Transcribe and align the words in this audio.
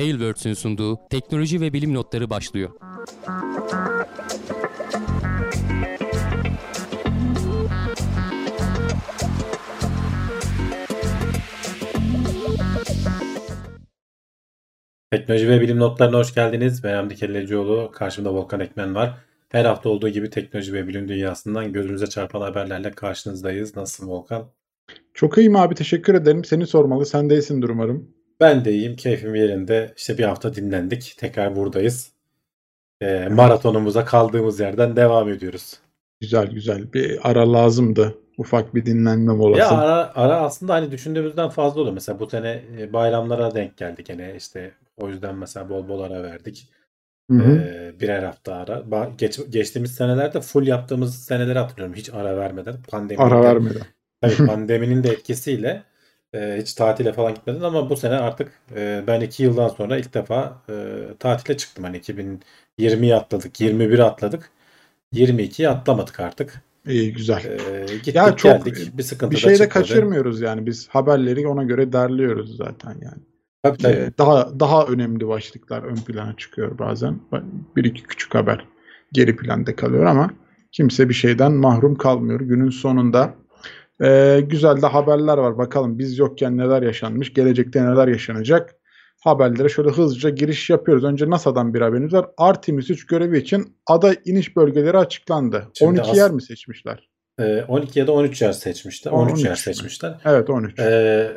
Tailwords'ün 0.00 0.54
sunduğu 0.54 0.98
teknoloji 1.10 1.60
ve 1.60 1.72
bilim 1.72 1.94
notları 1.94 2.30
başlıyor. 2.30 2.70
Teknoloji 15.10 15.48
ve 15.48 15.60
bilim 15.60 15.78
notlarına 15.78 16.18
hoş 16.18 16.34
geldiniz. 16.34 16.84
Ben 16.84 16.94
Hamdi 16.94 17.16
Kellecioğlu. 17.16 17.90
Karşımda 17.92 18.34
Volkan 18.34 18.60
Ekmen 18.60 18.94
var. 18.94 19.18
Her 19.48 19.64
hafta 19.64 19.88
olduğu 19.88 20.08
gibi 20.08 20.30
teknoloji 20.30 20.72
ve 20.72 20.88
bilim 20.88 21.08
dünyasından 21.08 21.72
gözümüze 21.72 22.06
çarpan 22.06 22.40
haberlerle 22.40 22.90
karşınızdayız. 22.90 23.76
Nasılsın 23.76 24.08
Volkan? 24.08 24.50
Çok 25.14 25.38
iyiyim 25.38 25.56
abi 25.56 25.74
teşekkür 25.74 26.14
ederim. 26.14 26.44
Seni 26.44 26.66
sormalı. 26.66 27.06
Sen 27.06 27.30
de 27.30 27.34
iyisindir 27.34 27.68
umarım. 27.68 28.19
Ben 28.40 28.64
de 28.64 28.72
iyiyim. 28.72 28.96
Keyfim 28.96 29.34
yerinde. 29.34 29.94
İşte 29.96 30.18
bir 30.18 30.24
hafta 30.24 30.54
dinlendik. 30.54 31.14
Tekrar 31.18 31.56
buradayız. 31.56 32.12
Ee, 33.00 33.28
maratonumuza 33.30 34.04
kaldığımız 34.04 34.60
yerden 34.60 34.96
devam 34.96 35.28
ediyoruz. 35.28 35.78
Güzel 36.20 36.46
güzel. 36.46 36.92
Bir 36.92 37.30
ara 37.30 37.52
lazımdı. 37.52 38.18
Ufak 38.38 38.74
bir 38.74 38.86
dinlenme 38.86 39.32
molası. 39.32 39.60
Ya 39.60 39.70
ara, 39.70 40.12
ara 40.14 40.36
aslında 40.36 40.74
hani 40.74 40.90
düşündüğümüzden 40.90 41.48
fazla 41.48 41.80
oluyor. 41.80 41.94
Mesela 41.94 42.20
bu 42.20 42.26
sene 42.26 42.62
e, 42.78 42.92
bayramlara 42.92 43.54
denk 43.54 43.76
geldik 43.76 44.06
gene 44.06 44.34
işte 44.36 44.72
o 44.96 45.08
yüzden 45.08 45.34
mesela 45.34 45.68
bol 45.68 45.88
bol 45.88 46.00
ara 46.00 46.22
verdik. 46.22 46.68
Hı 47.30 47.36
hı. 47.36 47.52
Ee, 47.52 48.00
birer 48.00 48.22
hafta 48.22 48.54
ara. 48.54 49.10
Geç, 49.18 49.40
geçtiğimiz 49.50 49.94
senelerde 49.94 50.40
full 50.40 50.66
yaptığımız 50.66 51.24
seneleri 51.24 51.58
hatırlıyorum. 51.58 51.94
Hiç 51.94 52.10
ara 52.14 52.36
vermeden. 52.36 52.74
Pandemi 52.88 53.22
Ara 53.22 53.42
vermeden. 53.42 53.82
Tabii 54.20 54.46
pandeminin 54.46 55.02
de 55.04 55.08
etkisiyle 55.08 55.82
e, 56.34 56.58
hiç 56.60 56.72
tatile 56.74 57.12
falan 57.12 57.34
gitmedim 57.34 57.64
ama 57.64 57.90
bu 57.90 57.96
sene 57.96 58.14
artık 58.14 58.52
e, 58.76 59.04
ben 59.06 59.20
iki 59.20 59.42
yıldan 59.42 59.68
sonra 59.68 59.98
ilk 59.98 60.14
defa 60.14 60.62
e, 60.68 60.74
tatile 61.18 61.56
çıktım. 61.56 61.84
Hani 61.84 61.96
2020'yi 61.96 63.14
atladık, 63.14 63.60
21'i 63.60 64.02
atladık. 64.02 64.50
22'yi 65.14 65.68
atlamadık 65.68 66.20
artık. 66.20 66.62
İyi 66.86 67.12
güzel. 67.12 67.44
E, 67.44 67.86
gittik 67.94 68.14
Ya 68.14 68.36
çok 68.36 68.64
geldik. 68.64 68.98
Bir 68.98 69.02
sıkıntı 69.02 69.30
Bir 69.30 69.36
da 69.36 69.40
şey 69.40 69.58
de 69.58 69.68
kaçırmıyoruz 69.68 70.40
yani 70.40 70.66
biz 70.66 70.88
haberleri 70.88 71.48
ona 71.48 71.62
göre 71.62 71.92
derliyoruz 71.92 72.56
zaten 72.56 72.96
yani. 73.02 73.22
Tabii 73.62 73.78
tabii. 73.78 73.92
Ee, 73.92 74.10
daha 74.18 74.60
daha 74.60 74.86
önemli 74.86 75.28
başlıklar 75.28 75.82
ön 75.82 75.96
plana 75.96 76.36
çıkıyor 76.36 76.78
bazen. 76.78 77.20
Bir 77.76 77.84
iki 77.84 78.02
küçük 78.02 78.34
haber 78.34 78.66
geri 79.12 79.36
planda 79.36 79.76
kalıyor 79.76 80.04
ama 80.04 80.30
kimse 80.72 81.08
bir 81.08 81.14
şeyden 81.14 81.52
mahrum 81.52 81.94
kalmıyor. 81.94 82.40
Günün 82.40 82.70
sonunda 82.70 83.34
e, 84.02 84.40
güzel 84.40 84.82
de 84.82 84.86
haberler 84.86 85.38
var. 85.38 85.58
Bakalım 85.58 85.98
biz 85.98 86.18
yokken 86.18 86.58
neler 86.58 86.82
yaşanmış, 86.82 87.34
gelecekte 87.34 87.84
neler 87.84 88.08
yaşanacak. 88.08 88.74
Haberlere 89.20 89.68
şöyle 89.68 89.90
hızlıca 89.90 90.30
giriş 90.30 90.70
yapıyoruz. 90.70 91.04
Önce 91.04 91.30
NASA'dan 91.30 91.74
bir 91.74 91.80
haberimiz 91.80 92.12
var. 92.12 92.26
Artemis 92.36 92.90
3 92.90 93.06
görevi 93.06 93.38
için 93.38 93.76
aday 93.86 94.16
iniş 94.24 94.56
bölgeleri 94.56 94.98
açıklandı. 94.98 95.68
Şimdi 95.74 95.90
12 96.00 96.10
as- 96.10 96.16
yer 96.16 96.30
mi 96.30 96.42
seçmişler? 96.42 97.08
E, 97.40 97.64
12 97.68 97.98
ya 97.98 98.06
da 98.06 98.12
13 98.12 98.42
yer 98.42 98.52
seçmişler. 98.52 99.12
13, 99.12 99.32
13 99.32 99.44
yer 99.44 99.50
mü? 99.50 99.56
seçmişler. 99.56 100.14
Evet 100.24 100.50
13. 100.50 100.78
Ee, 100.78 101.32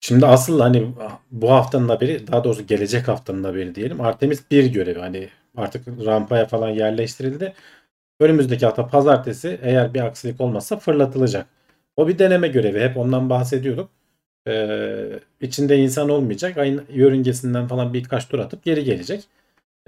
şimdi 0.00 0.26
asıl 0.26 0.60
hani 0.60 0.92
bu 1.30 1.50
haftanın 1.50 1.88
haberi 1.88 2.26
daha 2.26 2.44
doğrusu 2.44 2.66
gelecek 2.66 3.08
haftanın 3.08 3.44
haberi 3.44 3.74
diyelim. 3.74 4.00
Artemis 4.00 4.50
1 4.50 4.66
görevi 4.66 4.98
hani 4.98 5.28
artık 5.56 5.88
rampaya 6.06 6.46
falan 6.46 6.68
yerleştirildi. 6.68 7.52
Önümüzdeki 8.20 8.66
hafta 8.66 8.86
pazartesi 8.86 9.58
eğer 9.62 9.94
bir 9.94 10.00
aksilik 10.00 10.40
olmazsa 10.40 10.76
fırlatılacak. 10.76 11.46
O 11.96 12.08
bir 12.08 12.18
deneme 12.18 12.48
görevi. 12.48 12.80
Hep 12.80 12.96
ondan 12.96 13.30
bahsediyorduk. 13.30 13.90
Ee, 14.48 15.10
içinde 15.40 15.78
insan 15.78 16.08
olmayacak. 16.08 16.58
Ayın 16.58 16.82
yörüngesinden 16.92 17.68
falan 17.68 17.94
birkaç 17.94 18.28
tur 18.28 18.38
atıp 18.38 18.64
geri 18.64 18.84
gelecek. 18.84 19.24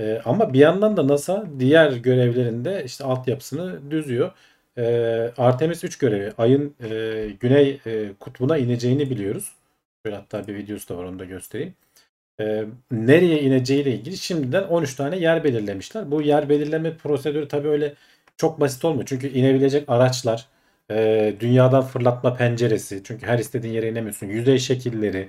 Ee, 0.00 0.22
ama 0.24 0.52
bir 0.52 0.58
yandan 0.58 0.96
da 0.96 1.08
NASA 1.08 1.46
diğer 1.58 1.92
görevlerinde 1.92 2.84
işte 2.84 3.04
altyapısını 3.04 3.90
düzüyor. 3.90 4.32
Ee, 4.78 5.32
Artemis 5.38 5.84
3 5.84 5.98
görevi 5.98 6.32
ayın 6.38 6.74
e, 6.90 7.28
güney 7.40 7.80
e, 7.86 8.12
kutbuna 8.20 8.58
ineceğini 8.58 9.10
biliyoruz. 9.10 9.54
Şöyle 10.06 10.16
hatta 10.16 10.46
bir 10.46 10.54
videosu 10.54 10.88
da 10.88 10.98
var 10.98 11.04
onu 11.04 11.18
da 11.18 11.24
göstereyim. 11.24 11.74
Ee, 12.40 12.64
nereye 12.90 13.42
ineceğiyle 13.42 13.92
ilgili 13.94 14.16
şimdiden 14.16 14.62
13 14.62 14.94
tane 14.94 15.18
yer 15.18 15.44
belirlemişler. 15.44 16.10
Bu 16.10 16.22
yer 16.22 16.48
belirleme 16.48 16.96
prosedürü 16.96 17.48
tabii 17.48 17.68
öyle 17.68 17.94
çok 18.36 18.60
basit 18.60 18.84
olmuyor. 18.84 19.06
Çünkü 19.06 19.28
inebilecek 19.28 19.88
araçlar, 19.88 20.48
e, 20.90 21.34
dünyadan 21.40 21.82
fırlatma 21.82 22.34
penceresi. 22.34 23.02
Çünkü 23.04 23.26
her 23.26 23.38
istediğin 23.38 23.74
yere 23.74 23.90
inemiyorsun. 23.90 24.26
Yüzey 24.26 24.58
şekilleri, 24.58 25.28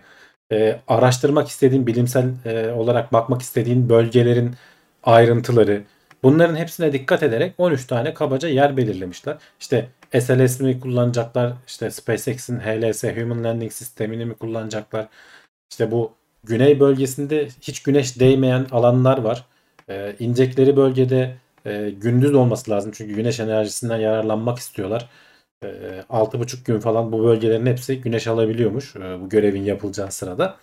e, 0.51 0.79
araştırmak 0.88 1.47
istediğin 1.47 1.88
bilimsel 1.88 2.29
e, 2.45 2.72
olarak 2.72 3.13
bakmak 3.13 3.41
istediğin 3.41 3.90
bölgelerin 3.90 4.56
ayrıntıları. 5.03 5.84
Bunların 6.23 6.56
hepsine 6.56 6.94
dikkat 6.94 7.23
ederek 7.23 7.53
13 7.57 7.88
tane 7.88 8.13
kabaca 8.13 8.50
yer 8.50 8.78
belirlemişler. 8.78 9.38
İşte 9.59 9.90
SLS 10.19 10.59
mi 10.59 10.79
kullanacaklar? 10.79 11.53
İşte 11.68 11.91
SpaceX'in 11.91 12.59
HLS 12.59 13.03
Human 13.03 13.44
Landing 13.44 13.72
Sistemini 13.72 14.25
mi 14.25 14.34
kullanacaklar? 14.34 15.07
İşte 15.72 15.91
bu 15.91 16.13
güney 16.44 16.79
bölgesinde 16.79 17.47
hiç 17.62 17.84
güneş 17.84 18.19
değmeyen 18.19 18.68
alanlar 18.72 19.18
var. 19.18 19.45
Ee, 19.89 20.16
inecekleri 20.19 20.78
bölgede 20.78 21.38
e, 21.66 21.89
gündüz 21.89 22.35
olması 22.35 22.72
lazım. 22.72 22.91
Çünkü 22.95 23.13
güneş 23.16 23.39
enerjisinden 23.39 23.97
yararlanmak 23.97 24.59
istiyorlar. 24.59 25.09
Ee, 25.63 26.03
6,5 26.09 26.66
gün 26.66 26.79
falan 26.79 27.12
bu 27.12 27.23
bölgelerin 27.23 27.66
hepsi 27.66 28.01
güneş 28.01 28.28
alabiliyormuş 28.28 28.95
e, 28.95 29.22
bu 29.22 29.29
görevin 29.29 29.63
yapılacağı 29.63 30.12
sırada. 30.12 30.57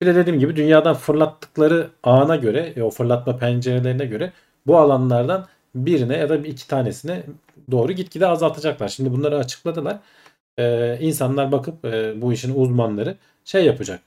Bir 0.00 0.06
de 0.06 0.14
dediğim 0.14 0.38
gibi 0.40 0.56
dünyadan 0.56 0.94
fırlattıkları 0.94 1.90
ana 2.02 2.36
göre, 2.36 2.72
e, 2.76 2.82
o 2.82 2.90
fırlatma 2.90 3.36
pencerelerine 3.36 4.06
göre 4.06 4.32
bu 4.66 4.78
alanlardan 4.78 5.46
birine 5.74 6.16
ya 6.16 6.28
da 6.28 6.44
bir 6.44 6.48
iki 6.48 6.68
tanesine 6.68 7.22
doğru 7.70 7.92
gitgide 7.92 8.26
azaltacaklar. 8.26 8.88
Şimdi 8.88 9.12
bunları 9.12 9.38
açıkladılar. 9.38 9.98
Ee, 10.58 10.98
insanlar 11.00 11.52
bakıp 11.52 11.84
e, 11.84 12.22
bu 12.22 12.32
işin 12.32 12.54
uzmanları 12.54 13.16
şey 13.44 13.64
yapacak. 13.64 14.00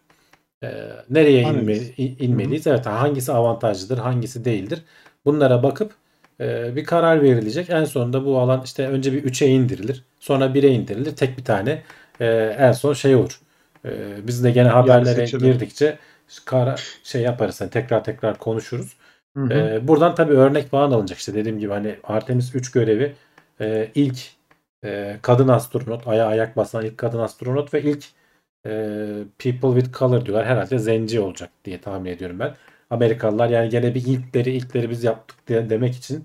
Ee, 0.63 0.89
nereye 1.09 1.41
inme, 1.41 1.73
in- 1.97 2.17
inmeliyiz? 2.19 2.67
Evet 2.67 2.85
hangisi 2.85 3.31
avantajlıdır, 3.33 3.97
hangisi 3.97 4.45
değildir? 4.45 4.81
Bunlara 5.25 5.63
bakıp 5.63 5.91
e, 5.91 5.97
bir 6.75 6.83
karar 6.83 7.21
verilecek. 7.21 7.69
En 7.69 7.83
sonunda 7.83 8.25
bu 8.25 8.39
alan 8.39 8.61
işte 8.65 8.87
önce 8.87 9.13
bir 9.13 9.23
3'e 9.23 9.47
indirilir. 9.47 10.03
Sonra 10.19 10.45
1'e 10.45 10.69
indirilir. 10.69 11.15
Tek 11.15 11.37
bir 11.37 11.43
tane 11.43 11.81
e, 12.19 12.25
en 12.59 12.71
son 12.71 12.93
şey 12.93 13.15
olur. 13.15 13.39
E, 13.85 13.89
biz 14.27 14.43
de 14.43 14.51
gene 14.51 14.69
haberlere 14.69 15.25
girdikçe 15.25 15.97
kara, 16.45 16.75
şey 17.03 17.21
yaparız. 17.21 17.61
hani 17.61 17.69
tekrar 17.69 18.03
tekrar 18.03 18.37
konuşuruz. 18.37 18.95
Hı 19.37 19.43
hı. 19.43 19.53
Ee, 19.53 19.87
buradan 19.87 20.15
tabii 20.15 20.33
örnek 20.33 20.69
falan 20.69 20.91
alınacak 20.91 21.19
işte 21.19 21.33
dediğim 21.33 21.59
gibi 21.59 21.71
hani 21.71 21.95
Artemis 22.03 22.55
3 22.55 22.71
görevi 22.71 23.15
e, 23.61 23.91
ilk 23.95 24.17
e, 24.85 25.17
kadın 25.21 25.47
astronot 25.47 26.07
aya 26.07 26.25
ayak 26.27 26.57
basan 26.57 26.85
ilk 26.85 26.97
kadın 26.97 27.19
astronot 27.19 27.73
ve 27.73 27.81
ilk 27.81 28.05
e, 28.65 28.71
people 29.39 29.81
with 29.81 29.99
color 29.99 30.25
diyorlar 30.25 30.45
herhalde 30.47 30.79
zenci 30.79 31.19
olacak 31.19 31.49
diye 31.65 31.81
tahmin 31.81 32.11
ediyorum 32.11 32.39
ben. 32.39 32.55
Amerikalılar 32.89 33.49
yani 33.49 33.69
gene 33.69 33.95
bir 33.95 34.05
ilkleri 34.05 34.51
ilkleri 34.51 34.89
biz 34.89 35.03
yaptık 35.03 35.47
diye 35.47 35.69
demek 35.69 35.95
için 35.95 36.23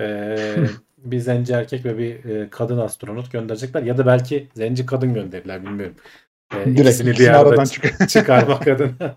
e, 0.00 0.70
bir 0.98 1.18
zenci 1.18 1.52
erkek 1.52 1.84
ve 1.84 1.98
bir 1.98 2.24
e, 2.24 2.50
kadın 2.50 2.78
astronot 2.78 3.32
gönderecekler 3.32 3.82
ya 3.82 3.98
da 3.98 4.06
belki 4.06 4.48
zenci 4.54 4.86
kadın 4.86 5.14
gönderirler 5.14 5.62
bilmiyorum. 5.62 5.96
E, 6.52 6.76
Direkt 6.76 6.78
ikisini 6.80 7.18
bir 7.18 7.28
aradan 7.28 7.66
çı- 7.66 7.68
çıkar. 7.68 8.06
çıkarmak 8.06 8.68
adına. 8.68 9.16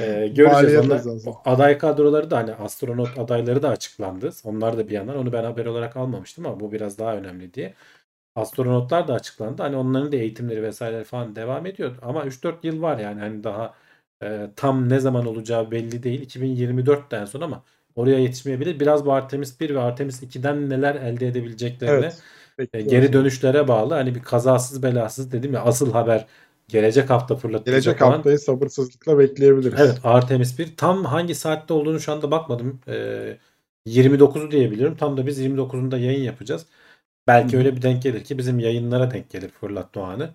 Ee, 0.00 0.28
göreceğiz. 0.28 0.76
Onlar, 0.76 1.02
aday 1.44 1.78
kadroları 1.78 2.30
da 2.30 2.36
hani 2.36 2.54
astronot 2.54 3.18
adayları 3.18 3.62
da 3.62 3.68
açıklandı. 3.68 4.30
Onlar 4.44 4.78
da 4.78 4.88
bir 4.88 4.92
yandan 4.94 5.16
onu 5.16 5.32
ben 5.32 5.44
haber 5.44 5.66
olarak 5.66 5.96
almamıştım 5.96 6.46
ama 6.46 6.60
bu 6.60 6.72
biraz 6.72 6.98
daha 6.98 7.16
önemli 7.16 7.54
diye. 7.54 7.74
Astronotlar 8.36 9.08
da 9.08 9.14
açıklandı. 9.14 9.62
Hani 9.62 9.76
onların 9.76 10.12
da 10.12 10.16
eğitimleri 10.16 10.62
vesaire 10.62 11.04
falan 11.04 11.36
devam 11.36 11.66
ediyor. 11.66 11.96
Ama 12.02 12.24
3-4 12.26 12.66
yıl 12.66 12.82
var 12.82 12.98
yani 12.98 13.20
hani 13.20 13.44
daha 13.44 13.74
e, 14.22 14.50
tam 14.56 14.88
ne 14.88 15.00
zaman 15.00 15.26
olacağı 15.26 15.70
belli 15.70 16.02
değil. 16.02 16.22
2024'ten 16.22 17.24
son 17.24 17.40
ama 17.40 17.64
oraya 17.96 18.18
yetişmeyebilir. 18.18 18.80
Biraz 18.80 19.06
bu 19.06 19.12
Artemis 19.12 19.60
1 19.60 19.74
ve 19.74 19.80
Artemis 19.80 20.22
2'den 20.22 20.70
neler 20.70 20.94
elde 20.94 21.26
edebileceklerine 21.28 22.12
Evet. 22.12 22.22
e, 22.74 22.78
Bekliyoruz. 22.78 22.90
geri 22.90 23.12
dönüşlere 23.12 23.68
bağlı. 23.68 23.94
Hani 23.94 24.14
bir 24.14 24.22
kazasız 24.22 24.82
belasız 24.82 25.32
dedim 25.32 25.54
ya 25.54 25.62
asıl 25.62 25.92
haber 25.92 26.26
gelecek 26.68 27.10
hafta 27.10 27.36
fırlatılacak 27.36 27.98
Gelecek 27.98 28.02
olan 28.02 28.12
haftayı 28.12 28.38
sabırsızlıkla 28.38 29.18
bekleyebiliriz. 29.18 29.80
Evet 29.80 30.00
Artemis 30.04 30.58
1. 30.58 30.76
Tam 30.76 31.04
hangi 31.04 31.34
saatte 31.34 31.74
olduğunu 31.74 32.00
şu 32.00 32.12
anda 32.12 32.30
bakmadım. 32.30 32.80
Ee, 32.88 33.38
29'u 33.86 34.50
diye 34.50 34.70
biliyorum. 34.70 34.96
Tam 34.96 35.16
da 35.16 35.26
biz 35.26 35.38
29'unda 35.40 35.98
yayın 35.98 36.22
yapacağız. 36.22 36.66
Belki 37.26 37.56
hı. 37.56 37.58
öyle 37.58 37.76
bir 37.76 37.82
denk 37.82 38.02
gelir 38.02 38.24
ki 38.24 38.38
bizim 38.38 38.58
yayınlara 38.58 39.10
denk 39.10 39.30
gelir 39.30 39.48
fırlatma 39.48 40.12
anı. 40.12 40.34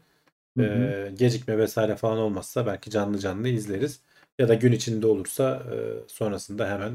Hı 0.57 0.63
hı. 0.63 1.09
Gecikme 1.09 1.57
vesaire 1.57 1.95
falan 1.95 2.17
olmazsa 2.17 2.65
belki 2.65 2.89
canlı 2.89 3.19
canlı 3.19 3.47
izleriz. 3.47 3.99
Ya 4.39 4.47
da 4.47 4.53
gün 4.53 4.71
içinde 4.71 5.07
olursa 5.07 5.63
e, 5.73 5.75
sonrasında 6.07 6.69
hemen 6.69 6.93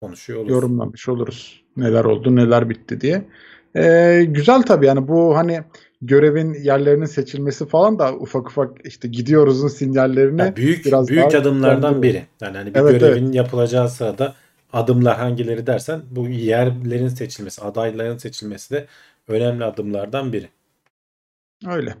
konuşuyor 0.00 0.38
oluruz. 0.40 0.54
yorumlamış 0.54 1.08
oluruz. 1.08 1.62
Neler 1.76 2.04
oldu, 2.04 2.36
neler 2.36 2.68
bitti 2.70 3.00
diye. 3.00 3.24
Ee, 3.76 4.24
güzel 4.28 4.62
tabii 4.62 4.86
yani 4.86 5.08
bu 5.08 5.36
hani 5.36 5.64
görevin 6.02 6.54
yerlerinin 6.54 7.04
seçilmesi 7.04 7.66
falan 7.66 7.98
da 7.98 8.14
ufak 8.14 8.46
ufak 8.48 8.86
işte 8.86 9.08
gidiyoruzun 9.08 9.68
sinyallerini 9.68 10.40
Ya 10.42 10.56
büyük 10.56 10.86
biraz 10.86 11.08
büyük 11.08 11.32
daha 11.32 11.40
adımlardan 11.40 11.92
güçlendiriyor. 11.92 12.02
biri. 12.02 12.26
Yani 12.40 12.56
hani 12.56 12.74
bir 12.74 12.80
Evet, 12.80 13.00
görevin 13.00 13.32
yapılacağı 13.32 13.88
sırada 13.88 14.34
adımlar 14.72 15.16
hangileri 15.16 15.66
dersen 15.66 16.02
bu 16.10 16.28
yerlerin 16.28 17.08
seçilmesi, 17.08 17.62
adayların 17.62 18.18
seçilmesi 18.18 18.74
de 18.74 18.86
önemli 19.28 19.64
adımlardan 19.64 20.32
biri. 20.32 20.48
Öyle. 21.66 21.94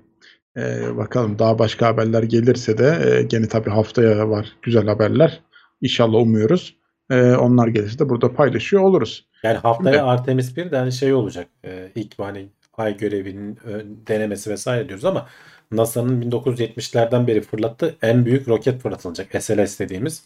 Ee, 0.56 0.96
bakalım 0.96 1.38
daha 1.38 1.58
başka 1.58 1.86
haberler 1.86 2.22
gelirse 2.22 2.78
de 2.78 3.16
e, 3.18 3.22
gene 3.22 3.48
tabii 3.48 3.70
haftaya 3.70 4.30
var 4.30 4.52
güzel 4.62 4.86
haberler. 4.86 5.40
İnşallah 5.80 6.18
umuyoruz. 6.18 6.76
Ee, 7.10 7.32
onlar 7.32 7.68
gelirse 7.68 7.98
de 7.98 8.08
burada 8.08 8.34
paylaşıyor 8.34 8.82
oluruz. 8.82 9.26
Yani 9.42 9.58
haftaya 9.58 9.94
Şimdi- 9.94 10.02
Artemis 10.04 10.56
1 10.56 10.70
de 10.70 10.76
hani 10.76 10.92
şey 10.92 11.14
olacak. 11.14 11.46
E, 11.64 11.88
ilk 11.94 12.18
hani 12.18 12.48
ay 12.76 12.96
görevinin 12.96 13.52
e, 13.52 13.70
denemesi 14.06 14.50
vesaire 14.50 14.88
diyoruz 14.88 15.04
ama 15.04 15.26
NASA'nın 15.70 16.20
1970'lerden 16.22 17.26
beri 17.26 17.40
fırlattığı 17.40 17.96
en 18.02 18.24
büyük 18.24 18.48
roket 18.48 18.82
fırlatılacak. 18.82 19.42
SLS 19.42 19.78
dediğimiz. 19.80 20.22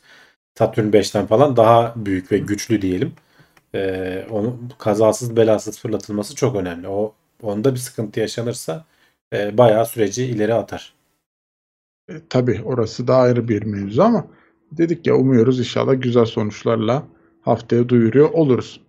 Saturn 0.55 0.90
5'ten 0.90 1.26
falan 1.26 1.56
daha 1.56 1.93
büyük 1.96 2.32
ve 2.32 2.38
güçlü 2.38 2.82
diyelim. 2.82 3.12
E, 3.75 4.25
onun 4.31 4.73
kazasız 4.78 5.37
belasız 5.37 5.78
fırlatılması 5.78 6.34
çok 6.34 6.56
önemli. 6.56 6.88
O 6.88 7.14
onda 7.43 7.75
bir 7.75 7.78
sıkıntı 7.78 8.20
yaşanırsa 8.20 8.84
e, 9.32 9.58
bayağı 9.58 9.87
süreci 9.87 10.25
ileri 10.25 10.55
atar. 10.55 10.94
E, 12.08 12.14
tabii 12.28 12.61
orası 12.64 13.08
da 13.08 13.17
ayrı 13.17 13.49
bir 13.49 13.62
mevzu 13.62 14.02
ama 14.02 14.26
dedik 14.73 15.06
ya 15.06 15.14
umuyoruz 15.17 15.58
inşallah 15.58 15.94
güzel 16.02 16.25
sonuçlarla 16.25 17.02
haftaya 17.43 17.88
duyuruyor 17.88 18.31
oluruz. 18.31 18.81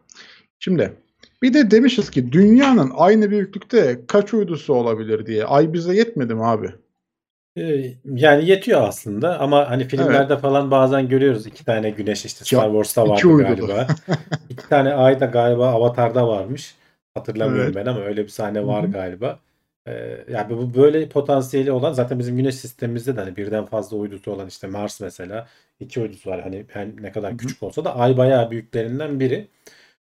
Şimdi 0.60 0.94
bir 1.42 1.54
de 1.54 1.72
demişiz 1.72 2.10
ki 2.10 2.32
dünyanın 2.32 2.92
aynı 2.96 3.30
büyüklükte 3.32 4.00
kaç 4.08 4.34
uydusu 4.34 4.74
olabilir 4.74 5.26
diye. 5.26 5.46
Ay 5.46 5.74
bize 5.74 5.96
yetmedi 5.96 6.36
mi 6.36 6.46
abi? 6.46 6.72
E, 7.58 7.94
yani 8.06 8.50
yetiyor 8.50 8.82
aslında 8.82 9.40
ama 9.40 9.70
hani 9.70 9.88
filmlerde 9.88 10.38
falan 10.38 10.72
bazen 10.72 11.10
görüyoruz 11.10 11.46
iki 11.48 11.66
tane 11.66 11.90
güneş 11.90 12.26
işte 12.26 12.46
Star 12.46 12.66
Wars'ta 12.66 13.02
iki 13.02 13.30
vardı 13.30 13.52
uydulu. 13.52 13.68
galiba. 13.68 13.88
iki 14.50 14.70
tane 14.70 14.94
ay 14.94 15.20
da 15.20 15.26
galiba 15.26 15.70
Avatar'da 15.70 16.28
varmış. 16.28 16.76
Hatırlamıyorum 17.14 17.64
Evet. 17.66 17.76
ben 17.76 17.86
ama 17.92 18.00
öyle 18.00 18.24
bir 18.24 18.30
sahne 18.30 18.68
var 18.68 18.84
Hı 18.84 18.88
hı. 18.88 18.92
galiba. 18.92 19.40
Ee, 19.88 20.26
yani 20.32 20.50
bu 20.50 20.74
böyle 20.74 21.10
potansiyeli 21.10 21.72
olan 21.72 21.94
zaten 21.94 22.20
bizim 22.20 22.38
güneş 22.38 22.56
sistemimizde 22.56 23.16
de 23.16 23.20
hani 23.22 23.38
birden 23.38 23.66
fazla 23.66 23.98
uydusu 23.98 24.32
olan 24.32 24.48
işte 24.48 24.68
Mars 24.68 25.02
mesela 25.02 25.48
iki 25.80 26.00
uydusu 26.00 26.30
var. 26.30 26.42
Hani 26.42 26.66
her 26.70 26.88
ne 27.02 27.12
kadar 27.12 27.38
küçük 27.38 27.64
olsa 27.64 27.86
da 27.86 27.96
ay 27.96 28.18
bayağı 28.18 28.52
büyüklerinden 28.52 29.20
biri. 29.20 29.48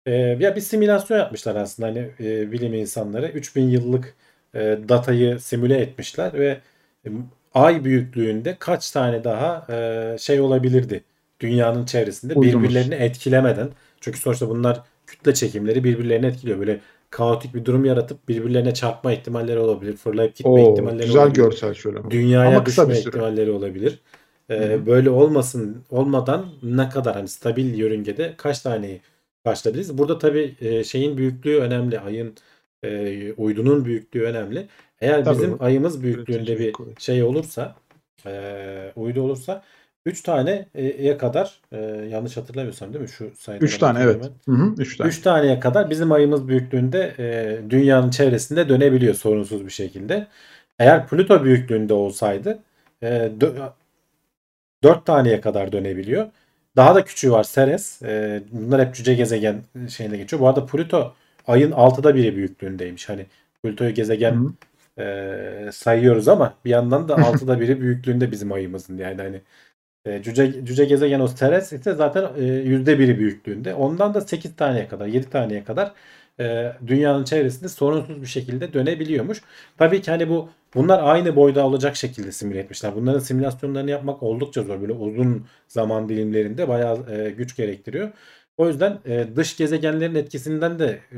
Ee, 0.06 0.12
ya 0.14 0.56
bir 0.56 0.60
simülasyon 0.60 1.18
yapmışlar 1.18 1.56
aslında 1.56 1.88
hani 1.88 2.10
e, 2.20 2.52
bilim 2.52 2.74
insanları 2.74 3.28
3000 3.28 3.62
yıllık 3.68 4.14
e, 4.54 4.78
datayı 4.88 5.40
simüle 5.40 5.78
etmişler 5.80 6.32
ve 6.34 6.60
e, 7.06 7.10
ay 7.54 7.84
büyüklüğünde 7.84 8.56
kaç 8.58 8.90
tane 8.90 9.24
daha 9.24 9.66
e, 9.74 10.16
şey 10.18 10.40
olabilirdi 10.40 11.04
dünyanın 11.40 11.84
çevresinde 11.86 12.34
Uydumuz. 12.34 12.64
birbirlerini 12.64 12.94
etkilemeden. 12.94 13.68
Çünkü 14.00 14.18
sonuçta 14.18 14.48
bunlar 14.48 14.82
kütle 15.06 15.34
çekimleri 15.34 15.84
birbirlerini 15.84 16.26
etkiliyor. 16.26 16.58
Böyle 16.58 16.80
kaotik 17.10 17.54
bir 17.54 17.64
durum 17.64 17.84
yaratıp 17.84 18.28
birbirlerine 18.28 18.74
çarpma 18.74 19.12
ihtimalleri 19.12 19.58
olabilir. 19.58 19.96
Fırlayıp 19.96 20.36
gitme 20.36 20.52
Oo, 20.52 20.72
ihtimalleri 20.72 21.06
güzel 21.06 21.22
olabilir. 21.22 21.44
görsel 21.44 21.74
şöyle. 21.74 22.10
Dünyaya 22.10 22.48
Ama 22.48 22.64
kısa 22.64 22.88
düşme 22.88 23.00
ihtimalleri 23.00 23.50
olabilir. 23.50 24.00
Ee, 24.50 24.86
böyle 24.86 25.10
olmasın 25.10 25.84
olmadan 25.90 26.46
ne 26.62 26.88
kadar 26.88 27.14
hani 27.14 27.28
stabil 27.28 27.78
yörüngede 27.78 28.34
kaç 28.36 28.60
taneyi 28.60 29.00
karşılayabiliriz? 29.44 29.98
Burada 29.98 30.18
tabii 30.18 30.54
e, 30.60 30.84
şeyin 30.84 31.16
büyüklüğü 31.16 31.56
önemli. 31.60 32.00
Ayın 32.00 32.34
e, 32.82 33.32
uydunun 33.32 33.84
büyüklüğü 33.84 34.22
önemli. 34.22 34.68
Eğer 35.00 35.24
Tabii 35.24 35.34
bizim 35.34 35.58
bu 35.58 35.64
ayımız 35.64 36.02
büyüklüğünde 36.02 36.58
bir 36.58 36.74
şey 36.98 37.22
olursa 37.22 37.76
e, 38.26 38.92
uydu 38.96 39.22
olursa 39.22 39.62
3 40.06 40.22
taneye 40.22 41.18
kadar 41.18 41.60
e, 41.72 41.76
yanlış 42.10 42.36
hatırlamıyorsam 42.36 42.92
değil 42.92 43.02
mi? 43.02 43.08
Şu 43.08 43.30
sayılara 43.38 43.64
3 43.64 43.78
tane 43.78 43.98
evet. 44.02 44.14
hemen. 44.14 44.58
Hı 44.58 44.64
hı, 44.64 44.74
3 44.78 44.96
tane. 44.96 45.08
3 45.08 45.20
taneye 45.20 45.60
kadar 45.60 45.90
bizim 45.90 46.12
ayımız 46.12 46.48
büyüklüğünde 46.48 47.14
e, 47.18 47.58
dünyanın 47.70 48.10
çevresinde 48.10 48.68
dönebiliyor 48.68 49.14
sorunsuz 49.14 49.66
bir 49.66 49.70
şekilde. 49.70 50.26
Eğer 50.78 51.06
Plüto 51.06 51.44
büyüklüğünde 51.44 51.94
olsaydı 51.94 52.58
e, 53.02 53.32
4 54.82 55.06
taneye 55.06 55.40
kadar 55.40 55.72
dönebiliyor. 55.72 56.26
Daha 56.76 56.94
da 56.94 57.04
küçüğü 57.04 57.32
var 57.32 57.46
Ceres. 57.52 58.02
E, 58.02 58.42
bunlar 58.52 58.86
hep 58.86 58.94
cüce 58.94 59.14
gezegen 59.14 59.62
şeyine 59.88 60.16
geçiyor. 60.16 60.40
Bu 60.42 60.48
arada 60.48 60.66
Plüto 60.66 61.14
ayın 61.46 61.72
6'da 61.72 62.14
biri 62.14 62.36
büyüklüğündeymiş. 62.36 63.08
Hani 63.08 63.26
Plüto'yu 63.62 63.94
gezegen 63.94 64.32
Hı 64.32 64.52
hı. 64.98 65.02
e, 65.02 65.72
sayıyoruz 65.72 66.28
ama 66.28 66.54
bir 66.64 66.70
yandan 66.70 67.08
da 67.08 67.14
6'da 67.20 67.60
biri 67.60 67.80
büyüklüğünde 67.80 68.30
bizim 68.30 68.52
ayımızın. 68.52 68.98
Yani 68.98 69.22
hani 69.22 69.40
e, 70.06 70.22
cüce, 70.22 70.64
cüce 70.64 70.84
gezegen 70.84 71.20
o 71.20 71.28
Ceres 71.34 71.72
ise 71.72 71.94
zaten 71.94 72.28
e, 72.38 72.44
yüzde 72.44 72.98
biri 72.98 73.18
büyüklüğünde. 73.18 73.74
Ondan 73.74 74.14
da 74.14 74.20
8 74.20 74.56
taneye 74.56 74.88
kadar, 74.88 75.06
7 75.06 75.30
taneye 75.30 75.64
kadar 75.64 75.92
e, 76.40 76.72
dünyanın 76.86 77.24
çevresinde 77.24 77.68
sorunsuz 77.68 78.22
bir 78.22 78.26
şekilde 78.26 78.72
dönebiliyormuş. 78.72 79.42
Tabii 79.78 80.02
ki 80.02 80.10
hani 80.10 80.28
bu 80.28 80.48
bunlar 80.74 81.02
aynı 81.02 81.36
boyda 81.36 81.66
olacak 81.66 81.96
şekilde 81.96 82.32
simüle 82.32 82.58
etmişler. 82.58 82.94
Bunların 82.96 83.18
simülasyonlarını 83.18 83.90
yapmak 83.90 84.22
oldukça 84.22 84.62
zor. 84.62 84.80
Böyle 84.80 84.92
uzun 84.92 85.46
zaman 85.68 86.08
dilimlerinde 86.08 86.68
bayağı 86.68 86.98
e, 87.10 87.30
güç 87.30 87.56
gerektiriyor. 87.56 88.10
O 88.56 88.68
yüzden 88.68 88.98
e, 89.06 89.26
dış 89.36 89.56
gezegenlerin 89.56 90.14
etkisinden 90.14 90.78
de 90.78 90.86
e, 91.12 91.16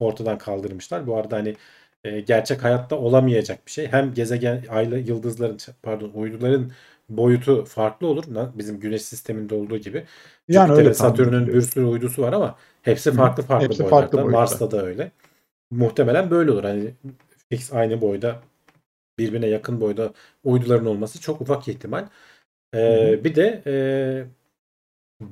ortadan 0.00 0.38
kaldırmışlar. 0.38 1.06
Bu 1.06 1.16
arada 1.16 1.36
hani 1.36 1.56
e, 2.04 2.20
gerçek 2.20 2.64
hayatta 2.64 2.96
olamayacak 2.96 3.66
bir 3.66 3.70
şey. 3.70 3.86
Hem 3.86 4.14
gezegen, 4.14 4.64
aylı 4.70 4.98
yıldızların, 4.98 5.58
pardon 5.82 6.10
uyduların 6.14 6.72
boyutu 7.08 7.64
farklı 7.64 8.06
olur. 8.06 8.24
Bizim 8.54 8.80
güneş 8.80 9.02
sisteminde 9.02 9.54
olduğu 9.54 9.78
gibi. 9.78 10.04
Yani 10.48 10.66
Jüpiter'in, 10.66 10.86
öyle 10.86 10.94
Satürn'ün 10.94 11.46
bir 11.46 11.60
sürü 11.60 11.84
uydusu 11.84 12.22
var 12.22 12.32
ama 12.32 12.58
hepsi 12.82 13.12
farklı 13.12 13.42
farklı 13.42 13.66
Hepsi 13.66 13.78
boylarda. 13.78 14.00
farklı 14.00 14.18
boyutta. 14.18 14.38
Mars'ta 14.38 14.70
da 14.70 14.86
öyle. 14.86 15.12
Muhtemelen 15.70 16.30
böyle 16.30 16.50
olur. 16.50 16.64
Hani 16.64 16.94
fix 17.50 17.72
aynı 17.72 18.00
boyda 18.00 18.40
birbirine 19.18 19.46
yakın 19.46 19.80
boyda 19.80 20.12
uyduların 20.44 20.86
olması 20.86 21.20
çok 21.20 21.40
ufak 21.40 21.68
ihtimal. 21.68 22.08
Ee, 22.74 23.20
bir 23.24 23.34
de 23.34 23.62
e, 23.66 23.74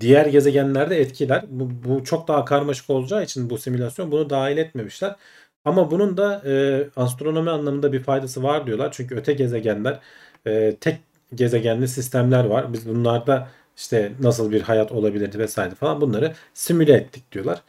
diğer 0.01 0.27
gezegenlerde 0.27 1.01
etkiler. 1.01 1.45
Bu, 1.49 1.71
bu 1.85 2.05
çok 2.05 2.29
daha 2.29 2.45
karmaşık 2.45 2.91
olacağı 2.91 3.25
için 3.25 3.51
bu 3.51 3.59
simülasyon 3.59 4.13
bunu 4.13 4.31
dahil 4.31 4.57
etmemişler. 4.57 5.17
Ama 5.65 5.91
bunun 5.91 6.17
da 6.17 6.43
e, 6.47 6.85
astronomi 6.97 7.51
anlamında 7.51 7.93
bir 7.93 8.03
faydası 8.03 8.43
var 8.43 8.67
diyorlar. 8.67 8.93
Çünkü 8.93 9.17
öte 9.17 9.33
gezegenler 9.33 10.01
e, 10.47 10.77
tek 10.81 10.99
gezegenli 11.35 11.89
sistemler 11.89 12.45
var. 12.45 12.73
Biz 12.73 12.89
bunlarda 12.89 13.49
işte 13.77 14.13
nasıl 14.21 14.51
bir 14.53 14.63
hayat 14.63 14.93
olabilirdi 14.93 15.39
vesaire 15.39 15.75
falan 15.75 16.01
bunları 16.01 16.35
simüle 16.55 16.93
ettik 16.93 17.33
diyorlar. 17.33 17.63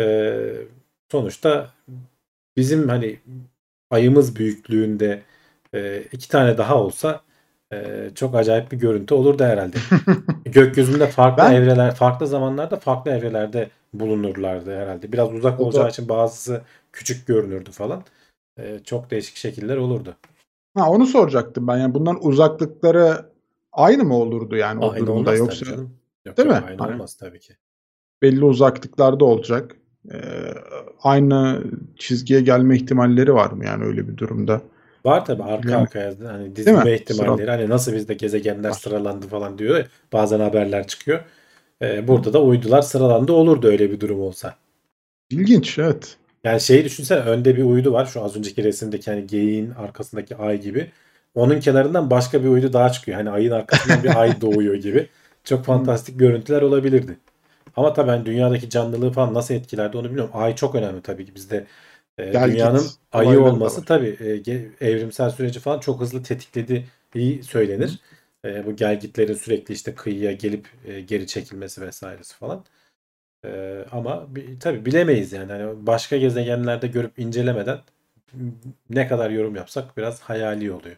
E, 0.00 0.36
sonuçta 1.10 1.70
bizim 2.56 2.88
hani 2.88 3.18
ayımız 3.90 4.36
büyüklüğünde 4.36 5.22
e, 5.74 6.02
iki 6.12 6.28
tane 6.28 6.58
daha 6.58 6.76
olsa 6.82 7.20
e, 7.72 8.10
çok 8.14 8.34
acayip 8.34 8.72
bir 8.72 8.76
görüntü 8.76 9.14
olurdu 9.14 9.44
herhalde. 9.44 9.76
Gökyüzünde 10.44 11.06
farklı 11.06 11.42
Ben- 11.42 11.52
evreler, 11.52 11.94
farklı 11.94 12.26
zamanlarda 12.26 12.76
farklı 12.76 13.10
evrelerde 13.10 13.70
bulunurlardı 13.92 14.76
herhalde. 14.78 15.12
Biraz 15.12 15.32
uzak 15.32 15.60
olacağı 15.60 15.88
için 15.88 16.08
bazısı 16.08 16.62
küçük 16.92 17.26
görünürdü 17.26 17.70
falan. 17.70 18.04
E, 18.58 18.78
çok 18.84 19.10
değişik 19.10 19.36
şekiller 19.36 19.76
olurdu. 19.76 20.16
Ha, 20.74 20.90
onu 20.90 21.06
soracaktım 21.06 21.66
ben. 21.68 21.76
Yani 21.76 21.94
bunların 21.94 22.26
uzaklıkları 22.26 23.26
aynı 23.72 24.04
mı 24.04 24.16
olurdu 24.16 24.56
yani 24.56 24.84
o 24.84 24.90
Aynı 24.92 25.06
durumda 25.06 25.30
olmaz 25.30 25.38
yoksa 25.38 25.64
tabii 25.64 25.70
canım. 25.76 25.90
Yok, 26.26 26.36
Değil 26.36 26.48
yok, 26.48 26.58
mi? 26.58 26.64
Aynı 26.68 26.78
Hani- 26.82 26.92
olmaz 26.94 27.14
tabii 27.14 27.40
ki. 27.40 27.54
belli 28.22 28.44
uzaklıklarda 28.44 29.24
olacak. 29.24 29.76
Ee, 30.12 30.18
aynı 31.02 31.62
çizgiye 31.98 32.40
gelme 32.40 32.76
ihtimalleri 32.76 33.34
var 33.34 33.50
mı 33.50 33.64
yani 33.64 33.84
öyle 33.84 34.08
bir 34.08 34.16
durumda? 34.16 34.62
Var 35.04 35.24
tabii 35.24 35.42
arka 35.42 35.70
Yani- 35.70 35.82
arkaya 35.82 36.14
hani 36.26 36.56
dizilme 36.56 36.94
ihtimalleri. 36.94 37.50
Hani 37.50 37.68
nasıl 37.68 37.92
bizde 37.92 38.14
gezegenler 38.14 38.68
Var. 38.68 38.74
sıralandı 38.74 39.26
falan 39.28 39.58
diyor. 39.58 39.76
ya, 39.78 39.86
Bazen 40.12 40.40
haberler 40.40 40.86
çıkıyor. 40.86 41.20
E, 41.82 42.08
burada 42.08 42.32
da 42.32 42.42
uydular 42.42 42.82
sıralandı 42.82 43.32
olurdu 43.32 43.66
öyle 43.66 43.90
bir 43.90 44.00
durum 44.00 44.20
olsa. 44.20 44.54
İlginç 45.30 45.78
evet. 45.78 46.16
Yani 46.44 46.60
şeyi 46.60 46.84
düşünsene 46.84 47.20
önde 47.20 47.56
bir 47.56 47.62
uydu 47.62 47.92
var. 47.92 48.06
Şu 48.06 48.24
az 48.24 48.36
önceki 48.36 48.64
resimdeki 48.64 49.10
hani 49.10 49.26
geyiğin 49.26 49.70
arkasındaki 49.70 50.36
ay 50.36 50.60
gibi. 50.60 50.90
Onun 51.34 51.60
kenarından 51.60 52.10
başka 52.10 52.42
bir 52.44 52.48
uydu 52.48 52.72
daha 52.72 52.92
çıkıyor. 52.92 53.16
Hani 53.18 53.30
ayın 53.30 53.50
arkasından 53.50 54.02
bir 54.02 54.20
ay 54.20 54.40
doğuyor 54.40 54.74
gibi. 54.74 55.08
Çok 55.44 55.64
fantastik 55.64 56.18
görüntüler 56.18 56.62
olabilirdi. 56.62 57.18
Ama 57.76 57.92
tabii 57.92 58.10
hani 58.10 58.26
dünyadaki 58.26 58.70
canlılığı 58.70 59.12
falan 59.12 59.34
nasıl 59.34 59.54
etkilerdi 59.54 59.96
onu 59.96 60.04
bilmiyorum. 60.06 60.30
Ay 60.34 60.56
çok 60.56 60.74
önemli 60.74 61.02
tabii 61.02 61.26
ki 61.26 61.34
bizde. 61.34 61.66
e, 62.18 62.24
Gel 62.30 62.50
git 62.56 62.72
dünyanın 62.72 62.96
ayı 63.12 63.40
olayları 63.40 63.62
da 63.62 63.72
olması 63.72 63.84
var. 63.84 63.84
tabii 63.84 64.16
e, 64.20 64.86
evrimsel 64.88 65.30
süreci 65.30 65.60
falan 65.60 65.80
çok 65.80 66.00
hızlı 66.00 66.22
tetiklediği 66.22 67.42
söylenir. 67.42 68.00
E, 68.44 68.66
bu 68.66 68.76
gelgitlerin 68.76 69.34
sürekli 69.34 69.74
işte 69.74 69.94
kıyıya 69.94 70.32
gelip 70.32 70.68
e, 70.86 71.00
geri 71.00 71.26
çekilmesi 71.26 71.80
vesairesi 71.82 72.34
falan. 72.36 72.64
Ee, 73.44 73.84
ama 73.92 74.36
bi- 74.36 74.58
tabii 74.60 74.86
bilemeyiz 74.86 75.32
yani. 75.32 75.52
Hani 75.52 75.86
başka 75.86 76.16
gezegenlerde 76.16 76.86
görüp 76.86 77.18
incelemeden 77.18 77.78
ne 78.90 79.08
kadar 79.08 79.30
yorum 79.30 79.56
yapsak 79.56 79.96
biraz 79.96 80.20
hayali 80.20 80.72
oluyor. 80.72 80.96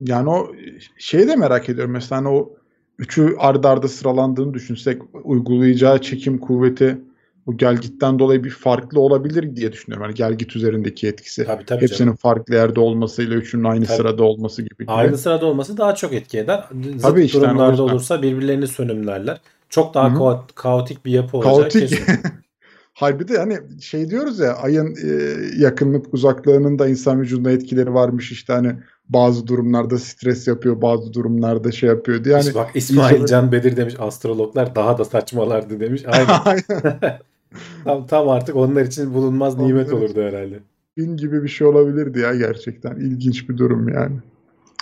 Yani 0.00 0.30
o 0.30 0.52
şeyi 0.98 1.28
de 1.28 1.36
merak 1.36 1.68
ediyorum. 1.68 1.92
Mesela 1.92 2.18
hani 2.18 2.28
o 2.28 2.52
üçü 2.98 3.36
ardı 3.38 3.68
arda 3.68 3.88
sıralandığını 3.88 4.54
düşünsek 4.54 5.02
uygulayacağı 5.24 6.00
çekim 6.00 6.38
kuvveti 6.38 6.98
bu 7.46 7.56
gelgitten 7.56 8.18
dolayı 8.18 8.44
bir 8.44 8.50
farklı 8.50 9.00
olabilir 9.00 9.56
diye 9.56 9.72
düşünüyorum. 9.72 10.06
Hani 10.06 10.14
gelgit 10.14 10.56
üzerindeki 10.56 11.08
etkisi. 11.08 11.44
Tabii 11.44 11.64
tabii 11.64 11.80
Hepsinin 11.82 11.98
canım. 11.98 12.16
farklı 12.16 12.54
yerde 12.54 12.80
olmasıyla 12.80 13.36
üçünün 13.36 13.64
aynı 13.64 13.84
Tabii. 13.84 13.96
sırada 13.96 14.24
olması 14.24 14.62
gibi. 14.62 14.84
Aynı 14.86 15.18
sırada 15.18 15.46
olması 15.46 15.76
daha 15.76 15.94
çok 15.94 16.12
etki 16.12 16.38
eder. 16.38 16.64
Zıt 16.96 17.02
Tabii 17.02 17.24
işte, 17.24 17.38
hani 17.38 17.48
durumlarda 17.48 17.72
yüzden. 17.72 17.84
olursa 17.84 18.22
birbirlerini 18.22 18.66
sönümlerler. 18.66 19.40
Çok 19.70 19.94
daha 19.94 20.14
kao- 20.14 20.46
kaotik 20.54 21.04
bir 21.04 21.12
yapı 21.12 21.36
olacak 21.36 21.72
Kaotik. 21.72 22.02
de 23.28 23.38
hani 23.38 23.58
şey 23.80 24.10
diyoruz 24.10 24.38
ya 24.38 24.54
ayın 24.54 24.96
e, 25.04 25.38
yakınlık 25.58 26.14
uzaklığının 26.14 26.78
da 26.78 26.88
insan 26.88 27.20
vücuduna 27.20 27.50
etkileri 27.50 27.94
varmış 27.94 28.32
işte 28.32 28.52
hani 28.52 28.74
bazı 29.08 29.46
durumlarda 29.46 29.98
stres 29.98 30.48
yapıyor 30.48 30.82
bazı 30.82 31.12
durumlarda 31.12 31.72
şey 31.72 31.88
yapıyor 31.88 32.24
diye. 32.24 32.34
Yani 32.34 32.54
bak 32.54 32.70
İsmail 32.74 33.26
Can 33.26 33.52
Bedir 33.52 33.76
demiş 33.76 33.94
astrologlar 33.98 34.74
daha 34.74 34.98
da 34.98 35.04
saçmalardı 35.04 35.80
demiş. 35.80 36.02
Aynen. 36.06 36.60
Tam, 37.84 38.06
tam 38.06 38.28
artık 38.28 38.56
onlar 38.56 38.82
için 38.82 39.14
bulunmaz 39.14 39.58
nimet 39.58 39.92
olurdu 39.92 40.22
herhalde. 40.22 40.58
Bin 40.96 41.16
gibi 41.16 41.42
bir 41.42 41.48
şey 41.48 41.66
olabilirdi 41.66 42.20
ya 42.20 42.34
gerçekten. 42.34 42.96
İlginç 42.96 43.48
bir 43.48 43.58
durum 43.58 43.88
yani. 43.88 44.16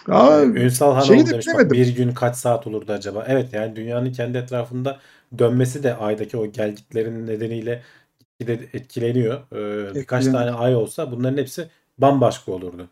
Aa, 0.08 0.42
Ünsal 0.44 0.94
Hanoğlu 0.94 1.06
şeyi 1.06 1.26
de 1.26 1.30
demiş 1.30 1.46
bak 1.54 1.70
bilemedim. 1.70 1.70
bir 1.70 1.88
gün 1.96 2.12
kaç 2.14 2.36
saat 2.36 2.66
olurdu 2.66 2.92
acaba? 2.92 3.24
Evet 3.28 3.52
yani 3.52 3.76
dünyanın 3.76 4.12
kendi 4.12 4.38
etrafında 4.38 5.00
dönmesi 5.38 5.82
de 5.82 5.94
aydaki 5.96 6.36
o 6.36 6.46
gelgitlerin 6.46 7.26
nedeniyle 7.26 7.82
gitgide 8.18 8.52
etkileniyor. 8.78 9.40
Ee, 9.52 9.94
birkaç 9.94 10.24
Etkileniyor. 10.24 10.32
tane 10.32 10.50
ay 10.50 10.74
olsa 10.76 11.12
bunların 11.12 11.36
hepsi 11.38 11.70
bambaşka 11.98 12.52
olurdu. 12.52 12.88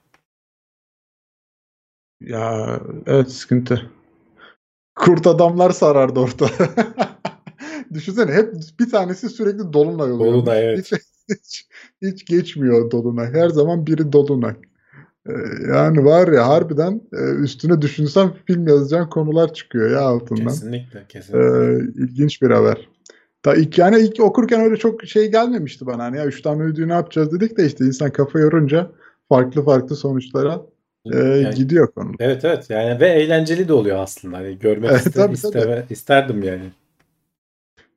ya 2.21 2.81
evet 3.07 3.31
sıkıntı. 3.31 3.91
Kurt 4.95 5.27
adamlar 5.27 5.71
sarardı 5.71 6.21
orta. 6.21 6.51
Düşünsene 7.95 8.33
hep 8.33 8.55
bir 8.81 8.91
tanesi 8.91 9.29
sürekli 9.29 9.73
dolunay 9.73 10.13
oluyor. 10.13 10.33
Dolunay, 10.33 10.65
evet. 10.65 10.93
Hiç, 10.93 10.93
hiç, 11.29 11.69
hiç 12.03 12.25
geçmiyor 12.27 12.91
dolunay. 12.91 13.33
Her 13.33 13.49
zaman 13.49 13.87
biri 13.87 14.13
dolunay. 14.13 14.55
Ee, 15.29 15.33
yani 15.73 16.05
var 16.05 16.29
ya 16.33 16.49
harbiden 16.49 17.01
e, 17.13 17.31
üstüne 17.43 17.83
düşünsem 17.83 18.33
film 18.47 18.69
yazacağın 18.69 19.07
konular 19.09 19.55
çıkıyor 19.55 19.91
ya 19.91 20.01
altından. 20.01 20.45
Kesinlikle 20.45 21.05
kesinlikle. 21.09 21.75
Ee, 21.75 21.79
ilginç 22.05 22.43
bir 22.43 22.51
haber. 22.51 22.89
Ta 23.43 23.55
ilk 23.55 23.79
yani 23.79 23.99
ilk 24.01 24.21
okurken 24.21 24.61
öyle 24.61 24.77
çok 24.77 25.05
şey 25.05 25.31
gelmemişti 25.31 25.87
bana. 25.87 26.05
Hani 26.05 26.17
ya 26.17 26.27
üç 26.27 26.43
tane 26.43 26.63
ödüğü 26.63 26.89
ne 26.89 26.93
yapacağız 26.93 27.33
dedik 27.33 27.59
de 27.59 27.67
işte 27.67 27.85
insan 27.85 28.11
kafa 28.11 28.39
yorunca 28.39 28.91
farklı 29.29 29.65
farklı 29.65 29.97
sonuçlara 29.97 30.61
e, 31.13 31.19
Yani- 31.19 31.55
gidiyor 31.55 31.93
konu. 31.93 32.13
Evet 32.19 32.45
evet 32.45 32.71
yani 32.71 33.01
ve 33.01 33.09
eğlenceli 33.09 33.69
de 33.69 33.73
oluyor 33.73 33.99
aslında. 33.99 34.37
Hani 34.37 34.59
görmek 34.59 34.91
Evet, 34.91 35.07
iste- 35.07 35.13
tabii, 35.13 35.35
isteme- 35.35 35.85
isterdim 35.91 36.43
yani. 36.43 36.71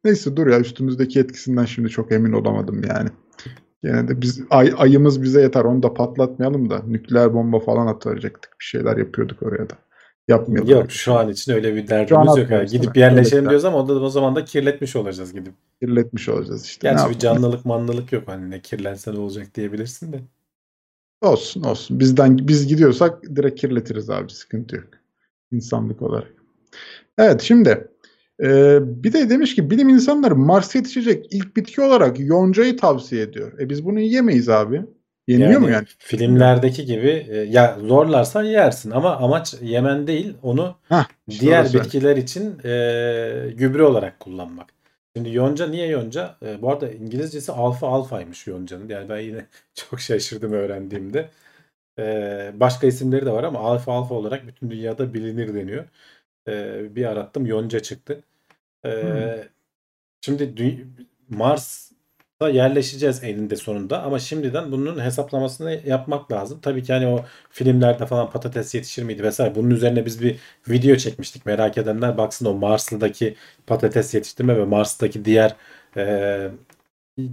Neyse 0.04 0.36
dur 0.36 0.48
ya 0.48 0.60
üstümüzdeki 0.60 1.20
etkisinden 1.20 1.66
şimdi 1.66 1.90
çok 1.90 2.12
emin 2.12 2.32
olamadım 2.34 2.82
yani. 2.90 3.10
Gene 3.84 4.08
de 4.08 4.22
biz 4.22 4.42
ay, 4.50 4.74
ayımız 4.78 5.22
bize 5.22 5.42
yeter. 5.42 5.64
Onu 5.64 5.84
da 5.84 5.94
patlatmayalım 5.94 6.70
da 6.70 6.82
nükleer 6.88 7.34
bomba 7.34 7.60
falan 7.60 7.88
atacaktık. 7.88 8.56
Bir 8.60 8.66
şeyler 8.66 8.98
yapıyorduk 8.98 9.44
oraya 9.44 9.70
da. 9.70 9.76
Yapmayalım. 10.28 10.70
Yok 10.70 10.92
şu 10.92 11.14
an 11.14 11.30
için 11.30 11.54
öyle 11.54 11.76
bir 11.76 11.88
derdimiz 11.88 12.38
yok. 12.38 12.50
Yani 12.50 12.70
gidip 12.70 12.98
yerleşelim 12.98 13.38
Evet. 13.38 13.50
diyoruz 13.50 13.66
ama 13.66 13.78
o, 13.78 13.88
da, 13.88 13.94
o 13.94 14.10
zaman 14.10 14.36
da 14.36 14.46
kirletmiş 14.46 14.96
olacağız 14.96 15.34
gidip. 15.34 15.54
Kirletmiş 15.82 16.30
olacağız 16.30 16.66
işte. 16.66 16.88
Ne 16.88 16.92
Gerçi 16.92 17.10
bir 17.10 17.20
canlılık 17.20 17.66
manlılık 17.66 18.12
yok 18.12 18.24
hani 18.26 18.50
ne 18.50 18.62
kirlense 18.62 19.14
ne 19.14 19.20
olacak 19.20 19.56
diyebilirsin 19.56 20.14
de. 20.14 20.20
Olsun 21.22 21.64
olsun. 21.64 22.00
Bizden 22.00 22.38
biz 22.48 22.68
gidiyorsak 22.68 23.24
direkt 23.36 23.62
kirletiriz 23.62 24.10
abi. 24.10 24.32
Sıkıntı 24.32 24.76
yok. 24.76 24.88
İnsanlık 25.52 26.02
olarak. 26.02 26.34
Evet 27.18 27.42
şimdi 27.42 27.88
e, 28.44 28.80
bir 29.04 29.14
de 29.14 29.30
demiş 29.30 29.56
ki 29.56 29.70
bilim 29.70 29.90
insanları 29.90 30.36
Mars'a 30.36 30.80
yetişecek 30.80 31.28
ilk 31.32 31.58
bitki 31.58 31.82
olarak 31.82 32.20
yoncayı 32.20 32.78
tavsiye 32.78 33.22
ediyor. 33.22 33.60
E 33.60 33.70
biz 33.70 33.86
bunu 33.86 34.00
yiyemeyiz 34.00 34.50
abi. 34.50 34.82
Yeniyor 35.28 35.60
mu 35.60 35.70
yani? 35.70 35.86
Filmlerdeki 35.98 36.86
gibi 36.86 37.28
e, 37.30 37.38
ya 37.38 37.78
zorlarsan 37.88 38.44
yersin 38.44 38.92
ama 38.92 39.18
amaç 39.18 39.56
yemen 39.62 40.08
değil 40.08 40.34
onu 40.44 40.76
Hah, 40.90 41.08
işte 41.28 41.46
diğer 41.46 41.74
bitkiler 41.74 42.18
için 42.18 42.60
e, 42.64 43.52
gübre 43.54 43.84
olarak 43.84 44.20
kullanmak. 44.20 44.68
Şimdi 45.16 45.36
yonca 45.36 45.68
niye 45.68 45.88
yonca? 45.88 46.36
E, 46.46 46.62
bu 46.62 46.72
arada 46.72 46.92
İngilizcesi 46.92 47.52
alfa 47.52 47.88
alfaymış 47.88 48.48
yoncanın. 48.48 48.90
Yani 48.90 49.10
ben 49.10 49.20
yine 49.20 49.46
çok 49.74 50.00
şaşırdım 50.00 50.54
öğrendiğimde. 50.54 51.30
E, 52.00 52.04
başka 52.54 52.88
isimleri 52.88 53.26
de 53.26 53.32
var 53.32 53.44
ama 53.44 53.60
alfa 53.60 53.94
alfa 53.94 54.16
olarak 54.16 54.48
bütün 54.48 54.72
dünyada 54.72 55.14
bilinir 55.14 55.54
deniyor. 55.54 55.86
E, 56.48 56.96
bir 56.96 57.06
arattım 57.06 57.46
yonca 57.46 57.80
çıktı. 57.80 58.24
E, 58.86 58.90
Hmm. 58.92 59.50
Şimdi 60.22 60.88
Mars'a 61.30 62.50
yerleşeceğiz 62.50 63.24
eninde 63.24 63.56
sonunda 63.56 64.04
ama 64.04 64.20
şimdiden 64.20 64.72
bunun 64.72 65.00
hesaplamasını 65.06 65.82
yapmak 65.86 66.32
lazım. 66.32 66.60
Tabii 66.62 66.84
ki 66.84 66.94
hani 66.94 67.08
o 67.08 67.26
filmlerde 67.50 68.06
falan 68.06 68.32
patates 68.32 68.76
yetişir 68.76 69.04
miydi 69.04 69.24
vesaire. 69.24 69.56
Bunun 69.56 69.70
üzerine 69.70 70.06
biz 70.06 70.22
bir 70.22 70.40
video 70.70 70.96
çekmiştik. 70.96 71.46
Merak 71.46 71.78
edenler 71.78 72.18
baksın 72.18 72.46
o 72.46 72.54
Mars'lıdaki 72.54 73.36
patates 73.68 74.14
yetiştirme 74.14 74.58
ve 74.58 74.66
Mars'taki 74.66 75.26
diğer 75.26 75.56
e, 75.98 76.52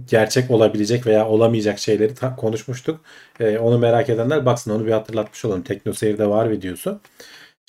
gerçek 0.07 0.51
olabilecek 0.51 1.05
veya 1.07 1.27
olamayacak 1.27 1.79
şeyleri 1.79 2.13
ta- 2.15 2.35
konuşmuştuk. 2.35 3.01
E, 3.39 3.57
onu 3.57 3.79
merak 3.79 4.09
edenler 4.09 4.45
baksın 4.45 4.71
onu 4.71 4.85
bir 4.85 4.91
hatırlatmış 4.91 5.45
olalım. 5.45 5.61
TeknoSeyir'de 5.63 6.27
var 6.29 6.51
videosu. 6.51 6.99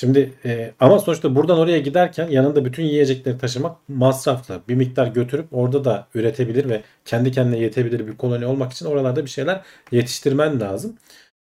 Şimdi 0.01 0.33
e, 0.45 0.75
ama 0.81 0.99
sonuçta 0.99 1.35
buradan 1.35 1.59
oraya 1.59 1.79
giderken 1.79 2.29
yanında 2.29 2.65
bütün 2.65 2.83
yiyecekleri 2.85 3.39
taşımak 3.39 3.89
masraflı. 3.89 4.63
Bir 4.69 4.75
miktar 4.75 5.07
götürüp 5.07 5.47
orada 5.53 5.85
da 5.85 6.09
üretebilir 6.15 6.69
ve 6.69 6.83
kendi 7.05 7.33
kendine 7.33 7.59
yetebilir 7.59 8.07
bir 8.07 8.17
koloni 8.17 8.47
olmak 8.47 8.73
için 8.73 8.87
oralarda 8.87 9.25
bir 9.25 9.31
şeyler 9.31 9.63
yetiştirmen 9.93 10.61
lazım. 10.61 10.97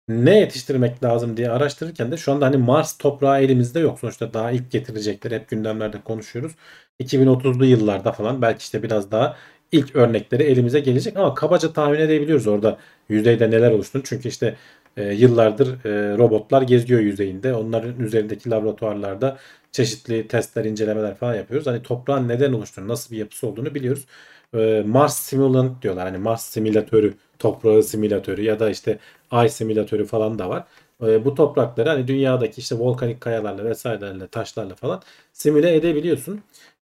Ne 0.09 0.39
yetiştirmek 0.41 1.05
lazım 1.05 1.37
diye 1.37 1.51
araştırırken 1.51 2.13
de 2.13 2.17
şu 2.17 2.33
anda 2.33 2.47
hani 2.47 2.57
Mars 2.57 2.99
toprağı 2.99 3.43
elimizde 3.43 3.81
yok. 3.81 3.99
Sonuçta 4.01 4.35
daha 4.35 4.51
ilk 4.51 4.71
getirecekleri 4.71 5.35
hep 5.35 5.49
gündemlerde 5.49 6.01
konuşuyoruz. 6.03 6.53
2030'lu 7.01 7.65
yıllarda 7.67 8.13
falan 8.13 8.43
belki 8.43 8.59
işte 8.59 8.83
biraz 8.83 9.11
daha 9.11 9.37
ilk 9.73 9.97
örnekleri 9.97 10.43
elimize 10.43 10.81
gelecek 10.81 11.17
ama 11.17 11.35
kabaca 11.35 11.73
tahmin 11.73 11.99
edebiliyoruz 11.99 12.47
orada 12.47 12.79
yüzeyde 13.09 13.51
neler 13.51 13.71
oluştuğunu. 13.71 14.03
Çünkü 14.03 14.29
işte 14.29 14.57
e, 14.97 15.13
yıllardır 15.15 15.85
e, 15.85 16.19
robotlar 16.19 16.63
geziyor 16.63 17.01
yüzeyinde. 17.01 17.55
Onların 17.55 18.01
üzerindeki 18.01 18.51
laboratuvarlarda 18.51 19.39
çeşitli 19.73 20.29
testler, 20.29 20.65
incelemeler 20.65 21.15
falan 21.15 21.35
yapıyoruz. 21.35 21.67
Hani 21.67 21.83
toprağın 21.83 22.29
neden 22.29 22.53
oluştuğunu, 22.53 22.89
nasıl 22.89 23.15
bir 23.15 23.19
yapısı 23.19 23.47
olduğunu 23.47 23.75
biliyoruz. 23.75 24.07
E, 24.55 24.83
Mars 24.87 25.17
Simulant 25.17 25.83
diyorlar. 25.83 26.05
Hani 26.09 26.19
Mars 26.19 26.45
simülatörü, 26.45 27.15
toprağı 27.39 27.83
simülatörü 27.83 28.43
ya 28.43 28.61
da 28.61 28.71
işte 28.71 28.99
Ay 29.31 29.49
simülatörü 29.49 30.07
falan 30.07 30.39
da 30.39 30.49
var. 30.49 30.65
Bu 31.01 31.35
toprakları 31.35 31.89
hani 31.89 32.09
dünyadaki 32.09 32.61
işte 32.61 32.79
volkanik 32.79 33.21
kayalarla 33.21 33.65
vesairelerle, 33.65 34.27
taşlarla 34.29 34.75
falan 34.75 35.03
simüle 35.33 35.75
edebiliyorsun. 35.77 36.41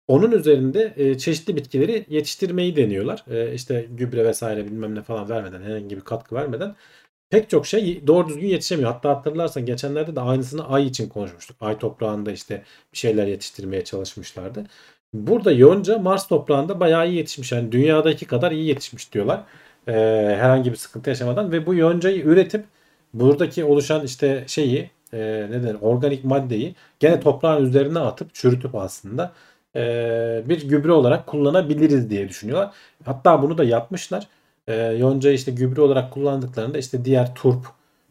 Onun 0.09 0.33
üzerinde 0.33 0.95
çeşitli 1.19 1.57
bitkileri 1.57 2.07
yetiştirmeyi 2.09 2.77
deniyorlar. 2.77 3.25
E, 3.31 3.55
işte 3.55 3.87
gübre 3.91 4.25
vesaire 4.25 4.65
bilmem 4.67 4.95
ne 4.95 5.03
falan 5.03 5.29
vermeden, 5.29 5.62
herhangi 5.62 5.97
bir 5.97 6.00
katkı 6.00 6.35
vermeden 6.35 6.77
pek 7.31 7.51
çok 7.51 7.67
şey 7.67 8.07
doğru 8.07 8.29
düzgün 8.29 8.49
yetişemiyor. 8.49 8.93
Hatta 8.93 9.11
hatırlarsan 9.11 9.67
geçenlerde 9.67 10.17
de 10.17 10.21
aynısını 10.21 10.69
ay 10.69 10.87
için 10.87 11.09
konuşmuştuk. 11.09 11.57
Ay 11.61 11.79
toprağında 11.79 12.33
işte 12.33 12.63
bir 12.93 12.99
şeyler 12.99 13.27
yetiştirmeye 13.27 13.85
çalışmışlardı. 13.85 14.65
Burada 15.15 15.53
yonca 15.53 15.99
Mars 15.99 16.29
toprağında 16.29 16.81
bayağı 16.81 17.09
iyi 17.09 17.17
yetişmiş. 17.17 17.53
Yani 17.53 17.73
dünyadaki 17.73 18.27
kadar 18.27 18.53
iyi 18.53 18.67
yetişmiş 18.67 19.13
diyorlar. 19.13 19.45
Ee, 19.89 19.93
herhangi 20.41 20.71
bir 20.71 20.77
sıkıntı 20.77 21.11
yaşamadan 21.11 21.53
ve 21.53 21.67
bu 21.67 21.75
yoncayı 21.75 22.23
üretip 22.25 22.65
buradaki 23.15 23.65
oluşan 23.65 24.05
işte 24.05 24.45
şeyi 24.47 24.91
e, 25.13 25.19
ne 25.51 25.63
denir 25.63 25.77
organik 25.81 26.25
maddeyi 26.25 26.75
gene 27.01 27.21
toprağın 27.21 27.65
üzerine 27.65 27.99
atıp 27.99 28.35
çürütüp 28.35 28.75
aslında 28.75 29.33
e, 29.77 30.43
bir 30.49 30.69
gübre 30.69 30.93
olarak 30.93 31.27
kullanabiliriz 31.27 32.11
diye 32.11 32.29
düşünüyorlar. 32.29 32.75
Hatta 33.05 33.43
bunu 33.43 33.59
da 33.59 33.65
yapmışlar. 33.65 34.27
E, 34.69 34.75
yoncayı 34.77 35.35
işte 35.35 35.53
gübre 35.53 35.81
olarak 35.81 36.13
kullandıklarında 36.13 36.79
işte 36.79 37.05
diğer 37.05 37.35
turp, 37.35 37.67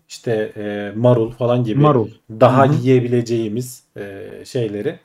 işte 0.10 0.32
e, 0.58 0.92
marul 0.96 1.32
falan 1.32 1.64
gibi 1.64 1.80
Marul. 1.80 2.08
daha 2.30 2.68
Hı 2.68 2.70
hı. 2.70 2.76
yiyebileceğimiz 2.76 3.84
e, 3.98 4.30
şeyleri. 4.46 5.00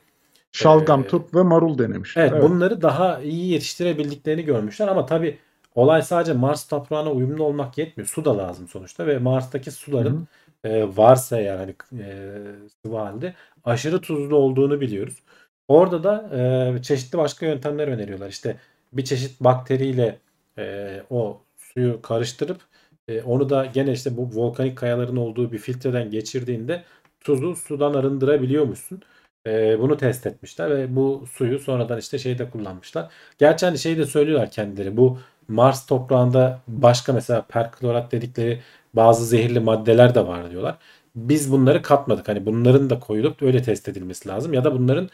Şalgam, 0.51 1.01
Ee, 1.01 1.07
turp 1.07 1.35
ve 1.35 1.43
marul 1.43 1.77
denemiş. 1.77 2.17
Evet, 2.17 2.33
bunları 2.41 2.81
daha 2.81 3.19
iyi 3.21 3.51
yetiştirebildiklerini 3.51 4.43
görmüşler 4.45 4.87
ama 4.87 5.05
tabii 5.05 5.37
olay 5.75 6.01
sadece 6.01 6.33
Mars 6.33 6.67
toprağına 6.67 7.11
uyumlu 7.11 7.43
olmak 7.43 7.77
yetmiyor. 7.77 8.07
Su 8.07 8.25
da 8.25 8.37
lazım 8.37 8.67
sonuçta 8.67 9.07
ve 9.07 9.17
Mars'taki 9.17 9.71
suların 9.71 10.27
e, 10.63 10.97
varsa 10.97 11.35
hani 11.35 11.75
e, 12.03 12.37
sıvı 12.81 12.97
halde 12.97 13.33
aşırı 13.65 14.01
tuzlu 14.01 14.35
olduğunu 14.35 14.81
biliyoruz. 14.81 15.23
Orada 15.67 16.03
da 16.03 16.29
e, 16.77 16.81
çeşitli 16.81 17.17
başka 17.17 17.45
yöntemler 17.45 17.87
öneriyorlar. 17.87 18.29
İşte 18.29 18.57
bir 18.93 19.03
çeşit 19.03 19.39
bakteriyle 19.41 20.19
e, 20.57 21.03
o 21.09 21.41
suyu 21.57 22.01
karıştırıp 22.01 22.61
e, 23.07 23.21
onu 23.21 23.49
da 23.49 23.65
gene 23.65 23.91
işte 23.91 24.17
bu 24.17 24.29
volkanik 24.33 24.77
kayaların 24.77 25.15
olduğu 25.15 25.51
bir 25.51 25.57
filtreden 25.57 26.11
geçirdiğinde 26.11 26.83
tuzu 27.21 27.55
sudan 27.55 27.93
arındırabiliyormuşsun. 27.93 29.01
E, 29.47 29.79
bunu 29.79 29.97
test 29.97 30.25
etmişler 30.25 30.69
ve 30.69 30.95
bu 30.95 31.25
suyu 31.31 31.59
sonradan 31.59 31.99
işte 31.99 32.19
şeyde 32.19 32.49
kullanmışlar. 32.49 33.11
Gerçi 33.37 33.65
hani 33.65 33.79
şey 33.79 33.97
de 33.97 34.05
söylüyorlar 34.05 34.51
kendileri 34.51 34.97
bu 34.97 35.19
Mars 35.47 35.85
toprağında 35.85 36.61
başka 36.67 37.13
mesela 37.13 37.41
perklorat 37.49 38.11
dedikleri 38.11 38.61
bazı 38.93 39.25
zehirli 39.25 39.59
maddeler 39.59 40.15
de 40.15 40.27
var 40.27 40.51
diyorlar. 40.51 40.77
Biz 41.15 41.51
bunları 41.51 41.81
katmadık. 41.81 42.27
Hani 42.27 42.45
bunların 42.45 42.89
da 42.89 42.99
koyulup 42.99 43.41
öyle 43.41 43.61
test 43.63 43.89
edilmesi 43.89 44.29
lazım. 44.29 44.53
Ya 44.53 44.63
da 44.63 44.73
bunların 44.73 45.09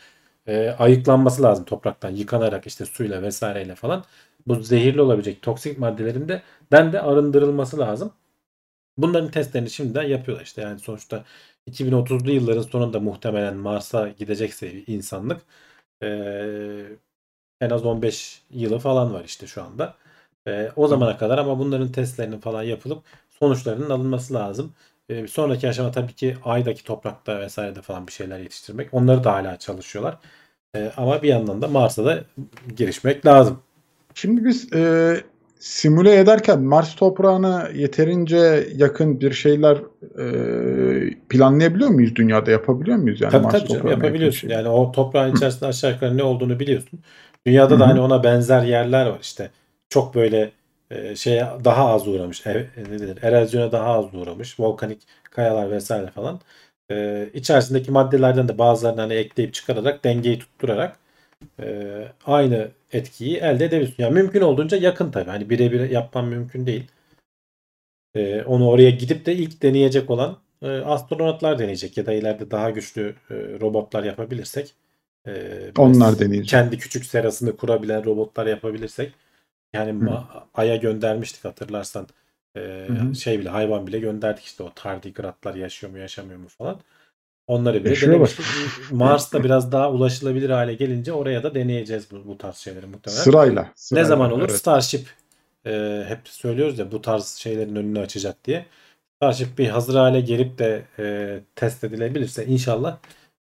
e, 0.48 0.69
ayıklanması 0.79 1.43
lazım 1.43 1.65
topraktan 1.65 2.10
yıkanarak 2.10 2.67
işte 2.67 2.86
suyla 2.86 3.22
vesaireyle 3.22 3.75
falan. 3.75 4.03
Bu 4.50 4.56
zehirli 4.63 5.01
olabilecek 5.01 5.41
toksik 5.41 5.79
maddelerin 5.79 6.29
de 6.29 6.44
den 6.72 6.94
de 6.94 7.01
arındırılması 7.01 7.79
lazım. 7.79 8.13
Bunların 8.98 9.32
testlerini 9.32 9.70
şimdiden 9.70 10.03
yapıyorlar 10.03 10.46
işte. 10.46 10.62
Yani 10.62 10.79
sonuçta 10.79 11.25
2030'lu 11.68 12.32
yılların 12.32 12.62
sonunda 12.62 13.00
muhtemelen 13.00 13.58
Mars'a 13.58 14.10
gidecekse 14.10 14.84
insanlık 14.88 15.41
e, 16.03 16.08
en 17.62 17.70
az 17.70 17.86
15 17.86 18.41
yılı 18.51 18.79
falan 18.79 19.13
var 19.13 19.24
işte 19.25 19.48
şu 19.48 19.63
anda. 19.63 19.96
E, 20.48 20.72
o 20.75 20.88
zamana 20.88 21.18
kadar 21.18 21.38
ama 21.38 21.60
bunların 21.60 21.91
testlerinin 21.91 22.39
falan 22.39 22.63
yapılıp 22.63 23.03
sonuçlarının 23.29 23.89
alınması 23.89 24.34
lazım. 24.34 24.74
E, 25.10 25.27
sonraki 25.27 25.70
aşama 25.70 25.91
tabii 25.91 26.13
ki 26.13 26.38
Ay'daki 26.44 26.84
toprakta 26.84 27.39
vesairede 27.39 27.82
falan 27.82 28.08
bir 28.08 28.12
şeyler 28.12 28.39
yetiştirmek. 28.39 28.94
Onları 28.94 29.24
da 29.24 29.34
hala 29.34 29.60
çalışıyorlar. 29.60 30.18
E, 30.75 30.91
ama 30.98 31.22
bir 31.24 31.29
yandan 31.29 31.62
da 31.62 31.68
Mars'a 31.68 32.06
da 32.06 32.24
girişmek 32.77 33.25
lazım. 33.25 33.63
Şimdi 34.21 34.45
biz 34.45 34.73
e, 34.73 35.15
simüle 35.59 36.19
ederken 36.19 36.61
Mars 36.61 36.95
toprağına 36.95 37.69
yeterince 37.75 38.67
yakın 38.75 39.21
bir 39.21 39.31
şeyler 39.31 39.77
e, 40.19 40.25
planlayabiliyor 41.29 41.89
muyuz 41.89 42.15
dünyada 42.15 42.51
yapabiliyor 42.51 42.97
muyuz 42.97 43.21
yani 43.21 43.31
tabii 43.31 43.43
Mars 43.43 43.53
tabii 43.53 43.67
canım, 43.67 43.88
yapabiliyorsun. 43.88 44.39
şey? 44.39 44.49
Yani 44.49 44.69
o 44.69 44.91
toprağın 44.91 45.35
içerisinde 45.35 45.65
aşağı 45.65 45.91
yukarı 45.91 46.17
ne 46.17 46.23
olduğunu 46.23 46.59
biliyorsun. 46.59 46.99
Dünyada 47.47 47.75
Hı 47.75 47.79
da 47.79 47.88
hani 47.88 47.99
ona 47.99 48.23
benzer 48.23 48.63
yerler 48.63 49.05
var 49.05 49.19
işte. 49.21 49.49
Çok 49.89 50.15
böyle 50.15 50.51
e, 50.91 51.15
şeye 51.15 51.47
daha 51.63 51.89
az 51.89 52.07
uğramış. 52.07 52.47
E, 52.47 52.67
ne 52.91 52.99
denir? 52.99 53.17
Erozyona 53.21 53.71
daha 53.71 53.88
az 53.93 54.15
uğramış. 54.15 54.59
Volkanik 54.59 55.01
kayalar 55.31 55.71
vesaire 55.71 56.07
falan. 56.07 56.39
E, 56.91 57.27
içerisindeki 57.33 57.91
maddelerden 57.91 58.47
de 58.47 58.57
bazılarını 58.57 59.01
hani 59.01 59.13
ekleyip 59.13 59.53
çıkararak 59.53 60.03
dengeyi 60.03 60.39
tutturarak 60.39 60.95
e, 61.59 61.67
aynı 62.25 62.67
etkiyi 62.91 63.38
elde 63.38 63.65
edebiliyorsun. 63.65 64.03
Yani 64.03 64.13
mümkün 64.13 64.41
olduğunca 64.41 64.77
yakın 64.77 65.12
tabii. 65.12 65.29
Hani 65.29 65.50
birebir 65.50 65.89
yapman 65.89 66.25
mümkün 66.25 66.65
değil. 66.65 66.88
E, 68.15 68.43
onu 68.43 68.69
oraya 68.69 68.89
gidip 68.89 69.25
de 69.25 69.36
ilk 69.36 69.62
deneyecek 69.63 70.10
olan 70.10 70.38
e, 70.62 70.67
astronotlar 70.67 71.60
deneyecek 71.60 71.98
ya 71.98 72.05
da 72.05 72.13
ileride 72.13 72.51
daha 72.51 72.69
güçlü 72.69 73.15
e, 73.29 73.34
robotlar 73.36 74.03
yapabilirsek 74.03 74.74
e, 75.27 75.72
Onlar 75.77 76.19
deneyecek. 76.19 76.50
kendi 76.50 76.77
küçük 76.77 77.05
serasını 77.05 77.58
kurabilen 77.58 78.05
robotlar 78.05 78.48
yapabilirsek 78.48 79.13
yani 79.74 80.05
Hı. 80.05 80.24
Ay'a 80.53 80.75
göndermiştik 80.75 81.46
hatırlarsan 81.46 82.08
E, 82.55 82.60
Hı 82.60 82.93
hı. 82.93 83.15
şey 83.15 83.39
bile 83.39 83.50
hayvan 83.50 83.88
bile 83.88 84.00
gönderdik 84.00 84.43
işte 84.46 84.63
o 84.63 84.74
tardigratlar 84.75 85.55
yaşıyor 85.55 85.91
mu 85.93 86.00
yaşamıyor 86.00 86.39
mu 86.39 86.48
falan. 86.48 86.79
Onları 87.50 87.86
bile 87.86 88.01
denemiştik. 88.01 88.46
Mars'ta 88.91 89.44
biraz 89.44 89.72
daha 89.72 89.91
ulaşılabilir 89.91 90.50
hale 90.50 90.74
gelince 90.74 91.13
oraya 91.13 91.44
da 91.44 91.56
deneyeceğiz 91.56 92.12
bu, 92.12 92.27
bu 92.27 92.38
tarz 92.38 92.56
şeyleri 92.56 92.86
muhtemelen. 92.86 93.22
Sırayla. 93.22 93.62
Ne 93.62 93.70
sırayla, 93.75 94.08
zaman 94.08 94.32
olur? 94.32 94.41
evet. 94.41 94.58
Starship 94.58 95.08
e, 95.65 96.03
hep 96.08 96.20
söylüyoruz 96.24 96.79
ya 96.79 96.91
bu 96.91 97.01
tarz 97.01 97.25
şeylerin 97.25 97.75
önünü 97.75 98.00
açacak 98.00 98.46
diye. 98.46 98.65
Starship 99.15 99.58
bir 99.58 99.70
hazır 99.70 99.96
hale 99.96 100.22
gelip 100.22 100.60
de 100.60 100.86
e, 101.00 101.39
test 101.56 101.84
edilebilirse 101.84 102.46
inşallah 102.46 102.98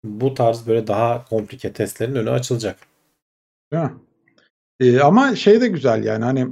bu 0.04 0.34
tarz 0.34 0.66
böyle 0.66 0.86
daha 0.86 1.24
komplike 1.24 1.72
testlerin 1.72 2.14
önü 2.14 2.30
açılacak. 2.30 2.76
Mi? 3.72 3.90
Ee, 4.80 5.00
ama 5.00 5.36
şey 5.36 5.60
de 5.60 5.68
güzel 5.68 6.04
yani 6.04 6.24
hani 6.24 6.48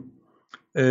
e, 0.77 0.85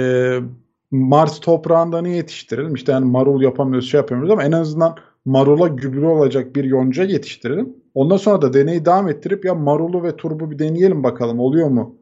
Mars 0.91 1.39
toprağından 1.39 2.05
iyi 2.05 2.15
yetiştirelim. 2.15 2.75
İşte 2.75 2.91
yani 2.91 3.05
marul 3.05 3.41
yapamıyoruz, 3.41 3.91
şey 3.91 3.97
yapamıyoruz 3.97 4.31
ama 4.31 4.43
en 4.43 4.51
azından 4.51 4.97
marula 5.25 5.67
gübre 5.67 6.05
olacak 6.05 6.55
bir 6.55 6.63
yonca 6.63 7.03
yetiştirelim. 7.03 7.75
Ondan 7.93 8.17
sonra 8.17 8.41
da 8.41 8.53
deneyi 8.53 8.85
devam 8.85 9.09
ettirip 9.09 9.45
ya 9.45 9.55
marulu 9.55 10.03
ve 10.03 10.15
turbu 10.15 10.51
bir 10.51 10.59
deneyelim 10.59 11.03
bakalım 11.03 11.39
oluyor 11.39 11.67
mu? 11.67 11.95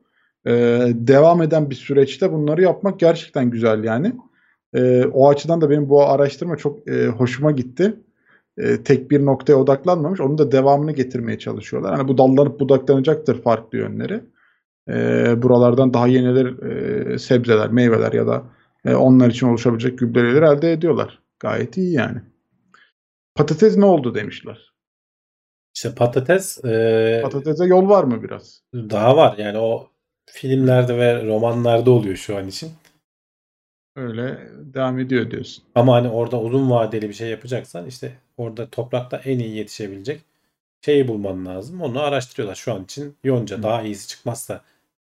Ee, 0.48 0.52
devam 0.94 1.42
eden 1.42 1.70
bir 1.70 1.76
süreçte 1.76 2.32
bunları 2.32 2.62
yapmak 2.62 3.00
gerçekten 3.00 3.50
güzel 3.50 3.84
yani. 3.84 4.14
Ee, 4.74 5.06
o 5.06 5.30
açıdan 5.30 5.62
da 5.62 5.70
benim 5.70 5.90
bu 5.90 6.04
araştırma 6.04 6.58
çok 6.58 6.88
e, 6.88 7.08
hoşuma 7.08 7.52
gitti. 7.52 7.94
Ee, 8.58 8.84
tek 8.84 9.12
bir 9.12 9.26
noktaya 9.26 9.56
odaklanmamış. 9.56 10.22
Onun 10.22 10.38
da 10.38 10.52
devamını 10.52 10.92
getirmeye 10.92 11.40
çalışıyorlar. 11.40 11.96
Hani 11.96 12.08
bu 12.08 12.18
dallanıp 12.18 12.60
budaklanacaktır 12.60 13.42
farklı 13.42 13.78
yönleri 13.78 14.22
e, 14.90 14.94
buralardan 15.42 15.94
daha 15.94 16.08
yeniler 16.08 16.46
e, 16.46 17.20
sebzeler, 17.20 17.70
meyveler 17.70 18.14
ya 18.14 18.28
da 18.28 18.44
e, 18.86 18.96
onlar 18.96 19.30
için 19.30 19.48
oluşabilecek 19.48 20.00
gübreleri 20.00 20.46
elde 20.46 20.72
ediyorlar. 20.72 21.20
Gayet 21.40 21.78
iyi 21.78 21.94
yani. 21.94 22.22
Patates 23.38 23.78
ne 23.78 23.86
oldu 23.86 24.16
demişler. 24.16 24.74
İşte 25.76 25.96
patates 25.96 26.66
e, 26.66 27.20
Patatese 27.24 27.66
yol 27.66 27.90
var 27.90 28.04
mı 28.04 28.24
biraz? 28.24 28.64
daha 28.74 29.18
var. 29.18 29.38
Yani 29.38 29.58
o 29.58 29.90
filmlerde 30.26 30.98
ve 30.98 31.26
romanlarda 31.26 31.92
oluyor 31.92 32.16
şu 32.16 32.38
an 32.38 32.48
için. 32.48 32.72
Öyle 33.96 34.50
devam 34.60 35.00
ediyor 35.00 35.32
diyorsun. 35.32 35.64
Ama 35.76 35.96
hani 35.96 36.10
orada 36.10 36.42
uzun 36.42 36.70
vadeli 36.72 37.10
bir 37.10 37.14
şey 37.14 37.30
yapacaksan 37.30 37.86
işte 37.86 38.12
orada 38.38 38.70
toprakta 38.70 39.18
en 39.18 39.40
iyi 39.40 39.56
yetişebilecek 39.56 40.22
şeyi 40.86 41.08
bulman 41.08 41.46
lazım. 41.46 41.82
Onu 41.82 42.02
araştırıyorlar 42.02 42.56
şu 42.56 42.74
an 42.74 42.84
için. 42.84 43.16
Yonca 43.24 43.58
Hı. 43.58 43.64
daha 43.64 43.82
iyisi 43.82 44.08
çıkmazsa 44.08 44.62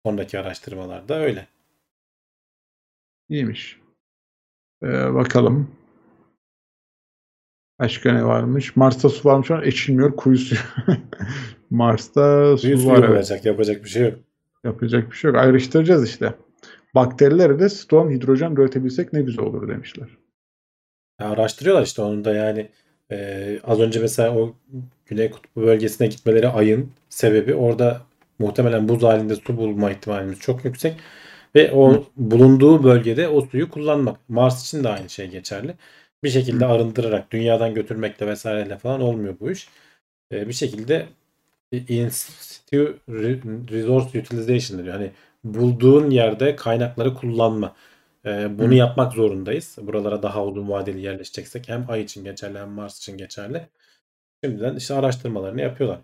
sonraki 0.05 0.39
araştırmalarda 0.39 1.15
öyle. 1.15 1.47
İyiymiş. 3.29 3.79
Ee, 4.83 5.13
bakalım. 5.13 5.71
Başka 7.81 8.13
ne 8.13 8.25
varmış? 8.25 8.75
Mars'ta 8.75 9.09
su 9.09 9.29
varmış 9.29 9.51
ama 9.51 9.63
içilmiyor 9.63 10.15
kuyu 10.15 10.37
suyu. 10.37 10.59
Mars'ta 11.69 12.57
su 12.57 12.61
Suyu 12.61 12.75
var 12.75 12.95
suyu 12.95 13.05
evet. 13.05 13.09
olacak. 13.09 13.45
Yapacak 13.45 13.83
bir 13.83 13.89
şey 13.89 14.03
yok. 14.03 14.13
Yapacak 14.63 15.11
bir 15.11 15.15
şey 15.15 15.31
yok. 15.31 15.39
Ayrıştıracağız 15.39 16.09
işte. 16.09 16.33
Bakterilere 16.95 17.59
de 17.59 17.69
ston 17.69 18.11
hidrojen 18.11 18.51
üretebilsek 18.51 19.13
ne 19.13 19.21
güzel 19.21 19.45
olur 19.45 19.67
demişler. 19.67 20.07
Ya 21.21 21.29
araştırıyorlar 21.29 21.85
işte 21.85 22.01
onu 22.01 22.25
da 22.25 22.33
yani 22.33 22.69
e, 23.11 23.59
az 23.63 23.79
önce 23.79 23.99
mesela 23.99 24.35
o 24.37 24.55
Güney 25.05 25.31
Kutbu 25.31 25.61
bölgesine 25.61 26.07
gitmeleri 26.07 26.47
ayın 26.47 26.91
sebebi 27.09 27.53
orada 27.55 28.01
muhtemelen 28.39 28.89
buz 28.89 29.03
halinde 29.03 29.35
su 29.35 29.57
bulma 29.57 29.91
ihtimalimiz 29.91 30.39
çok 30.39 30.65
yüksek 30.65 30.95
ve 31.55 31.71
o 31.71 31.93
Hı. 31.93 32.03
bulunduğu 32.17 32.83
bölgede 32.83 33.27
o 33.27 33.41
suyu 33.41 33.69
kullanmak. 33.69 34.29
Mars 34.29 34.63
için 34.63 34.83
de 34.83 34.89
aynı 34.89 35.09
şey 35.09 35.27
geçerli. 35.27 35.75
Bir 36.23 36.29
şekilde 36.29 36.65
arındırarak 36.65 37.31
dünyadan 37.31 37.73
götürmekle 37.73 38.27
vesaireyle 38.27 38.77
falan 38.77 39.01
olmuyor 39.01 39.35
bu 39.39 39.51
iş. 39.51 39.69
E, 40.31 40.47
bir 40.47 40.53
şekilde 40.53 41.07
in 41.71 42.09
situ 42.09 42.75
re- 43.09 43.71
resource 43.71 44.19
utilization 44.19 44.83
diyor. 44.83 44.95
Hani 44.95 45.11
bulduğun 45.43 46.09
yerde 46.09 46.55
kaynakları 46.55 47.13
kullanma. 47.13 47.75
Ee, 48.25 48.59
bunu 48.59 48.71
Hı. 48.71 48.73
yapmak 48.73 49.13
zorundayız. 49.13 49.77
Buralara 49.81 50.23
daha 50.23 50.45
uzun 50.45 50.69
vadeli 50.69 51.01
yerleşeceksek 51.01 51.69
hem 51.69 51.85
Ay 51.89 52.01
için 52.01 52.23
geçerli 52.23 52.59
hem 52.59 52.69
Mars 52.69 52.97
için 52.97 53.17
geçerli. 53.17 53.67
Şimdiden 54.43 54.75
işte 54.75 54.93
araştırmalarını 54.93 55.61
yapıyorlar. 55.61 55.99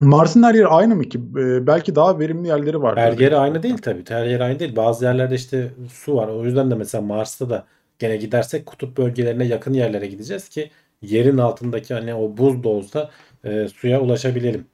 Mars'ın 0.00 0.42
her 0.42 0.54
yeri 0.54 0.66
aynı 0.66 0.96
mı 0.96 1.02
ki? 1.08 1.18
Ee, 1.18 1.66
belki 1.66 1.94
daha 1.94 2.18
verimli 2.18 2.48
yerleri 2.48 2.82
vardır. 2.82 3.00
Her 3.00 3.18
yeri 3.18 3.36
aynı 3.36 3.62
değil 3.62 3.78
tabii. 3.78 4.04
Her 4.08 4.26
yer 4.26 4.40
aynı 4.40 4.58
değil. 4.58 4.76
Bazı 4.76 5.04
yerlerde 5.04 5.34
işte 5.34 5.70
su 5.92 6.16
var. 6.16 6.28
O 6.28 6.44
yüzden 6.44 6.70
de 6.70 6.74
mesela 6.74 7.02
Mars'ta 7.02 7.50
da 7.50 7.66
gene 7.98 8.16
gidersek 8.16 8.66
kutup 8.66 8.96
bölgelerine 8.96 9.44
yakın 9.44 9.72
yerlere 9.72 10.06
gideceğiz 10.06 10.48
ki 10.48 10.70
yerin 11.02 11.38
altındaki 11.38 11.94
hani 11.94 12.14
o 12.14 12.36
buz 12.36 12.62
da 12.64 12.68
olsa 12.68 13.10
e, 13.44 13.68
suya 13.68 14.00
ulaşabilelim. 14.00 14.66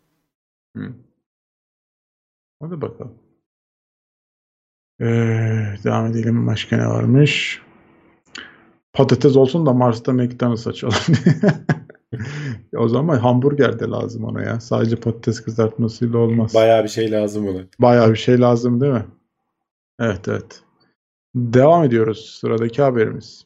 Hı. 0.77 0.95
Hadi 2.61 2.81
bakalım. 2.81 3.19
Ee, 5.01 5.05
devam 5.85 6.07
edelim. 6.07 6.47
Başka 6.47 6.77
ne 6.77 6.87
varmış? 6.87 7.63
Patates 8.93 9.37
olsun 9.37 9.67
da 9.67 9.73
Mars'ta 9.73 10.13
McDonald's 10.13 10.67
açalım. 10.67 10.95
o 12.77 12.89
zaman 12.89 13.19
hamburger 13.19 13.81
de 13.81 13.85
lazım 13.85 14.25
ona 14.25 14.43
ya. 14.43 14.61
Sadece 14.61 14.97
patates 14.97 15.41
kızartmasıyla 15.41 16.19
olmaz. 16.19 16.55
Bayağı 16.55 16.85
bir 16.85 16.89
şey 16.89 17.11
lazım 17.11 17.49
ona. 17.49 17.61
Bayağı 17.79 18.11
bir 18.11 18.17
şey 18.17 18.41
lazım 18.41 18.81
değil 18.81 18.93
mi? 18.93 19.07
Evet 20.01 20.29
evet. 20.29 20.63
Devam 21.35 21.85
ediyoruz. 21.85 22.39
Sıradaki 22.41 22.83
haberimiz. 22.83 23.45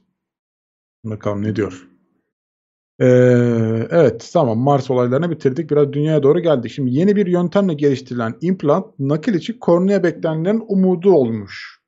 Bakalım 1.05 1.43
ne 1.43 1.57
diyor. 1.57 1.89
Ee, 3.01 3.07
evet 3.91 4.31
tamam 4.33 4.59
Mars 4.59 4.91
olaylarını 4.91 5.31
bitirdik. 5.31 5.71
Biraz 5.71 5.93
dünyaya 5.93 6.23
doğru 6.23 6.41
geldik. 6.41 6.71
Şimdi 6.73 6.91
yeni 6.95 7.17
bir 7.17 7.27
yöntemle 7.27 7.75
geliştirilen 7.75 8.35
implant 8.41 8.87
nakil 8.99 9.35
için 9.35 9.59
kornea 9.59 10.03
beklenilen 10.03 10.63
umudu 10.69 11.13
olmuş. 11.13 11.79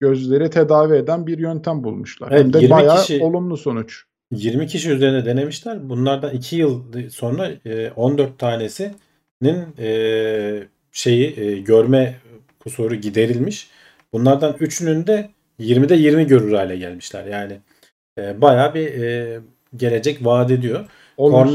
Gözleri 0.00 0.50
tedavi 0.50 0.96
eden 0.96 1.26
bir 1.26 1.38
yöntem 1.38 1.84
bulmuşlar. 1.84 2.28
Evet, 2.32 2.44
Hem 2.44 2.52
de 2.52 2.58
20 2.58 2.70
bayağı 2.70 3.00
kişi- 3.00 3.22
olumlu 3.22 3.56
sonuç. 3.56 4.04
20 4.32 4.66
kişi 4.66 4.90
üzerine 4.90 5.24
denemişler. 5.24 5.88
Bunlardan 5.88 6.34
2 6.34 6.56
yıl 6.56 6.82
sonra 7.10 7.50
e, 7.64 7.90
14 7.90 8.38
tanesinin 8.38 9.66
e, 9.78 10.68
şeyi 10.92 11.40
e, 11.40 11.58
görme 11.58 12.16
kusuru 12.60 12.94
giderilmiş. 12.94 13.70
Bunlardan 14.12 14.52
3'ünün 14.52 15.06
de 15.06 15.30
20'de 15.58 15.94
20 15.94 16.26
görür 16.26 16.52
hale 16.52 16.76
gelmişler. 16.76 17.24
Yani 17.26 17.60
e, 18.18 18.40
bayağı 18.40 18.74
bir 18.74 19.02
e, 19.02 19.40
gelecek 19.76 20.24
vaat 20.24 20.50
ediyor. 20.50 20.84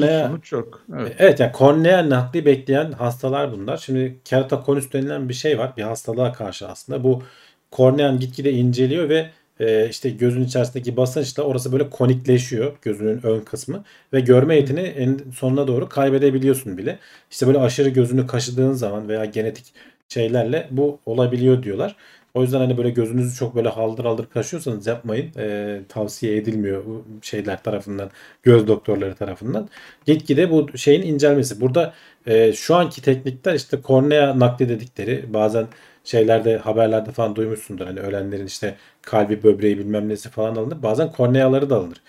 Kornea- 0.02 0.30
yok. 0.52 0.86
Evet. 1.00 1.16
Evet 1.20 1.40
yani 1.40 1.52
kornea 1.52 2.10
nakli 2.10 2.46
bekleyen 2.46 2.92
hastalar 2.92 3.52
bunlar. 3.52 3.78
Şimdi 3.78 4.20
keratokonüs 4.26 4.94
denilen 4.94 5.30
bir 5.30 5.34
şey 5.34 5.60
var. 5.60 5.74
Bir 5.78 5.82
hastalığa 5.84 6.34
karşı 6.34 6.68
aslında. 6.68 7.04
Bu 7.04 7.24
kornean 7.72 8.20
gitgide 8.20 8.52
inceliyor 8.52 9.10
ve 9.10 9.30
e, 9.60 9.90
işte 9.90 10.10
gözün 10.10 10.44
içerisindeki 10.44 10.98
basınçla 10.98 11.44
orası 11.44 11.72
böyle 11.72 11.90
konikleşiyor 11.90 12.74
gözünün 12.82 13.20
ön 13.28 13.40
kısmı 13.40 13.84
ve 14.14 14.20
görme 14.20 14.56
yetini 14.56 14.80
en 14.80 15.20
sonuna 15.36 15.68
doğru 15.68 15.90
kaybedebiliyorsun 15.90 16.78
bile. 16.78 17.00
İşte 17.32 17.48
böyle 17.48 17.60
aşırı 17.60 17.90
gözünü 17.90 18.28
kaşıdığın 18.28 18.74
zaman 18.74 19.08
veya 19.10 19.26
genetik 19.26 19.66
şeylerle 20.10 20.68
bu 20.72 21.00
olabiliyor 21.06 21.64
diyorlar. 21.64 21.96
O 22.34 22.42
yüzden 22.42 22.60
hani 22.60 22.78
böyle 22.78 22.90
gözünüzü 22.90 23.36
çok 23.36 23.56
böyle 23.56 23.70
haldır 23.70 24.06
haldır 24.06 24.26
kaşıyorsanız 24.30 24.88
yapmayın. 24.88 25.32
E, 25.38 25.82
tavsiye 25.90 26.38
edilmiyor 26.38 26.84
şeyler 27.22 27.64
tarafından, 27.64 28.12
göz 28.44 28.68
doktorları 28.68 29.16
tarafından. 29.16 29.70
Gitgide 30.06 30.52
bu 30.52 30.78
şeyin 30.78 31.02
incelmesi. 31.02 31.62
Burada 31.62 31.94
e, 32.26 32.54
şu 32.54 32.76
anki 32.76 33.02
teknikler 33.02 33.54
işte 33.54 33.82
kornea 33.82 34.40
nakli 34.40 34.70
dedikleri 34.70 35.34
bazen 35.34 35.68
şeylerde 36.04 36.58
haberlerde 36.58 37.12
falan 37.12 37.36
duymuşsundur. 37.36 37.86
Hani 37.86 38.00
ölenlerin 38.00 38.46
işte 38.46 38.76
kalbi 39.02 39.44
böbreği 39.44 39.78
bilmem 39.78 40.10
nesi 40.10 40.30
falan 40.30 40.56
alınır. 40.56 40.84
Bazen 40.84 41.12
korneaları 41.12 41.70
da 41.70 41.76
alınır. 41.76 42.02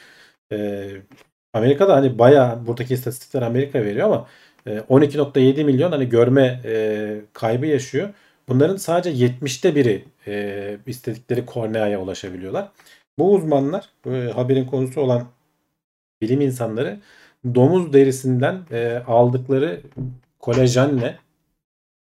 E, 0.53 0.89
Amerika'da 1.55 1.95
hani 1.97 2.19
bayağı 2.19 2.67
buradaki 2.67 2.95
istatistikler 2.95 3.43
Amerika 3.43 3.85
veriyor 3.85 4.07
ama 4.07 4.27
e, 4.67 4.79
12.7 4.89 5.65
milyon 5.65 5.93
hani 5.93 6.09
görme 6.09 6.61
e, 6.65 7.21
kaybı 7.33 7.67
yaşıyor. 7.67 8.09
Bunların 8.49 8.77
sadece 8.77 9.27
70'te 9.27 9.75
biri 9.75 10.05
e, 10.27 10.79
istedikleri 10.87 11.47
korneaya 11.47 12.01
ulaşabiliyorlar. 12.01 12.69
Bu 13.19 13.35
uzmanlar 13.35 13.89
e, 14.07 14.11
haberin 14.11 14.67
konusu 14.67 15.01
olan 15.01 15.29
bilim 16.23 16.41
insanları 16.41 17.01
domuz 17.55 17.93
derisinden 17.93 18.63
e, 18.71 19.03
aldıkları 19.07 19.81
kolajenle 20.39 21.19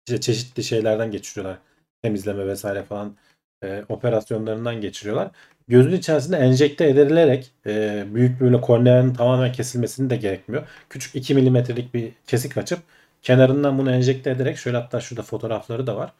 işte 0.07 0.21
çeşitli 0.21 0.63
şeylerden 0.63 1.11
geçiriyorlar. 1.11 1.57
Temizleme 2.01 2.47
vesaire 2.47 2.83
falan 2.83 3.15
e, 3.63 3.83
operasyonlarından 3.89 4.81
geçiriyorlar. 4.81 5.31
Gözün 5.67 5.91
içerisinde 5.91 6.37
enjekte 6.37 6.89
edilerek 6.89 7.51
e, 7.65 8.05
büyük 8.13 8.41
böyle 8.41 8.61
korneanın 8.61 9.13
tamamen 9.13 9.51
kesilmesini 9.51 10.09
de 10.09 10.15
gerekmiyor. 10.15 10.67
Küçük 10.89 11.15
2 11.15 11.35
milimetrelik 11.35 11.93
bir 11.93 12.11
kesik 12.27 12.57
açıp 12.57 12.79
kenarından 13.27 13.77
bunu 13.77 13.91
enjekte 13.91 14.29
ederek 14.29 14.57
şöyle 14.57 14.77
hatta 14.77 14.99
şurada 14.99 15.23
fotoğrafları 15.23 15.87
da 15.87 15.95
var. 15.97 16.13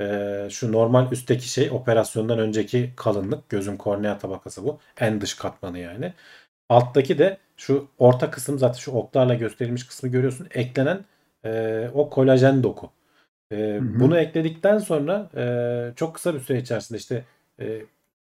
E, 0.00 0.48
şu 0.50 0.72
normal 0.72 1.12
üstteki 1.12 1.48
şey 1.48 1.70
operasyondan 1.70 2.38
önceki 2.38 2.92
kalınlık 2.96 3.48
gözün 3.48 3.76
kornea 3.76 4.18
tabakası 4.18 4.64
bu. 4.64 4.78
En 5.00 5.20
dış 5.20 5.34
katmanı 5.34 5.78
yani. 5.78 6.12
Alttaki 6.68 7.18
de 7.18 7.38
şu 7.56 7.88
orta 7.98 8.30
kısım 8.30 8.58
zaten 8.58 8.78
şu 8.78 8.92
oklarla 8.92 9.34
gösterilmiş 9.34 9.86
kısmı 9.86 10.08
görüyorsun. 10.08 10.48
Eklenen 10.50 11.04
e, 11.44 11.90
o 11.94 12.10
kolajen 12.10 12.62
doku. 12.62 12.90
E, 13.50 13.56
hı. 13.56 14.00
Bunu 14.00 14.18
ekledikten 14.18 14.78
sonra 14.78 15.30
e, 15.36 15.44
çok 15.96 16.14
kısa 16.14 16.34
bir 16.34 16.40
süre 16.40 16.58
içerisinde 16.58 16.98
işte 16.98 17.24
e, 17.60 17.80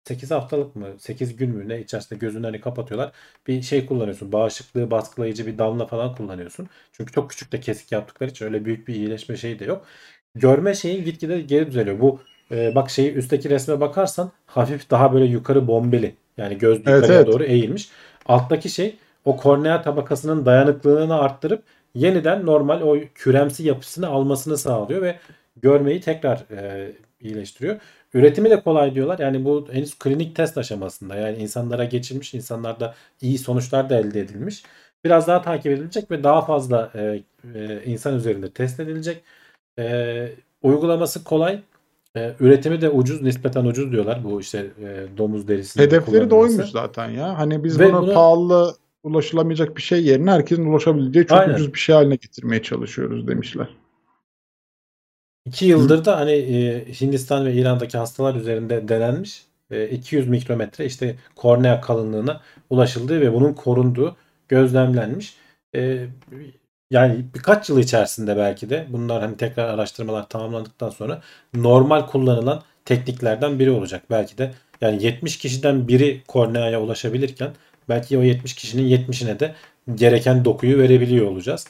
8 0.07 0.31
haftalık 0.31 0.75
mı 0.75 0.87
8 0.99 1.35
gün 1.35 1.49
mü 1.49 1.69
ne 1.69 1.79
içerisinde 1.81 2.19
gözünü 2.19 2.45
hani 2.45 2.61
kapatıyorlar. 2.61 3.11
Bir 3.47 3.61
şey 3.61 3.85
kullanıyorsun. 3.85 4.31
Bağışıklığı 4.31 4.91
baskılayıcı 4.91 5.47
bir 5.47 5.57
damla 5.57 5.85
falan 5.87 6.15
kullanıyorsun. 6.15 6.69
Çünkü 6.91 7.11
çok 7.13 7.29
küçük 7.29 7.51
de 7.51 7.59
kesik 7.59 7.91
yaptıkları 7.91 8.29
için 8.29 8.45
öyle 8.45 8.65
büyük 8.65 8.87
bir 8.87 8.95
iyileşme 8.95 9.37
şeyi 9.37 9.59
de 9.59 9.65
yok. 9.65 9.85
Görme 10.35 10.73
şeyi 10.73 11.03
gitgide 11.03 11.41
geri 11.41 11.67
düzeliyor. 11.67 11.99
Bu 11.99 12.19
e, 12.51 12.75
bak 12.75 12.89
şeyi 12.89 13.13
üstteki 13.13 13.49
resme 13.49 13.79
bakarsan 13.79 14.31
hafif 14.45 14.89
daha 14.89 15.13
böyle 15.13 15.25
yukarı 15.25 15.67
bombeli. 15.67 16.15
Yani 16.37 16.57
göz 16.57 16.81
Evet, 16.85 16.87
yukarıya 16.87 17.17
evet. 17.19 17.27
doğru 17.27 17.43
eğilmiş. 17.43 17.89
Alttaki 18.25 18.69
şey 18.69 18.95
o 19.25 19.37
kornea 19.37 19.81
tabakasının 19.81 20.45
dayanıklılığını 20.45 21.19
arttırıp 21.19 21.63
yeniden 21.95 22.45
normal 22.45 22.81
o 22.81 22.97
küremsi 23.15 23.63
yapısını 23.63 24.07
almasını 24.07 24.57
sağlıyor 24.57 25.01
ve 25.01 25.19
görmeyi 25.61 26.01
tekrar 26.01 26.37
e, 26.51 26.91
iyileştiriyor. 27.21 27.79
Üretimi 28.13 28.49
de 28.49 28.61
kolay 28.61 28.95
diyorlar. 28.95 29.19
Yani 29.19 29.45
bu 29.45 29.67
henüz 29.71 29.99
klinik 29.99 30.35
test 30.35 30.57
aşamasında. 30.57 31.15
Yani 31.15 31.37
insanlara 31.37 31.85
geçilmiş, 31.85 32.33
insanlarda 32.33 32.95
iyi 33.21 33.37
sonuçlar 33.37 33.89
da 33.89 33.99
elde 33.99 34.19
edilmiş. 34.21 34.63
Biraz 35.05 35.27
daha 35.27 35.41
takip 35.41 35.71
edilecek 35.71 36.11
ve 36.11 36.23
daha 36.23 36.41
fazla 36.41 36.91
e, 36.95 37.23
e, 37.55 37.81
insan 37.85 38.15
üzerinde 38.15 38.49
test 38.49 38.79
edilecek. 38.79 39.21
E, 39.79 40.29
uygulaması 40.61 41.23
kolay. 41.23 41.59
E, 42.15 42.33
üretimi 42.39 42.81
de 42.81 42.89
ucuz, 42.89 43.21
nispeten 43.21 43.65
ucuz 43.65 43.91
diyorlar. 43.91 44.23
Bu 44.23 44.41
işte 44.41 44.67
e, 44.81 45.17
domuz 45.17 45.47
derisinin 45.47 45.83
Hedefleri 45.85 46.29
de 46.29 46.35
oymuş 46.35 46.65
zaten 46.65 47.09
ya. 47.09 47.37
Hani 47.37 47.63
biz 47.63 47.79
Ve 47.79 47.93
bunu 47.93 48.01
bunu- 48.01 48.13
pahalı 48.13 48.75
ulaşılamayacak 49.03 49.77
bir 49.77 49.81
şey 49.81 50.03
yerine 50.05 50.31
herkesin 50.31 50.65
ulaşabileceği 50.65 51.27
çok 51.27 51.37
Aynen. 51.37 51.53
ucuz 51.53 51.73
bir 51.73 51.79
şey 51.79 51.95
haline 51.95 52.15
getirmeye 52.15 52.61
çalışıyoruz 52.61 53.27
demişler. 53.27 53.67
İki 55.47 55.65
yıldır 55.65 56.05
da 56.05 56.17
hani 56.17 56.31
e, 56.31 56.85
Hindistan 57.01 57.45
ve 57.45 57.53
İran'daki 57.53 57.97
hastalar 57.97 58.35
üzerinde 58.35 58.87
denenmiş. 58.87 59.45
E, 59.71 59.89
200 59.89 60.27
mikrometre 60.27 60.85
işte 60.85 61.15
kornea 61.35 61.81
kalınlığına 61.81 62.41
ulaşıldığı 62.69 63.21
ve 63.21 63.33
bunun 63.33 63.53
korunduğu 63.53 64.15
gözlemlenmiş. 64.49 65.35
E, 65.75 66.05
yani 66.91 67.25
birkaç 67.35 67.69
yıl 67.69 67.79
içerisinde 67.79 68.37
belki 68.37 68.69
de 68.69 68.87
bunlar 68.89 69.21
hani 69.21 69.37
tekrar 69.37 69.69
araştırmalar 69.69 70.29
tamamlandıktan 70.29 70.89
sonra 70.89 71.21
normal 71.53 72.07
kullanılan 72.07 72.63
tekniklerden 72.85 73.59
biri 73.59 73.71
olacak. 73.71 74.03
Belki 74.09 74.37
de 74.37 74.53
yani 74.81 75.03
70 75.03 75.37
kişiden 75.37 75.87
biri 75.87 76.23
korneaya 76.27 76.81
ulaşabilirken 76.81 77.51
belki 77.89 78.17
o 78.17 78.21
70 78.21 78.53
kişinin 78.53 78.97
70'ine 78.97 79.39
de 79.39 79.55
gereken 79.95 80.45
dokuyu 80.45 80.77
verebiliyor 80.77 81.27
olacağız. 81.27 81.67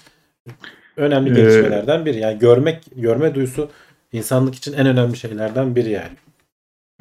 Önemli 0.98 1.30
Ee, 1.30 1.34
gelişmelerden 1.34 2.06
biri. 2.06 2.20
Yani 2.20 2.40
görmek, 2.40 2.84
görme 2.96 3.36
duyusu 3.36 3.70
insanlık 4.12 4.56
için 4.56 4.74
en 4.74 4.88
önemli 4.88 5.18
şeylerden 5.18 5.76
biri 5.76 5.90
yani. 5.90 6.18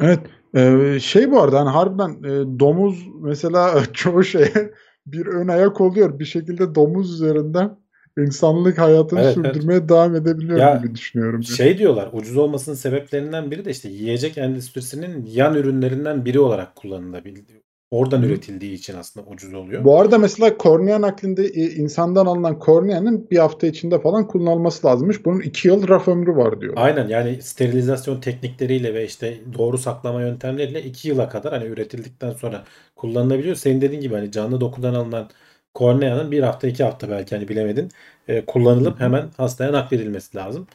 Evet. 0.01 0.19
e, 0.55 1.01
şey 1.01 1.31
bu 1.31 1.41
arada 1.43 1.61
hani 1.61 1.71
harbiden 1.71 2.11
e, 2.11 2.61
domuz 2.61 3.07
mesela 3.21 3.83
çoğu 3.93 4.25
şeye 4.25 4.73
bir 5.07 5.27
ön 5.27 5.49
ayak 5.49 5.81
oluyor. 5.81 6.19
Bir 6.19 6.25
şekilde 6.25 6.75
domuz 6.75 7.13
üzerinden 7.15 7.77
insanlık 8.19 8.79
hayatını 8.79 9.21
Evet, 9.21 9.37
evet. 9.39 9.55
sürdürmeye 9.55 9.89
devam 9.89 10.15
edebiliyor 10.15 10.59
Ya, 10.59 10.77
gibi 10.77 10.95
düşünüyorum. 10.95 11.41
ben. 11.51 11.55
Şey 11.55 11.79
diyorlar 11.79 12.11
ucuz 12.13 12.37
olmasının 12.37 12.77
sebeplerinden 12.77 13.51
biri 13.51 13.65
de 13.65 13.71
işte 13.71 13.89
yiyecek 13.89 14.39
endüstrisinin 14.39 15.27
yan 15.33 15.55
ürünlerinden 15.55 16.25
biri 16.25 16.41
olarak 16.41 16.77
kullanılabildiği. 16.77 17.66
Oradan 17.90 18.22
Hı. 18.22 18.27
üretildiği 18.27 18.72
için 18.72 18.96
aslında 18.96 19.27
ucuz 19.27 19.55
oluyor. 19.55 19.85
Bu 19.85 20.01
arada 20.01 20.18
mesela 20.18 20.57
kornea 20.57 21.01
naklinde 21.01 21.44
e, 21.44 21.70
insandan 21.70 22.27
alınan 22.27 22.59
korneanın 22.59 23.31
bir 23.31 23.38
hafta 23.38 23.66
içinde 23.66 24.01
falan 24.01 24.27
kullanılması 24.27 24.87
lazımmış. 24.87 25.25
Bunun 25.25 25.40
iki 25.40 25.68
yıl 25.68 25.88
raf 25.88 26.09
ömrü 26.09 26.37
var 26.37 26.61
diyor. 26.61 26.75
Aynen 26.77 27.09
yani 27.09 27.42
sterilizasyon 27.42 28.20
teknikleriyle 28.20 28.94
ve 28.94 29.05
işte 29.05 29.38
doğru 29.59 29.79
saklama 29.79 30.20
yöntemleriyle 30.20 30.83
2 30.83 31.09
yıla 31.09 31.29
kadar 31.29 31.53
hani 31.53 31.64
üretildikten 31.64 32.31
sonra 32.31 32.64
kullanılabiliyor. 32.96 33.57
Senin 33.57 33.81
dediğin 33.81 34.01
gibi 34.01 34.14
hani 34.14 34.31
canlı 34.31 34.61
dokudan 34.61 34.94
alınan 34.94 35.31
korneanın 35.75 36.31
bir 36.31 36.42
hafta 36.42 36.68
iki 36.68 36.85
hafta 36.85 37.11
belki 37.11 37.35
hani 37.35 37.49
bilemedin 37.49 37.90
e, 38.29 38.44
kullanılıp 38.46 39.01
hemen 39.01 39.29
hastaya 39.37 39.72
nakledilmesi 39.72 40.37
lazım. 40.37 40.66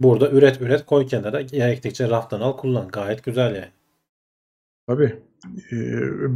Burada 0.00 0.30
üret 0.30 0.60
üret 0.60 0.86
koy 0.86 1.06
kenara 1.06 1.40
gerektikçe 1.40 2.08
raftan 2.08 2.40
al 2.40 2.56
kullan 2.56 2.88
gayet 2.88 3.24
güzel 3.24 3.54
yani. 3.54 3.68
Tabii. 4.86 5.25
Ee, 5.72 5.76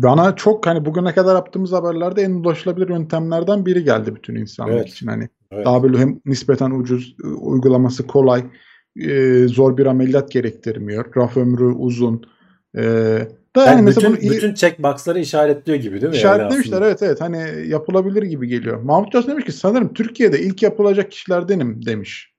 bana 0.02 0.36
çok 0.36 0.66
hani 0.66 0.84
bugüne 0.84 1.14
kadar 1.14 1.34
yaptığımız 1.34 1.72
haberlerde 1.72 2.22
en 2.22 2.30
ulaşılabilir 2.30 2.88
yöntemlerden 2.88 3.66
biri 3.66 3.84
geldi 3.84 4.14
bütün 4.14 4.34
insanlık 4.34 4.74
Evet. 4.74 4.88
için. 4.88 5.06
Hani 5.06 5.28
Evet. 5.52 5.66
daha 5.66 5.82
böyle 5.82 5.98
hem 5.98 6.20
nispeten 6.26 6.70
ucuz, 6.70 7.16
e, 7.24 7.26
uygulaması 7.26 8.06
kolay, 8.06 8.44
e, 8.96 9.44
zor 9.48 9.76
bir 9.76 9.86
ameliyat 9.86 10.30
gerektirmiyor. 10.30 11.04
Raf 11.16 11.36
ömrü 11.36 11.64
uzun. 11.64 12.26
E, 12.76 12.82
da 13.56 13.60
yani 13.60 13.68
Yani 13.68 13.82
mesela 13.82 14.12
bütün, 14.12 14.28
bunu 14.28 14.36
bütün 14.36 14.54
checkbox'ları 14.54 15.20
işaretliyor 15.20 15.78
gibi 15.78 16.00
değil 16.00 16.10
mi? 16.10 16.16
yani 16.16 16.16
işaretlemişler. 16.16 16.72
aslında? 16.76 16.86
evet 16.86 17.02
evet 17.02 17.20
hani 17.20 17.68
yapılabilir 17.68 18.22
gibi 18.22 18.48
geliyor. 18.48 18.82
Mahmut 18.82 19.12
Coşkun 19.12 19.32
demiş 19.32 19.44
ki 19.44 19.52
sanırım 19.52 19.94
Türkiye'de 19.94 20.40
ilk 20.40 20.62
yapılacak 20.62 21.10
kişilerdenim 21.10 21.86
demiş. 21.86 22.29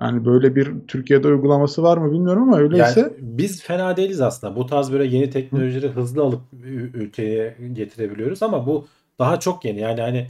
Yani 0.00 0.24
böyle 0.24 0.56
bir 0.56 0.72
Türkiye'de 0.88 1.28
uygulaması 1.28 1.82
var 1.82 1.96
mı 1.96 2.12
bilmiyorum 2.12 2.42
ama 2.42 2.58
öyleyse 2.58 3.00
Yani 3.00 3.12
biz 3.18 3.62
fena 3.62 3.96
değiliz 3.96 4.20
aslında. 4.20 4.56
Bu 4.56 4.66
tarz 4.66 4.92
böyle 4.92 5.16
yeni 5.16 5.30
teknolojileri 5.30 5.88
hızlı 5.88 6.22
alıp 6.22 6.40
ülkeye 6.94 7.56
getirebiliyoruz 7.72 8.42
ama 8.42 8.66
bu 8.66 8.86
daha 9.18 9.40
çok 9.40 9.64
yeni. 9.64 9.80
Yani 9.80 10.00
hani 10.00 10.26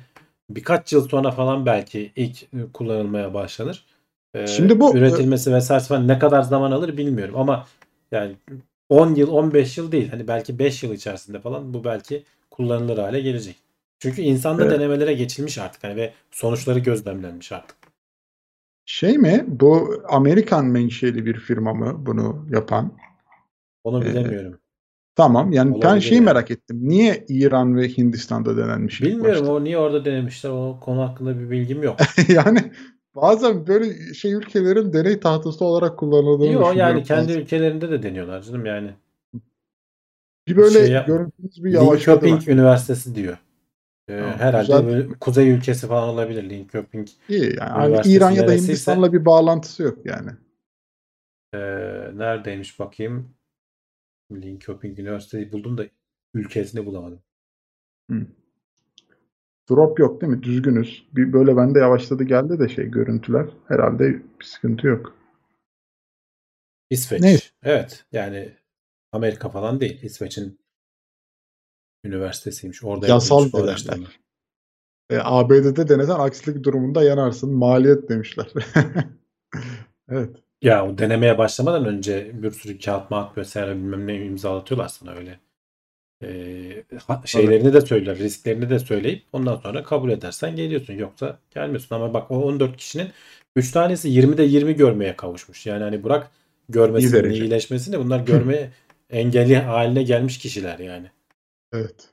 birkaç 0.50 0.92
yıl 0.92 1.09
sonra 1.09 1.30
falan 1.30 1.66
belki 1.66 2.12
ilk 2.16 2.42
e, 2.42 2.46
kullanılmaya 2.72 3.35
başlanır. 3.35 3.85
Ee, 4.35 4.46
Şimdi 4.46 4.80
bu- 4.80 4.96
üretilmesi 4.96 5.54
vesaire 5.54 5.85
falan 5.85 6.09
ne 6.09 6.18
kadar 6.18 6.42
zaman 6.42 6.72
alır 6.72 6.96
bilmiyorum 6.96 7.35
ama 7.38 7.66
yani 8.12 8.33
10 8.88 9.14
yıl 9.14 9.30
15 9.30 9.78
yıl 9.78 9.92
değil 9.92 10.09
hani 10.11 10.28
belki 10.28 10.59
5 10.59 10.83
yıl 10.83 10.92
içerisinde 10.92 11.40
falan 11.40 11.74
bu 11.74 11.85
belki 11.85 12.22
kullanılır 12.50 12.98
hale 12.98 13.20
gelecek. 13.20 13.56
Çünkü 13.98 14.22
insanda 14.22 14.62
Evet. 14.62 14.72
denemelere 14.72 15.12
geçilmiş 15.14 15.59
artık 15.59 15.85
hani 15.85 15.96
ve 15.96 16.12
sonuçları 16.30 16.78
gözlemlenmiş 16.78 17.52
artık. 17.52 17.79
Şey 18.92 19.18
mi? 19.18 19.44
Bu 19.48 20.03
Amerikan 20.09 20.66
menşeli 20.66 21.26
bir 21.26 21.37
firma 21.37 21.74
mı 21.74 22.07
bunu 22.07 22.46
yapan? 22.50 22.92
Onu 23.85 24.05
Ee, 24.05 24.07
bilemiyorum. 24.07 24.59
Tamam. 25.16 25.53
Yani 25.53 25.70
ben 25.70 25.76
Olabilir 25.88 26.00
şeyi 26.00 26.14
yani. 26.14 26.24
merak 26.24 26.50
ettim. 26.50 26.79
Niye 26.83 27.24
İran 27.29 27.76
ve 27.76 27.88
Hindistan'da 27.88 28.57
denenmiş 28.57 29.03
Bilmiyorum 29.03 29.48
o 29.48 29.64
niye 29.64 29.79
orada 29.79 30.05
denemişler 30.05 30.50
o 30.50 30.79
konu 30.81 31.03
hakkında 31.03 31.40
bir 31.40 31.50
bilgim 31.50 31.83
yok. 31.83 31.96
yani 32.29 32.72
bazen 33.16 33.66
böyle 33.66 34.14
şey 34.14 34.33
ülkelerin 34.33 34.92
deney 34.92 35.20
tahtası 35.20 35.64
olarak 35.64 35.98
kullanıldığını 35.98 36.53
Yok 36.53 36.76
yani 36.76 37.03
kendi 37.03 37.29
bazen. 37.29 37.40
ülkelerinde 37.40 37.90
de 37.90 38.03
deniyorlar 38.03 38.42
canım 38.42 38.66
yani. 38.66 38.90
Bir 40.48 40.57
böyle 40.57 40.87
şey 40.87 41.05
görüntünüz 41.07 41.64
bir 41.64 41.70
yavaşladı. 41.70 42.26
Linköping 42.26 42.48
Üniversitesi 42.48 43.14
diyor. 43.14 43.38
Ee, 44.10 44.18
Tamam, 44.18 44.38
herhalde 44.38 44.66
güzel. 44.66 44.86
böyle 44.86 45.08
kuzey 45.20 45.50
ülkesi 45.50 45.86
falan 45.86 46.08
olabilir 46.08 46.50
Linköping. 46.50 47.08
İyi 47.28 47.56
yani. 47.58 47.86
Üniversitesi 47.86 48.16
İran 48.16 48.30
ya 48.30 48.48
da 48.48 48.52
Hindistan'la 48.52 49.12
bir 49.12 49.24
bağlantısı 49.24 49.82
yok 49.82 49.98
yani. 50.06 50.30
Ee, 51.54 51.58
neredeymiş 52.14 52.78
bakayım. 52.78 53.34
Linköping 54.32 54.98
Üniversitesi'yi 54.98 55.52
buldum 55.52 55.78
da 55.78 55.84
ülkesini 56.34 56.86
bulamadım. 56.86 57.22
Drop 59.70 59.98
yok 59.98 60.20
değil 60.20 60.32
mi? 60.32 60.42
Düzgünüz. 60.42 61.06
Bir 61.12 61.32
böyle 61.32 61.56
bende 61.56 61.78
yavaşladı 61.78 62.24
geldi 62.24 62.58
de 62.58 62.68
şey 62.68 62.86
görüntüler. 62.86 63.46
Herhalde 63.68 64.22
bir 64.40 64.44
sıkıntı 64.44 64.86
yok. 64.86 65.16
İsveç. 66.90 67.20
Neyse. 67.22 67.48
Evet 67.62 68.04
yani 68.12 68.52
Amerika 69.12 69.48
falan 69.48 69.80
değil. 69.80 70.02
İsveç'in 70.02 70.59
üniversitesiymiş. 72.04 72.84
Orada 72.84 73.06
Yasal 73.06 73.52
bu 73.52 73.58
araştırma. 73.58 74.06
E, 75.10 75.18
ABD'de 75.22 75.88
denesen 75.88 76.14
aksilik 76.14 76.64
durumunda 76.64 77.02
yanarsın. 77.02 77.52
Maliyet 77.52 78.08
demişler. 78.08 78.46
evet. 80.10 80.36
Ya 80.62 80.86
o 80.86 80.98
denemeye 80.98 81.38
başlamadan 81.38 81.84
önce 81.84 82.30
bir 82.42 82.50
sürü 82.50 82.78
kağıt 82.78 83.10
mağat 83.10 83.36
vesaire 83.36 83.74
bilmem 83.74 84.06
ne 84.06 84.24
imzalatıyorlar 84.24 84.88
sana 84.88 85.12
öyle. 85.12 85.40
Ee, 86.22 86.84
şeylerini 87.24 87.72
de 87.72 87.80
söyler, 87.80 88.18
risklerini 88.18 88.70
de 88.70 88.78
söyleyip 88.78 89.22
ondan 89.32 89.56
sonra 89.56 89.82
kabul 89.82 90.10
edersen 90.10 90.56
geliyorsun. 90.56 90.94
Yoksa 90.94 91.38
gelmiyorsun. 91.54 91.96
Ama 91.96 92.14
bak 92.14 92.30
o 92.30 92.42
14 92.42 92.76
kişinin 92.76 93.08
3 93.56 93.70
tanesi 93.70 94.08
20'de 94.08 94.42
20 94.42 94.74
görmeye 94.74 95.16
kavuşmuş. 95.16 95.66
Yani 95.66 95.82
hani 95.82 96.04
bırak 96.04 96.30
görmesini, 96.68 97.34
iyileşmesini 97.34 97.98
bunlar 97.98 98.20
görme 98.26 98.70
engelli 99.10 99.56
haline 99.56 100.02
gelmiş 100.02 100.38
kişiler 100.38 100.78
yani. 100.78 101.10
Evet. 101.72 102.09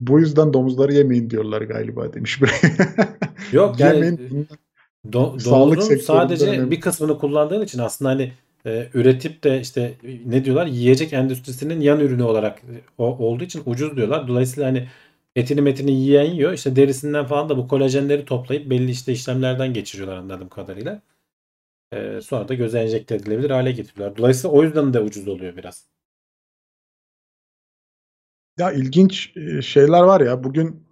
Bu 0.00 0.20
yüzden 0.20 0.52
domuzları 0.52 0.92
yemeyin 0.92 1.30
diyorlar 1.30 1.62
galiba 1.62 2.12
demiş 2.12 2.40
buraya. 2.40 2.72
Yok 3.52 3.80
yani 3.80 3.94
Yemeyin. 3.96 4.48
Do- 5.10 5.40
Sağlık 5.40 5.76
domuzun 5.76 5.96
sadece 5.96 6.50
önemli. 6.50 6.70
bir 6.70 6.80
kısmını 6.80 7.18
kullandığın 7.18 7.62
için 7.62 7.78
aslında 7.78 8.10
hani 8.10 8.32
e, 8.66 8.88
üretip 8.94 9.44
de 9.44 9.60
işte 9.60 9.94
ne 10.26 10.44
diyorlar 10.44 10.66
yiyecek 10.66 11.12
endüstrisinin 11.12 11.80
yan 11.80 12.00
ürünü 12.00 12.22
olarak 12.22 12.58
e, 12.58 12.74
o, 12.98 13.04
olduğu 13.04 13.44
için 13.44 13.62
ucuz 13.66 13.96
diyorlar. 13.96 14.28
Dolayısıyla 14.28 14.68
hani 14.68 14.88
etini 15.36 15.60
metini 15.60 15.92
yiyen 15.92 16.24
yiyor. 16.24 16.52
İşte 16.52 16.76
derisinden 16.76 17.24
falan 17.26 17.48
da 17.48 17.56
bu 17.56 17.68
kolajenleri 17.68 18.24
toplayıp 18.24 18.70
belli 18.70 18.90
işte 18.90 19.12
işlemlerden 19.12 19.74
geçiriyorlar 19.74 20.16
anladığım 20.16 20.48
kadarıyla. 20.48 21.02
E, 21.92 22.20
sonra 22.20 22.48
da 22.48 22.54
göze 22.54 22.80
enjekte 22.80 23.14
edilebilir 23.14 23.50
hale 23.50 23.72
getiriyorlar. 23.72 24.16
Dolayısıyla 24.18 24.56
o 24.56 24.62
yüzden 24.62 24.94
de 24.94 25.00
ucuz 25.00 25.28
oluyor 25.28 25.56
biraz. 25.56 25.86
Ya 28.58 28.72
ilginç 28.72 29.32
e, 29.36 29.62
şeyler 29.62 30.02
var 30.02 30.20
ya. 30.20 30.44
Bugün 30.44 30.82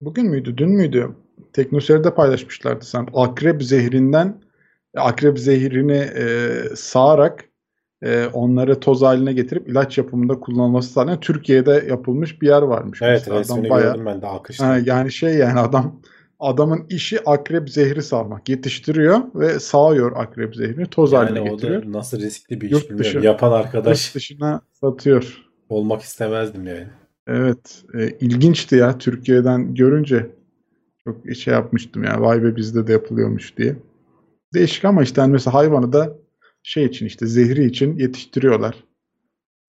bugün 0.00 0.26
müydü, 0.26 0.56
dün 0.56 0.70
müydü? 0.70 1.08
Teknoseyir'de 1.52 2.14
paylaşmışlardı 2.14 2.84
sen. 2.84 3.08
Akrep 3.14 3.62
zehrinden 3.62 4.42
akrep 4.96 5.38
zehrini 5.38 5.96
e, 6.16 6.48
sağarak 6.76 7.44
e, 8.02 8.26
onları 8.26 8.80
toz 8.80 9.02
haline 9.02 9.32
getirip 9.32 9.68
ilaç 9.68 9.98
yapımında 9.98 10.40
kullanılması 10.40 10.88
sağlayan 10.92 11.20
Türkiye'de 11.20 11.84
yapılmış 11.88 12.42
bir 12.42 12.46
yer 12.46 12.62
varmış. 12.62 13.02
Evet 13.02 13.12
Mesela 13.20 13.34
adam 13.34 13.40
resmini 13.42 13.70
bayağı- 13.70 13.92
gördüm 13.92 14.06
ben 14.06 14.22
de 14.22 14.26
alkışladım. 14.26 14.70
Ha, 14.72 14.78
yani 14.84 15.12
şey 15.12 15.34
yani 15.34 15.60
adam 15.60 16.00
adamın 16.40 16.86
işi 16.90 17.24
akrep 17.30 17.70
zehri 17.70 18.02
sağmak. 18.02 18.48
Yetiştiriyor 18.48 19.20
ve 19.34 19.60
sağıyor 19.60 20.12
akrep 20.16 20.56
zehrini 20.56 20.86
toz 20.86 21.12
Yani 21.12 21.24
haline 21.24 21.40
o 21.40 21.44
getiriyor. 21.56 21.82
da 21.86 21.92
nasıl 21.92 22.20
riskli 22.20 22.60
bir 22.60 22.66
iş 22.66 22.72
Yurt 22.72 22.90
bilmiyorum. 22.90 23.04
dışı- 23.16 23.26
Yapan 23.26 23.52
arkadaş 23.52 24.06
Yurt 24.06 24.14
dışına 24.14 24.60
satıyor. 24.72 25.43
Olmak 25.74 26.02
istemezdim 26.02 26.66
yani. 26.66 26.86
Evet, 27.26 27.84
e, 27.94 28.08
ilginçti 28.08 28.76
ya 28.76 28.98
Türkiye'den 28.98 29.74
görünce 29.74 30.26
çok 31.04 31.36
şey 31.36 31.54
yapmıştım 31.54 32.04
ya 32.04 32.20
vay 32.20 32.42
be 32.42 32.56
bizde 32.56 32.86
de 32.86 32.92
yapılıyormuş 32.92 33.56
diye. 33.56 33.76
Değişik 34.54 34.84
ama 34.84 35.02
işte 35.02 35.20
hani 35.20 35.32
mesela 35.32 35.54
hayvanı 35.54 35.92
da 35.92 36.16
şey 36.62 36.84
için 36.84 37.06
işte 37.06 37.26
zehri 37.26 37.64
için 37.64 37.96
yetiştiriyorlar. 37.96 38.84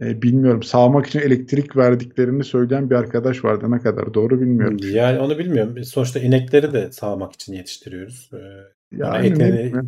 E, 0.02 0.22
bilmiyorum 0.22 0.64
sağmak 0.64 1.06
için 1.06 1.20
elektrik 1.20 1.78
verdiklerini 1.78 2.44
söyleyen 2.44 2.90
bir 2.90 2.96
arkadaş 2.96 3.44
vardı. 3.44 3.72
Ne 3.72 3.80
kadar 3.80 4.14
doğru 4.14 4.42
bilmiyorum. 4.42 4.78
Yani 4.84 5.20
onu 5.20 5.38
bilmiyorum. 5.38 5.76
Biz 5.76 5.90
Sonuçta 5.90 6.20
inekleri 6.20 6.74
de 6.74 6.92
sağmak 6.92 7.34
için 7.34 7.54
yetiştiriyoruz. 7.54 8.30
Ee, 8.34 8.75
Yani 8.92 9.28
etini- 9.28 9.54
bileyim. 9.54 9.88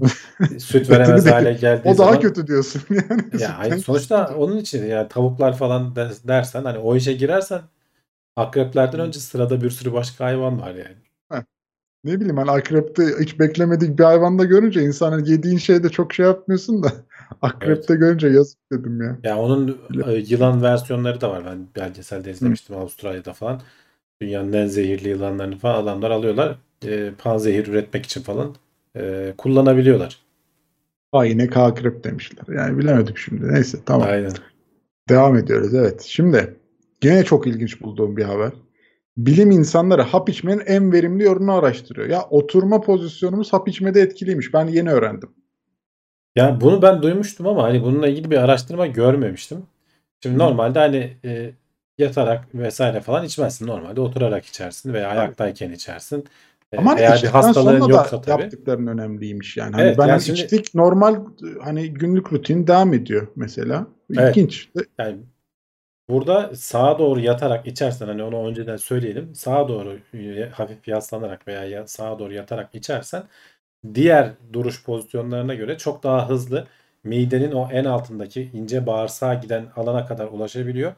süt 0.59 0.89
veremez 0.89 1.25
de- 1.25 1.31
hale 1.31 1.53
geldiği 1.61 1.89
o 1.89 1.97
daha 1.97 2.07
zaman 2.07 2.19
kötü 2.19 2.47
diyorsun 2.47 2.81
yani. 2.89 3.41
ya 3.41 3.57
hayır, 3.57 3.77
sonuçta 3.77 4.35
onun 4.37 4.57
için 4.57 4.85
yani 4.85 5.07
tavuklar 5.07 5.57
falan 5.57 5.95
de- 5.95 6.11
dersen 6.27 6.63
hani 6.63 6.77
o 6.77 6.95
işe 6.95 7.13
girersen 7.13 7.61
akreplerden 8.35 8.99
önce 8.99 9.19
sırada 9.19 9.61
bir 9.61 9.69
sürü 9.69 9.93
başka 9.93 10.25
hayvan 10.25 10.61
var 10.61 10.75
yani. 10.75 10.97
Ne 12.03 12.15
bileyim 12.19 12.37
hani 12.37 12.51
akrepte 12.51 13.03
hiç 13.21 13.39
beklemedik 13.39 13.99
bir 13.99 14.03
hayvanda 14.03 14.43
görünce 14.43 14.81
insan 14.81 15.11
hani 15.11 15.29
yediğin 15.29 15.57
şeyde 15.57 15.89
çok 15.89 16.13
şey 16.13 16.25
yapmıyorsun 16.25 16.83
da 16.83 16.91
akrepte 17.41 17.95
görünce 17.95 18.27
yazık 18.27 18.59
dedim 18.71 19.01
ya. 19.01 19.17
Ya 19.23 19.37
onun 19.37 19.77
e, 20.07 20.13
yılan 20.13 20.61
versiyonları 20.61 21.21
da 21.21 21.29
var. 21.31 21.45
Ben 21.45 21.67
belgeselde 21.75 22.31
izlemiştim 22.31 22.75
Avustralya'da 22.75 23.33
falan. 23.33 23.61
Dünyanın 24.21 24.53
en 24.53 24.67
zehirli 24.67 25.09
yılanlarını 25.09 25.57
falan 25.57 25.83
adamlar 25.83 26.11
alıyorlar. 26.11 26.57
E, 26.85 27.11
panzehir 27.17 27.67
üretmek 27.67 28.05
için 28.05 28.21
falan 28.21 28.55
e, 28.99 29.33
kullanabiliyorlar. 29.37 30.17
Aynen 31.11 31.47
akrep 31.47 32.03
demişler. 32.03 32.55
Yani 32.55 32.77
bilemedim 32.77 33.17
şimdi. 33.17 33.53
Neyse 33.53 33.77
tamam. 33.85 34.07
Aynen. 34.09 34.31
Devam 35.09 35.37
ediyoruz. 35.37 35.73
Evet. 35.73 36.01
Şimdi 36.01 36.57
yine 37.03 37.23
çok 37.23 37.47
ilginç 37.47 37.81
bulduğum 37.81 38.17
bir 38.17 38.23
haber. 38.23 38.51
Bilim 39.17 39.51
insanları 39.51 40.01
hap 40.01 40.29
içmenin 40.29 40.63
en 40.65 40.91
verimli 40.91 41.23
yolunu 41.23 41.53
araştırıyor. 41.53 42.09
Ya 42.09 42.21
oturma 42.29 42.81
pozisyonumuz 42.81 43.53
hap 43.53 43.67
içmede 43.67 44.01
etkiliymiş. 44.01 44.53
Ben 44.53 44.67
yeni 44.67 44.91
öğrendim. 44.91 45.29
Yani 46.35 46.61
bunu 46.61 46.81
ben 46.81 47.01
duymuştum 47.01 47.47
ama 47.47 47.63
hani 47.63 47.83
bununla 47.83 48.07
ilgili 48.07 48.31
bir 48.31 48.37
araştırma 48.37 48.87
görmemiştim. 48.87 49.65
Şimdi 50.23 50.35
Hı. 50.35 50.39
normalde 50.39 50.79
hani 50.79 51.17
e, 51.25 51.51
yatarak 51.97 52.55
vesaire 52.55 53.01
falan 53.01 53.25
içmezsin. 53.25 53.67
Normalde 53.67 54.01
oturarak 54.01 54.45
içersin 54.45 54.93
veya 54.93 55.09
ayaktayken 55.09 55.71
içersin. 55.71 56.25
E, 56.73 56.77
Ama 56.77 56.91
hani 56.91 56.99
eğer 57.01 57.19
bir 57.23 57.27
hastalığın 57.27 57.79
sonra 57.79 57.93
yoksa 57.93 58.17
da 58.17 58.21
tabii. 58.21 58.41
yaptıkların 58.41 58.87
önemliymiş 58.87 59.57
yani. 59.57 59.71
Hani 59.71 59.81
Evet, 59.81 59.97
ben 59.97 60.01
yani 60.03 60.11
hani 60.11 60.21
şimdi- 60.21 60.39
içtik 60.41 60.75
normal 60.75 61.15
hani 61.63 61.93
günlük 61.93 62.33
rutin 62.33 62.67
devam 62.67 62.93
ediyor 62.93 63.27
mesela. 63.35 63.87
Evet. 64.17 64.37
İlginç. 64.37 64.69
Yani 64.99 65.17
burada 66.09 66.55
sağa 66.55 66.99
doğru 66.99 67.19
yatarak 67.19 67.67
içersen 67.67 68.07
hani 68.07 68.23
onu 68.23 68.47
önceden 68.47 68.77
söyleyelim. 68.77 69.35
Sağa 69.35 69.67
doğru 69.67 69.99
e, 70.13 70.49
hafif 70.49 70.87
yaslanarak 70.87 71.47
veya 71.47 71.65
ya- 71.65 71.87
sağa 71.87 72.19
doğru 72.19 72.33
yatarak 72.33 72.75
içersen 72.75 73.23
diğer 73.93 74.31
duruş 74.53 74.83
pozisyonlarına 74.83 75.53
göre 75.55 75.77
çok 75.77 76.03
daha 76.03 76.29
hızlı 76.29 76.67
midenin 77.03 77.51
o 77.51 77.69
en 77.71 77.85
altındaki 77.85 78.49
ince 78.53 78.85
bağırsağa 78.85 79.33
giden 79.33 79.65
alana 79.75 80.05
kadar 80.05 80.27
ulaşabiliyor. 80.27 80.93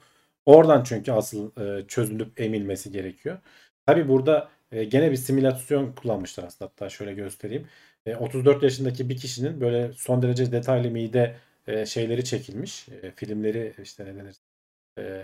Oradan 0.46 0.84
çünkü 0.84 1.12
asıl 1.12 1.52
e, 1.62 1.88
çözülüp 1.88 2.42
emilmesi 2.42 2.92
gerekiyor. 2.92 3.38
Tabi 3.86 4.08
burada 4.08 4.48
e, 4.72 4.84
gene 4.84 5.12
bir 5.12 5.16
simülasyon 5.16 5.92
kullanmışlar 5.92 6.44
aslında. 6.44 6.72
Hatta 6.72 6.90
şöyle 6.90 7.14
göstereyim. 7.14 7.68
E, 8.06 8.16
34 8.16 8.64
yaşındaki 8.64 9.10
bir 9.10 9.18
kişinin 9.18 9.62
böyle 9.62 9.94
son 9.94 10.22
derece 10.22 10.52
detaylı 10.52 10.92
mide 10.92 11.36
e, 11.68 11.86
şeyleri 11.86 12.24
çekilmiş. 12.24 12.90
E, 12.90 13.12
filmleri 13.12 13.74
işte 13.84 14.06
ne 14.06 14.16
denir? 14.16 14.36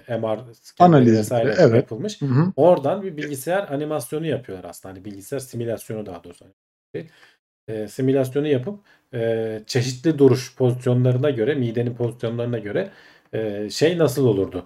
E, 0.08 0.18
MR 0.18 0.40
Analizleri, 0.80 1.18
vesaire 1.20 1.56
evet. 1.58 1.76
yapılmış. 1.76 2.22
Hı 2.22 2.26
hı. 2.26 2.54
Oradan 2.56 3.04
bir 3.04 3.18
bilgisayar 3.18 3.68
animasyonu 3.72 4.26
yapıyorlar 4.26 4.70
aslında. 4.70 4.96
Hani 4.96 5.06
bilgisayar 5.06 5.40
simülasyonu 5.40 6.06
daha 6.06 6.24
doğrusu. 6.24 6.46
E, 7.68 7.88
simülasyonu 7.88 8.48
yapıp 8.48 8.80
e, 9.14 9.62
çeşitli 9.68 10.20
duruş 10.20 10.56
pozisyonlarına 10.56 11.30
göre, 11.30 11.56
midenin 11.56 11.96
pozisyonlarına 11.96 12.60
göre 12.60 12.92
e, 13.34 13.70
şey 13.70 13.98
nasıl 13.98 14.26
olurdu? 14.26 14.66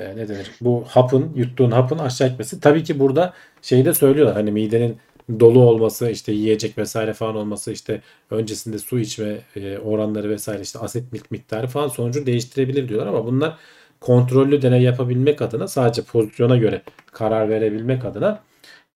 E, 0.00 0.16
ne 0.16 0.28
denir? 0.28 0.50
Bu 0.60 0.84
hapın, 0.88 1.32
yuttuğun 1.36 1.70
hapın 1.70 1.98
aşağı 1.98 2.28
gitmesi. 2.28 2.60
Tabii 2.60 2.84
ki 2.84 2.98
burada 3.00 3.34
şeyi 3.62 3.84
de 3.84 3.94
söylüyorlar. 3.94 4.36
Hani 4.36 4.52
midenin 4.52 4.96
dolu 5.40 5.60
olması, 5.60 6.10
işte 6.10 6.32
yiyecek 6.32 6.78
vesaire 6.78 7.12
falan 7.12 7.36
olması, 7.36 7.72
işte 7.72 8.00
öncesinde 8.30 8.78
su 8.78 8.98
içme 8.98 9.38
e, 9.56 9.78
oranları 9.78 10.30
vesaire, 10.30 10.62
işte 10.62 10.78
asit 10.78 11.30
miktarı 11.30 11.66
falan 11.66 11.88
sonucu 11.88 12.26
değiştirebilir 12.26 12.88
diyorlar 12.88 13.06
ama 13.06 13.26
bunlar 13.26 13.58
kontrollü 14.00 14.62
deney 14.62 14.82
yapabilmek 14.82 15.42
adına 15.42 15.68
sadece 15.68 16.02
pozisyona 16.02 16.56
göre 16.56 16.82
karar 17.12 17.48
verebilmek 17.48 18.04
adına 18.04 18.42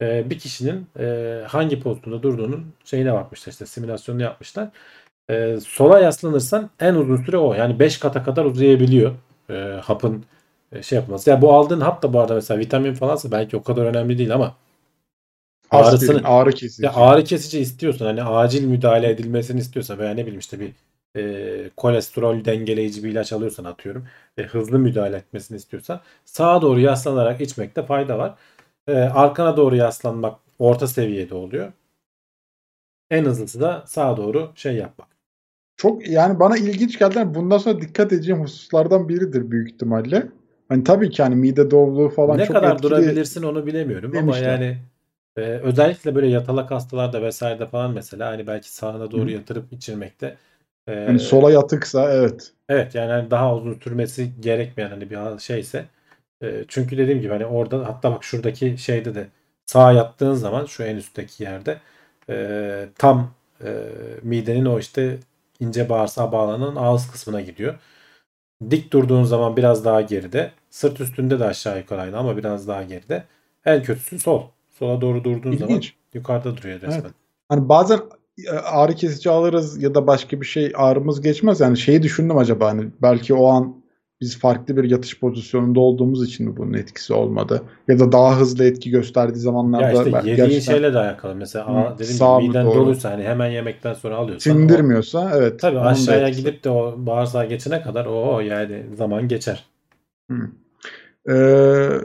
e, 0.03 0.31
bir 0.31 0.39
kişinin 0.39 0.87
e, 0.99 1.41
hangi 1.49 1.81
pozisyonda 1.81 2.23
durduğunun 2.23 2.67
şeyine 2.85 3.13
bakmışlar 3.15 3.53
işte 3.53 3.67
simülasyonunu 3.67 4.23
yapmışlar. 4.23 4.71
E, 5.31 5.57
sola 5.67 6.01
yaslanırsan 6.01 6.71
en 6.81 6.95
uzun 6.95 7.17
süre 7.17 7.39
o. 7.39 7.55
Yani 7.55 7.79
5 7.79 7.99
kata 7.99 8.23
kadar 8.23 8.45
uzayabiliyor 8.45 9.13
e, 9.51 9.55
hapın 9.85 10.25
e, 10.73 10.83
şey 10.83 10.97
yapması. 10.99 11.31
Yani 11.31 11.43
bu 11.43 11.53
aldığın 11.55 11.81
hap 11.81 12.03
da 12.03 12.13
bu 12.13 12.21
arada 12.21 12.35
mesela 12.35 12.61
vitamin 12.61 12.95
falansa 12.95 13.31
belki 13.31 13.57
o 13.57 13.63
kadar 13.63 13.85
önemli 13.87 14.19
değil 14.19 14.35
ama 14.35 14.57
ağrısını 15.71 16.29
ağrı 16.29 16.51
kesici. 16.53 16.85
ya 16.85 16.95
ağrı 16.95 17.25
kesici 17.25 17.61
istiyorsan 17.61 18.07
hani 18.07 18.23
acil 18.23 18.65
müdahale 18.65 19.11
edilmesini 19.11 19.61
istiyorsa 19.61 19.99
veya 19.99 20.15
ne 20.15 20.23
bileyim 20.23 20.39
işte 20.39 20.61
bir 20.61 20.73
e, 21.17 21.71
kolesterol 21.77 22.45
dengeleyici 22.45 23.05
bir 23.05 23.11
ilaç 23.11 23.33
alıyorsan 23.33 23.65
atıyorum 23.65 24.07
ve 24.39 24.43
hızlı 24.47 24.79
müdahale 24.79 25.17
etmesini 25.17 25.57
istiyorsan 25.57 26.01
sağa 26.25 26.63
doğru 26.63 26.81
yaslanarak 26.81 27.41
içmekte 27.41 27.83
fayda 27.83 28.19
var. 28.19 28.35
E, 28.89 28.93
arkana 28.95 29.57
doğru 29.57 29.77
yaslanmak 29.77 30.39
orta 30.59 30.87
seviyede 30.87 31.35
oluyor. 31.35 31.73
En 33.11 33.25
hızlısı 33.25 33.61
da 33.61 33.85
sağa 33.87 34.17
doğru 34.17 34.53
şey 34.55 34.77
yapmak. 34.77 35.09
Çok 35.77 36.09
yani 36.09 36.41
bana 36.41 36.57
ilginç 36.57 36.99
geldi. 36.99 37.35
Bundan 37.35 37.59
sonra 37.59 37.81
dikkat 37.81 38.13
edeceğim 38.13 38.43
hususlardan 38.43 39.09
biridir 39.09 39.51
büyük 39.51 39.71
ihtimalle. 39.71 40.29
Hani 40.69 40.85
tabii 40.85 41.11
ki 41.11 41.23
hani 41.23 41.37
mide 41.37 41.71
doluluğu 41.71 42.09
falan 42.09 42.39
ne 42.39 42.45
çok 42.45 42.57
kadar 42.57 42.75
etkili. 42.75 42.91
durabilirsin 42.91 43.43
onu 43.43 43.67
bilemiyorum 43.67 44.13
ama 44.17 44.21
demişler. 44.33 44.59
yani 44.61 44.79
e, 45.37 45.41
özellikle 45.41 46.15
böyle 46.15 46.27
yatalak 46.27 46.71
hastalarda 46.71 47.23
vesairede 47.23 47.67
falan 47.67 47.91
mesela 47.93 48.31
hani 48.31 48.47
belki 48.47 48.73
sağına 48.73 49.11
doğru 49.11 49.27
Hı. 49.27 49.31
yatırıp 49.31 49.73
içirmekte 49.73 50.37
e, 50.89 50.95
Hani 51.07 51.21
sola 51.21 51.51
yatıksa 51.51 52.13
evet. 52.13 52.53
Evet 52.69 52.95
yani 52.95 53.11
hani 53.13 53.31
daha 53.31 53.55
uzun 53.57 53.75
sürmesi 53.75 54.41
gerekmeyen 54.41 54.91
hani 54.91 55.11
bir 55.11 55.39
şeyse 55.39 55.85
e, 56.43 56.65
çünkü 56.69 56.99
dediğim 56.99 57.21
gibi 57.21 57.33
hani 57.33 57.47
orada 57.47 57.87
hatta 57.89 58.13
bak 58.13 58.25
şuradaki 58.25 58.79
şeyde 58.79 59.15
de 59.15 59.29
sağa 59.67 59.93
yattığın 59.93 60.35
zaman 60.35 60.67
şu 60.67 60.83
en 60.83 60.97
üstteki 60.97 61.43
yerde 61.43 61.81
e, 62.31 62.89
tam 62.99 63.31
e, 63.65 63.89
midenin 64.23 64.65
o 64.65 64.79
işte 64.79 65.19
ince 65.61 65.89
bağırsağa 65.89 66.33
bağlanan 66.33 66.77
ağız 66.77 67.11
kısmına 67.13 67.41
gidiyor. 67.41 67.75
Dik 68.71 68.93
durduğun 68.93 69.23
zaman 69.25 69.57
biraz 69.57 69.85
daha 69.85 70.01
geride. 70.01 70.53
Sırt 70.71 71.01
üstünde 71.01 71.41
de 71.41 71.45
aşağı 71.45 71.79
yukarı 71.79 72.01
aynı 72.01 72.19
ama 72.19 72.37
biraz 72.37 72.69
daha 72.69 72.83
geride. 72.83 73.25
En 73.65 73.83
kötüsü 73.83 74.19
sol. 74.19 74.43
Sola 74.71 75.01
doğru 75.01 75.25
durduğun 75.25 75.57
zaman 75.57 75.75
İlginç. 75.75 75.95
yukarıda 76.15 76.57
duruyor 76.57 76.81
resmen. 76.81 77.01
Evet. 77.01 77.13
Hani 77.49 77.69
bazen 77.69 78.01
e, 78.47 78.51
ağrı 78.51 78.95
kesici 78.95 79.31
alırız 79.31 79.83
ya 79.83 79.95
da 79.95 80.07
başka 80.07 80.41
bir 80.41 80.47
şey 80.47 80.73
ağrımız 80.77 81.21
geçmez. 81.21 81.61
Yani 81.61 81.79
şeyi 81.79 82.03
düşündüm 82.03 82.39
acaba 82.39 82.69
hani 82.69 82.89
belki 83.03 83.35
o 83.35 83.47
an 83.47 83.77
biz 84.21 84.39
farklı 84.39 84.77
bir 84.77 84.91
yatış 84.91 85.21
pozisyonunda 85.21 85.81
olduğumuz 85.81 86.27
için 86.29 86.49
mi 86.49 86.57
bunun 86.57 86.73
etkisi 86.73 87.15
olmadı? 87.15 87.63
Ya 87.89 87.99
da 87.99 88.13
daha 88.13 88.39
hızlı 88.41 88.65
etki 88.65 88.91
gösterdiği 88.91 89.39
zamanlarda 89.39 89.83
Ya 89.87 89.93
işte 89.93 90.11
yediğin 90.11 90.37
gerçekten 90.37 90.73
şeyle 90.73 90.95
de 90.95 90.99
alakalı. 90.99 91.35
Mesela 91.35 91.91
Hı, 91.91 92.03
gibi 92.05 92.23
mı, 92.25 92.37
miden 92.39 92.67
doğru. 92.67 92.75
doluysa 92.75 93.11
hani 93.11 93.25
hemen 93.25 93.51
yemekten 93.51 93.95
sonra 93.95 94.17
alıyorsan 94.17 94.53
o- 94.57 94.59
sindirmiyorsa 94.59 95.33
evet. 95.37 95.61
Tabii 95.61 95.79
aşağıya 95.79 96.29
gidip 96.29 96.65
de 96.65 96.71
o 96.71 96.95
bağırsağa 96.99 97.45
geçene 97.45 97.83
kadar 97.83 98.07
o 98.07 98.41
yani 98.41 98.83
zaman 98.97 99.29
geçer. 99.29 99.65
Hı. 100.31 100.37
Ee, 101.31 101.99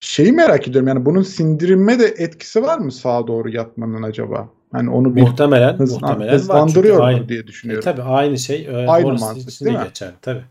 şeyi 0.00 0.32
merak 0.32 0.68
ediyorum 0.68 0.88
yani 0.88 1.06
bunun 1.06 1.22
sindirilme 1.22 1.98
de 1.98 2.04
etkisi 2.04 2.62
var 2.62 2.78
mı 2.78 2.92
sağa 2.92 3.26
doğru 3.26 3.48
yatmanın 3.50 4.02
acaba? 4.02 4.48
Hani 4.72 4.90
onu 4.90 5.16
bir 5.16 5.20
Muhtemelen 5.22 5.74
hızlan- 5.78 6.00
muhtemelen 6.10 6.32
hızlandırıyordur 6.32 7.02
aynı, 7.02 7.28
diye 7.28 7.40
e, 7.40 7.46
düşünüyorum. 7.46 7.84
tabii 7.84 8.02
aynı 8.02 8.38
şey 8.38 8.66
e, 8.66 8.88
Aynı 8.88 9.06
orası 9.06 9.24
mantık, 9.24 9.48
için 9.48 9.66
de 9.66 9.72
geçer. 9.72 10.10
Tabii. 10.22 10.42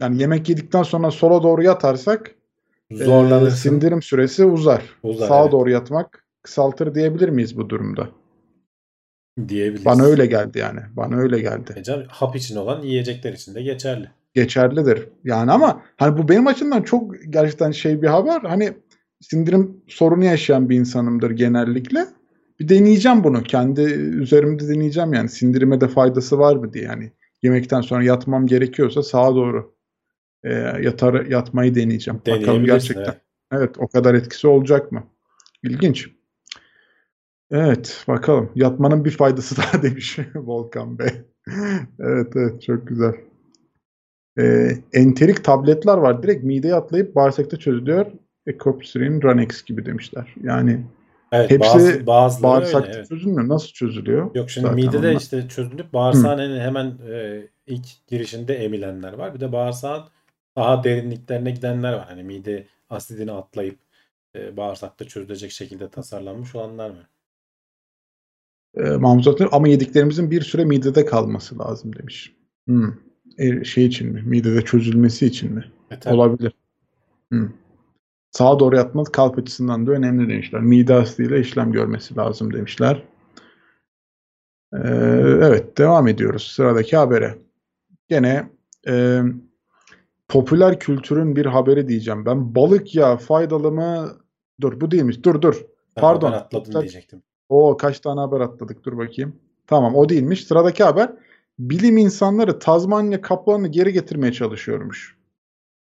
Yani 0.00 0.20
yemek 0.20 0.48
yedikten 0.48 0.82
sonra 0.82 1.10
sola 1.10 1.42
doğru 1.42 1.62
yatarsak 1.62 2.34
e, 2.90 2.96
Zorlanırsın. 2.96 3.56
sindirim 3.70 4.02
süresi 4.02 4.44
uzar. 4.44 4.82
Uzar, 5.02 5.28
Sağa 5.28 5.42
evet. 5.42 5.52
doğru 5.52 5.70
yatmak 5.70 6.24
kısaltır 6.42 6.94
diyebilir 6.94 7.28
miyiz 7.28 7.56
bu 7.56 7.70
durumda? 7.70 8.08
diyebiliriz. 9.48 9.84
Bana 9.84 10.02
öyle 10.04 10.26
geldi 10.26 10.58
yani. 10.58 10.80
Bana 10.96 11.16
öyle 11.16 11.40
geldi. 11.40 11.74
E 11.76 11.82
canım, 11.82 12.04
hap 12.08 12.36
için 12.36 12.56
olan 12.56 12.82
yiyecekler 12.82 13.32
için 13.32 13.54
de 13.54 13.62
geçerli. 13.62 14.08
Geçerlidir. 14.34 15.08
Yani 15.24 15.50
ama 15.52 15.82
hani 15.96 16.18
bu 16.18 16.28
benim 16.28 16.46
açımdan 16.46 16.82
çok 16.82 17.14
gerçekten 17.30 17.70
şey 17.70 18.02
bir 18.02 18.06
haber. 18.06 18.40
Hani 18.40 18.72
sindirim 19.20 19.82
sorunu 19.88 20.24
yaşayan 20.24 20.68
bir 20.68 20.76
insanımdır 20.76 21.30
genellikle. 21.30 22.06
Bir 22.60 22.68
deneyeceğim 22.68 23.24
bunu. 23.24 23.42
Kendi 23.42 23.80
üzerimde 24.20 24.68
deneyeceğim 24.68 25.12
yani. 25.12 25.28
Sindirime 25.28 25.80
de 25.80 25.88
faydası 25.88 26.38
var 26.38 26.56
mı 26.56 26.72
diye. 26.72 26.84
Yani 26.84 27.12
yemekten 27.42 27.80
sonra 27.80 28.02
yatmam 28.04 28.46
gerekiyorsa 28.46 29.02
sağa 29.02 29.34
doğru 29.34 29.74
e, 30.44 30.52
yatar 30.54 31.26
yatmayı 31.26 31.74
deneyeceğim. 31.74 32.20
Bakalım 32.26 32.64
gerçekten. 32.64 33.02
evet. 33.02 33.20
Evet, 33.52 33.74
o 33.78 33.88
kadar 33.88 34.14
etkisi 34.14 34.46
olacak 34.48 34.92
mı? 34.92 35.02
İlginç. 35.62 36.08
Evet, 37.50 38.04
bakalım. 38.08 38.50
Yatmanın 38.54 39.04
bir 39.04 39.10
faydası 39.10 39.56
daha 39.62 39.82
demiş 39.82 40.18
Volkan 40.34 40.98
Bey. 40.98 41.08
evet, 42.00 42.32
evet, 42.36 42.62
çok 42.62 42.88
güzel. 42.88 43.14
Ee, 44.38 44.70
enterik 44.92 45.44
tabletler 45.44 45.96
var. 45.98 46.22
Direkt 46.22 46.44
mideye 46.44 46.74
atlayıp 46.74 47.14
bağırsakta 47.14 47.56
çözülüyor. 47.56 48.06
Ecopsyrin, 48.46 49.22
Ranex 49.22 49.64
gibi 49.64 49.86
demişler. 49.86 50.34
Yani 50.42 50.80
Evet, 51.32 51.50
Hepsi 51.50 51.74
bazı, 51.74 52.06
bazıları 52.06 52.52
bağırsakta 52.52 52.88
öyle. 52.88 52.96
Evet. 52.98 53.08
çözülmüyor. 53.08 53.48
Nasıl 53.48 53.68
çözülüyor? 53.68 54.34
Yok 54.34 54.50
şimdi 54.50 54.66
Zaten 54.66 54.84
midede 54.84 54.98
onlar. 55.08 55.20
işte 55.20 55.48
çözülüp 55.48 55.92
bağırsağın 55.92 56.38
en- 56.38 56.60
hemen 56.60 56.86
e, 57.10 57.42
ilk 57.66 57.86
girişinde 58.06 58.54
emilenler 58.54 59.12
var. 59.12 59.34
Bir 59.34 59.40
de 59.40 59.52
bağırsağın 59.52 60.02
daha 60.56 60.84
derinliklerine 60.84 61.50
gidenler 61.50 61.92
var. 61.92 62.06
Hani 62.08 62.22
mide 62.22 62.66
asidini 62.90 63.32
atlayıp 63.32 63.78
e, 64.36 64.56
bağırsakta 64.56 65.04
çözülecek 65.04 65.50
şekilde 65.50 65.90
tasarlanmış 65.90 66.54
olanlar 66.54 66.90
var. 66.90 67.08
Ee, 68.74 68.90
Mahmut 68.90 69.40
ama 69.52 69.68
yediklerimizin 69.68 70.30
bir 70.30 70.42
süre 70.42 70.64
midede 70.64 71.04
kalması 71.04 71.58
lazım 71.58 71.96
demiş. 71.96 72.36
Hmm. 72.66 72.92
E, 73.38 73.64
şey 73.64 73.86
için 73.86 74.12
mi? 74.12 74.22
Midede 74.26 74.62
çözülmesi 74.62 75.26
için 75.26 75.54
mi? 75.54 75.64
E, 75.90 76.00
tabii. 76.00 76.14
Olabilir. 76.14 76.52
Hı. 77.32 77.52
Sağa 78.30 78.58
doğru 78.60 78.76
yatmak 78.76 79.12
kalp 79.12 79.38
açısından 79.38 79.86
da 79.86 79.90
önemli 79.90 80.28
demişler. 80.28 80.60
Mide 80.60 80.94
asidıyla 80.94 81.38
işlem 81.38 81.72
görmesi 81.72 82.16
lazım 82.16 82.52
demişler. 82.52 83.02
Ee, 84.72 84.78
evet 85.42 85.78
devam 85.78 86.08
ediyoruz 86.08 86.42
sıradaki 86.42 86.96
habere. 86.96 87.38
Gene 88.08 88.50
e, 88.88 89.22
popüler 90.30 90.78
kültürün 90.78 91.36
bir 91.36 91.46
haberi 91.46 91.88
diyeceğim 91.88 92.26
ben. 92.26 92.54
Balık 92.54 92.94
yağı 92.94 93.16
faydalı 93.16 93.72
mı? 93.72 94.08
Dur 94.60 94.80
bu 94.80 94.90
değilmiş. 94.90 95.24
Dur 95.24 95.42
dur. 95.42 95.62
Ben 95.96 96.00
Pardon. 96.00 96.26
haber 96.28 96.38
atladın 96.38 96.64
Popüler- 96.64 96.80
diyecektim. 96.80 97.22
O 97.48 97.76
kaç 97.76 98.00
tane 98.00 98.20
haber 98.20 98.40
atladık 98.40 98.84
dur 98.84 98.98
bakayım. 98.98 99.36
Tamam 99.66 99.94
o 99.94 100.08
değilmiş. 100.08 100.44
Sıradaki 100.46 100.84
haber 100.84 101.12
bilim 101.58 101.96
insanları 101.98 102.58
Tazmanya 102.58 103.20
kaplanını 103.20 103.68
geri 103.68 103.92
getirmeye 103.92 104.32
çalışıyormuş. 104.32 105.16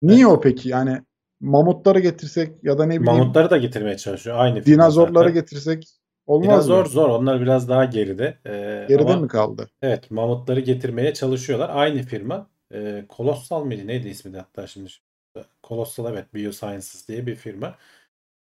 Niye 0.01 0.27
o 0.27 0.39
peki? 0.41 0.69
Yani 0.69 1.01
mamutları 1.41 1.99
getirsek 1.99 2.63
ya 2.63 2.77
da 2.77 2.83
ne 2.85 2.89
bileyim 2.89 3.03
Mamutları 3.05 3.49
da 3.49 3.57
getirmeye 3.57 3.97
çalışıyor. 3.97 4.35
Aynı 4.39 4.65
dinozorları 4.65 5.29
getirsek 5.29 5.87
olmaz 6.25 6.47
Dinozor 6.67 6.83
mı? 6.83 6.89
zor. 6.89 7.09
Onlar 7.09 7.41
biraz 7.41 7.69
daha 7.69 7.85
geride. 7.85 8.37
Ee, 8.45 8.85
Geride 8.89 9.11
ama 9.13 9.21
mi 9.21 9.27
kaldı? 9.27 9.69
evet 9.81 10.11
mamutları 10.11 10.59
getirmeye 10.59 11.13
çalışıyorlar. 11.13 11.69
Aynı 11.73 12.01
firma. 12.01 12.47
E, 12.73 13.05
Colossal 13.17 13.63
mıydı? 13.65 13.87
Neydi 13.87 14.07
ismi 14.09 14.33
de 14.33 14.37
hatta 14.37 14.67
şimdi? 14.67 14.89
Colossal 15.63 16.13
evet 16.13 16.33
Biosciences 16.33 17.07
diye 17.07 17.27
bir 17.27 17.35
firma. 17.35 17.75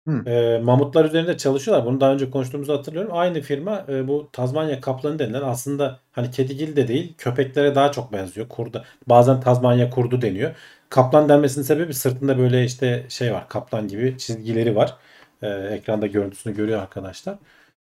Hı. 0.08 0.30
E, 0.30 0.60
mamutlar 0.60 1.06
üzerinde 1.06 1.38
çalışıyorlar. 1.38 1.86
Bunu 1.86 2.02
daha 2.02 2.14
önce 2.14 2.30
konuştuğumuzu 2.30 2.74
hatırlıyorum. 2.74 3.12
Aynı 3.14 3.42
firma 3.42 3.86
e, 3.90 4.08
bu 4.08 4.30
Tazmanya 4.32 4.82
kaplanı 4.82 5.20
denilen 5.20 5.42
aslında 5.42 6.00
hani 6.12 6.32
kedigil 6.32 6.76
de 6.76 6.88
değil 6.88 7.14
köpeklere 7.18 7.76
daha 7.76 7.92
çok 7.92 8.14
benziyor. 8.14 8.50
Kurda. 8.50 8.84
Bazen 9.08 9.42
Tazmanya 9.42 9.90
kurdu 9.90 10.22
deniyor. 10.22 10.56
Kaplan 10.90 11.30
denmesinin 11.30 11.66
sebebi 11.66 11.94
sırtında 11.94 12.38
böyle 12.38 12.64
işte 12.66 13.06
şey 13.10 13.34
var. 13.34 13.50
Kaplan 13.50 13.88
gibi 13.88 14.18
çizgileri 14.18 14.76
var. 14.76 14.98
E, 15.42 15.48
ekranda 15.50 16.08
görüntüsünü 16.08 16.56
görüyor 16.56 16.82
arkadaşlar. 16.82 17.38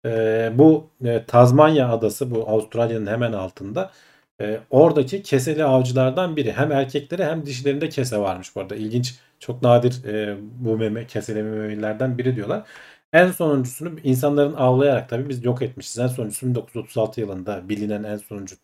E, 0.06 0.52
bu 0.56 0.90
e, 1.06 1.26
Tazmanya 1.26 1.90
adası 1.90 2.32
bu 2.36 2.50
Avustralya'nın 2.50 3.08
hemen 3.08 3.34
altında. 3.34 3.92
E, 4.42 4.60
oradaki 4.70 5.24
keseli 5.24 5.64
avcılardan 5.64 6.36
biri. 6.36 6.52
Hem 6.54 6.72
erkekleri 6.72 7.24
hem 7.26 7.46
dişilerinde 7.46 7.90
kese 7.90 8.18
varmış 8.18 8.56
bu 8.56 8.62
arada. 8.62 8.76
İlginç, 8.76 9.16
çok 9.40 9.62
nadir 9.62 10.06
e, 10.06 10.38
bu 10.42 10.78
meme, 10.78 11.08
keseli 11.08 11.44
memelilerden 11.44 12.18
biri 12.18 12.36
diyorlar. 12.36 12.68
En 13.14 13.32
sonuncusunu 13.32 14.00
insanların 14.04 14.54
avlayarak 14.54 15.10
tabii 15.10 15.30
biz 15.30 15.46
yok 15.46 15.62
etmişiz. 15.62 16.00
En 16.00 16.08
sonuncusu 16.08 16.48
1936 16.48 17.22
yılında 17.22 17.70
bilinen 17.70 18.04
en 18.04 18.18
sonuncu 18.18 18.56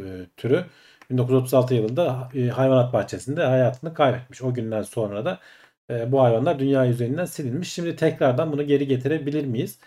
e, 0.00 0.04
türü 0.36 0.64
1936 1.10 1.74
yılında 1.74 2.28
e, 2.34 2.48
hayvanat 2.48 2.92
bahçesinde 2.92 3.44
hayatını 3.44 3.94
kaybetmiş. 3.94 4.42
O 4.42 4.54
günden 4.54 4.82
sonra 4.82 5.24
da 5.24 5.38
e, 5.90 6.12
bu 6.12 6.22
hayvanlar 6.22 6.58
dünya 6.58 6.86
üzerinden 6.88 7.24
silinmiş. 7.24 7.72
Şimdi 7.72 7.96
tekrardan 7.96 8.52
bunu 8.52 8.66
geri 8.66 8.86
getirebilir 8.86 9.44
miyiz? 9.46 9.78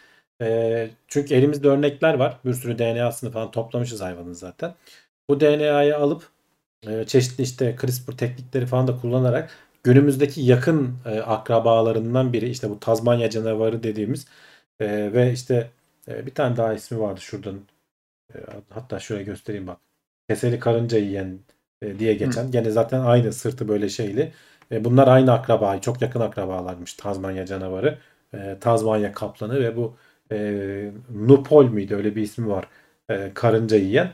E, 0.42 0.90
çünkü 1.08 1.34
elimizde 1.36 1.68
örnekler 1.68 2.14
var. 2.14 2.38
Bir 2.46 2.54
sürü 2.54 2.80
DNA'sını 2.80 3.32
falan 3.32 3.52
toplamışız 3.52 4.02
hayvanın 4.02 4.34
zaten. 4.34 4.76
Bu 5.30 5.40
DNA'yı 5.40 5.98
alıp 5.98 6.30
e, 6.88 7.06
çeşitli 7.06 7.42
işte 7.42 7.76
CRISPR 7.82 8.12
teknikleri 8.18 8.66
falan 8.66 8.88
da 8.88 8.98
kullanarak 8.98 9.50
günümüzdeki 9.84 10.42
yakın 10.42 10.96
e, 11.06 11.20
akrabalarından 11.20 12.34
biri 12.34 12.50
işte 12.50 12.70
bu 12.70 12.80
Tazmanya 12.80 13.30
canavarı 13.30 13.84
dediğimiz 13.84 14.28
e, 14.80 15.14
ve 15.14 15.34
işte 15.34 15.72
e, 16.08 16.26
bir 16.26 16.34
tane 16.36 16.58
daha 16.58 16.74
ismi 16.74 17.00
vardı 17.00 17.22
şuradan. 17.22 17.62
E, 18.36 18.38
hatta 18.70 19.00
şöyle 19.00 19.24
göstereyim 19.24 19.68
bak. 19.68 19.78
Keseli 20.30 20.60
karınca 20.60 20.98
yiyen 20.98 21.40
e, 21.82 22.00
diye 22.00 22.14
geçen. 22.14 22.52
Gene 22.52 22.72
zaten 22.72 23.02
aynı 23.02 23.34
sırtı 23.34 23.68
böyle 23.68 23.90
şeyli. 23.90 24.34
E, 24.72 24.84
bunlar 24.86 25.08
aynı 25.08 25.34
akraba, 25.34 25.82
çok 25.82 26.02
yakın 26.02 26.20
akrabalarmış 26.20 26.94
Tazmanya 26.94 27.46
canavarı. 27.46 27.98
E, 28.34 28.58
Tazmanya 28.62 29.12
kaplanı 29.14 29.60
ve 29.60 29.78
bu 29.78 29.98
e, 30.32 30.92
Nupol 31.16 31.66
muydu 31.66 31.96
öyle 31.96 32.16
bir 32.16 32.22
ismi 32.22 32.50
var. 32.50 32.68
E, 33.10 33.32
karınca 33.34 33.78
yiyen. 33.78 34.12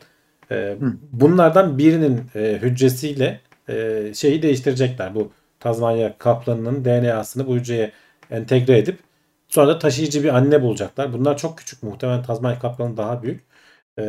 E, 0.52 0.78
bunlardan 1.12 1.78
birinin 1.78 2.22
e, 2.36 2.60
hücresiyle 2.62 3.41
e, 3.70 4.12
şeyi 4.14 4.41
değiştirecekler. 4.41 5.16
Bu 5.16 5.32
Tazmanya 5.60 6.18
kaplanının 6.18 6.86
DNA'sını 6.86 7.48
bu 7.48 7.56
hücreye 7.56 7.91
entegre 8.32 8.78
edip 8.78 9.00
sonra 9.48 9.68
da 9.68 9.80
taşıyıcı 9.80 10.24
bir 10.24 10.30
anne 10.38 10.62
bulacaklar. 10.62 11.14
Bunlar 11.14 11.38
çok 11.38 11.58
küçük 11.58 11.84
muhtemelen 11.84 12.24
Tazmanya 12.24 12.60
kaplanı 12.60 12.98
daha 12.98 13.24
büyük. 13.24 13.43
E, 14.00 14.04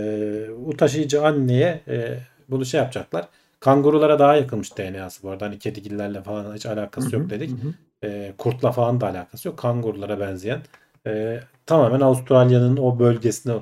bu 0.67 0.77
taşıyıcı 0.77 1.27
anneye 1.27 1.81
e, 1.89 2.19
bunu 2.49 2.65
şey 2.67 2.81
yapacaklar. 2.81 3.29
Kangurulara 3.61 4.19
daha 4.19 4.37
yakınmış 4.37 4.79
DNA'sı 4.79 5.23
bu 5.23 5.31
arada. 5.31 5.47
Hani 5.47 5.59
kedigillerle 5.59 6.23
falan 6.23 6.55
hiç 6.55 6.67
alakası 6.67 7.17
yok 7.17 7.31
dedik. 7.31 7.51
Hı 7.51 7.55
hı. 7.69 7.73
E, 8.09 8.33
kurtla 8.39 8.73
falan 8.73 9.01
da 9.01 9.07
alakası 9.07 9.49
yok. 9.49 9.59
Kangurulara 9.59 10.21
benzeyen. 10.21 10.61
e, 11.07 11.41
tamamen 11.67 12.01
Avustralya'nın 12.01 12.77
o 12.77 12.99
bölgesine 12.99 13.55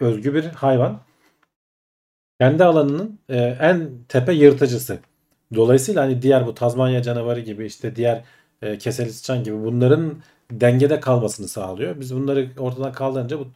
özgü 0.00 0.34
bir 0.34 0.44
hayvan. 0.44 1.00
Kendi 2.40 2.64
alanının 2.64 3.18
e, 3.28 3.36
en 3.60 3.90
tepe 4.08 4.32
yırtıcısı. 4.32 4.98
Dolayısıyla 5.54 6.02
hani 6.02 6.22
diğer 6.22 6.46
bu 6.46 6.54
Tazmanya 6.54 7.02
canavarı 7.02 7.40
gibi 7.40 7.66
işte 7.66 7.96
diğer 7.96 8.24
e, 8.62 8.78
keseli 8.78 9.12
sıçan 9.12 9.44
gibi 9.44 9.64
bunların 9.64 10.14
dengede 10.50 11.00
kalmasını 11.00 11.48
sağlıyor. 11.48 12.00
Biz 12.00 12.14
bunları 12.14 12.50
ortadan 12.58 12.92
kaldırınca 12.92 13.38
bu 13.38 13.48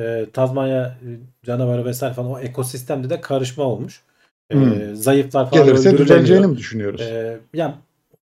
e, 0.00 0.26
Tazmanya 0.32 0.86
e, 0.86 1.08
canavarı 1.46 1.84
vesaire 1.84 2.14
falan 2.14 2.30
o 2.30 2.38
ekosistemde 2.38 3.10
de 3.10 3.20
karışma 3.20 3.64
olmuş. 3.64 4.02
E, 4.50 4.54
Hmm. 4.54 4.94
Zayıflar 4.94 5.50
falan 5.50 5.64
Gelirse 5.66 5.98
düzeleceğini 5.98 6.46
mi 6.46 6.56
düşünüyoruz? 6.56 7.00
Ee, 7.00 7.40
yani 7.54 7.74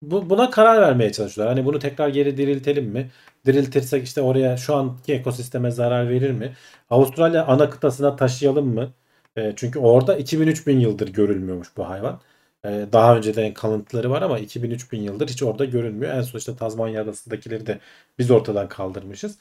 bu, 0.02 0.30
buna 0.30 0.50
karar 0.50 0.82
vermeye 0.82 1.12
çalışıyorlar. 1.12 1.56
Hani 1.56 1.66
bunu 1.66 1.78
tekrar 1.78 2.08
geri 2.08 2.36
diriltelim 2.36 2.84
mi? 2.86 3.10
Diriltirsek 3.46 4.04
işte 4.04 4.22
oraya 4.22 4.56
şu 4.56 4.74
anki 4.76 5.12
ekosisteme 5.14 5.70
zarar 5.70 6.08
verir 6.08 6.30
mi? 6.30 6.52
Avustralya 6.90 7.46
ana 7.46 7.70
kıtasına 7.70 8.16
taşıyalım 8.16 8.74
mı? 8.74 8.92
Ee, 9.36 9.52
çünkü 9.56 9.78
orada 9.78 10.18
2000-3000 10.18 10.78
yıldır 10.80 11.08
görülmüyormuş 11.08 11.76
bu 11.76 11.88
hayvan. 11.88 12.20
Ee, 12.64 12.86
daha 12.92 13.16
önceden 13.16 13.54
kalıntıları 13.54 14.10
var 14.10 14.22
ama 14.22 14.38
2000-3000 14.40 14.96
yıldır 14.96 15.28
hiç 15.28 15.42
orada 15.42 15.64
görünmüyor. 15.64 16.14
En 16.14 16.20
son 16.22 16.38
işte 16.38 16.56
Tazmanya 16.56 17.02
adasındakileri 17.02 17.66
de 17.66 17.78
biz 18.18 18.30
ortadan 18.30 18.68
kaldırmışız. 18.68 19.38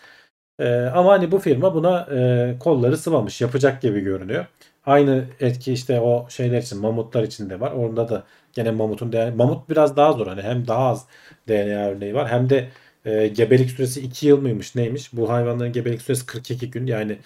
Ee, 0.59 0.75
ama 0.75 1.11
hani 1.11 1.31
bu 1.31 1.39
firma 1.39 1.75
buna 1.75 2.07
e, 2.55 2.59
kolları 2.59 2.97
sıvamış. 2.97 3.41
Yapacak 3.41 3.81
gibi 3.81 3.99
görünüyor. 4.01 4.45
Aynı 4.85 5.25
etki 5.39 5.73
işte 5.73 6.01
o 6.01 6.29
şeyler 6.29 6.61
için 6.61 6.79
mamutlar 6.81 7.23
için 7.23 7.49
de 7.49 7.59
var. 7.59 7.71
Orada 7.71 8.09
da 8.09 8.23
gene 8.53 8.71
mamutun 8.71 9.11
DNA, 9.13 9.35
mamut 9.35 9.69
biraz 9.69 9.97
daha 9.97 10.13
zor 10.13 10.27
hani 10.27 10.41
hem 10.41 10.67
daha 10.67 10.87
az 10.89 11.07
DNA 11.47 11.87
örneği 11.89 12.13
var 12.15 12.29
hem 12.31 12.49
de 12.49 12.69
e, 13.05 13.27
gebelik 13.27 13.71
süresi 13.71 14.01
2 14.01 14.27
yıl 14.27 14.41
mıymış 14.41 14.75
neymiş? 14.75 15.13
Bu 15.13 15.29
hayvanların 15.29 15.73
gebelik 15.73 16.01
süresi 16.01 16.25
42 16.25 16.71
gün 16.71 16.85
yani 16.87 17.17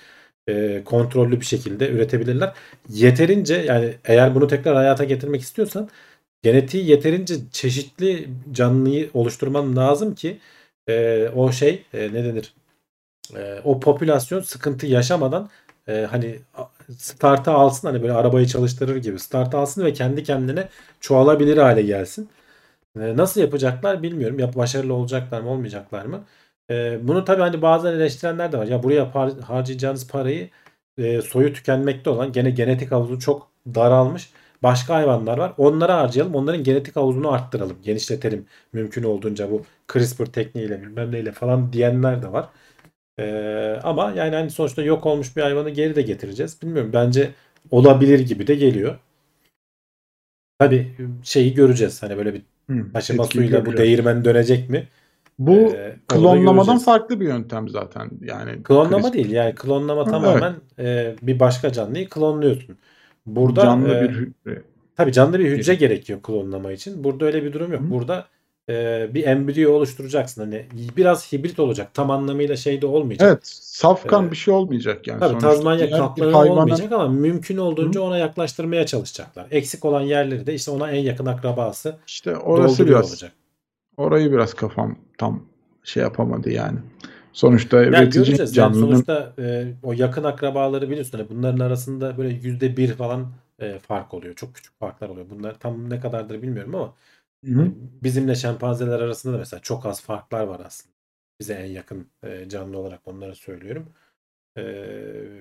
e, 0.47 0.81
kontrollü 0.85 1.39
bir 1.41 1.45
şekilde 1.45 1.89
üretebilirler. 1.89 2.53
Yeterince 2.89 3.55
yani 3.55 3.95
eğer 4.05 4.35
bunu 4.35 4.47
tekrar 4.47 4.75
hayata 4.75 5.03
getirmek 5.03 5.41
istiyorsan 5.41 5.89
genetiği 6.43 6.89
yeterince 6.89 7.35
çeşitli 7.51 8.29
canlıyı 8.51 9.09
oluşturman 9.13 9.75
lazım 9.75 10.15
ki 10.15 10.39
e, 10.89 11.27
o 11.35 11.51
şey 11.51 11.85
e, 11.93 12.13
ne 12.13 12.23
denir? 12.25 12.53
E, 13.35 13.61
o 13.63 13.79
popülasyon 13.79 14.41
sıkıntı 14.41 14.85
yaşamadan 14.87 15.49
e, 15.87 16.07
hani 16.11 16.39
a- 16.57 16.65
startı 16.97 17.51
alsın 17.51 17.87
hani 17.87 18.01
böyle 18.01 18.13
arabayı 18.13 18.47
çalıştırır 18.47 18.95
gibi 18.97 19.19
startı 19.19 19.57
alsın 19.57 19.85
ve 19.85 19.93
kendi 19.93 20.23
kendine 20.23 20.69
çoğalabilir 20.99 21.57
hale 21.57 21.81
gelsin. 21.81 22.29
E, 22.99 23.17
nasıl 23.17 23.41
yapacaklar 23.41 24.03
bilmiyorum. 24.03 24.39
Ya 24.39 24.55
başarılı 24.55 24.93
olacaklar 24.93 25.41
mı 25.41 25.49
olmayacaklar 25.49 26.05
mı? 26.05 26.25
E, 26.71 26.99
bunu 27.07 27.25
tabii 27.25 27.41
hani 27.41 27.61
bazen 27.61 27.93
eleştirenler 27.93 28.51
de 28.51 28.57
var. 28.57 28.67
Ya 28.67 28.83
buraya 28.83 29.03
par- 29.03 29.41
harcayacağınız 29.41 30.07
parayı 30.07 30.49
e, 30.97 31.21
soyu 31.21 31.53
tükenmekte 31.53 32.09
olan 32.09 32.31
gene 32.31 32.49
genetik 32.49 32.91
havuzu 32.91 33.19
çok 33.19 33.51
daralmış 33.75 34.29
başka 34.63 34.95
hayvanlar 34.95 35.37
var. 35.37 35.53
Onlara 35.57 35.97
harcayalım. 35.97 36.35
Onların 36.35 36.63
genetik 36.63 36.95
havuzunu 36.95 37.31
arttıralım. 37.31 37.77
Genişletelim 37.83 38.45
mümkün 38.73 39.03
olduğunca 39.03 39.51
bu 39.51 39.65
CRISPR 39.93 40.25
tekniğiyle 40.25 40.81
bilmem 40.81 41.11
neyle 41.11 41.31
falan 41.31 41.73
diyenler 41.73 42.21
de 42.23 42.31
var. 42.31 42.49
Ee, 43.19 43.79
ama 43.83 44.11
yani 44.11 44.35
hani 44.35 44.49
sonuçta 44.51 44.83
yok 44.83 45.05
olmuş 45.05 45.37
bir 45.37 45.41
hayvanı 45.41 45.69
geri 45.69 45.95
de 45.95 46.01
getireceğiz. 46.01 46.61
Bilmiyorum 46.61 46.91
bence 46.93 47.31
olabilir 47.71 48.19
gibi 48.19 48.47
de 48.47 48.55
geliyor. 48.55 48.99
Tabii 50.59 50.95
şeyi 51.23 51.53
göreceğiz. 51.53 52.03
Hani 52.03 52.17
böyle 52.17 52.33
bir 52.33 52.41
taşıma 52.93 53.23
suyla 53.23 53.65
bu 53.65 53.77
değirmen 53.77 54.25
dönecek 54.25 54.69
mi? 54.69 54.87
Bu 55.39 55.51
Ee, 55.55 55.95
klonlamadan 56.07 56.77
farklı 56.79 57.19
bir 57.19 57.25
yöntem 57.25 57.69
zaten. 57.69 58.09
Yani 58.21 58.63
Klonlama 58.63 59.01
CRISPR. 59.01 59.13
değil 59.13 59.31
yani 59.31 59.55
klonlama 59.55 60.01
Ha, 60.07 60.11
tamamen 60.11 60.53
e, 60.79 61.15
bir 61.21 61.39
başka 61.39 61.71
canlıyı 61.71 62.09
klonluyorsun. 62.09 62.77
Burada 63.25 63.61
canlı 63.61 63.89
e, 63.95 64.01
bir 64.01 64.09
hücre. 64.09 64.61
Tabii 64.97 65.11
canlı 65.11 65.39
bir 65.39 65.45
hücre 65.45 65.75
gerekiyor 65.75 66.19
klonlama 66.23 66.71
için. 66.71 67.03
Burada 67.03 67.25
öyle 67.25 67.43
bir 67.43 67.53
durum 67.53 67.71
yok. 67.71 67.81
Hı. 67.81 67.89
Burada 67.91 68.25
e, 68.69 69.07
bir 69.13 69.27
embriyo 69.27 69.71
oluşturacaksın. 69.73 70.41
Hani 70.41 70.65
biraz 70.97 71.33
hibrit 71.33 71.59
olacak. 71.59 71.93
Tam 71.93 72.11
anlamıyla 72.11 72.55
şey 72.55 72.81
de 72.81 72.85
olmayacak. 72.85 73.27
Evet, 73.31 73.47
safkan 73.47 74.27
Ee, 74.27 74.31
bir 74.31 74.35
şey 74.35 74.53
olmayacak 74.53 75.07
yani 75.07 75.19
Tabii 75.19 75.29
sonuçta. 75.29 75.49
Tazmanya 75.49 75.89
kaplanı 75.89 76.31
hayvana- 76.31 76.49
olmayacak 76.61 76.91
ama 76.91 77.07
mümkün 77.07 77.57
olduğunca 77.57 78.01
ona 78.01 78.17
yaklaştırmaya 78.17 78.85
çalışacaklar. 78.85 79.47
Eksik 79.51 79.85
olan 79.85 80.01
yerleri 80.01 80.47
de 80.47 80.53
işte 80.53 80.71
ona 80.71 80.91
en 80.91 81.01
yakın 81.01 81.25
akrabası 81.25 81.95
İşte 82.07 82.37
orası 82.37 82.87
biraz 82.87 83.09
olacak. 83.11 83.31
orayı 83.97 84.31
biraz 84.31 84.53
kafam 84.53 84.97
tam 85.17 85.43
şey 85.83 86.03
yapamadı 86.03 86.49
yani. 86.49 86.79
Sonuçta 87.33 87.77
Yani 87.77 87.89
üretici 87.89 88.25
göreceğiz. 88.25 88.57
Yani 88.57 88.73
canlının 88.73 88.91
sonuçta 88.91 89.33
e, 89.39 89.73
o 89.83 89.93
yakın 89.93 90.23
akrabaları 90.23 90.89
biliyorsun. 90.89 91.17
hani 91.17 91.29
bunların 91.29 91.59
arasında 91.59 92.17
böyle 92.17 92.29
yüzde 92.33 92.77
bir 92.77 92.93
falan 92.93 93.27
e, 93.59 93.79
fark 93.79 94.13
oluyor. 94.13 94.35
Çok 94.35 94.55
küçük 94.55 94.79
farklar 94.79 95.09
oluyor. 95.09 95.25
Bunlar 95.29 95.59
tam 95.59 95.89
ne 95.89 95.99
kadardır 95.99 96.41
bilmiyorum 96.41 96.75
ama 96.75 96.93
Hı 97.45 97.51
hı. 97.51 97.71
Bizimle 98.03 98.35
şempanzeler 98.35 98.99
arasında 98.99 99.33
da 99.33 99.37
mesela 99.37 99.61
çok 99.61 99.85
az 99.85 100.01
farklar 100.01 100.43
var 100.43 100.61
aslında. 100.65 100.93
Bize 101.39 101.53
en 101.53 101.65
yakın 101.65 102.07
e, 102.23 102.49
canlı 102.49 102.77
olarak 102.77 103.01
onlara 103.07 103.35
söylüyorum. 103.35 103.93
E, 104.57 104.63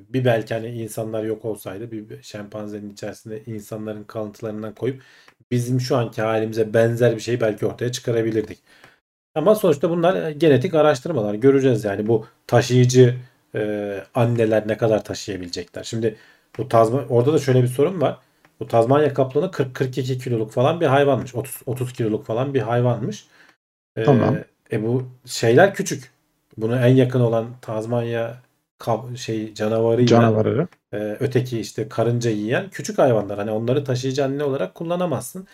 bir 0.09 0.25
belki 0.25 0.55
hani 0.55 0.69
insanlar 0.69 1.25
yok 1.25 1.45
olsaydı 1.45 1.93
bir 1.93 2.23
şempanzenin 2.23 2.93
içerisinde 2.93 3.45
insanların 3.45 4.05
kalıntılarından 4.05 4.75
koyup 4.75 5.03
bizim 5.51 5.81
şu 5.81 5.97
anki 5.97 6.23
halimize 6.23 6.75
benzer 6.75 7.15
bir 7.15 7.21
şeyi 7.21 7.41
belki 7.41 7.67
ortaya 7.67 7.93
çıkarabilirdik. 7.93 8.59
Ama 9.37 9.55
sonuçta 9.55 9.91
bunlar 9.91 10.27
e, 10.29 10.33
genetik 10.33 10.75
araştırmalar. 10.75 11.35
Göreceğiz 11.35 11.85
yani 11.85 12.07
bu 12.07 12.27
taşıyıcı 12.47 13.17
e, 13.55 14.03
anneler 14.15 14.69
ne 14.69 14.77
kadar 14.77 15.05
taşıyabilecekler. 15.05 15.85
Şimdi 15.85 16.17
bu 16.59 16.69
Tazma 16.69 17.03
orada 17.09 17.33
da 17.33 17.39
şöyle 17.39 17.63
bir 17.63 17.69
sorun 17.69 18.01
var. 18.01 18.19
Bu 18.61 18.69
Tazmanya 18.69 19.15
kaplanı 19.15 19.51
40-42 19.51 20.19
kiloluk 20.19 20.53
falan 20.53 20.81
bir 20.81 20.87
hayvanmış. 20.87 21.35
30 21.35 21.63
30 21.67 21.93
kiloluk 21.93 22.27
falan 22.27 22.55
bir 22.55 22.61
hayvanmış. 22.63 23.27
E, 23.97 24.05
Tamam. 24.05 24.39
E 24.73 24.83
bu 24.83 25.09
şeyler 25.27 25.75
küçük. 25.75 26.13
Buna 26.59 26.87
en 26.89 26.95
yakın 26.97 27.21
olan 27.21 27.47
Tazmanya 27.63 28.43
kap, 28.79 29.17
şey 29.19 29.55
canavarıyla 29.55 30.07
canavarı. 30.07 30.69
e, 30.95 31.17
öteki 31.21 31.61
işte 31.61 31.89
karınca 31.89 32.31
yiyen 32.31 32.71
küçük 32.71 32.99
hayvanlar. 32.99 33.39
Hani 33.39 33.51
onları 33.51 33.85
taşıyıcı 33.85 34.25
anne 34.25 34.45
olarak 34.45 34.75
kullanamazsın. 34.75 35.47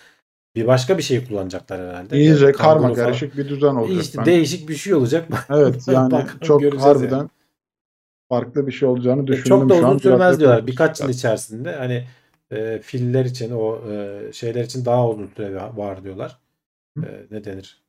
Bir 0.54 0.66
başka 0.66 0.98
bir 0.98 1.02
şey 1.02 1.26
kullanacaklar 1.26 1.80
herhalde. 1.88 2.18
İyice 2.18 2.44
Yani 2.44 2.54
karma 2.54 2.82
falan. 2.82 2.94
karışık 2.94 3.36
bir 3.36 3.48
düzen 3.48 3.74
olacak. 3.74 4.02
İşte 4.02 4.18
Ben- 4.18 4.26
değişik 4.26 4.68
bir 4.68 4.74
şey 4.74 4.94
olacak. 4.94 5.28
Evet 5.50 5.82
yani 5.88 6.12
Bakalım 6.12 6.38
çok 6.40 6.80
harbiden 6.80 7.16
yani. 7.18 7.28
farklı 8.28 8.66
bir 8.66 8.72
şey 8.72 8.88
olacağını 8.88 9.22
E, 9.22 9.26
düşündüm 9.26 9.48
Çok 9.48 9.68
da 9.68 9.74
uzun 9.74 9.98
sürmez 9.98 10.40
diyorlar. 10.40 10.66
Birkaç 10.66 11.00
yıl 11.00 11.08
içerisinde 11.08 11.72
hani 11.76 12.06
e, 12.50 12.78
filler 12.82 13.24
için 13.24 13.50
o 13.50 13.90
e, 13.90 14.20
şeyler 14.32 14.64
için 14.64 14.84
daha 14.84 15.08
uzun 15.10 15.30
süre 15.36 15.54
var 15.76 16.04
diyorlar. 16.04 16.38
Hı. 16.98 17.06
E, 17.06 17.26
ne 17.30 17.44
denir? 17.44 17.82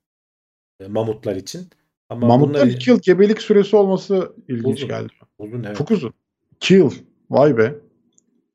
E, 0.79 0.87
mamutlar 0.87 1.35
için. 1.35 1.67
Ama 2.09 2.27
Mamutların 2.27 2.67
bunlar 2.67 2.75
2 2.75 2.89
yıl 2.89 2.99
gebelik 2.99 3.41
süresi 3.41 3.75
olması 3.75 4.33
ilginç 4.47 4.77
Uzun. 4.77 4.87
geldi. 4.89 5.13
uzun 5.37 5.63
evet. 5.63 5.77
Çok 5.77 5.91
uzun. 5.91 6.13
2 6.55 6.73
yıl. 6.73 6.91
Vay 7.29 7.57
be. 7.57 7.75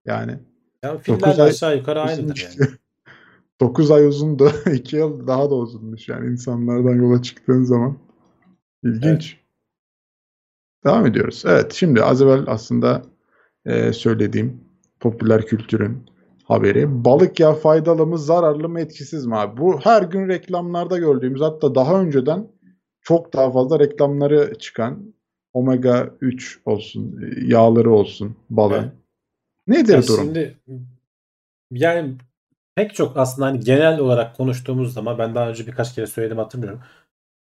Yani 0.06 0.38
Ya 0.82 0.98
filler 0.98 1.38
ay 1.38 1.48
aşağı 1.50 1.76
yukarı 1.76 2.00
aynıdır 2.00 2.48
yani. 2.58 2.70
9 3.60 3.90
ay 3.90 4.06
uzundu. 4.06 4.50
2 4.72 4.96
yıl 4.96 5.26
daha 5.26 5.50
da 5.50 5.54
uzunmuş 5.54 6.08
yani 6.08 6.26
insanlardan 6.30 6.94
yola 6.94 7.22
çıktığın 7.22 7.64
zaman. 7.64 7.98
İlginç. 8.82 9.36
Devam 10.84 11.06
ediyoruz. 11.06 11.42
Evet 11.46 11.72
şimdi 11.72 12.02
az 12.02 12.22
evvel 12.22 12.44
aslında 12.46 13.02
e, 13.64 13.92
söylediğim 13.92 14.60
popüler 15.00 15.46
kültürün 15.46 15.98
haberi. 16.44 17.04
Balık 17.04 17.40
yağı 17.40 17.54
faydalı 17.54 18.06
mı 18.06 18.18
zararlı 18.18 18.68
mı 18.68 18.80
etkisiz 18.80 19.26
mi 19.26 19.36
abi? 19.36 19.60
Bu 19.60 19.80
her 19.80 20.02
gün 20.02 20.28
reklamlarda 20.28 20.98
gördüğümüz 20.98 21.40
hatta 21.40 21.74
daha 21.74 22.00
önceden 22.00 22.48
çok 23.00 23.32
daha 23.32 23.50
fazla 23.50 23.78
reklamları 23.78 24.54
çıkan 24.58 25.14
omega 25.52 26.14
3 26.20 26.60
olsun, 26.64 27.20
e, 27.22 27.46
yağları 27.46 27.90
olsun 27.90 28.36
balığın. 28.50 28.74
Evet. 28.82 28.92
Nedir 29.66 29.94
Ya 29.94 30.02
durum? 30.06 30.24
şimdi 30.24 30.58
yani 31.70 32.16
pek 32.78 32.94
çok 32.94 33.16
aslında 33.16 33.46
hani 33.46 33.60
genel 33.60 33.98
olarak 33.98 34.36
konuştuğumuz 34.36 34.94
zaman 34.94 35.18
ben 35.18 35.34
daha 35.34 35.48
önce 35.48 35.66
birkaç 35.66 35.94
kere 35.94 36.06
söyledim 36.06 36.38
hatırlıyorum. 36.38 36.80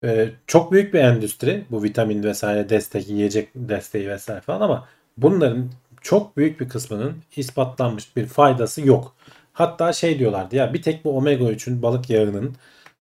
Ee, 0.04 0.30
çok 0.48 0.72
büyük 0.72 0.94
bir 0.94 1.00
endüstri 1.00 1.66
bu 1.72 1.84
vitamin 1.84 2.24
vesaire 2.24 2.70
destek, 2.70 3.10
yiyecek 3.10 3.50
desteği 3.56 4.10
vesaire 4.10 4.42
falan 4.42 4.62
ama 4.62 4.88
bunların 5.18 5.72
çok 6.02 6.38
büyük 6.38 6.60
bir 6.60 6.70
kısmının 6.70 7.14
ispatlanmış 7.36 8.16
bir 8.16 8.26
faydası 8.26 8.88
yok. 8.88 9.16
Hatta 9.54 9.94
şey 9.94 10.20
diyorlardı 10.20 10.56
ya 10.56 10.74
bir 10.74 10.82
tek 10.82 11.06
bu 11.06 11.18
omega 11.18 11.46
3'ün 11.46 11.82
balık 11.82 12.10
yağının 12.10 12.56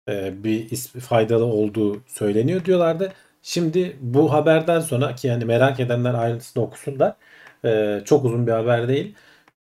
e, 0.10 0.44
bir 0.44 0.78
faydalı 1.00 1.46
olduğu 1.46 2.02
söyleniyor 2.08 2.66
diyorlardı. 2.66 3.14
Şimdi 3.42 3.98
bu 4.02 4.34
haberden 4.34 4.80
sonra 4.80 5.16
ki 5.16 5.28
yani 5.28 5.46
merak 5.46 5.80
edenler 5.80 6.14
ayrıntısını 6.14 6.64
okusunlar. 6.64 7.16
E, 7.66 8.02
çok 8.06 8.26
uzun 8.26 8.48
bir 8.48 8.52
haber 8.52 8.88
değil. 8.88 9.16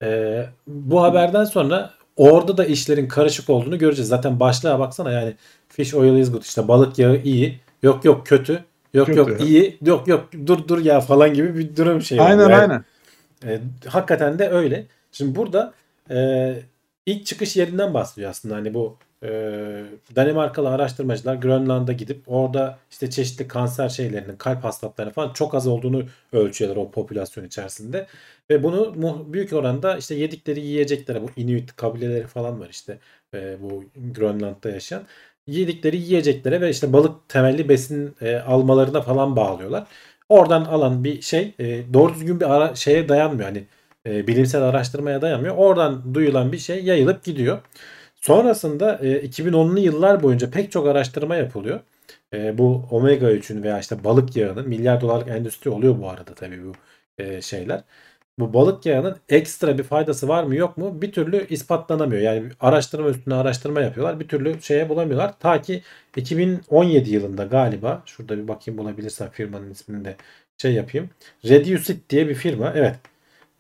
E, 0.03 0.45
bu 0.68 1.03
haberden 1.03 1.45
sonra 1.45 1.93
orada 2.18 2.57
da 2.57 2.66
işlerin 2.66 3.07
karışık 3.07 3.49
olduğunu 3.49 3.78
göreceğiz. 3.78 4.09
Zaten 4.09 4.39
başlığa 4.39 4.80
baksana 4.80 5.11
yani 5.11 5.34
fish 5.70 5.93
oil 5.93 6.20
is 6.20 6.32
good 6.32 6.41
işte 6.43 6.68
balık 6.68 6.99
yağı 6.99 7.18
iyi. 7.18 7.59
Yok 7.84 8.05
yok 8.05 8.28
kötü. 8.28 8.63
Yok 8.93 9.07
Kötü. 9.07 9.20
yok 9.20 9.41
iyi. 9.41 9.78
Yok 9.86 10.07
yok 10.07 10.30
dur 10.47 10.68
dur 10.68 10.86
ya 10.86 10.99
falan 11.01 11.34
gibi 11.34 11.57
bir 11.57 11.76
durum 11.76 12.01
şey. 12.01 12.20
Aynen 12.20 12.49
Yani- 12.49 12.55
aynen. 12.55 12.86
e, 13.45 13.59
hakikaten 13.88 14.39
de 14.39 14.49
öyle. 14.49 14.86
Şimdi 15.11 15.36
burada 15.36 15.74
e, 16.11 16.55
ilk 17.06 17.26
çıkış 17.26 17.56
yerinden 17.58 17.93
bahsediyor 17.93 18.30
aslında. 18.32 18.56
Hani 18.56 18.74
bu 18.74 18.97
e, 19.24 19.28
Danimarkalı 20.16 20.70
araştırmacılar 20.70 21.36
Grönland'a 21.36 21.93
gidip 21.93 22.24
orada 22.28 22.80
işte 22.91 23.10
çeşitli 23.10 23.47
kanser 23.47 23.89
şeylerinin, 23.89 24.36
kalp 24.36 24.64
hastalıklarının 24.64 25.14
falan 25.14 25.34
çok 25.34 25.56
az 25.56 25.68
olduğunu 25.68 26.03
ölçüyorlar 26.34 26.78
o 26.82 26.91
popülasyon 26.91 27.45
içerisinde. 27.45 28.08
Ve 28.49 28.64
bunu 28.64 28.93
büyük 29.34 29.53
oranda 29.53 29.97
işte 29.97 30.16
yedikleri 30.16 30.60
yiyeceklere 30.60 31.22
bu 31.22 31.30
Inuit 31.36 31.76
kabileleri 31.76 32.28
falan 32.28 32.60
var 32.60 32.68
işte 32.72 32.99
e, 33.34 33.58
bu 33.62 33.84
Grönland'da 33.95 34.70
yaşayan 34.70 35.03
yedikleri 35.47 35.97
yiyeceklere 35.97 36.62
ve 36.62 36.70
işte 36.70 36.93
balık 36.93 37.30
temelli 37.30 37.70
besin 37.70 38.16
e, 38.22 38.36
almalarına 38.36 39.01
falan 39.01 39.36
bağlıyorlar. 39.36 39.88
Oradan 40.30 40.66
alan 40.66 41.03
bir 41.03 41.22
şey 41.22 41.53
e, 41.60 41.93
doğru 41.93 42.14
düzgün 42.14 42.39
bir 42.39 42.56
ara, 42.56 42.76
şeye 42.76 43.10
dayanmıyor. 43.10 43.49
Hani 43.49 43.64
e, 44.06 44.28
bilimsel 44.28 44.62
araştırmaya 44.62 45.22
dayanmıyor. 45.22 45.56
Oradan 45.58 46.14
duyulan 46.14 46.51
bir 46.51 46.58
şey 46.58 46.84
yayılıp 46.84 47.24
gidiyor. 47.24 47.62
Sonrasında 48.16 48.99
e, 49.01 49.26
2010'lu 49.26 49.80
yıllar 49.80 50.24
boyunca 50.24 50.51
pek 50.51 50.72
çok 50.72 50.88
araştırma 50.88 51.36
yapılıyor. 51.36 51.80
E, 52.34 52.58
bu 52.58 52.86
omega 52.91 53.32
3'ün 53.32 53.64
veya 53.64 53.80
işte 53.80 54.03
balık 54.03 54.36
yağının 54.36 54.70
milyar 54.70 55.01
dolarlık 55.01 55.28
endüstri 55.28 55.70
oluyor 55.70 56.01
bu 56.01 56.10
arada 56.10 56.34
tabii 56.36 56.66
bu 56.66 56.72
e, 57.18 57.41
şeyler. 57.41 57.84
Bu 58.39 58.53
balık 58.53 58.86
yağının 58.86 59.18
ekstra 59.30 59.78
bir 59.78 59.84
faydası 59.84 60.28
var 60.28 60.43
mı 60.43 60.56
yok 60.56 60.78
mu 60.78 61.01
bir 61.01 61.12
türlü 61.12 61.47
ispatlanamıyor. 61.47 62.22
Yani 62.22 62.49
araştırma 62.60 63.10
üstüne 63.10 63.36
araştırma 63.36 63.82
yapıyorlar. 63.82 64.20
Bir 64.20 64.28
türlü 64.28 64.62
şeye 64.62 64.89
bulamıyorlar. 64.89 65.39
Ta 65.39 65.62
ki 65.62 65.82
2017 66.16 67.10
yılında 67.14 67.43
galiba 67.45 68.03
şurada 68.06 68.38
bir 68.38 68.47
bakayım 68.47 68.78
bulabilirsem 68.78 69.30
firmanın 69.30 69.72
ismini 69.72 70.06
de 70.06 70.16
şey 70.58 70.74
yapayım. 70.74 71.10
Reducit 71.45 72.10
diye 72.10 72.30
bir 72.30 72.36
firma. 72.36 72.74
Evet. 72.76 72.95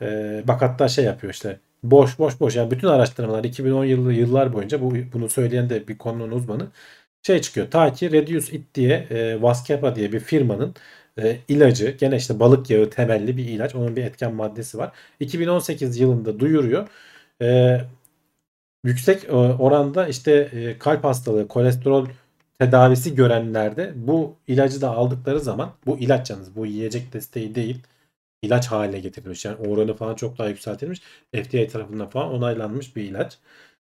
Ee, 0.01 0.43
bak 0.47 0.61
hatta 0.61 0.87
şey 0.87 1.05
yapıyor 1.05 1.33
işte. 1.33 1.59
Boş 1.83 2.19
boş 2.19 2.39
boş. 2.39 2.55
Yani 2.55 2.71
bütün 2.71 2.87
araştırmalar 2.87 3.43
2010 3.43 3.85
yılı 3.85 4.13
yıllar 4.13 4.53
boyunca 4.53 4.81
bu 4.81 4.93
bunu 5.13 5.29
söyleyen 5.29 5.69
de 5.69 5.87
bir 5.87 5.97
konunun 5.97 6.31
uzmanı 6.31 6.67
şey 7.23 7.41
çıkıyor. 7.41 7.71
Ta 7.71 7.93
ki 7.93 8.11
Reduce 8.11 8.57
It 8.57 8.75
diye 8.75 9.07
e, 9.09 9.41
Vascepa 9.41 9.95
diye 9.95 10.11
bir 10.11 10.19
firmanın 10.19 10.75
e, 11.19 11.37
ilacı 11.47 11.89
gene 11.99 12.17
işte 12.17 12.39
balık 12.39 12.69
yağı 12.69 12.89
temelli 12.89 13.37
bir 13.37 13.45
ilaç. 13.45 13.75
Onun 13.75 13.95
bir 13.95 14.03
etken 14.03 14.33
maddesi 14.33 14.77
var. 14.77 14.91
2018 15.19 15.97
yılında 15.99 16.39
duyuruyor. 16.39 16.87
E, 17.41 17.81
yüksek 18.83 19.23
e, 19.23 19.31
oranda 19.31 20.07
işte 20.07 20.31
e, 20.53 20.79
kalp 20.79 21.03
hastalığı, 21.03 21.47
kolesterol 21.47 22.07
tedavisi 22.59 23.15
görenlerde 23.15 23.93
bu 23.95 24.35
ilacı 24.47 24.81
da 24.81 24.89
aldıkları 24.89 25.39
zaman 25.39 25.73
bu 25.85 25.97
ilaç 25.99 26.29
yalnız 26.29 26.55
bu 26.55 26.65
yiyecek 26.65 27.13
desteği 27.13 27.55
değil 27.55 27.83
ilaç 28.45 28.67
haline 28.67 28.99
getirilmiş. 28.99 29.45
Yani 29.45 29.57
oranı 29.67 29.93
falan 29.93 30.15
çok 30.15 30.37
daha 30.37 30.47
yükseltilmiş. 30.47 31.01
FDA 31.35 31.67
tarafından 31.67 32.09
falan 32.09 32.31
onaylanmış 32.31 32.95
bir 32.95 33.03
ilaç. 33.03 33.37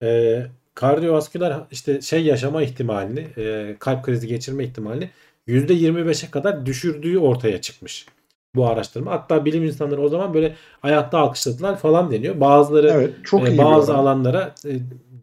Ee, 0.03 0.45
kardiyovasküler 0.75 1.57
işte 1.71 2.01
şey 2.01 2.25
yaşama 2.25 2.61
ihtimalini, 2.61 3.27
e, 3.37 3.75
kalp 3.79 4.05
krizi 4.05 4.27
geçirme 4.27 4.63
ihtimalini 4.63 5.09
%25'e 5.47 6.31
kadar 6.31 6.65
düşürdüğü 6.65 7.17
ortaya 7.17 7.61
çıkmış. 7.61 8.05
Bu 8.55 8.67
araştırma. 8.67 9.11
Hatta 9.11 9.45
bilim 9.45 9.63
insanları 9.63 10.01
o 10.01 10.09
zaman 10.09 10.33
böyle 10.33 10.55
ayakta 10.83 11.17
alkışladılar 11.17 11.77
falan 11.77 12.11
deniyor. 12.11 12.39
Bazıları 12.39 12.89
Evet 12.89 13.13
çok 13.23 13.49
e, 13.49 13.57
bazı 13.57 13.95
alanlara 13.95 14.55
e, 14.65 14.71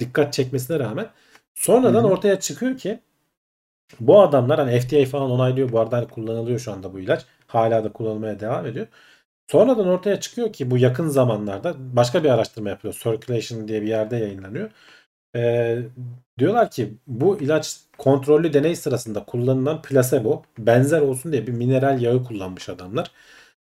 dikkat 0.01 0.33
çekmesine 0.33 0.79
rağmen 0.79 1.07
sonradan 1.55 2.05
Hı 2.05 2.09
hı. 2.09 2.13
ortaya 2.13 2.41
çıkıyor 2.41 2.77
ki 2.77 3.01
bu 4.01 4.23
adamlar 4.23 4.59
hani 4.59 4.81
FDA 4.81 5.05
falan 5.05 5.31
onaylıyor 5.31 5.73
bu 5.73 5.81
arada 5.81 5.97
hani 5.97 6.09
kullanılıyor 6.09 6.59
şu 6.59 6.73
anda 6.73 6.93
bu 6.93 7.01
ilaç. 7.01 7.25
Hala 7.47 7.85
da 7.85 7.93
kullanılmaya 7.93 8.41
devam 8.41 8.67
ediyor. 8.67 8.87
Sonradan 9.53 9.89
ortaya 9.89 10.21
çıkıyor 10.21 10.53
ki 10.53 10.71
bu 10.71 10.79
yakın 10.79 11.09
zamanlarda 11.09 11.75
başka 11.79 12.25
bir 12.25 12.29
araştırma 12.29 12.69
yapıyor. 12.71 12.95
Circulation 12.95 13.69
diye 13.69 13.83
bir 13.83 13.87
yerde 13.87 14.17
yayınlanıyor. 14.17 14.71
Ee, 15.37 15.79
diyorlar 16.39 16.71
ki 16.71 16.95
bu 17.07 17.39
ilaç 17.41 17.77
kontrollü 17.99 18.53
deney 18.53 18.77
sırasında 18.77 19.25
kullanılan 19.25 19.83
plasebo 19.83 20.43
benzer 20.59 21.01
olsun 21.01 21.33
diye 21.33 21.47
bir 21.47 21.53
mineral 21.53 22.03
yağı 22.03 22.25
kullanmış 22.25 22.69
adamlar. 22.69 23.11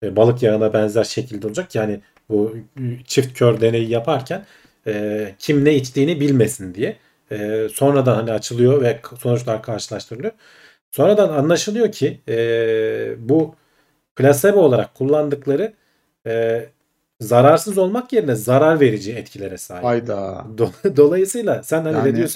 Ee, 0.03 0.17
balık 0.17 0.43
yağına 0.43 0.73
benzer 0.73 1.05
şekilde 1.05 1.47
olacak. 1.47 1.75
Yani 1.75 2.01
bu 2.29 2.57
çift 3.07 3.39
kör 3.39 3.61
deneyi 3.61 3.91
yaparken 3.91 4.47
e, 4.87 5.35
kim 5.39 5.65
ne 5.65 5.75
içtiğini 5.75 6.21
bilmesin 6.21 6.75
diye. 6.75 6.97
E, 7.33 7.69
sonradan 7.73 8.15
hani 8.15 8.33
açılıyor 8.33 8.83
ve 8.83 9.01
sonuçlar 9.19 9.63
karşılaştırılıyor. 9.63 10.33
Sonradan 10.91 11.29
anlaşılıyor 11.29 11.93
ki 11.93 12.21
e, 12.29 12.35
bu 13.29 13.55
plasebo 14.17 14.61
olarak 14.61 14.95
kullandıkları 14.95 15.73
e, 16.27 16.65
zararsız 17.21 17.79
olmak 17.79 18.13
yerine 18.13 18.35
zarar 18.35 18.81
verici 18.81 19.13
etkilere 19.13 19.59
sahip. 19.59 19.85
Hayda. 19.85 20.47
Do- 20.57 20.97
Dolayısıyla 20.97 21.63
sen 21.63 21.83
hani 21.85 21.97
Yani- 21.97 22.29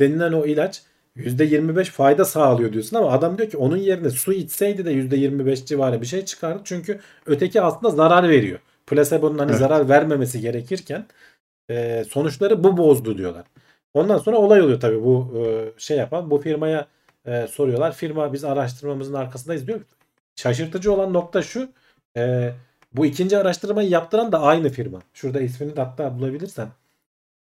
denilen 0.00 0.32
o 0.32 0.46
ilaç 0.46 0.82
%25 1.16 1.84
fayda 1.90 2.24
sağlıyor 2.24 2.72
diyorsun 2.72 2.96
ama 2.96 3.10
adam 3.12 3.38
diyor 3.38 3.50
ki 3.50 3.56
onun 3.56 3.76
yerine 3.76 4.10
su 4.10 4.32
içseydi 4.32 4.84
de 4.84 4.90
%25 4.92 5.64
civarı 5.66 6.00
bir 6.00 6.06
şey 6.06 6.24
çıkardı. 6.24 6.60
Çünkü 6.64 7.00
öteki 7.26 7.62
aslında 7.62 7.90
zarar 7.90 8.28
veriyor. 8.28 8.58
Plasebo'nun 8.86 9.38
hani 9.38 9.50
Evet. 9.50 9.58
zarar 9.60 9.88
vermemesi 9.88 10.40
gerekirken 10.40 11.06
e, 11.70 12.04
sonuçları 12.08 12.64
bu 12.64 12.76
bozdu 12.76 13.18
diyorlar. 13.18 13.44
Ondan 13.94 14.18
sonra 14.18 14.36
olay 14.36 14.62
oluyor 14.62 14.80
tabii 14.80 15.02
bu 15.04 15.34
e, 15.46 15.72
şey 15.80 15.96
yapan 15.96 16.30
bu 16.30 16.38
firmaya 16.38 16.86
e, 17.26 17.46
soruyorlar. 17.46 17.92
Firma 17.94 18.32
biz 18.32 18.44
araştırmamızın 18.44 19.14
arkasındayız 19.14 19.66
diyor. 19.66 19.80
Şaşırtıcı 20.36 20.92
olan 20.92 21.12
nokta 21.12 21.42
şu. 21.42 21.68
e, 22.16 22.52
bu 22.92 23.06
ikinci 23.06 23.38
araştırmayı 23.38 23.88
yaptıran 23.88 24.32
da 24.32 24.40
aynı 24.40 24.68
firma. 24.68 25.02
Şurada 25.14 25.40
ismini 25.40 25.76
de 25.76 25.80
hatta 25.80 26.18
bulabilirsem. 26.18 26.72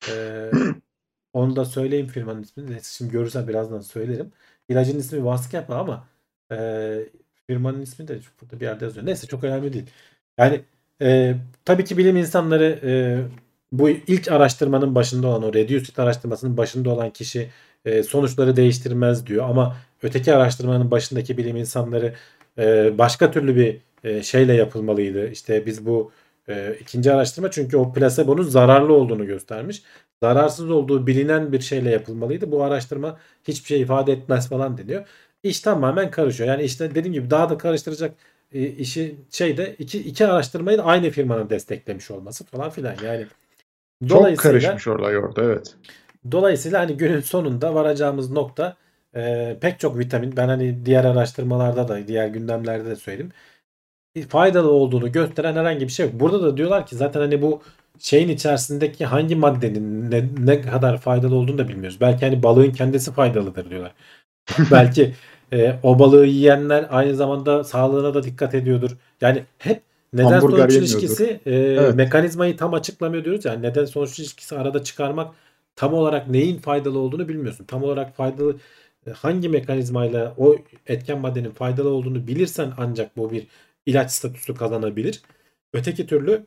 E, 0.08 0.50
onu 1.32 1.56
da 1.56 1.64
söyleyeyim 1.64 2.06
firmanın 2.06 2.42
ismini. 2.42 2.78
Şimdi 2.82 3.12
görürsen 3.12 3.48
birazdan 3.48 3.80
söylerim. 3.80 4.32
İlacın 4.68 4.98
ismi 4.98 5.24
Vascepa 5.24 5.74
ama 5.76 6.08
e, 6.52 6.98
firmanın 7.46 7.82
ismi 7.82 8.08
de 8.08 8.20
burada 8.40 8.60
bir 8.60 8.64
yerde 8.66 8.84
yazıyor. 8.84 9.06
Neyse 9.06 9.26
çok 9.26 9.44
önemli 9.44 9.72
değil. 9.72 9.86
Yani 10.38 10.60
e, 11.02 11.36
tabii 11.64 11.84
ki 11.84 11.98
bilim 11.98 12.16
insanları 12.16 12.80
e, 12.84 12.92
bu 13.72 13.90
ilk 13.90 14.32
araştırmanın 14.32 14.94
başında 14.94 15.26
olan 15.26 15.42
o 15.42 15.54
Reduced 15.54 15.96
araştırmasının 15.96 16.56
başında 16.56 16.90
olan 16.90 17.10
kişi 17.10 17.50
e, 17.84 18.02
sonuçları 18.02 18.56
değiştirmez 18.56 19.26
diyor 19.26 19.48
ama 19.50 19.76
öteki 20.02 20.34
araştırmanın 20.34 20.90
başındaki 20.90 21.38
bilim 21.38 21.56
insanları 21.56 22.14
e, 22.58 22.98
başka 22.98 23.30
türlü 23.30 23.56
bir 23.56 23.80
e, 24.04 24.22
şeyle 24.22 24.54
yapılmalıydı. 24.54 25.30
İşte 25.30 25.66
biz 25.66 25.86
bu 25.86 26.12
e, 26.48 26.76
ikinci 26.80 27.12
araştırma 27.12 27.50
çünkü 27.50 27.76
o 27.76 27.92
plasebonun 27.92 28.42
zararlı 28.42 28.92
olduğunu 28.92 29.26
göstermiş. 29.26 29.82
Zararsız 30.22 30.70
olduğu 30.70 31.06
bilinen 31.06 31.52
bir 31.52 31.60
şeyle 31.60 31.90
yapılmalıydı. 31.90 32.50
Bu 32.52 32.64
araştırma 32.64 33.18
hiçbir 33.44 33.66
şey 33.66 33.80
ifade 33.80 34.12
etmez 34.12 34.48
falan 34.48 34.78
deniyor. 34.78 35.06
İş 35.42 35.60
tamamen 35.60 36.10
karışıyor. 36.10 36.48
Yani 36.48 36.62
işte 36.62 36.94
dediğim 36.94 37.12
gibi 37.12 37.30
daha 37.30 37.50
da 37.50 37.58
karıştıracak 37.58 38.14
e, 38.52 38.66
işi 38.66 39.16
şeyde 39.30 39.76
iki, 39.78 39.98
iki 39.98 40.26
araştırmayı 40.26 40.78
da 40.78 40.84
aynı 40.84 41.10
firmanın 41.10 41.50
desteklemiş 41.50 42.10
olması 42.10 42.44
falan 42.44 42.70
filan. 42.70 42.94
Yani 43.04 43.26
Çok 44.08 44.38
karışmış 44.38 44.88
olay 44.88 45.18
orada 45.18 45.42
evet. 45.42 45.74
Dolayısıyla 46.30 46.80
hani 46.80 46.96
günün 46.96 47.20
sonunda 47.20 47.74
varacağımız 47.74 48.30
nokta 48.30 48.76
e, 49.16 49.56
pek 49.60 49.80
çok 49.80 49.98
vitamin 49.98 50.36
ben 50.36 50.48
hani 50.48 50.86
diğer 50.86 51.04
araştırmalarda 51.04 51.88
da 51.88 52.08
diğer 52.08 52.28
gündemlerde 52.28 52.84
de 52.84 52.96
söyledim. 52.96 53.32
Faydalı 54.28 54.70
olduğunu 54.70 55.12
gösteren 55.12 55.54
herhangi 55.54 55.80
bir 55.80 55.92
şey 55.92 56.06
yok. 56.06 56.20
Burada 56.20 56.42
da 56.42 56.56
diyorlar 56.56 56.86
ki 56.86 56.96
zaten 56.96 57.20
hani 57.20 57.42
bu 57.42 57.62
şeyin 57.98 58.28
içerisindeki 58.28 59.06
hangi 59.06 59.36
maddenin 59.36 60.10
ne, 60.10 60.28
ne 60.38 60.60
kadar 60.60 60.98
faydalı 60.98 61.34
olduğunu 61.34 61.58
da 61.58 61.68
bilmiyoruz. 61.68 62.00
Belki 62.00 62.24
hani 62.26 62.42
balığın 62.42 62.72
kendisi 62.72 63.12
faydalıdır 63.12 63.70
diyorlar. 63.70 63.92
Belki 64.70 65.14
e, 65.52 65.74
o 65.82 65.98
balığı 65.98 66.26
yiyenler 66.26 66.86
aynı 66.90 67.14
zamanda 67.14 67.64
sağlığına 67.64 68.14
da 68.14 68.22
dikkat 68.22 68.54
ediyordur. 68.54 68.90
Yani 69.20 69.44
hep 69.58 69.82
neden 70.12 70.24
Hamburger 70.30 70.68
sonuç 70.68 70.76
ilişkisi 70.76 71.40
e, 71.46 71.54
Evet. 71.54 71.94
mekanizmayı 71.94 72.56
tam 72.56 72.74
açıklamıyor 72.74 73.24
diyoruz. 73.24 73.44
Yani 73.44 73.62
neden 73.62 73.84
sonuç 73.84 74.18
ilişkisi 74.18 74.58
arada 74.58 74.84
çıkarmak 74.84 75.34
tam 75.76 75.94
olarak 75.94 76.28
neyin 76.28 76.58
faydalı 76.58 76.98
olduğunu 76.98 77.28
bilmiyorsun. 77.28 77.64
Tam 77.64 77.82
olarak 77.82 78.16
faydalı 78.16 78.52
e, 78.52 78.56
hangi 79.10 79.48
mekanizmayla 79.48 80.34
o 80.38 80.56
etken 80.86 81.18
maddenin 81.20 81.50
faydalı 81.50 81.88
olduğunu 81.88 82.26
bilirsen 82.26 82.72
ancak 82.78 83.16
bu 83.16 83.32
bir 83.32 83.46
ilaç 83.86 84.10
statüsü 84.10 84.54
kazanabilir. 84.54 85.22
Öteki 85.72 86.06
türlü 86.06 86.46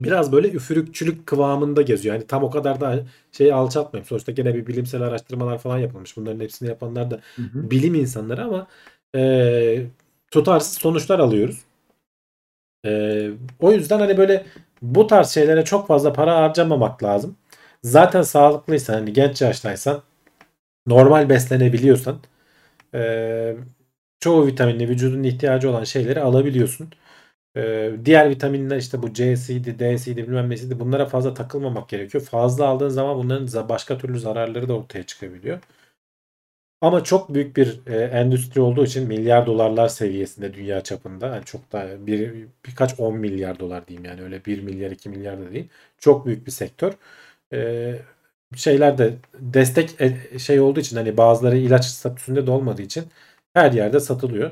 biraz 0.00 0.32
böyle 0.32 0.50
üfürükçülük 0.50 1.26
kıvamında 1.26 1.82
geziyor. 1.82 2.14
Yani 2.14 2.26
tam 2.26 2.44
o 2.44 2.50
kadar 2.50 2.80
da 2.80 3.06
şey 3.32 3.52
alçaltmayayım. 3.52 4.06
Sonuçta 4.06 4.32
gene 4.32 4.54
bir 4.54 4.66
bilimsel 4.66 5.02
araştırmalar 5.02 5.58
falan 5.58 5.78
yapılmış. 5.78 6.16
Bunların 6.16 6.40
hepsini 6.40 6.68
yapanlar 6.68 7.10
da 7.10 7.20
Hı 7.36 7.42
hı. 7.42 7.70
bilim 7.70 7.94
insanları 7.94 8.44
ama 8.44 8.66
e, 9.16 9.86
tutarsız 10.30 10.78
sonuçlar 10.78 11.18
alıyoruz. 11.18 11.64
E, 12.86 13.30
o 13.60 13.72
yüzden 13.72 13.98
hani 13.98 14.16
böyle 14.18 14.46
bu 14.82 15.06
tarz 15.06 15.28
şeylere 15.28 15.64
çok 15.64 15.86
fazla 15.86 16.12
para 16.12 16.36
harcamamak 16.36 17.02
lazım. 17.02 17.36
Zaten 17.84 18.22
sağlıklıysan 18.22 18.94
hani 18.94 19.12
genç 19.12 19.42
yaştaysan 19.42 20.02
normal 20.86 21.28
beslenebiliyorsan 21.28 22.18
e, 22.94 23.56
çoğu 24.20 24.46
vitaminli 24.46 24.88
vücudun 24.88 25.22
ihtiyacı 25.22 25.70
olan 25.70 25.84
şeyleri 25.84 26.20
alabiliyorsun. 26.20 26.90
E, 27.56 27.92
diğer 28.04 28.30
vitaminler 28.30 28.76
işte 28.78 29.02
bu 29.02 29.14
C'siydi, 29.14 29.78
D'siydi 29.78 30.22
bilmem 30.28 30.50
nesiydi 30.50 30.80
bunlara 30.80 31.06
fazla 31.06 31.34
takılmamak 31.34 31.88
gerekiyor. 31.88 32.24
Fazla 32.24 32.66
aldığın 32.68 32.88
zaman 32.88 33.18
bunların 33.18 33.68
başka 33.68 33.98
türlü 33.98 34.20
zararları 34.20 34.68
da 34.68 34.74
ortaya 34.74 35.04
çıkabiliyor. 35.04 35.60
Ama 36.80 37.04
çok 37.04 37.34
büyük 37.34 37.56
bir 37.56 37.80
e, 37.86 37.96
endüstri 38.04 38.60
olduğu 38.60 38.84
için 38.84 39.08
milyar 39.08 39.46
dolarlar 39.46 39.88
seviyesinde 39.88 40.54
dünya 40.54 40.80
çapında. 40.82 41.26
Yani 41.26 41.44
çok 41.44 41.72
da 41.72 42.06
bir 42.06 42.46
birkaç 42.66 43.00
10 43.00 43.16
milyar 43.16 43.58
dolar 43.58 43.86
diyeyim 43.86 44.04
yani 44.04 44.22
öyle 44.22 44.44
1 44.44 44.62
milyar 44.62 44.90
2 44.90 45.08
milyar 45.08 45.40
da 45.40 45.52
değil. 45.52 45.68
Çok 45.98 46.26
büyük 46.26 46.46
bir 46.46 46.50
sektör. 46.50 46.92
E, 47.52 48.02
şeyler 48.56 48.98
de 48.98 49.14
destek 49.34 50.00
e, 50.00 50.38
şey 50.38 50.60
olduğu 50.60 50.80
için 50.80 50.96
hani 50.96 51.16
bazıları 51.16 51.56
ilaç 51.56 51.84
statüsünde 51.84 52.46
de 52.46 52.50
olmadığı 52.50 52.82
için 52.82 53.04
her 53.54 53.72
yerde 53.72 54.00
satılıyor. 54.00 54.50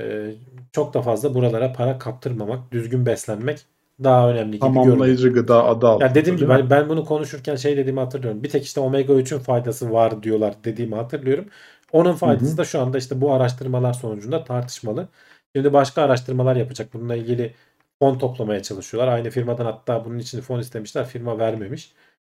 E, 0.00 0.30
çok 0.72 0.94
da 0.94 1.02
fazla 1.02 1.34
buralara 1.34 1.72
para 1.72 1.98
kaptırmamak, 1.98 2.72
düzgün 2.72 3.06
beslenmek 3.06 3.66
daha 4.04 4.30
önemli 4.30 4.50
gibi 4.50 4.60
görünüyor. 4.60 4.84
Tamamlayıcı 4.84 5.32
gıda 5.32 5.64
adı 5.64 5.88
altında. 5.88 6.08
Ya 6.08 6.14
dediğim 6.14 6.38
gibi 6.38 6.52
hani 6.52 6.70
ben 6.70 6.88
bunu 6.88 7.04
konuşurken 7.04 7.56
şey 7.56 7.76
dediğimi 7.76 8.00
hatırlıyorum. 8.00 8.42
Bir 8.42 8.48
tek 8.48 8.64
işte 8.64 8.80
omega 8.80 9.12
3'ün 9.12 9.38
faydası 9.38 9.92
var 9.92 10.22
diyorlar 10.22 10.54
dediğimi 10.64 10.94
hatırlıyorum. 10.94 11.44
Onun 11.92 12.12
faydası 12.14 12.50
Hı 12.50 12.52
hı. 12.52 12.56
da 12.58 12.64
şu 12.64 12.80
anda 12.80 12.98
işte 12.98 13.20
bu 13.20 13.32
araştırmalar 13.32 13.92
sonucunda 13.92 14.44
tartışmalı. 14.44 15.08
Şimdi 15.56 15.72
başka 15.72 16.02
araştırmalar 16.02 16.56
yapacak. 16.56 16.94
Bununla 16.94 17.16
ilgili 17.16 17.54
fon 17.98 18.18
toplamaya 18.18 18.62
çalışıyorlar. 18.62 19.12
Aynı 19.12 19.30
firmadan 19.30 19.64
hatta 19.64 20.04
bunun 20.04 20.18
için 20.18 20.40
fon 20.40 20.60
istemişler. 20.60 21.06
Firma 21.06 21.38
vermemiş. 21.38 21.92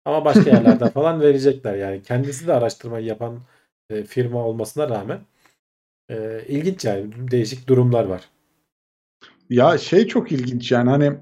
Ama 0.08 0.24
başka 0.24 0.50
yerlerden 0.50 0.88
falan 0.88 1.20
verecekler 1.28 1.74
yani. 1.74 2.02
Kendisi 2.02 2.46
de 2.46 2.52
araştırmayı 2.52 3.06
yapan 3.06 3.38
e, 3.90 4.04
firma 4.04 4.44
olmasına 4.44 4.88
rağmen 4.88 5.20
e, 6.10 6.42
ilginç 6.48 6.84
yani. 6.84 7.30
Değişik 7.30 7.68
durumlar 7.68 8.04
var. 8.04 8.20
Ya 9.50 9.78
şey 9.78 10.06
çok 10.06 10.32
ilginç 10.32 10.72
yani 10.72 10.90
hani 10.90 11.12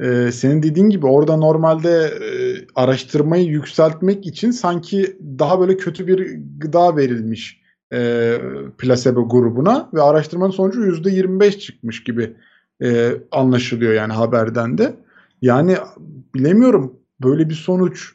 e, 0.00 0.32
senin 0.32 0.62
dediğin 0.62 0.88
gibi 0.88 1.06
orada 1.06 1.36
normalde 1.36 1.90
e, 2.06 2.28
araştırmayı 2.74 3.44
yükseltmek 3.44 4.26
için 4.26 4.50
sanki 4.50 5.16
daha 5.38 5.60
böyle 5.60 5.76
kötü 5.76 6.06
bir 6.06 6.38
gıda 6.58 6.96
verilmiş 6.96 7.60
e, 7.92 8.32
plasebo 8.78 9.28
grubuna 9.28 9.90
ve 9.94 10.02
araştırmanın 10.02 10.50
sonucu 10.50 10.80
%25 10.80 11.58
çıkmış 11.58 12.04
gibi 12.04 12.36
e, 12.82 13.12
anlaşılıyor 13.30 13.92
yani 13.92 14.12
haberden 14.12 14.78
de. 14.78 14.96
Yani 15.42 15.76
bilemiyorum 16.34 16.96
böyle 17.22 17.48
bir 17.48 17.54
sonuç 17.54 18.14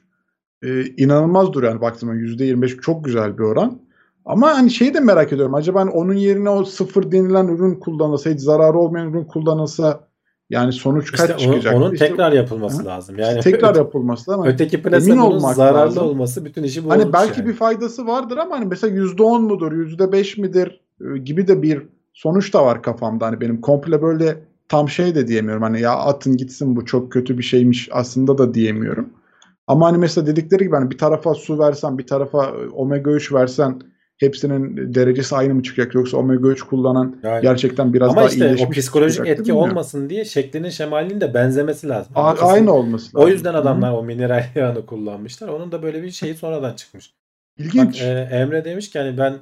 e, 0.63 0.85
inanılmaz 0.85 1.53
duruyor 1.53 1.71
yani 1.71 1.81
baktığımda 1.81 2.15
%25 2.15 2.81
çok 2.81 3.05
güzel 3.05 3.37
bir 3.37 3.43
oran. 3.43 3.79
Ama 4.25 4.47
hani 4.57 4.71
şeyi 4.71 4.93
de 4.93 4.99
merak 4.99 5.33
ediyorum. 5.33 5.55
Acaba 5.55 5.81
hani 5.81 5.89
onun 5.89 6.13
yerine 6.13 6.49
o 6.49 6.65
sıfır 6.65 7.11
denilen 7.11 7.47
ürün 7.47 7.75
kullanılsa, 7.75 8.29
hiç 8.29 8.39
zararı 8.39 8.77
olmayan 8.77 9.09
ürün 9.09 9.23
kullanılsa 9.23 10.09
yani 10.49 10.73
sonuç 10.73 11.11
kaç 11.11 11.29
İşte 11.29 11.41
çıkacak? 11.41 11.75
onun 11.75 11.93
İşte 11.93 12.07
tekrar 12.07 12.31
yapılması 12.31 12.81
Hı. 12.81 12.85
lazım. 12.85 13.19
Yani 13.19 13.39
tekrar 13.41 13.75
yapılması 13.75 14.33
ama 14.33 14.47
öteki 14.47 14.81
plasebonun 14.81 15.21
olmak 15.21 15.55
zararlı 15.55 15.89
lazım. 15.89 16.03
olması 16.03 16.45
bütün 16.45 16.63
işi 16.63 16.85
bozmuş 16.85 16.95
hani 16.95 17.13
belki 17.13 17.39
yani. 17.39 17.49
bir 17.49 17.53
faydası 17.53 18.07
vardır 18.07 18.37
ama 18.37 18.55
hani 18.55 18.65
mesela 18.65 18.95
%10 18.95 19.41
mudur, 19.41 19.71
%5 19.71 20.41
midir 20.41 20.81
e, 21.01 21.17
gibi 21.17 21.47
de 21.47 21.61
bir 21.61 21.81
sonuç 22.13 22.53
da 22.53 22.65
var 22.65 22.81
kafamda. 22.81 23.25
Hani 23.25 23.41
benim 23.41 23.61
komple 23.61 24.01
böyle 24.01 24.37
tam 24.67 24.89
şey 24.89 25.15
de 25.15 25.27
diyemiyorum. 25.27 25.63
Hani 25.63 25.81
ya 25.81 25.91
atın 25.95 26.37
gitsin 26.37 26.75
bu 26.75 26.85
çok 26.85 27.11
kötü 27.11 27.37
bir 27.37 27.43
şeymiş 27.43 27.89
aslında 27.91 28.37
da 28.37 28.53
diyemiyorum. 28.53 29.09
Ama 29.69 29.87
hani 29.87 29.97
mesela 29.97 30.27
dedikleri 30.27 30.63
gibi 30.63 30.75
hani 30.75 30.91
bir 30.91 30.97
tarafa 30.97 31.33
su 31.35 31.59
versen, 31.59 31.97
bir 31.97 32.07
tarafa 32.07 32.45
e, 32.45 32.67
omega 32.69 33.11
3 33.11 33.33
versen 33.33 33.81
hepsinin 34.17 34.93
derecesi 34.93 35.35
aynı 35.35 35.53
mı 35.53 35.63
çıkacak 35.63 35.95
yoksa 35.95 36.17
omega 36.17 36.47
3 36.49 36.63
kullanan 36.63 37.15
Yani- 37.23 37.41
gerçekten 37.41 37.93
biraz 37.93 38.09
Ama 38.09 38.21
daha 38.21 38.29
işte 38.29 38.43
o 38.43 38.47
iyileşmiş 38.47 38.77
psikolojik 38.79 39.15
çıkacaktır, 39.15 39.41
etki 39.41 39.49
bilmiyorum. 39.51 39.71
olmasın 39.71 40.09
diye 40.09 40.25
şeklinin 40.25 40.69
şemalinin 40.69 41.21
de 41.21 41.33
benzemesi 41.33 41.89
lazım. 41.89 42.11
A- 42.15 42.33
kesin- 42.35 42.45
aynı 42.45 42.73
olması 42.73 43.05
lazım. 43.17 43.21
O 43.29 43.33
yüzden 43.33 43.53
adamlar 43.53 43.91
o 43.93 44.03
mineral 44.03 44.43
yağını 44.55 44.85
kullanmışlar. 44.85 45.47
Onun 45.47 45.71
da 45.71 45.83
böyle 45.83 46.03
bir 46.03 46.11
şeyi 46.11 46.35
sonradan 46.35 46.73
çıkmış. 46.75 47.13
Bak 47.59 47.65
İlginç. 47.65 48.01
e, 48.01 48.29
Emre 48.31 48.65
demiş 48.65 48.89
ki 48.89 48.99
hani 48.99 49.17
ben 49.17 49.33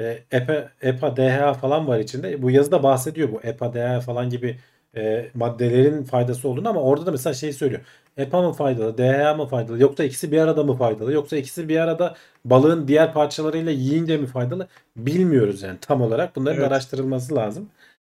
e, 0.00 0.18
EPA, 0.32 0.68
EPA, 0.82 1.16
DHA 1.16 1.54
falan 1.54 1.86
var 1.88 1.98
içinde. 1.98 2.42
Bu 2.42 2.50
yazıda 2.50 2.82
bahsediyor 2.82 3.28
bu 3.32 3.40
EPA, 3.42 3.74
DHA 3.74 4.00
falan 4.00 4.30
gibi 4.30 4.56
e, 4.96 5.30
maddelerin 5.34 6.04
faydası 6.04 6.48
olduğunu 6.48 6.68
ama 6.68 6.82
orada 6.82 7.06
da 7.06 7.10
mesela 7.10 7.34
şey 7.34 7.52
söylüyor. 7.52 7.80
EPA 8.16 8.42
mı 8.42 8.52
faydalı, 8.52 8.98
DHA 8.98 9.34
mı 9.34 9.46
faydalı 9.46 9.80
yoksa 9.82 10.04
ikisi 10.04 10.32
bir 10.32 10.38
arada 10.38 10.62
mı 10.64 10.74
faydalı 10.76 11.12
yoksa 11.12 11.36
ikisi 11.36 11.68
bir 11.68 11.76
arada 11.78 12.14
balığın 12.44 12.88
diğer 12.88 13.12
parçalarıyla 13.12 13.72
yiyince 13.72 14.16
mi 14.16 14.26
faydalı 14.26 14.66
bilmiyoruz 14.96 15.62
yani 15.62 15.78
tam 15.80 16.02
olarak. 16.02 16.36
Bunların 16.36 16.58
Evet. 16.60 16.72
araştırılması 16.72 17.34
lazım. 17.34 17.68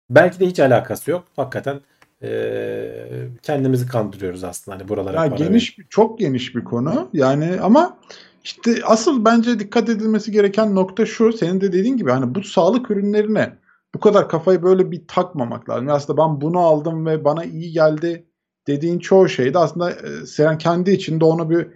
Belki 0.09 0.39
de 0.39 0.45
hiç 0.47 0.59
alakası 0.59 1.11
yok. 1.11 1.23
Hakikaten 1.35 1.79
e, 2.23 2.29
kendimizi 3.41 3.87
kandırıyoruz 3.87 4.43
aslında 4.43 4.77
hani 4.77 4.89
buralara 4.89 5.25
Ya 5.25 5.27
geniş 5.27 5.79
bir- 5.79 5.85
çok 5.89 6.19
geniş 6.19 6.55
bir 6.55 6.63
konu. 6.63 7.09
Yani 7.13 7.57
ama 7.61 7.97
işte 8.43 8.75
asıl 8.85 9.25
bence 9.25 9.59
dikkat 9.59 9.89
edilmesi 9.89 10.31
gereken 10.31 10.75
nokta 10.75 11.05
şu. 11.05 11.33
Senin 11.33 11.61
de 11.61 11.73
dediğin 11.73 11.97
gibi 11.97 12.11
hani 12.11 12.35
bu 12.35 12.43
sağlık 12.43 12.91
ürünlerine 12.91 13.53
bu 13.95 13.99
kadar 13.99 14.29
kafayı 14.29 14.63
böyle 14.63 14.91
bir 14.91 15.07
takmamak 15.07 15.69
lazım. 15.69 15.89
Aslında 15.89 16.21
ben 16.21 16.41
bunu 16.41 16.59
aldım 16.59 17.05
ve 17.05 17.25
bana 17.25 17.43
iyi 17.43 17.71
geldi 17.71 18.25
dediğin 18.67 18.99
çoğu 18.99 19.29
şeyde 19.29 19.57
aslında 19.57 19.91
e, 19.91 20.25
sen 20.25 20.57
kendi 20.57 20.91
içinde 20.91 21.25
onu 21.25 21.49
bir 21.49 21.67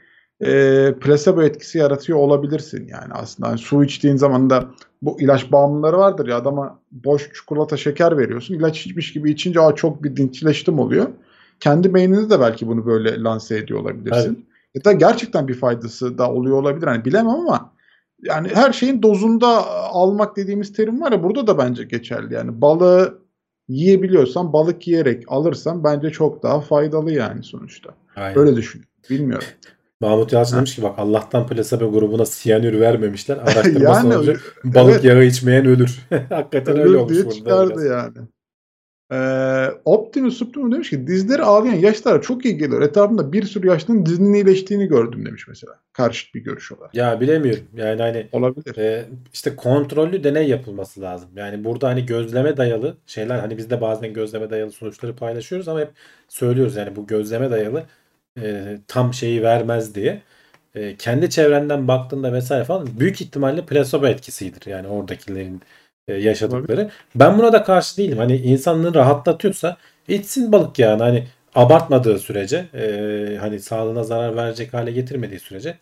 e, 0.41 0.93
plasebo 0.99 1.41
etkisi 1.41 1.77
yaratıyor 1.77 2.19
olabilirsin 2.19 2.87
yani 2.87 3.13
aslında. 3.13 3.49
Hani 3.49 3.57
su 3.57 3.83
içtiğin 3.83 4.15
zaman 4.15 4.49
da 4.49 4.65
bu 5.01 5.21
ilaç 5.21 5.51
bağımlıları 5.51 5.97
vardır 5.97 6.27
ya 6.27 6.37
adama 6.37 6.79
boş 6.91 7.33
çikolata 7.33 7.77
şeker 7.77 8.17
veriyorsun. 8.17 8.53
İlaç 8.55 8.85
içmiş 8.85 9.13
gibi 9.13 9.31
içince 9.31 9.61
Aa, 9.61 9.75
çok 9.75 10.03
bir 10.03 10.15
dinçleştim 10.15 10.79
oluyor. 10.79 11.07
Kendi 11.59 11.93
beyniniz 11.93 12.29
de 12.29 12.39
belki 12.39 12.67
bunu 12.67 12.85
böyle 12.85 13.23
lanse 13.23 13.57
ediyor 13.57 13.79
olabilirsin. 13.79 14.45
Ya 14.75 14.83
da 14.83 14.91
gerçekten 14.91 15.47
bir 15.47 15.53
faydası 15.53 16.17
da 16.17 16.31
oluyor 16.31 16.57
olabilir. 16.57 16.87
Hani 16.87 17.05
bilemem 17.05 17.29
ama 17.35 17.71
yani 18.21 18.47
her 18.53 18.73
şeyin 18.73 19.01
dozunda 19.01 19.47
almak 19.71 20.37
dediğimiz 20.37 20.73
terim 20.73 21.01
var 21.01 21.11
ya 21.11 21.23
burada 21.23 21.47
da 21.47 21.57
bence 21.57 21.83
geçerli. 21.83 22.33
Yani 22.33 22.61
balığı 22.61 23.19
yiyebiliyorsan 23.67 24.53
balık 24.53 24.87
yiyerek 24.87 25.23
alırsan 25.27 25.83
bence 25.83 26.09
çok 26.09 26.43
daha 26.43 26.61
faydalı 26.61 27.11
yani 27.11 27.43
sonuçta. 27.43 27.89
Aynen. 28.15 28.39
Öyle 28.39 28.55
düşünüyorum. 28.55 28.91
Bilmiyorum. 29.09 29.47
Mahmut 30.01 30.33
Yalçın 30.33 30.57
demiş 30.57 30.75
ki 30.75 30.83
bak 30.83 30.99
Allah'tan 30.99 31.47
plasebo 31.47 31.91
grubuna 31.91 32.25
siyanür 32.25 32.79
vermemişler. 32.79 33.37
Araştırma 33.37 33.79
Yani 33.89 34.13
sonucu 34.13 34.31
öyle- 34.31 34.39
balık 34.75 34.93
evet. 34.93 35.03
yağı 35.03 35.23
içmeyen 35.23 35.65
ölür. 35.65 36.07
Hakikaten 36.29 36.77
öyle 36.77 36.83
Ölür 36.89 36.95
olmuş 36.95 37.13
diye 37.13 37.23
burada 37.25 37.35
çıkardı 37.35 37.69
biraz. 37.69 37.85
yani. 37.85 38.27
Ee, 39.11 39.67
Optimus 39.85 40.37
Supreme 40.37 40.71
demiş 40.71 40.89
ki 40.89 41.07
dizleri 41.07 41.43
ağlayan 41.43 41.73
yaşlara 41.73 42.21
çok 42.21 42.45
iyi 42.45 42.57
geliyor. 42.57 42.81
Etrafımda 42.81 43.31
bir 43.33 43.43
sürü 43.43 43.67
yaşlının 43.67 44.05
dizinin 44.05 44.33
iyileştiğini 44.33 44.87
gördüm 44.87 45.25
demiş 45.25 45.47
mesela. 45.47 45.73
Karşıt 45.93 46.35
bir 46.35 46.39
görüş 46.43 46.71
olarak. 46.71 46.95
Ya 46.95 47.21
bilemiyorum. 47.21 47.63
Yani 47.75 48.01
hani 48.01 48.27
Olabilir. 48.31 48.77
e, 48.77 49.05
işte 49.33 49.55
kontrollü 49.55 50.23
deney 50.23 50.47
yapılması 50.47 51.01
lazım. 51.01 51.29
Yani 51.35 51.63
burada 51.63 51.87
hani 51.87 52.05
gözleme 52.05 52.57
dayalı 52.57 52.97
şeyler 53.05 53.39
hani 53.39 53.57
biz 53.57 53.69
de 53.69 53.81
bazen 53.81 54.13
gözleme 54.13 54.49
dayalı 54.49 54.71
sonuçları 54.71 55.15
paylaşıyoruz 55.15 55.67
ama 55.67 55.79
hep 55.79 55.91
söylüyoruz 56.27 56.75
yani 56.75 56.95
bu 56.95 57.07
gözleme 57.07 57.51
dayalı 57.51 57.83
e, 58.41 58.77
tam 58.87 59.13
şeyi 59.13 59.43
vermez 59.43 59.95
diye. 59.95 60.21
E, 60.75 60.95
kendi 60.97 61.29
çevrenden 61.29 61.87
baktığında 61.87 62.33
vesaire 62.33 62.63
falan 62.63 62.99
büyük 62.99 63.21
ihtimalle 63.21 63.65
plasebo 63.65 64.07
etkisidir. 64.07 64.71
Yani 64.71 64.87
oradakilerin 64.87 65.61
e, 66.07 66.13
yaşadıkları. 66.13 66.89
Ben 67.15 67.37
buna 67.37 67.53
da 67.53 67.63
karşı 67.63 67.97
değilim. 67.97 68.17
Hani 68.17 68.35
insanlığı 68.37 68.93
rahatlatıyorsa 68.93 69.77
içsin 70.07 70.51
balık 70.51 70.79
yağını. 70.79 71.03
Hani 71.03 71.23
abartmadığı 71.55 72.19
sürece 72.19 72.65
e, 72.73 73.37
hani 73.39 73.59
sağlığına 73.59 74.03
zarar 74.03 74.35
verecek 74.35 74.73
hale 74.73 74.91
getirmediği 74.91 75.39
sürece 75.39 75.77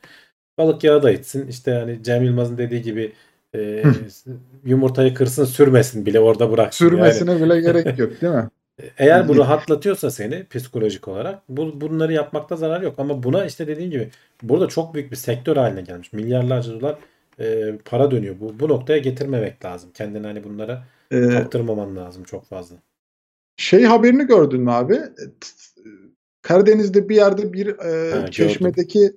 balık 0.57 0.83
yağı 0.83 1.03
da 1.03 1.11
içsin. 1.11 1.47
İşte 1.47 1.71
hani 1.71 2.03
Cem 2.03 2.23
Yılmaz'ın 2.23 2.57
dediği 2.57 2.81
gibi 2.81 3.11
e, 3.55 3.83
yumurtayı 4.65 5.13
kırsın 5.13 5.45
sürmesin 5.45 6.05
bile 6.05 6.19
orada 6.19 6.51
bıraksın. 6.51 6.85
Yani 6.85 6.91
Sürmesine 6.91 7.41
bile 7.45 7.61
gerek 7.61 7.85
yok 7.99 8.21
değil 8.21 8.33
mi? 8.33 8.49
eğer 8.97 9.27
bu 9.27 9.31
Yani- 9.31 9.41
rahatlatıyorsa 9.41 10.11
seni 10.11 10.45
psikolojik 10.47 11.07
olarak 11.07 11.39
bu, 11.49 11.81
bunları 11.81 12.13
yapmakta 12.13 12.55
zarar 12.55 12.81
yok. 12.81 12.95
Ama 12.97 13.23
buna 13.23 13.45
işte 13.45 13.67
dediğim 13.67 13.91
gibi 13.91 14.09
burada 14.43 14.67
çok 14.67 14.93
büyük 14.93 15.11
bir 15.11 15.15
sektör 15.15 15.57
haline 15.57 15.81
gelmiş. 15.81 16.13
Milyarlarca 16.13 16.71
dolar 16.81 16.95
e, 17.39 17.77
para 17.85 18.11
dönüyor. 18.11 18.35
Bu, 18.39 18.59
bu 18.59 18.69
noktaya 18.69 18.97
getirmemek 18.99 19.65
lazım. 19.65 19.89
Kendini 19.93 20.27
hani 20.27 20.43
bunlara 20.43 20.83
Ee, 21.11 21.29
kaptırmaman 21.29 21.95
lazım 21.95 22.23
çok 22.23 22.45
fazla. 22.45 22.75
şey 23.57 23.83
haberini 23.83 24.27
gördün 24.27 24.61
mü 24.61 24.71
abi? 24.71 24.93
T- 25.15 25.81
Karadeniz'de 26.41 27.09
bir 27.09 27.15
yerde 27.15 27.53
bir 27.53 27.67
e, 27.67 28.11
gördüm. 28.11 28.31
çeşmedeki 28.31 29.11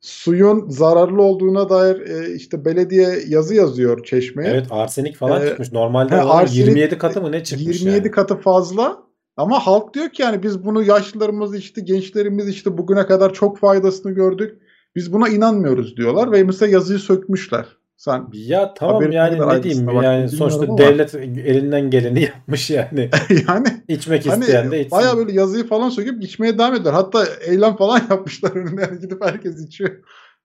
suyun 0.00 0.68
zararlı 0.68 1.22
olduğuna 1.22 1.68
dair 1.68 2.00
e, 2.00 2.34
işte 2.34 2.64
belediye 2.64 3.18
yazı 3.28 3.54
yazıyor 3.54 4.04
çeşmeye. 4.04 4.50
Evet 4.50 4.66
arsenik 4.70 5.16
falan 5.16 5.42
Ee, 5.42 5.48
çıkmış. 5.48 5.72
Normalde 5.72 6.14
he, 6.14 6.20
arsenik- 6.20 6.56
27 6.58 6.98
katı 6.98 7.20
mı 7.22 7.32
ne 7.32 7.44
çıkmış 7.44 7.66
27 7.80 7.96
yani. 7.96 8.10
katı 8.10 8.36
fazla. 8.36 9.02
Ama 9.36 9.66
halk 9.66 9.94
diyor 9.94 10.08
ki 10.10 10.22
yani 10.22 10.42
biz 10.42 10.64
bunu 10.64 10.82
yaşlılarımız 10.82 11.54
içti, 11.54 11.84
gençlerimiz 11.84 12.48
işte 12.48 12.78
bugüne 12.78 13.06
kadar 13.06 13.32
çok 13.34 13.58
faydasını 13.58 14.12
gördük. 14.12 14.58
Biz 14.96 15.12
buna 15.12 15.28
inanmıyoruz 15.28 15.96
diyorlar 15.96 16.32
ve 16.32 16.44
mesela 16.44 16.72
yazıyı 16.72 16.98
sökmüşler. 16.98 17.66
Sen 17.96 18.28
Ya 18.32 18.74
tamam 18.74 19.12
yani 19.12 19.38
ne 19.48 19.62
diyeyim 19.62 19.88
ayrıntısına 19.88 20.04
yani 20.04 20.28
sonuçta 20.28 20.62
ama. 20.62 20.78
devlet 20.78 21.14
elinden 21.14 21.90
geleni 21.90 22.22
yapmış 22.22 22.70
yani. 22.70 23.10
yani 23.48 23.66
İçmek 23.88 24.26
hani 24.26 24.40
isteyen 24.44 24.70
de 24.70 24.80
içsin. 24.80 24.90
baya 24.90 25.16
böyle 25.16 25.32
yazıyı 25.32 25.66
falan 25.66 25.88
söküp 25.88 26.22
içmeye 26.24 26.58
devam 26.58 26.74
ediyorlar. 26.74 26.94
Hatta 26.94 27.26
eylem 27.40 27.76
falan 27.76 27.98
yapmışlar 28.10 28.50
önünde 28.56 28.80
yani 28.82 29.00
gidip 29.00 29.24
herkes 29.24 29.60
içiyor. 29.66 29.90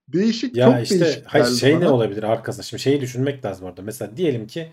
Değişik 0.07 0.55
Ya 0.57 0.65
çok 0.71 0.83
işte 0.83 0.99
değişik 0.99 1.25
hayır, 1.25 1.45
şey 1.45 1.75
ne 1.75 1.81
bana. 1.81 1.93
olabilir 1.93 2.23
arkasında? 2.23 2.63
Şimdi 2.63 2.83
şeyi 2.83 3.01
düşünmek 3.01 3.45
lazım 3.45 3.67
orada. 3.67 3.81
Mesela 3.81 4.17
diyelim 4.17 4.47
ki 4.47 4.71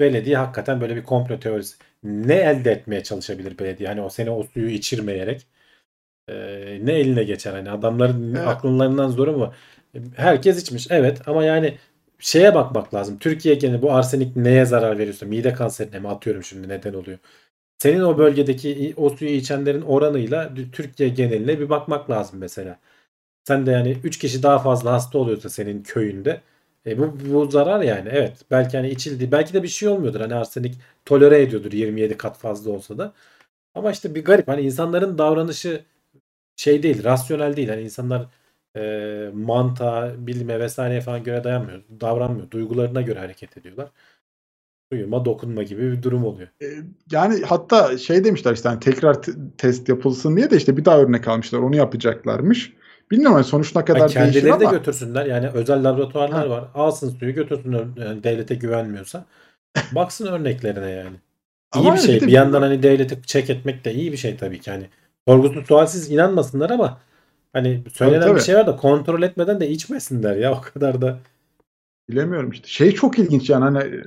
belediye 0.00 0.36
hakikaten 0.36 0.80
böyle 0.80 0.96
bir 0.96 1.02
komplo 1.04 1.40
teorisi. 1.40 1.76
Ne 2.02 2.34
elde 2.34 2.70
etmeye 2.72 3.02
çalışabilir 3.02 3.58
belediye? 3.58 3.88
Hani 3.88 4.02
o 4.02 4.08
seni 4.08 4.30
o 4.30 4.42
suyu 4.42 4.68
içirmeyerek 4.68 5.46
e, 6.28 6.34
ne 6.82 6.92
eline 6.92 7.24
geçer? 7.24 7.52
Hani 7.52 7.70
adamların 7.70 8.34
Evet. 8.34 8.48
akllarından 8.48 9.08
zoru 9.08 9.32
mu? 9.38 9.52
Herkes 10.16 10.62
içmiş. 10.62 10.86
Evet 10.90 11.28
ama 11.28 11.44
yani 11.44 11.74
şeye 12.18 12.54
bakmak 12.54 12.94
lazım. 12.94 13.18
Türkiye 13.18 13.54
geneli 13.54 13.82
bu 13.82 13.92
arsenik 13.92 14.36
neye 14.36 14.64
zarar 14.64 14.98
veriyorsa 14.98 15.26
mide 15.26 15.52
kanserine 15.52 15.98
mi 15.98 16.08
atıyorum 16.08 16.44
şimdi 16.44 16.68
neden 16.68 16.94
oluyor? 16.94 17.18
Senin 17.78 18.00
o 18.00 18.18
bölgedeki 18.18 18.94
o 18.96 19.10
suyu 19.10 19.30
içenlerin 19.30 19.82
oranıyla 19.82 20.50
Türkiye 20.72 21.08
geneline 21.08 21.60
bir 21.60 21.70
bakmak 21.70 22.10
lazım 22.10 22.38
mesela. 22.38 22.78
Sen 23.48 23.66
de 23.66 23.70
yani 23.70 23.96
3 24.04 24.18
kişi 24.18 24.42
daha 24.42 24.58
fazla 24.58 24.92
hasta 24.92 25.18
oluyorsa 25.18 25.48
senin 25.48 25.82
köyünde 25.82 26.40
e 26.86 26.98
bu, 26.98 27.16
bu 27.32 27.50
zarar 27.50 27.80
yani. 27.82 28.08
Evet. 28.12 28.36
Belki 28.50 28.76
hani 28.76 28.90
içildi. 28.90 29.32
Belki 29.32 29.54
de 29.54 29.62
bir 29.62 29.68
şey 29.68 29.88
olmuyordur. 29.88 30.20
Hani 30.20 30.34
arsenik 30.34 30.74
tolere 31.04 31.42
ediyordur 31.42 31.72
27 31.72 32.16
kat 32.16 32.38
fazla 32.38 32.70
olsa 32.72 32.98
da. 32.98 33.12
Ama 33.74 33.92
işte 33.92 34.14
bir 34.14 34.24
garip. 34.24 34.48
Hani 34.48 34.62
insanların 34.62 35.18
davranışı 35.18 35.82
şey 36.58 36.82
değil. 36.82 37.04
Rasyonel 37.04 37.56
değil. 37.56 37.68
Hani 37.68 37.82
insanlar 37.82 38.26
e, 38.76 39.30
mantığa, 39.34 40.12
bilime 40.18 40.60
vesaireye 40.60 41.00
falan 41.00 41.24
göre 41.24 41.44
dayanmıyor. 41.44 41.82
Davranmıyor. 42.00 42.50
Duygularına 42.50 43.02
göre 43.02 43.18
hareket 43.18 43.56
ediyorlar. 43.56 43.88
Duyuma 44.92 45.24
dokunma 45.24 45.62
gibi 45.62 45.92
bir 45.92 46.02
durum 46.02 46.24
oluyor. 46.24 46.48
Yani 47.10 47.42
hatta 47.46 47.98
şey 47.98 48.24
demişler 48.24 48.52
işte 48.52 48.68
hani 48.68 48.80
tekrar 48.80 49.22
t- 49.22 49.32
test 49.58 49.88
yapılsın 49.88 50.36
diye 50.36 50.50
de 50.50 50.56
işte 50.56 50.76
bir 50.76 50.84
daha 50.84 50.98
örnek 51.00 51.28
almışlar. 51.28 51.58
Onu 51.58 51.76
yapacaklarmış. 51.76 52.72
Bilmiyorum 53.10 53.34
hani 53.34 53.44
sonuç 53.44 53.76
ne 53.76 53.84
kadar 53.84 54.00
Ha, 54.00 54.08
değişir 54.08 54.20
kendileri 54.40 54.60
de 54.60 54.66
ama 54.66 54.76
götürsünler. 54.76 55.26
Yani 55.26 55.48
özel 55.48 55.84
laboratuvarlar 55.84 56.48
Ha. 56.48 56.50
var. 56.50 56.64
Alsın 56.74 57.10
suyu 57.10 57.34
götürsün 57.34 57.72
ör- 57.72 58.04
yani 58.08 58.24
devlete 58.24 58.54
güvenmiyorsa. 58.54 59.24
Baksın 59.92 60.26
örneklerine 60.26 60.90
yani. 60.90 61.16
İyi 61.74 61.78
Ama 61.80 61.92
bir 61.92 61.98
yani 61.98 62.06
şey. 62.06 62.20
bir 62.20 62.26
Bir 62.26 62.32
yandan 62.32 62.62
hani 62.62 62.82
devleti 62.82 63.22
çek 63.26 63.50
etmek 63.50 63.84
de 63.84 63.94
iyi 63.94 64.12
bir 64.12 64.16
şey 64.16 64.36
tabii 64.36 64.60
ki. 64.60 64.70
Hani 64.70 64.86
sorgusuz 65.28 65.66
sualsiz 65.66 66.10
inanmasınlar 66.10 66.70
ama 66.70 67.00
hani 67.52 67.84
söylenen 67.92 68.26
tabii. 68.26 68.36
bir 68.36 68.40
şey 68.40 68.54
var 68.54 68.66
da 68.66 68.76
kontrol 68.76 69.22
etmeden 69.22 69.60
de 69.60 69.68
içmesinler 69.68 70.36
ya 70.36 70.52
o 70.58 70.60
kadar 70.60 71.02
da. 71.02 71.18
bilemiyorum 72.08 72.50
işte. 72.50 72.68
Şey 72.68 72.94
çok 72.94 73.18
ilginç 73.18 73.50
yani 73.50 73.64
hani 73.64 74.04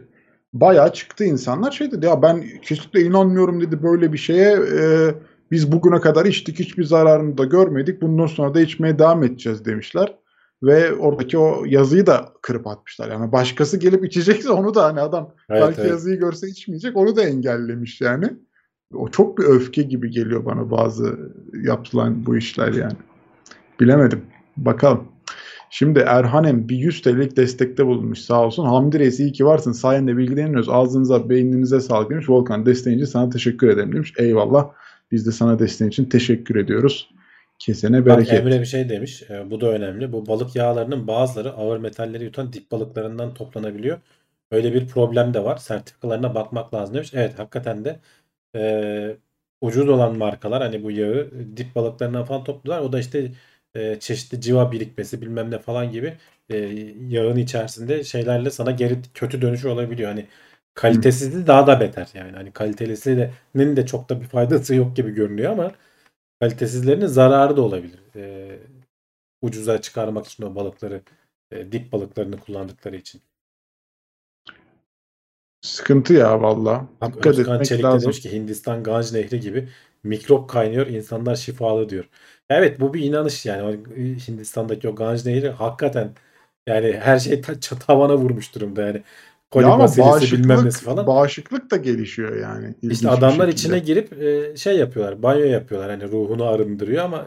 bayağı 0.54 0.94
çıktı 0.94 1.24
insanlar 1.24 1.72
şey 1.72 1.92
dedi 1.92 2.06
ya 2.06 2.22
ben 2.22 2.44
kesinlikle 2.62 3.02
inanmıyorum 3.02 3.62
dedi 3.62 3.84
böyle 3.84 4.14
bir 4.14 4.18
şeye 4.18 4.52
e, 4.52 5.12
biz 5.52 5.72
bugüne 5.72 6.00
kadar 6.00 6.26
içtik 6.26 6.60
hiçbir 6.60 6.84
zararını 6.84 7.38
da 7.38 7.46
görmedik 7.46 8.02
bundan 8.02 8.28
sonra 8.28 8.54
da 8.54 8.62
içmeye 8.62 9.00
devam 9.00 9.24
edeceğiz 9.24 9.66
demişler 9.66 10.18
ve 10.64 10.94
oradaki 10.94 11.38
o 11.38 11.66
yazıyı 11.66 12.06
da 12.06 12.34
kırıp 12.42 12.68
atmışlar 12.68 13.12
yani 13.12 13.32
başkası 13.32 13.78
gelip 13.78 14.06
içecekse 14.06 14.52
onu 14.52 14.76
da 14.76 14.86
hani 14.86 15.02
adam 15.02 15.34
Evet, 15.50 15.62
belki 15.62 15.82
evet. 15.82 15.92
yazıyı 15.92 16.20
görse 16.20 16.48
içmeyecek 16.48 16.98
onu 16.98 17.16
da 17.16 17.24
engellemiş 17.24 18.02
yani 18.02 18.30
o 18.94 19.10
çok 19.10 19.38
bir 19.38 19.44
öfke 19.44 19.82
gibi 19.82 20.12
geliyor 20.12 20.46
bana 20.46 20.72
bazı 20.72 21.20
yapılan 21.64 22.26
bu 22.26 22.38
işler 22.38 22.74
yani 22.74 22.94
bilemedim 23.80 24.22
bakalım. 24.58 25.08
Şimdi 25.74 26.00
Erhanem 26.00 26.70
bir 26.70 26.76
100 26.76 27.02
TL'lik 27.02 27.38
destekte 27.38 27.86
bulunmuş 27.86 28.20
sağ 28.20 28.46
olsun. 28.46 28.66
Hamdi 28.66 29.00
Reis 29.00 29.20
iyi 29.20 29.32
ki 29.32 29.46
varsın. 29.46 29.72
Sayende 29.72 30.18
bilgileniyoruz. 30.18 30.70
Ağzınıza 30.70 31.30
beyninize 31.30 31.80
sağlık 31.80 32.10
demiş. 32.10 32.30
Volkan 32.30 32.66
desteğin 32.66 32.98
için 32.98 33.06
sana 33.06 33.30
teşekkür 33.30 33.70
ederim 33.70 33.94
demiş. 33.94 34.14
Eyvallah. 34.18 34.70
Biz 35.12 35.26
de 35.28 35.32
sana 35.32 35.60
desteğin 35.60 35.90
için 35.92 36.06
teşekkür 36.06 36.56
ediyoruz. 36.56 37.10
Kesene 37.60 38.00
Bak 38.00 38.06
bereket. 38.06 38.40
Emre 38.40 38.60
bir 38.60 38.66
şey 38.66 38.90
demiş. 38.90 39.24
e, 39.30 39.52
bu 39.52 39.62
da 39.62 39.72
önemli. 39.72 40.14
Bu 40.14 40.28
balık 40.28 40.56
yağlarının 40.56 41.08
bazıları 41.08 41.52
ağır 41.52 41.78
metalleri 41.80 42.24
yutan 42.24 42.54
dip 42.54 42.72
balıklarından 42.72 43.34
toplanabiliyor. 43.34 43.98
Öyle 44.52 44.74
bir 44.74 44.88
problem 44.88 45.34
de 45.34 45.44
var. 45.44 45.58
Sertifikalarına 45.58 46.36
bakmak 46.36 46.74
lazım 46.74 46.96
demiş. 46.96 47.12
Evet 47.14 47.40
hakikaten 47.40 47.86
de 47.86 48.00
e, 48.56 49.18
ucuz 49.62 49.90
olan 49.90 50.18
markalar 50.18 50.62
hani 50.64 50.84
bu 50.84 50.92
yağı 50.92 51.32
dip 51.58 51.76
balıklarından 51.76 52.26
falan 52.26 52.44
topluyorlar. 52.44 52.86
O 52.90 52.94
da 52.94 53.00
işte 53.00 53.32
e, 53.76 54.00
çeşitli 54.00 54.42
civa 54.42 54.72
birikmesi 54.72 55.22
bilmem 55.22 55.52
ne 55.52 55.60
falan 55.60 55.92
gibi 55.92 56.18
e, 56.50 56.58
yağın 57.10 57.38
içerisinde 57.38 58.04
şeylerle 58.04 58.52
sana 58.52 58.72
geri 58.72 58.98
kötü 59.14 59.42
dönüşü 59.42 59.68
olabiliyor. 59.68 60.10
Hani 60.10 60.28
kalitesizliği 60.74 61.48
daha 61.48 61.68
da 61.68 61.80
beter 61.80 62.08
yani. 62.14 62.32
Hani 62.32 62.52
kalitelisinin 62.52 63.76
de 63.76 63.86
çok 63.86 64.10
da 64.10 64.22
bir 64.22 64.26
faydası 64.28 64.76
yok 64.76 64.96
gibi 64.96 65.12
görünüyor 65.12 65.52
ama 65.52 65.72
kalitesizlerinin 66.40 67.06
zararı 67.08 67.58
da 67.58 67.62
olabilir. 67.62 68.00
E, 68.16 68.60
ucuza 69.42 69.82
çıkarmak 69.82 70.28
için 70.28 70.44
o 70.44 70.56
balıkları 70.56 71.02
e, 71.52 71.72
dip 71.72 71.92
balıklarını 71.92 72.38
kullandıkları 72.38 72.96
için. 72.96 73.22
Sıkıntı 75.62 76.14
ya 76.14 76.42
valla. 76.42 76.86
Dikkat 77.08 77.26
Özkan 77.26 77.54
etmek 77.54 77.66
Çelik 77.68 77.84
de 77.84 77.88
lazım. 77.88 78.02
demiş 78.02 78.20
ki 78.20 78.32
Hindistan 78.34 78.84
Ganj 78.84 79.14
Nehri 79.14 79.40
gibi 79.40 79.70
mikrop 80.04 80.50
kaynıyor 80.50 80.88
insanlar 80.88 81.36
şifalı 81.36 81.90
diyor. 81.90 82.10
Evet 82.50 82.80
bu 82.80 82.94
bir 82.94 83.02
inanış 83.04 83.46
yani. 83.46 83.64
O 83.64 83.72
Hindistan'daki 84.28 84.90
o 84.90 84.96
Ganj 84.96 85.26
Nehri 85.26 85.50
hakikaten 85.50 86.12
yani 86.68 87.00
her 87.02 87.20
şey 87.20 87.42
ta- 87.42 87.60
tavana 87.60 88.18
vurmuş 88.18 88.56
durumda 88.56 88.82
yani. 88.82 89.02
Koli 89.52 89.64
Ya 89.64 89.80
basilyası 89.80 90.38
bilmem 90.38 90.66
nesi 90.66 90.86
falan. 90.86 91.08
bağışıklık 91.08 91.72
da 91.72 91.78
gelişiyor 91.78 92.38
yani. 92.42 92.76
İşte 92.82 93.10
adamlar 93.10 93.48
içine 93.48 93.80
girip 93.80 94.14
e, 94.22 94.58
şey 94.58 94.78
yapıyorlar. 94.78 95.24
Banyo 95.24 95.46
yapıyorlar. 95.46 95.90
Hani 95.92 96.04
ruhunu 96.12 96.44
arındırıyor 96.46 97.04
ama 97.04 97.26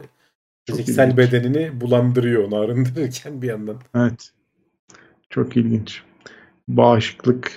Çok 0.66 0.76
fiziksel 0.76 1.04
ilginç. 1.10 1.18
bedenini 1.18 1.80
bulandırıyor 1.80 2.44
onu 2.44 2.56
arındırırken 2.56 3.42
bir 3.42 3.48
yandan. 3.48 3.76
Evet. 3.96 4.30
Çok 5.30 5.56
ilginç. 5.56 6.02
Bağışıklık 6.68 7.52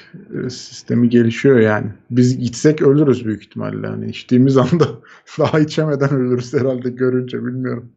e, 0.46 0.50
sistemi 0.50 1.10
gelişiyor 1.10 1.60
yani. 1.60 1.88
Biz 2.12 2.38
gitsek 2.40 2.82
ölürüz 2.82 3.26
büyük 3.26 3.44
ihtimalle. 3.44 3.88
Hani 3.88 4.10
içtiğimiz 4.10 4.58
anda 4.58 4.86
daha 5.40 5.60
içemeden 5.60 6.10
ölürüz 6.10 6.54
herhalde 6.54 6.90
görünce 6.90 7.38
bilmiyorum. 7.46 7.92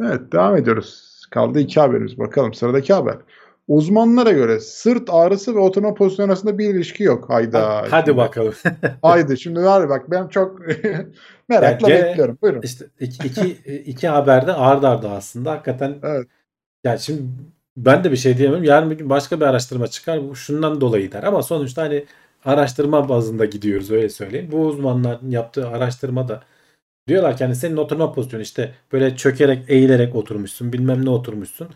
Evet 0.00 0.32
devam 0.32 0.56
ediyoruz. 0.56 1.10
Kaldı 1.30 1.58
iki 1.60 1.80
haberimiz. 1.80 2.18
Bakalım 2.18 2.54
sıradaki 2.54 2.92
haber. 2.92 3.16
Uzmanlara 3.68 4.32
göre 4.32 4.60
sırt 4.60 5.08
ağrısı 5.12 5.54
ve 5.54 5.58
oturma 5.58 5.94
pozisyonu 5.94 6.28
arasında 6.30 6.58
bir 6.58 6.74
ilişki 6.74 7.02
yok. 7.02 7.30
Hayda. 7.30 7.84
Hadi 7.90 8.06
Şimdi- 8.06 8.16
bakalım. 8.16 8.54
Haydi 9.02 9.38
şimdi 9.38 9.60
var 9.60 9.88
bak 9.88 10.10
ben 10.10 10.28
çok 10.28 10.60
merakla 11.48 11.88
gene- 11.88 12.04
bekliyorum. 12.04 12.38
Buyurun. 12.42 12.62
İşte 12.62 12.86
iki, 13.00 13.26
iki, 13.26 13.48
iki 13.80 14.08
haberde 14.08 14.52
ard 14.52 14.82
arda 14.82 15.10
aslında 15.10 15.50
hakikaten 15.50 15.96
Evet. 16.02 16.26
yani 16.84 16.98
şimdi 17.00 17.22
ben 17.76 18.04
de 18.04 18.10
bir 18.12 18.16
şey 18.16 18.38
diyemem. 18.38 18.64
Yarın 18.64 18.90
bir 18.90 18.98
gün 18.98 19.10
başka 19.10 19.40
bir 19.40 19.44
araştırma 19.46 19.86
çıkar. 19.86 20.28
Bu 20.28 20.36
şundan 20.36 20.80
dolayı 20.80 21.12
der. 21.12 21.22
Ama 21.22 21.42
sonuçta 21.42 21.82
hani 21.82 22.04
araştırma 22.44 23.08
bazında 23.08 23.44
gidiyoruz 23.44 23.90
öyle 23.90 24.08
söyleyeyim. 24.08 24.48
Bu 24.52 24.66
uzmanların 24.66 25.30
yaptığı 25.30 25.68
araştırma 25.68 26.28
da 26.28 26.42
Diyorlar 27.08 27.36
ki 27.36 27.44
hani 27.44 27.54
senin 27.54 27.76
oturma 27.76 28.12
pozisyonu 28.12 28.42
işte 28.42 28.74
böyle 28.92 29.16
çökerek 29.16 29.70
eğilerek 29.70 30.14
oturmuşsun 30.14 30.72
bilmem 30.72 31.04
ne 31.04 31.10
oturmuşsun 31.10 31.68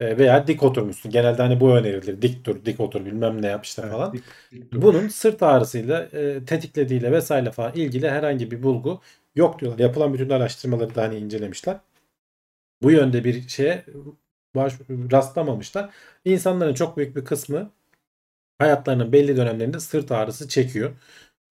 e, 0.00 0.18
veya 0.18 0.46
dik 0.46 0.62
oturmuşsun. 0.62 1.12
Genelde 1.12 1.42
hani 1.42 1.60
bu 1.60 1.70
önerilir. 1.76 2.22
Dik 2.22 2.44
dur, 2.44 2.64
dik 2.64 2.80
otur 2.80 3.06
bilmem 3.06 3.42
ne 3.42 3.46
yap 3.46 3.64
işte 3.64 3.82
Evet, 3.82 3.92
falan. 3.92 4.14
dik- 4.14 4.24
dik 4.52 4.72
dur. 4.72 4.82
Bunun 4.82 5.08
sırt 5.08 5.42
ağrısıyla 5.42 6.02
e, 6.12 6.44
tetiklediğiyle 6.44 7.12
vesaire 7.12 7.50
falan 7.50 7.72
ilgili 7.74 8.10
herhangi 8.10 8.50
bir 8.50 8.62
bulgu 8.62 9.00
yok 9.36 9.60
diyorlar. 9.60 9.78
Yapılan 9.78 10.14
bütün 10.14 10.30
araştırmaları 10.30 10.94
da 10.94 11.02
hani 11.02 11.16
incelemişler. 11.18 11.76
Bu 12.82 12.90
yönde 12.90 13.24
bir 13.24 13.48
şeye 13.48 13.84
baş, 14.56 14.74
rastlamamışlar. 15.12 15.90
İnsanların 16.24 16.74
çok 16.74 16.96
büyük 16.96 17.16
bir 17.16 17.24
kısmı 17.24 17.70
hayatlarının 18.58 19.12
belli 19.12 19.36
dönemlerinde 19.36 19.80
sırt 19.80 20.12
ağrısı 20.12 20.48
çekiyor. 20.48 20.90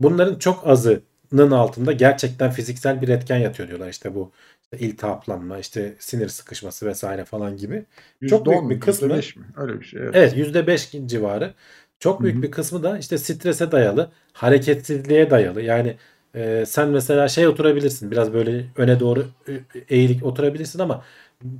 Bunların 0.01 0.39
çok 0.39 0.67
azının 0.67 1.51
altında 1.51 1.91
gerçekten 1.91 2.51
fiziksel 2.51 3.01
bir 3.01 3.09
etken 3.09 3.37
yatıyor 3.37 3.69
diyorlar. 3.69 3.89
İşte 3.89 4.15
bu 4.15 4.31
işte 4.63 4.85
iltihaplanma, 4.85 5.59
işte 5.59 5.95
sinir 5.99 6.27
sıkışması 6.29 6.85
vesaire 6.85 7.25
falan 7.25 7.57
gibi. 7.57 7.85
çok 8.27 8.45
büyük 8.47 8.69
bir 8.69 8.79
kısmı- 8.79 9.05
yüzde 9.07 9.17
beş 9.17 9.35
mi? 9.35 9.45
Öyle 9.57 9.79
bir 9.79 9.85
şey. 9.85 10.01
Evet. 10.01 10.15
Evet 10.15 10.37
%5 10.37 10.91
civarı. 11.05 11.53
Çok 11.99 12.23
büyük 12.23 12.35
Hı 12.35 12.39
hı. 12.39 12.43
bir 12.43 12.51
kısmı 12.51 12.83
da 12.83 12.97
işte 12.97 13.17
strese 13.17 13.71
dayalı, 13.71 14.11
hareketsizliğe 14.33 15.29
dayalı. 15.29 15.61
Yani 15.61 15.97
e, 16.35 16.63
sen 16.67 16.89
mesela 16.89 17.27
şey 17.27 17.47
oturabilirsin. 17.47 18.11
Biraz 18.11 18.33
böyle 18.33 18.65
öne 18.75 18.99
doğru 18.99 19.25
e, 19.47 19.53
eğilik 19.89 20.25
oturabilirsin 20.25 20.79
ama 20.79 21.03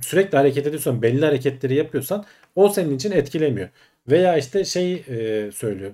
sürekli 0.02 0.38
hareket 0.38 0.66
ediyorsan, 0.66 1.02
belli 1.02 1.24
hareketleri 1.24 1.74
yapıyorsan 1.74 2.24
o 2.54 2.68
senin 2.68 2.96
için 2.96 3.10
etkilemiyor. 3.12 3.68
Veya 4.10 4.36
işte 4.36 4.64
şey 4.64 4.94
e, 4.94 5.52
söylüyor. 5.52 5.92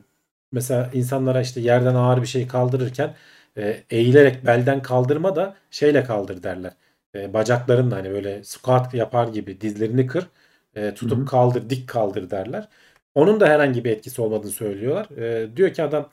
Mesela 0.52 0.90
insanlara 0.94 1.40
işte 1.40 1.60
yerden 1.60 1.94
ağır 1.94 2.22
bir 2.22 2.26
şey 2.26 2.46
kaldırırken 2.46 3.14
e, 3.56 3.84
eğilerek 3.90 4.46
belden 4.46 4.82
kaldırma 4.82 5.36
da 5.36 5.56
şeyle 5.70 6.04
kaldır 6.04 6.42
derler. 6.42 6.72
E, 7.14 7.32
bacaklarınla 7.34 7.96
hani 7.96 8.10
böyle 8.10 8.44
squat 8.44 8.94
yapar 8.94 9.28
gibi 9.28 9.60
dizlerini 9.60 10.06
kır, 10.06 10.26
e, 10.74 10.94
tutup 10.94 11.18
Hı 11.18 11.22
hı. 11.22 11.26
kaldır, 11.26 11.70
dik 11.70 11.88
kaldır 11.88 12.30
derler. 12.30 12.68
Onun 13.14 13.40
da 13.40 13.48
herhangi 13.48 13.84
bir 13.84 13.90
etkisi 13.90 14.22
olmadığını 14.22 14.50
söylüyorlar. 14.50 15.10
E, 15.18 15.56
diyor 15.56 15.72
ki 15.74 15.82
adam 15.82 16.10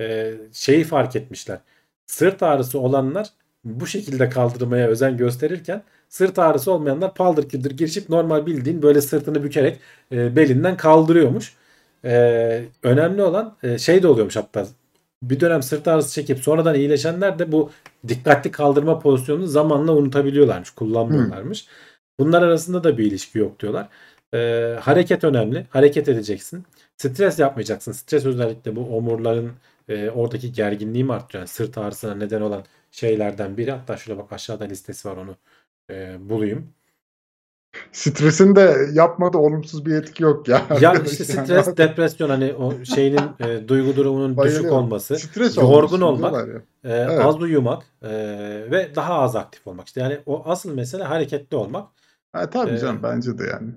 e, 0.00 0.34
şeyi 0.52 0.84
fark 0.84 1.16
etmişler. 1.16 1.58
Sırt 2.06 2.42
ağrısı 2.42 2.80
olanlar 2.80 3.30
bu 3.64 3.86
şekilde 3.86 4.28
kaldırmaya 4.28 4.88
özen 4.88 5.16
gösterirken 5.16 5.82
sırt 6.08 6.38
ağrısı 6.38 6.72
olmayanlar 6.72 7.14
paldır 7.14 7.48
küldür 7.48 7.70
girişip 7.70 8.08
normal 8.08 8.46
bildiğin 8.46 8.82
böyle 8.82 9.00
sırtını 9.00 9.42
bükerek 9.44 9.80
e, 10.12 10.36
belinden 10.36 10.76
kaldırıyormuş. 10.76 11.54
E, 12.04 12.64
önemli 12.82 13.22
olan 13.22 13.56
e, 13.62 13.78
şey 13.78 14.02
de 14.02 14.08
oluyormuş 14.08 14.36
hatta 14.36 14.66
bir 15.22 15.40
dönem 15.40 15.62
sırt 15.62 15.88
ağrısı 15.88 16.14
çekip 16.14 16.38
sonradan 16.38 16.74
iyileşenler 16.74 17.38
de 17.38 17.52
bu 17.52 17.70
dikkatli 18.08 18.50
kaldırma 18.50 18.98
pozisyonunu 18.98 19.46
zamanla 19.46 19.92
unutabiliyorlarmış, 19.92 20.70
kullanmıyorlarmış. 20.70 21.66
Bunlar 22.20 22.42
arasında 22.42 22.84
da 22.84 22.98
bir 22.98 23.04
ilişki 23.04 23.38
yok 23.38 23.60
diyorlar. 23.60 23.88
E, 24.34 24.38
hareket 24.80 25.24
önemli. 25.24 25.66
Hareket 25.70 26.08
edeceksin. 26.08 26.64
Stres 26.96 27.38
yapmayacaksın. 27.38 27.92
Stres 27.92 28.26
özellikle 28.26 28.76
bu 28.76 28.80
omurların 28.96 29.52
e, 29.88 30.10
oradaki 30.10 30.52
gerginliği 30.52 31.04
mi 31.04 31.12
artırıyor? 31.12 31.40
Yani 31.40 31.48
sırt 31.48 31.78
ağrısına 31.78 32.14
neden 32.14 32.40
olan 32.40 32.64
şeylerden 32.90 33.56
biri. 33.56 33.70
Hatta 33.70 33.96
şurada 33.96 34.22
bak 34.22 34.32
aşağıda 34.32 34.64
listesi 34.64 35.08
var 35.08 35.16
onu 35.16 35.36
e, 35.90 36.16
bulayım. 36.30 36.74
Stresin 37.92 38.56
de 38.56 38.76
yapmadı 38.92 39.38
olumsuz 39.38 39.86
bir 39.86 39.94
etki 39.94 40.22
yok 40.22 40.48
ya. 40.48 40.66
Ya 40.80 40.94
işte 40.94 41.24
yani. 41.36 41.46
stres, 41.46 41.66
depresyon 41.76 42.28
hani 42.30 42.54
o 42.54 42.84
şeyinin 42.84 43.36
e, 43.40 43.68
duygu 43.68 43.96
durumunun 43.96 44.30
düşük 44.30 44.38
Bayılıyorum. 44.38 44.78
olması, 44.78 45.18
Stres 45.18 45.56
yorgun 45.58 46.00
olmak, 46.00 46.48
ya. 46.48 46.62
e, 46.84 46.88
Evet. 46.92 47.20
az 47.20 47.40
uyumak 47.42 47.82
e, 48.02 48.08
ve 48.70 48.94
daha 48.94 49.14
az 49.14 49.36
aktif 49.36 49.66
olmak. 49.66 49.86
İşte 49.86 50.00
yani 50.00 50.20
o 50.26 50.42
asıl 50.46 50.74
mesele 50.74 51.04
hareketli 51.04 51.56
olmak. 51.56 51.88
Ha, 52.32 52.50
tabii 52.50 52.70
Ee, 52.72 52.78
canım 52.78 53.02
bence 53.02 53.38
de 53.38 53.44
yani. 53.44 53.72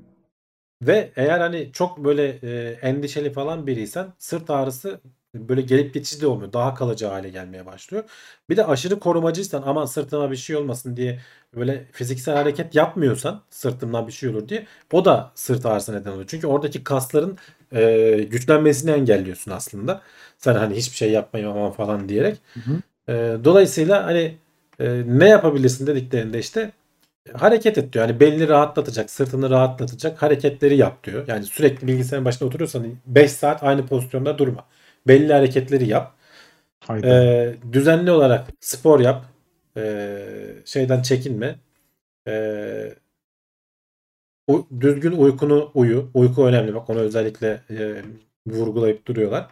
Ve 0.81 1.11
eğer 1.15 1.39
hani 1.39 1.71
çok 1.73 1.97
böyle 2.05 2.27
e, 2.43 2.71
endişeli 2.81 3.33
falan 3.33 3.67
biriysen 3.67 4.13
sırt 4.17 4.49
ağrısı 4.49 5.01
böyle 5.35 5.61
gelip 5.61 5.93
geçici 5.93 6.21
de 6.21 6.27
olmuyor. 6.27 6.53
Daha 6.53 6.73
kalıcı 6.73 7.05
hale 7.05 7.29
gelmeye 7.29 7.65
başlıyor. 7.65 8.03
Bir 8.49 8.57
de 8.57 8.65
aşırı 8.65 8.99
korumacıysan 8.99 9.63
aman 9.65 9.85
sırtıma 9.85 10.31
bir 10.31 10.35
şey 10.35 10.55
olmasın 10.55 10.97
diye 10.97 11.19
böyle 11.55 11.85
fiziksel 11.91 12.35
hareket 12.35 12.75
yapmıyorsan 12.75 13.41
sırtımdan 13.49 14.07
bir 14.07 14.11
şey 14.11 14.29
olur 14.29 14.49
diye 14.49 14.67
o 14.91 15.05
da 15.05 15.31
sırt 15.35 15.65
ağrısı 15.65 15.93
neden 15.93 16.11
oluyor. 16.11 16.25
Çünkü 16.27 16.47
oradaki 16.47 16.83
kasların 16.83 17.37
e, 17.73 18.27
güçlenmesini 18.31 18.91
engelliyorsun 18.91 19.51
aslında. 19.51 20.01
Sen 20.37 20.55
hani 20.55 20.75
hiçbir 20.75 20.95
şey 20.97 21.11
yapmayayım 21.11 21.57
aman 21.57 21.71
falan 21.71 22.09
diyerek. 22.09 22.37
Hı 22.53 22.59
hı. 22.59 22.77
E, 23.13 23.43
dolayısıyla 23.43 24.05
hani 24.05 24.37
e, 24.79 25.03
ne 25.05 25.29
yapabilirsin 25.29 25.87
dediklerinde 25.87 26.39
işte 26.39 26.71
hareket 27.33 27.77
et 27.77 27.93
diyor. 27.93 28.07
Yani 28.07 28.19
belini 28.19 28.47
rahatlatacak, 28.47 29.09
sırtını 29.09 29.49
rahatlatacak 29.49 30.21
hareketleri 30.21 30.77
yap 30.77 31.03
diyor. 31.03 31.27
Yani 31.27 31.45
sürekli 31.45 31.87
bilgisayarın 31.87 32.25
başında 32.25 32.45
oturuyorsan 32.45 32.85
5 33.05 33.31
saat 33.31 33.63
aynı 33.63 33.87
pozisyonda 33.87 34.37
durma. 34.37 34.65
Belli 35.07 35.33
hareketleri 35.33 35.87
yap. 35.87 36.13
Haydi. 36.87 37.07
Ee, 37.07 37.55
düzenli 37.71 38.11
olarak 38.11 38.47
spor 38.59 38.99
yap. 38.99 39.25
Ee, 39.77 40.25
şeyden 40.65 41.01
çekinme. 41.01 41.55
Ee, 42.27 42.95
u- 44.47 44.67
düzgün 44.81 45.11
uykunu 45.11 45.71
uyu. 45.73 46.09
Uyku 46.13 46.45
önemli. 46.47 46.75
Bak 46.75 46.89
onu 46.89 46.99
özellikle 46.99 47.61
e, 47.69 48.01
vurgulayıp 48.47 49.05
duruyorlar. 49.07 49.47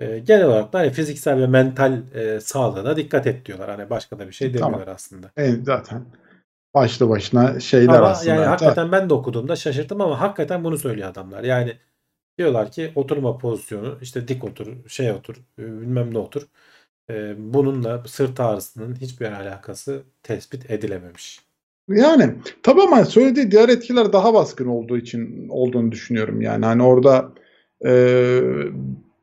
Ee, 0.00 0.18
genel 0.18 0.44
olarak 0.44 0.72
da 0.72 0.78
hani 0.78 0.90
fiziksel 0.90 1.40
ve 1.40 1.46
mental 1.46 2.02
e, 2.14 2.40
sağlığına 2.40 2.96
dikkat 2.96 3.26
et 3.26 3.46
diyorlar. 3.46 3.70
Hani 3.70 3.90
başka 3.90 4.18
da 4.18 4.26
bir 4.26 4.32
şey 4.32 4.52
Tamam. 4.52 4.72
demiyorlar 4.72 4.94
aslında. 4.94 5.30
En 5.36 5.64
zaten 5.64 6.04
başlı 6.74 7.08
başına 7.08 7.60
şeyler 7.60 7.94
Ama 7.94 8.08
aslında. 8.08 8.34
yani 8.34 8.46
hakikaten 8.46 8.92
ben 8.92 9.10
de 9.10 9.14
okuduğumda 9.14 9.56
şaşırdım 9.56 10.00
ama 10.00 10.20
hakikaten 10.20 10.64
bunu 10.64 10.78
söylüyor 10.78 11.08
adamlar. 11.10 11.44
Yani 11.44 11.76
diyorlar 12.38 12.72
ki 12.72 12.92
oturma 12.94 13.38
pozisyonu 13.38 13.98
işte 14.02 14.28
dik 14.28 14.44
otur, 14.44 14.88
şey 14.88 15.12
otur, 15.12 15.36
e, 15.58 15.62
bilmem 15.80 16.14
ne 16.14 16.18
otur. 16.18 16.42
E, 17.10 17.34
bununla 17.38 18.04
sırt 18.06 18.40
ağrısının 18.40 18.96
hiçbir 19.00 19.32
alakası 19.32 20.02
tespit 20.22 20.70
edilememiş. 20.70 21.40
Yani 21.88 22.34
tabii 22.62 22.82
ama 22.82 23.04
söylediği 23.04 23.50
diğer 23.50 23.68
etkiler 23.68 24.12
daha 24.12 24.34
baskın 24.34 24.66
olduğu 24.66 24.96
için 24.96 25.48
olduğunu 25.48 25.92
düşünüyorum. 25.92 26.40
Yani 26.40 26.64
hani 26.64 26.82
orada 26.82 27.32
e, 27.86 27.90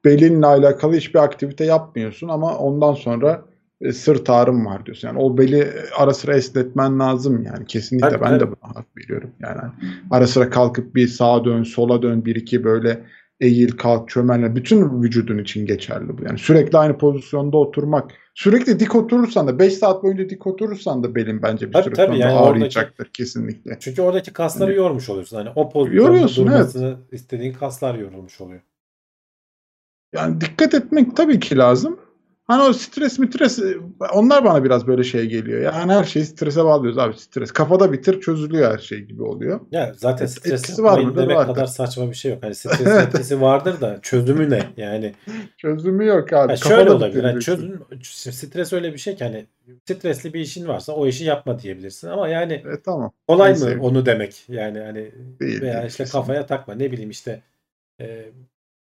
belinle 0.06 0.46
alakalı 0.46 0.96
hiçbir 0.96 1.20
aktivite 1.20 1.66
yapmıyorsun 1.66 2.28
ama 2.28 2.58
ondan 2.58 2.94
sonra 2.94 3.46
e, 3.82 3.92
sırt 3.92 4.30
ağrım 4.30 4.66
var 4.66 4.86
diyorsun. 4.86 5.08
Yani 5.08 5.20
o 5.20 5.38
beli 5.38 5.68
ara 5.98 6.14
sıra 6.14 6.36
esnetmen 6.36 7.00
lazım 7.00 7.44
yani 7.44 7.66
kesinlikle 7.66 8.10
Tabii, 8.10 8.22
ben 8.22 8.40
tabii. 8.40 8.40
de 8.40 8.48
buna 8.62 8.76
hak 8.76 8.86
veriyorum. 8.98 9.32
Yani 9.40 9.62
ara 10.12 10.28
sıra 10.28 10.50
kalkıp 10.50 10.96
bir 10.96 11.08
sağa 11.08 11.46
dön, 11.46 11.64
sola 11.64 12.02
dön, 12.02 12.26
bir 12.26 12.36
iki 12.36 12.64
böyle 12.64 13.04
eğil, 13.40 13.72
kalk, 13.72 14.10
çömelme 14.10 14.56
bütün 14.56 15.02
vücudun 15.04 15.38
için 15.38 15.66
geçerli 15.66 16.18
bu. 16.18 16.24
Yani 16.24 16.40
sürekli 16.40 16.78
aynı 16.78 16.98
pozisyonda 16.98 17.58
oturmak, 17.58 18.12
sürekli 18.36 18.80
dik 18.80 18.96
oturursan 18.96 19.48
da 19.48 19.60
5 19.60 19.74
saat 19.74 20.04
boyunca 20.04 20.30
dik 20.30 20.48
oturursan 20.48 21.04
da 21.04 21.16
belin 21.16 21.42
bence 21.42 21.68
bir 21.68 21.74
Tabii, 21.74 21.84
süre 21.84 21.94
tabii. 21.96 22.08
sonra 22.08 22.18
Yani 22.18 22.34
oradaki- 22.40 22.50
ağrıyacaktır 22.52 23.06
kesinlikle. 23.14 23.78
Çünkü 23.80 24.02
oradaki 24.02 24.34
kasları 24.34 24.70
Hani- 24.70 24.78
yormuş 24.78 25.10
oluyorsun. 25.10 25.38
Hani 25.38 25.50
o 25.56 25.70
pozisyonda 25.70 26.28
durmasını 26.36 26.98
istediğin 27.12 27.54
kaslar 27.54 27.96
yorulmuş 27.96 28.42
oluyor. 28.42 28.62
Yani 30.14 30.42
dikkat 30.42 30.74
etmek 30.74 31.18
tabii 31.18 31.40
ki 31.40 31.58
lazım. 31.58 32.00
Hani 32.48 32.64
o 32.64 32.74
stres 32.74 33.14
stres 33.14 33.60
onlar 34.14 34.46
bana 34.46 34.64
biraz 34.64 34.88
böyle 34.88 35.04
şey 35.04 35.26
geliyor. 35.26 35.62
Yani 35.62 35.94
her 35.94 36.04
şeyi 36.04 36.26
strese 36.26 36.66
bağlıyoruz 36.66 36.98
abi 36.98 37.18
stres. 37.18 37.52
Kafada 37.52 37.92
bitir 37.94 38.22
çözülüyor 38.22 38.72
her 38.74 38.78
şey 38.78 39.00
gibi 39.02 39.24
oluyor. 39.24 39.60
Ya 39.72 39.94
zaten 39.98 40.26
Et- 40.26 40.32
stres 40.32 40.62
etkisi 40.62 40.84
var 40.84 41.00
mıdır? 41.00 41.22
demek 41.22 41.38
Vardır. 41.38 41.54
kadar 41.54 41.66
saçma 41.66 42.10
bir 42.10 42.16
şey 42.16 42.32
yok. 42.32 42.44
Hani 42.44 42.56
stresin 42.56 42.86
etkisi 43.08 43.42
vardır 43.42 43.82
da 43.82 44.00
çözümü 44.02 44.50
ne? 44.50 44.64
Yani 44.78 45.14
Çözümü 45.58 46.06
yok 46.06 46.34
abi. 46.34 46.48
Ha, 46.52 46.56
şöyle 46.58 46.76
Kafada 46.76 46.96
olabilir. 46.96 47.24
Yani 47.24 47.42
çözüm, 47.42 47.82
stres 48.04 48.74
öyle 48.74 48.94
bir 48.94 48.98
şey 48.98 49.16
ki 49.16 49.24
hani 49.24 49.46
stresli 49.86 50.34
bir 50.34 50.40
işin 50.40 50.68
varsa 50.68 50.94
o 50.94 51.08
işi 51.08 51.24
yapma 51.26 51.60
diyebilirsin. 51.60 52.08
Ama 52.08 52.28
yani 52.28 52.54
E, 52.54 52.82
tamam. 52.86 53.12
kolay 53.28 53.54
mı 53.60 53.66
onu 53.82 54.06
demek? 54.06 54.44
Yani 54.50 54.80
hani 54.80 55.12
Değil, 55.40 55.62
veya 55.62 55.74
değil, 55.74 55.86
işte 55.88 56.04
kesinlikle. 56.04 56.12
kafaya 56.12 56.46
takma. 56.46 56.74
Ne 56.76 56.92
bileyim 56.92 57.10
işte 57.10 57.42
e, 58.02 58.06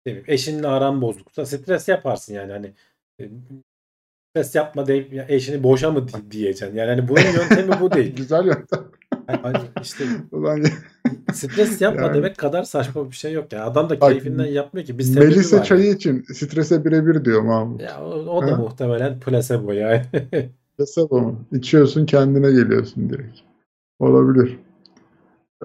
ne 0.07 0.13
bileyim, 0.13 0.25
eşinle 0.29 0.69
aran 0.69 1.03
bozuksa 1.03 1.47
stres 1.47 1.89
yaparsın 1.89 2.35
yani 2.35 2.53
hani 2.53 2.73
stres 4.31 4.55
yapma 4.55 4.87
deyip 4.87 5.13
ya 5.13 5.27
eşini 5.29 5.63
boşa 5.63 5.91
mı 5.91 6.09
di- 6.09 6.31
diyeceksin? 6.31 6.77
Yani 6.77 6.91
hani 6.91 7.09
bunun 7.09 7.21
yöntemi 7.21 7.81
bu 7.81 7.93
değil. 7.93 8.17
Güzel 8.17 8.47
yöntem. 8.47 8.85
Yani 9.29 9.41
hani 9.43 9.59
işte 9.83 10.05
Ulan 10.33 10.65
stres 11.33 11.81
yapma 11.81 12.03
Yani. 12.03 12.15
demek 12.15 12.39
kadar 12.39 12.63
saçma 12.63 13.11
bir 13.11 13.17
şey 13.17 13.33
yok 13.33 13.53
ya. 13.53 13.65
Adam 13.65 13.91
da 13.91 14.01
Bak, 14.01 14.11
keyfinden 14.11 14.47
yapmıyor 14.47 14.87
ki. 14.87 15.05
Sebebi 15.05 15.27
Melisa 15.27 15.63
çayı 15.63 15.93
için 15.93 16.25
strese 16.35 16.85
birebir 16.85 17.25
diyor 17.25 17.43
Mahmut. 17.43 17.81
Ya 17.83 18.05
o, 18.05 18.11
o 18.11 18.47
da 18.47 18.57
muhtemelen 18.57 19.21
placebo 19.21 19.73
yani. 19.73 20.03
Placebo 20.79 21.21
mu? 21.21 21.45
İçiyorsun 21.53 22.07
kendine 22.07 22.51
geliyorsun 22.51 23.11
direkt. 23.11 23.39
Olabilir. 23.99 24.59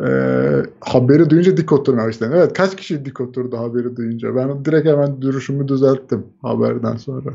Ee, 0.08 0.64
haberi 0.80 1.30
duyunca 1.30 1.58
dik 1.58 1.72
oturmaya 1.72 2.08
başladım. 2.08 2.34
Evet 2.36 2.54
kaç 2.54 2.76
kişi 2.76 3.06
dik 3.06 3.22
oturdu 3.22 3.58
haberi 3.58 3.96
duyunca? 3.96 4.36
Ben 4.36 4.66
direkt 4.66 4.88
hemen 4.88 5.22
duruşumu 5.22 5.68
düzelttim 5.68 6.28
haberden 6.42 6.96
sonra. 6.96 7.30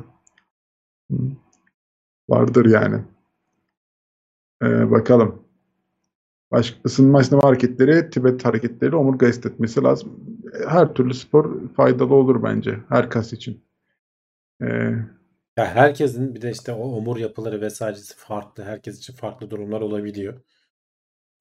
Hı. 1.10 1.16
Vardır 2.28 2.66
yani. 2.66 3.00
Ee, 4.62 4.90
bakalım. 4.90 5.42
Başka 6.50 6.76
ısınma 6.86 7.20
esneme 7.20 7.42
hareketleri, 7.42 8.10
Tibet 8.10 8.44
hareketleri 8.44 8.96
omurga 8.96 9.26
esnetmesi 9.26 9.82
lazım. 9.82 10.12
Her 10.68 10.94
türlü 10.94 11.14
spor 11.14 11.68
faydalı 11.76 12.14
olur 12.14 12.42
bence 12.42 12.78
her 12.88 13.10
kas 13.10 13.32
için. 13.32 13.64
Ee, 14.62 14.66
Ya 15.56 15.66
herkesin 15.66 16.34
bir 16.34 16.42
de 16.42 16.50
işte 16.50 16.72
o 16.72 16.82
omur 16.82 17.16
yapıları 17.16 17.60
vesairesi 17.60 18.14
farklı. 18.16 18.64
Herkes 18.64 18.98
için 18.98 19.12
farklı 19.14 19.50
durumlar 19.50 19.80
olabiliyor. 19.80 20.34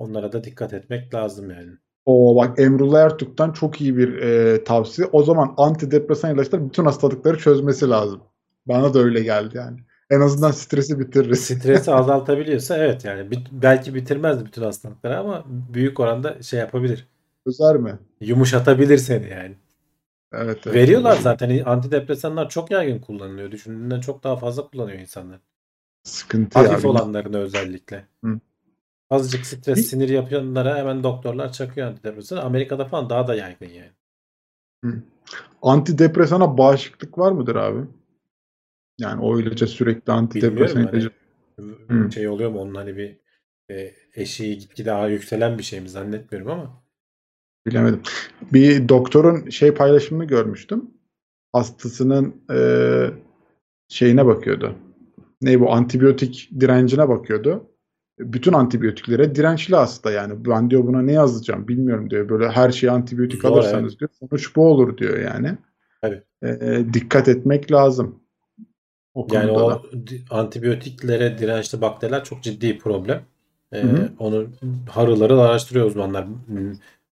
Onlara 0.03 0.31
da 0.31 0.43
dikkat 0.43 0.73
etmek 0.73 1.13
lazım 1.13 1.49
yani. 1.51 1.71
o 2.05 2.35
bak 2.35 2.59
Emrullah 2.59 3.01
Ertuk'tan 3.01 3.51
çok 3.51 3.81
iyi 3.81 3.97
bir 3.97 4.17
e, 4.17 4.63
tavsiye. 4.63 5.07
O 5.11 5.23
zaman 5.23 5.53
antidepresan 5.57 6.35
ilaçlar 6.35 6.65
bütün 6.69 6.85
hastalıkları 6.85 7.37
çözmesi 7.37 7.89
lazım. 7.89 8.21
Bana 8.65 8.93
da 8.93 8.99
öyle 8.99 9.21
geldi 9.23 9.57
yani. 9.57 9.79
En 10.09 10.19
azından 10.21 10.51
stresi 10.51 10.99
bitiririz. 10.99 11.39
Stresi 11.39 11.91
azaltabiliyorsa 11.93 12.77
evet 12.77 13.05
yani 13.05 13.31
bit- 13.31 13.47
belki 13.51 13.95
bitirmez 13.95 14.45
bütün 14.45 14.61
hastalıkları 14.61 15.17
ama 15.19 15.43
büyük 15.47 15.99
oranda 15.99 16.41
şey 16.41 16.59
yapabilir. 16.59 17.07
Çözer 17.47 17.77
mi? 17.77 17.99
Yumuşatabilir 18.21 18.97
seni 18.97 19.29
yani. 19.29 19.55
Evet, 20.33 20.57
evet. 20.67 20.75
Veriyorlar 20.75 21.17
zaten 21.17 21.63
antidepresanlar 21.65 22.49
çok 22.49 22.71
yaygın 22.71 22.99
kullanılıyor. 22.99 23.51
Düşündüğünden 23.51 23.99
çok 24.01 24.23
daha 24.23 24.35
fazla 24.35 24.67
kullanıyor 24.67 24.99
insanlar. 24.99 25.39
Sıkıntı. 26.03 26.59
Hafif 26.59 26.85
olanlarını 26.85 27.37
özellikle. 27.37 28.07
Hı. 28.23 28.39
Azıcık 29.09 29.45
stres, 29.45 29.77
Bir- 29.77 29.83
sinir 29.83 30.09
yapılanlara 30.09 30.77
hemen 30.77 31.03
doktorlar 31.03 31.51
çakıyor 31.51 31.87
antidepresan. 31.87 32.37
Amerika'da 32.37 32.85
falan 32.85 33.09
daha 33.09 33.27
da 33.27 33.35
yaygın 33.35 33.69
yani. 33.69 33.91
Antidepresana 35.61 36.57
bağışıklık 36.57 37.17
var 37.17 37.31
mıdır 37.31 37.55
abi? 37.55 37.87
Yani 38.97 39.21
o 39.21 39.39
ilaca 39.39 39.67
sürekli 39.67 40.13
antidepresan 40.13 40.81
Bilmiyorum 40.81 41.09
hani 41.57 41.69
ilacı. 41.97 42.13
şey 42.13 42.27
oluyor 42.27 42.51
mu 42.51 42.59
onun 42.59 42.75
hani 42.75 42.97
bir 42.97 43.17
e, 43.71 43.93
eşiği 44.15 44.57
gitgide 44.57 44.89
daha 44.89 45.07
yükselen 45.07 45.57
bir 45.57 45.63
şey 45.63 45.81
mi 45.81 45.89
zannetmiyorum 45.89 46.51
ama. 46.51 46.83
Bilemedim. 47.67 48.01
Bir 48.53 48.89
doktorun 48.89 49.49
şey 49.49 49.73
paylaşımını 49.73 50.25
görmüştüm. 50.25 50.91
Hastasının 51.53 52.35
eee, 52.49 53.11
şeyine 53.87 54.25
bakıyordu. 54.25 54.75
Ne 55.41 55.59
bu 55.59 55.71
antibiyotik 55.73 56.49
direncine 56.59 57.09
bakıyordu. 57.09 57.72
Bütün 58.19 58.53
antibiyotiklere 58.53 59.35
dirençli 59.35 59.75
hasta 59.75 60.11
yani. 60.11 60.45
Ben 60.45 60.69
diyor 60.69 60.87
buna 60.87 61.01
ne 61.01 61.11
yazacağım 61.11 61.67
bilmiyorum 61.67 62.09
diyor. 62.09 62.29
Böyle 62.29 62.49
her 62.49 62.71
şeye 62.71 62.91
antibiyotik 62.91 63.41
Zor, 63.41 63.49
alırsanız 63.49 63.91
evet. 63.91 63.99
diyor. 63.99 64.09
Sonuç 64.19 64.55
bu 64.55 64.67
olur 64.67 64.97
diyor 64.97 65.19
yani. 65.19 65.57
Tabii. 66.01 66.21
Eee, 66.43 66.93
dikkat 66.93 67.27
etmek 67.27 67.71
lazım. 67.71 68.19
O 69.13 69.27
Yani 69.31 69.51
o 69.51 69.71
da. 69.71 69.81
antibiyotiklere 70.29 71.37
dirençli 71.37 71.81
bakteriler 71.81 72.23
çok 72.23 72.43
ciddi 72.43 72.77
problem. 72.77 73.21
Ee, 73.71 73.83
Hı 73.83 73.87
hı. 73.87 74.09
onu 74.19 74.47
harıl 74.89 75.21
araştırıyor 75.21 75.85
uzmanlar. 75.85 76.27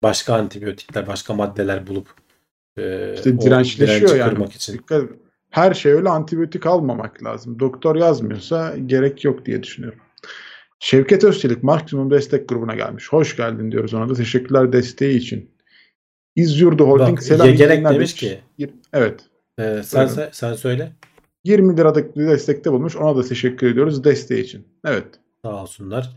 Başka 0.03 0.35
antibiyotikler, 0.35 1.07
başka 1.07 1.33
maddeler 1.33 1.87
bulup 1.87 2.07
e, 2.77 3.13
İşte 3.13 3.41
dirençleşiyor 3.41 4.15
yani. 4.15 4.43
için. 4.43 4.73
Dikkat, 4.73 5.03
her 5.49 5.73
şey 5.73 5.93
öyle 5.93 6.09
antibiyotik 6.09 6.65
almamak 6.65 7.23
lazım. 7.23 7.59
Doktor 7.59 7.95
yazmıyorsa 7.95 8.77
gerek 8.85 9.25
yok 9.25 9.45
diye 9.45 9.63
düşünüyorum. 9.63 9.99
Şevket 10.85 11.23
Özçelik 11.23 11.63
maksimum 11.63 12.11
destek 12.11 12.49
grubuna 12.49 12.75
gelmiş. 12.75 13.13
Hoş 13.13 13.37
geldin 13.37 13.71
diyoruz 13.71 13.93
ona 13.93 14.09
da. 14.09 14.13
Teşekkürler 14.13 14.73
desteği 14.73 15.17
için. 15.17 15.51
İzyurdu 16.35 16.87
Holding 16.87 17.17
Bak, 17.17 17.23
selam. 17.23 17.55
Yayınlar 17.55 17.95
demiş 17.95 18.13
ki- 18.13 18.39
Evet. 18.93 19.19
Ee, 19.59 19.81
sen, 19.85 20.07
sen, 20.07 20.29
sen 20.31 20.53
söyle. 20.53 20.91
20 21.43 21.77
liralık 21.77 22.17
bir 22.17 22.27
destekte 22.27 22.71
bulmuş. 22.71 22.95
Ona 22.95 23.17
da 23.17 23.27
teşekkür 23.27 23.71
ediyoruz 23.71 24.03
desteği 24.03 24.43
için. 24.43 24.67
Evet. 24.85 25.05
Sağ 25.45 25.63
olsunlar. 25.63 26.09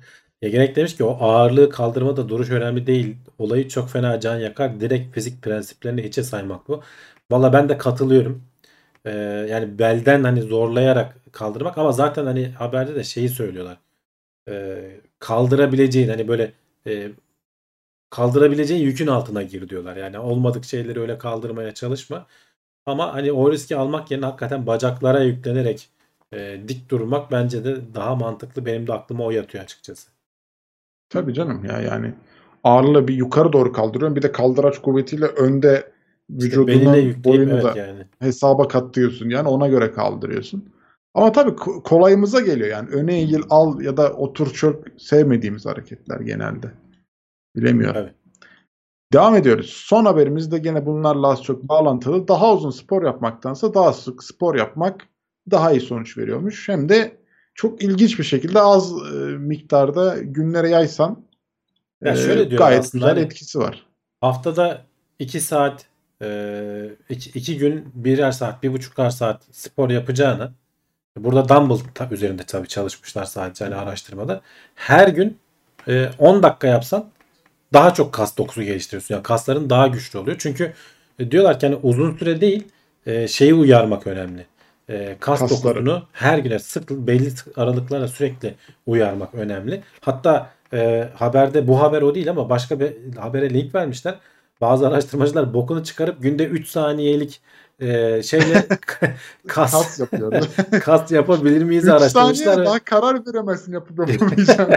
Yegenek 0.43 0.77
demiş 0.77 0.97
ki 0.97 1.05
o 1.05 1.17
ağırlığı 1.21 1.71
kaldırmada 1.71 2.29
duruş 2.29 2.51
önemli 2.51 2.87
değil. 2.87 3.17
Olayı 3.39 3.69
çok 3.69 3.91
fena 3.91 4.21
can 4.21 4.39
yakar. 4.39 4.81
Direkt 4.81 5.15
fizik 5.15 5.43
prensiplerini 5.43 6.03
hiçe 6.05 6.23
saymak 6.23 6.69
bu. 6.69 6.83
Valla 7.31 7.53
ben 7.53 7.69
de 7.69 7.79
katılıyorum. 7.79 8.43
Ee, 9.05 9.11
yani 9.51 9.79
belden 9.79 10.25
hani 10.25 10.43
zorlayarak 10.43 11.17
kaldırmak 11.33 11.79
ama 11.79 11.93
zaten 11.93 12.27
hani 12.27 12.49
haberde 12.49 12.95
de 12.95 13.05
şeyi 13.05 13.29
söylüyorlar. 13.29 13.79
Ee, 14.49 15.01
kaldırabileceğin 15.19 16.09
hani 16.09 16.29
böyle 16.29 16.53
e, 16.87 17.11
kaldırabileceğin 18.11 18.83
yükün 18.83 19.07
altına 19.07 19.43
gir 19.43 19.69
diyorlar. 19.69 19.97
Yani 19.97 20.19
olmadık 20.19 20.65
şeyleri 20.65 21.01
öyle 21.01 21.19
kaldırmaya 21.19 21.75
çalışma. 21.75 22.27
Ama 22.87 23.15
hani 23.15 23.33
o 23.33 23.53
riski 23.53 23.77
almak 23.77 24.11
yerine 24.11 24.27
hakikaten 24.27 24.67
bacaklara 24.67 25.21
yüklenerek 25.21 25.89
e, 26.33 26.61
dik 26.69 26.91
durmak 26.91 27.33
bence 27.33 27.65
de 27.65 27.95
daha 27.95 28.15
mantıklı. 28.15 28.67
Benim 28.67 28.87
de 28.87 28.93
aklıma 28.93 29.25
o 29.25 29.31
yatıyor 29.31 29.65
açıkçası. 29.65 30.09
Tabii 31.09 31.35
canım 31.35 31.65
ya 31.65 31.81
yani 31.81 32.15
ağırlığı 32.65 33.09
bir 33.09 33.15
yukarı 33.15 33.53
doğru 33.53 33.73
kaldırıyorum. 33.73 34.17
Bir 34.17 34.23
de 34.23 34.33
kaldıraç 34.33 34.79
kuvvetiyle 34.79 35.27
önde 35.27 35.93
İşte 36.29 36.47
vücudunun 36.47 36.69
beline 36.69 36.99
yükleyip 36.99 37.25
boyunu 37.25 37.53
evet 37.53 37.65
da 37.65 37.79
yani. 37.79 38.05
hesaba 38.19 38.69
katlıyorsun 38.69 39.29
yani 39.29 39.49
ona 39.49 39.69
göre 39.69 39.93
kaldırıyorsun. 39.93 40.73
Ama 41.15 41.33
tabii 41.33 41.51
ko- 41.51 41.83
kolayımıza 41.83 42.41
geliyor 42.41 42.69
yani 42.69 42.89
öne 42.89 43.15
eğil 43.15 43.43
al 43.51 43.81
ya 43.81 43.97
da 43.97 44.13
otur 44.13 44.53
çök 44.55 45.01
sevmediğimiz 45.01 45.67
hareketler 45.67 46.21
genelde. 46.21 46.71
Bilemiyorum. 47.57 47.95
Tabii. 47.95 48.15
Devam 49.13 49.35
ediyoruz. 49.35 49.71
Son 49.71 50.05
haberimiz 50.05 50.53
de 50.53 50.59
gene 50.59 50.87
bunlarla 50.87 51.29
az 51.29 51.43
çok 51.43 51.63
bağlantılı. 51.63 52.29
Daha 52.29 52.55
uzun 52.55 52.71
spor 52.71 53.03
yapmaktansa 53.05 53.75
daha 53.75 53.93
sık 53.93 54.25
spor 54.25 54.55
yapmak 54.55 55.07
daha 55.51 55.73
iyi 55.73 55.81
sonuç 55.81 56.19
veriyormuş. 56.19 56.69
Hem 56.69 56.89
de 56.89 57.17
çok 57.55 57.83
ilginç 57.83 58.19
bir 58.19 58.25
şekilde 58.25 58.61
az 58.61 58.93
e, 58.93 59.15
miktarda 59.39 60.19
günlere 60.23 60.69
yaysan 60.69 61.25
Ya 62.05 62.13
e, 62.13 62.17
şöyle 62.17 62.51
diyor 62.51 62.59
gayet 62.59 62.81
aslında 62.81 63.05
güzel 63.07 63.15
hani- 63.17 63.25
etkisi 63.27 63.59
var. 63.59 63.87
Haftada 64.21 64.85
2 65.19 65.41
saat 65.41 65.87
2 67.11 67.59
gün 67.59 67.85
birer 67.95 68.33
saat, 68.33 68.63
bir 68.63 68.73
buçuklar 68.73 69.11
saat 69.11 69.43
spor 69.53 69.91
yapacağına 69.91 70.53
burada 71.25 71.49
dumbbell 71.49 71.79
ta- 71.95 72.09
üzerinde 72.11 72.43
tabii 72.43 72.69
çalışmışlar 72.69 73.25
sadece 73.25 73.65
hani 73.65 73.75
araştırmada. 73.75 74.41
Her 74.75 75.09
gün 75.09 75.39
e, 75.89 76.11
10 76.19 76.43
dakika 76.43 76.67
yapsan 76.67 77.11
daha 77.73 77.95
çok 77.95 78.13
kas 78.15 78.37
dokusu 78.39 78.63
geliştiriyorsun. 78.63 79.15
Yani 79.15 79.23
kasların 79.23 79.71
daha 79.71 79.87
güçlü 79.87 80.19
oluyor. 80.19 80.37
Çünkü 80.41 80.73
e, 81.19 81.31
diyorlar 81.31 81.61
ki 81.61 81.67
hani 81.67 81.79
uzun 81.83 82.17
süre 82.17 82.41
değil 82.41 82.65
e, 83.07 83.29
şeyi 83.29 83.55
uyarmak 83.55 84.07
önemli. 84.07 84.47
E, 84.91 85.17
kas 85.21 85.41
Kasları. 85.41 85.75
dokusunu 85.75 86.03
her 86.13 86.39
güne 86.39 86.59
sık 86.59 86.91
belli 86.91 87.31
aralıklarla 87.57 88.09
sürekli 88.09 88.55
uyarmak 88.87 89.35
önemli. 89.35 89.83
Hatta 90.01 90.51
e, 90.73 91.09
haberde 91.15 91.69
bu 91.69 91.83
haber 91.83 92.03
o 92.03 92.15
değil 92.15 92.31
ama 92.31 92.51
başka 92.51 92.81
bir 92.81 92.93
habere 93.17 93.51
link 93.55 93.75
vermişler. 93.75 94.15
Bazı 94.61 94.89
araştırmacılar 94.89 95.55
bokunu 95.55 95.85
çıkarıp 95.85 96.23
günde 96.23 96.45
3 96.45 96.69
saniyelik 96.69 97.41
e, 97.81 98.23
şeyle 98.23 98.67
kas 99.47 99.73
Kas 99.73 100.01
yapıyoruz. 100.01 100.49
kas 100.81 101.13
yapabilir 101.13 101.63
miyiz 101.63 101.85
3 101.85 101.91
araştırmışlar. 101.91 102.65
daha 102.67 102.79
karar 102.79 103.27
veremezsin 103.27 103.73
yapıp 103.79 103.99
yapamayacağım. 103.99 104.71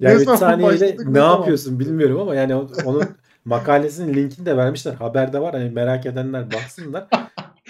Yani 0.00 0.16
3 0.16 0.24
zaman 0.24 0.36
saniyeyle 0.36 0.96
ne 0.98 1.04
zaman? 1.04 1.38
yapıyorsun 1.38 1.80
bilmiyorum 1.80 2.20
ama 2.20 2.34
yani 2.34 2.54
onun 2.84 3.04
makalesinin 3.44 4.14
linkini 4.14 4.46
de 4.46 4.56
vermişler. 4.56 4.94
Haberde 4.94 5.40
var. 5.40 5.54
Hani 5.54 5.70
merak 5.70 6.06
edenler 6.06 6.52
baksınlar. 6.52 7.08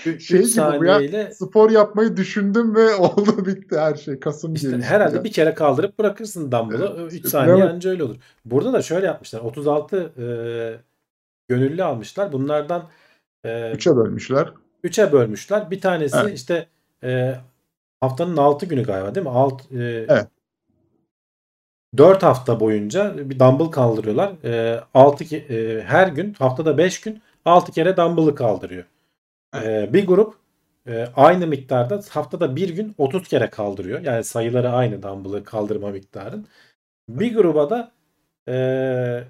3 0.06 0.28
Şey 0.28 0.38
gibi 0.38 0.46
bu 0.46 0.84
ya. 0.84 0.94
saniyeyle 0.94 1.30
Spor 1.32 1.70
yapmayı 1.70 2.16
düşündüm 2.16 2.74
ve 2.74 2.94
oldu 2.94 3.46
bitti 3.46 3.78
her 3.78 3.94
şey. 3.94 4.20
Kasım 4.20 4.54
işte 4.54 4.70
gelişti 4.70 4.90
herhalde 4.90 5.16
ya. 5.16 5.24
bir 5.24 5.32
kere 5.32 5.54
kaldırıp 5.54 5.98
bırakırsın 5.98 6.52
dumbbell'ı. 6.52 6.96
Evet. 6.98 7.12
3 7.12 7.28
saniye 7.28 7.56
Evet. 7.56 7.70
anca 7.70 7.90
öyle 7.90 8.04
olur. 8.04 8.16
Burada 8.44 8.72
da 8.72 8.82
şöyle 8.82 9.06
yapmışlar. 9.06 9.40
36 9.40 9.96
e, 9.96 10.26
gönüllü 11.48 11.84
almışlar. 11.84 12.32
Bunlardan 12.32 12.82
e, 13.44 13.74
bölmüşler. 13.86 14.52
3'e 14.84 15.12
bölmüşler. 15.12 15.70
Bir 15.70 15.80
tanesi 15.80 16.16
Evet. 16.22 16.34
işte 16.38 16.66
e, 17.04 17.34
haftanın 18.00 18.36
6 18.36 18.66
günü 18.66 18.82
galiba 18.84 19.14
değil 19.14 19.26
mi? 19.26 19.32
Alt, 19.32 19.72
e, 19.72 19.76
Evet. 20.08 20.28
4 21.98 22.22
hafta 22.22 22.60
boyunca 22.60 23.30
bir 23.30 23.38
dumbbell 23.38 23.66
kaldırıyorlar. 23.70 24.32
E, 24.44 24.80
6 24.94 25.24
ki- 25.24 25.46
e, 25.50 25.82
her 25.82 26.08
gün 26.08 26.34
haftada 26.34 26.78
5 26.78 27.00
gün 27.00 27.22
6 27.44 27.72
kere 27.72 27.96
dumbbell'ı 27.96 28.34
kaldırıyor. 28.34 28.84
E, 29.64 29.92
bir 29.92 30.06
grup 30.06 30.34
e, 30.88 31.06
aynı 31.16 31.46
miktarda 31.46 32.00
haftada 32.10 32.56
bir 32.56 32.68
gün 32.70 32.94
30 32.98 33.28
kere 33.28 33.50
kaldırıyor. 33.50 34.00
Yani 34.00 34.24
sayıları 34.24 34.70
aynı 34.70 35.02
dumbbell'ı 35.02 35.44
kaldırma 35.44 35.90
miktarın. 35.90 36.46
Bir 37.08 37.34
gruba 37.34 37.70
da 37.70 37.92
e, 38.48 39.24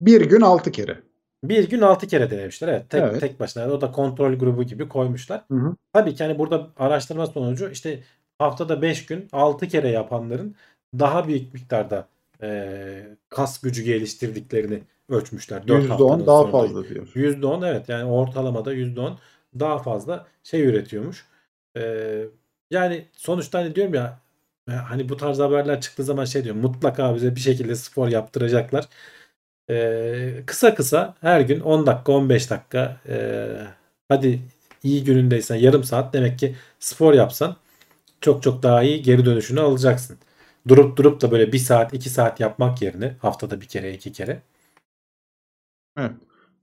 Bir 0.00 0.20
gün 0.20 0.40
altı 0.40 0.72
kere. 0.72 0.98
Bir 1.44 1.70
gün 1.70 1.80
6 1.80 2.06
kere 2.06 2.30
denemişler. 2.30 2.68
Evet, 2.68 2.90
tek, 2.90 3.02
Evet. 3.02 3.20
tek 3.20 3.40
başına. 3.40 3.72
O 3.72 3.80
da 3.80 3.92
kontrol 3.92 4.34
grubu 4.34 4.64
gibi 4.64 4.88
koymuşlar. 4.88 5.44
Hı 5.50 5.54
hı. 5.54 5.76
Tabii 5.92 6.14
ki 6.14 6.24
hani 6.24 6.38
burada 6.38 6.68
araştırma 6.76 7.26
sonucu 7.26 7.70
işte 7.70 8.00
haftada 8.38 8.82
5 8.82 9.06
gün 9.06 9.28
6 9.32 9.68
kere 9.68 9.88
yapanların 9.88 10.54
daha 10.98 11.28
büyük 11.28 11.54
miktarda 11.54 12.08
e, 12.42 13.16
kas 13.28 13.60
gücü 13.60 13.82
geliştirdiklerini 13.82 14.82
ölçmüşler. 15.08 15.68
4 15.68 15.84
%10 15.84 16.26
daha 16.26 16.46
fazla 16.50 16.88
diyor. 16.88 17.08
%10 17.14 17.66
evet 17.68 17.88
yani 17.88 18.04
ortalamada 18.04 18.74
%10 18.74 19.18
daha 19.60 19.78
fazla 19.78 20.26
şey 20.42 20.62
üretiyormuş. 20.62 21.26
E, 21.76 22.24
yani 22.70 23.04
sonuçta 23.12 23.58
hani 23.58 23.74
diyorum 23.74 23.94
ya 23.94 24.18
e, 24.68 24.72
hani 24.72 25.08
bu 25.08 25.16
tarz 25.16 25.38
haberler 25.38 25.80
çıktığı 25.80 26.04
zaman 26.04 26.24
şey 26.24 26.44
diyor 26.44 26.54
mutlaka 26.54 27.14
bize 27.14 27.34
bir 27.36 27.40
şekilde 27.40 27.74
spor 27.76 28.08
yaptıracaklar. 28.08 28.88
Ee, 29.70 30.42
kısa 30.46 30.74
kısa 30.74 31.14
her 31.20 31.40
gün 31.40 31.60
10 31.60 31.86
dakika 31.86 32.12
15 32.12 32.50
dakika 32.50 33.00
e, 33.08 33.48
hadi 34.08 34.42
iyi 34.82 35.04
günündeysen 35.04 35.56
yarım 35.56 35.84
saat 35.84 36.14
demek 36.14 36.38
ki 36.38 36.56
spor 36.78 37.14
yapsan 37.14 37.56
çok 38.20 38.42
çok 38.42 38.62
daha 38.62 38.82
iyi 38.82 39.02
geri 39.02 39.24
dönüşünü 39.24 39.60
alacaksın. 39.60 40.18
Durup 40.68 40.96
durup 40.96 41.20
da 41.20 41.30
böyle 41.30 41.52
bir 41.52 41.58
saat 41.58 41.94
iki 41.94 42.10
saat 42.10 42.40
yapmak 42.40 42.82
yerine 42.82 43.16
haftada 43.22 43.60
bir 43.60 43.66
kere 43.66 43.94
iki 43.94 44.12
kere. 44.12 44.42
Evet. 45.98 46.12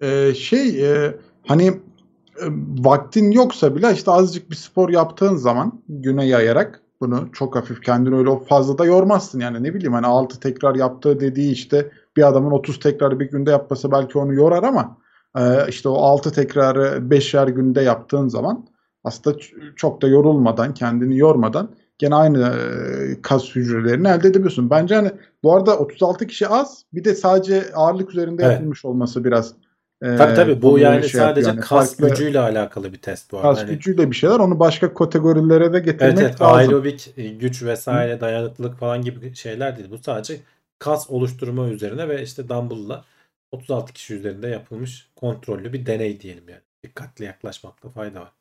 Ee, 0.01 0.33
şey 0.33 0.91
e, 0.91 1.15
hani 1.47 1.67
e, 1.67 2.45
vaktin 2.79 3.31
yoksa 3.31 3.75
bile 3.75 3.93
işte 3.93 4.11
azıcık 4.11 4.51
bir 4.51 4.55
spor 4.55 4.89
yaptığın 4.89 5.35
zaman 5.35 5.81
güne 5.89 6.25
yayarak 6.25 6.81
bunu 7.01 7.29
çok 7.33 7.55
hafif 7.55 7.81
kendini 7.81 8.15
öyle 8.15 8.39
fazla 8.49 8.77
da 8.77 8.85
yormazsın 8.85 9.39
yani 9.39 9.63
ne 9.63 9.73
bileyim 9.73 9.93
hani 9.93 10.07
6 10.07 10.39
tekrar 10.39 10.75
yaptığı 10.75 11.19
dediği 11.19 11.51
işte 11.51 11.91
bir 12.17 12.27
adamın 12.27 12.51
30 12.51 12.79
tekrarı 12.79 13.19
bir 13.19 13.29
günde 13.29 13.51
yapması 13.51 13.91
belki 13.91 14.17
onu 14.17 14.33
yorar 14.33 14.63
ama 14.63 14.97
e, 15.37 15.41
işte 15.69 15.89
o 15.89 15.95
6 15.95 16.31
tekrarı 16.31 17.09
5'er 17.09 17.49
günde 17.49 17.81
yaptığın 17.81 18.27
zaman 18.27 18.65
aslında 19.03 19.37
çok 19.75 20.01
da 20.01 20.07
yorulmadan 20.07 20.73
kendini 20.73 21.17
yormadan 21.17 21.69
gene 21.97 22.15
aynı 22.15 22.39
e, 22.39 23.21
kas 23.21 23.55
hücrelerini 23.55 24.07
elde 24.07 24.27
edebiliyorsun. 24.27 24.69
Bence 24.69 24.95
hani 24.95 25.11
bu 25.43 25.55
arada 25.55 25.77
36 25.77 26.27
kişi 26.27 26.47
az 26.47 26.85
bir 26.93 27.03
de 27.03 27.15
sadece 27.15 27.73
ağırlık 27.73 28.11
üzerinde 28.11 28.43
Evet. 28.43 28.53
yapılmış 28.53 28.85
olması 28.85 29.23
biraz 29.23 29.53
e, 30.01 30.15
Tabii 30.15 30.35
tabii 30.35 30.61
bu 30.61 30.79
yani 30.79 31.09
şey 31.09 31.21
sadece. 31.21 31.47
Yani 31.49 31.59
kas 31.59 31.97
farklı 31.97 32.09
gücüyle 32.09 32.39
alakalı 32.39 32.93
bir 32.93 32.97
test 32.97 33.31
bu 33.31 33.37
arada. 33.37 33.49
kas 33.49 33.59
Hani- 33.59 33.69
gücüyle 33.69 34.11
bir 34.11 34.15
şeyler 34.15 34.39
onu 34.39 34.59
başka 34.59 34.93
kategorilere 34.93 35.73
de 35.73 35.79
getirmek 35.79 36.01
Evet 36.01 36.19
evet 36.19 36.41
lazım. 36.41 36.57
aerobik 36.57 37.13
e, 37.17 37.27
güç 37.27 37.63
vesaire 37.63 38.21
dayanıklılık 38.21 38.77
falan 38.79 39.01
gibi 39.01 39.35
şeyler 39.35 39.77
değil. 39.77 39.91
Bu 39.91 39.97
sadece 39.97 40.37
kas 40.79 41.09
oluşturma 41.09 41.67
üzerine 41.67 42.09
ve 42.09 42.23
işte 42.23 42.49
dumbbell'la 42.49 43.05
36 43.51 43.93
kişi 43.93 44.13
üzerinde 44.13 44.47
yapılmış 44.47 45.09
kontrollü 45.15 45.73
bir 45.73 45.85
deney 45.85 46.19
diyelim 46.21 46.43
yani. 46.49 46.61
Dikkatli 46.83 47.25
yaklaşmakta 47.25 47.89
fayda 47.89 48.21
var. 48.21 48.31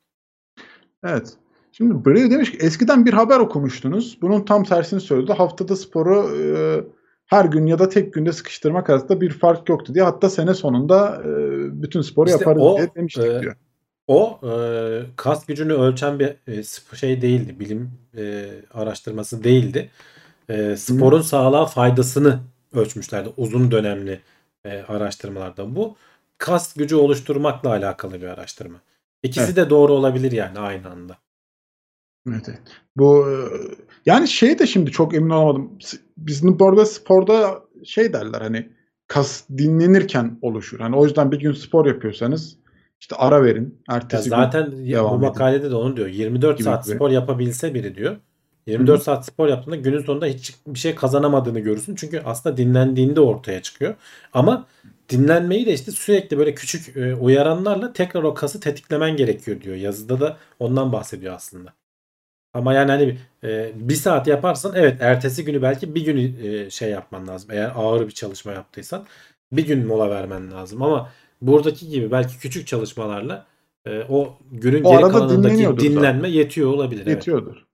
Evet. 1.05 1.33
Şimdi 1.73 2.05
Bray 2.05 2.31
demiş 2.31 2.51
ki 2.53 2.59
eskiden 2.61 3.07
bir 3.07 3.13
haber 3.13 3.39
okumuştunuz. 3.39 4.19
Bunun 4.23 4.43
tam 4.45 4.65
tersini 4.65 5.01
söyledi. 5.01 5.33
Haftada 5.33 5.77
sporu 5.77 6.37
e, 6.37 6.41
her 7.27 7.45
gün 7.45 7.67
ya 7.67 7.79
da 7.79 7.89
tek 7.89 8.15
günde 8.15 8.33
sıkıştırmak 8.33 8.91
arasında 8.91 9.21
bir 9.21 9.31
fark 9.31 9.69
yoktu 9.69 9.95
diye. 9.95 10.05
Hatta 10.05 10.31
sene 10.31 10.55
sonunda 10.55 11.23
e, 11.25 11.33
bütün 11.83 12.01
sporu 12.01 12.29
İşte 12.29 12.39
yaparız 12.41 12.63
o, 12.63 12.77
diye 12.77 12.95
demiştik 12.95 13.25
e, 13.25 13.41
diyor. 13.41 13.57
O 14.07 14.41
e, 14.43 14.51
kas 15.17 15.47
gücünü 15.47 15.73
ölçen 15.73 16.19
bir 16.19 16.37
e, 16.47 16.63
şey 16.97 17.23
değildi. 17.23 17.61
Bilim 17.61 17.91
e, 18.17 18.51
araştırması 18.75 19.45
değildi. 19.45 19.91
E, 20.49 20.77
sporun 20.77 21.23
sağlığa 21.23 21.67
faydasını 21.67 22.41
ölçmüşlerdi 22.73 23.29
uzun 23.37 23.71
dönemli 23.71 24.21
e, 24.65 24.83
araştırmalarda. 24.83 25.77
Bu 25.77 25.97
kas 26.39 26.75
gücü 26.75 26.97
oluşturmakla 26.97 27.71
alakalı 27.71 28.23
bir 28.23 28.27
araştırma. 28.27 28.79
İkisi 29.23 29.45
Evet. 29.45 29.57
de 29.57 29.71
doğru 29.71 29.93
olabilir 29.93 30.33
yani 30.33 30.59
aynı 30.59 30.91
anda. 30.91 31.19
Evet, 32.29 32.49
evet. 32.49 32.61
Bu 32.97 33.31
e, 33.31 33.35
yani 34.07 34.29
şey 34.29 34.59
de 34.59 34.67
şimdi 34.67 34.91
çok 34.91 35.15
emin 35.15 35.31
olamadım. 35.31 35.79
Bizim 36.17 36.59
bu 36.59 36.69
arada 36.69 36.87
sporda 36.87 37.63
şey 37.85 38.13
derler 38.13 38.41
hani 38.41 38.69
kas 39.07 39.49
dinlenirken 39.59 40.39
oluşur. 40.43 40.81
Hani 40.81 40.97
o 40.97 41.05
yüzden 41.05 41.33
bir 41.33 41.39
gün 41.39 41.53
spor 41.53 41.87
yapıyorsanız 41.87 42.57
işte 43.01 43.17
ara 43.17 43.45
verin. 43.45 43.83
Ya 43.91 43.97
Ertesi 43.97 44.25
gün 44.25 44.31
zaten 44.31 44.71
ya- 44.71 44.99
devam 44.99 45.11
bu 45.11 45.15
edin. 45.17 45.27
makalede 45.29 45.71
de 45.71 45.75
onu 45.75 45.97
diyor. 45.97 46.09
24 46.09 46.59
Gibi 46.59 46.65
saat 46.65 46.87
gibi. 46.87 46.95
spor 46.95 47.11
yapabilse 47.11 47.75
biri 47.75 47.95
diyor. 47.95 48.17
24 48.67 48.97
Hı 48.97 49.01
hı. 49.01 49.05
saat 49.05 49.27
spor 49.27 49.49
yaptığında 49.49 49.77
günün 49.77 50.01
sonunda 50.03 50.27
hiç 50.27 50.55
bir 50.67 50.79
şey 50.79 50.95
kazanamadığını 50.95 51.61
görürsün. 51.61 51.95
Çünkü 51.95 52.23
aslında 52.25 52.57
dinlendiğinde 52.57 53.21
ortaya 53.21 53.63
çıkıyor. 53.63 53.95
Ama 54.33 54.67
dinlenmeyi 55.09 55.67
de 55.67 55.73
işte 55.73 55.91
sürekli 55.93 56.39
böyle 56.39 56.55
küçük 56.55 56.97
e, 56.97 57.15
uyaranlarla 57.15 57.93
tekrar 57.93 58.23
o 58.23 58.35
kası 58.35 58.61
tetiklemen 58.61 59.17
gerekiyor 59.17 59.61
diyor. 59.61 59.77
Yazıda 59.77 60.21
da 60.21 60.37
ondan 60.59 60.93
bahsediyor 60.93 61.35
aslında. 61.35 61.73
Ama 62.55 62.75
yani 62.75 62.91
hani 62.91 63.19
e, 63.45 63.73
bir 63.75 63.95
saat 63.95 64.27
yaparsan 64.27 64.73
evet 64.75 64.97
ertesi 65.01 65.45
günü 65.45 65.63
belki 65.63 65.95
bir 65.95 66.05
gün 66.05 66.37
e, 66.45 66.71
şey 66.71 66.91
yapman 66.91 67.29
lazım. 67.29 67.51
Eğer 67.53 67.73
ağır 67.75 68.07
bir 68.07 68.13
çalışma 68.13 68.53
yaptıysan 68.53 69.05
bir 69.53 69.67
gün 69.67 69.87
mola 69.87 70.11
vermen 70.11 70.51
lazım. 70.51 70.83
Ama 70.83 71.11
buradaki 71.43 71.89
gibi 71.89 72.11
belki 72.11 72.39
küçük 72.39 72.67
çalışmalarla 72.67 73.47
e, 73.87 74.03
o 74.09 74.39
günün 74.53 74.85
O 74.85 74.91
geri 74.91 75.01
kalanındaki 75.01 75.79
dinlenme 75.79 76.29
yetiyor 76.29 76.71
olabilir. 76.71 77.03
Evet. 77.07 77.17
yetiyordur. 77.17 77.65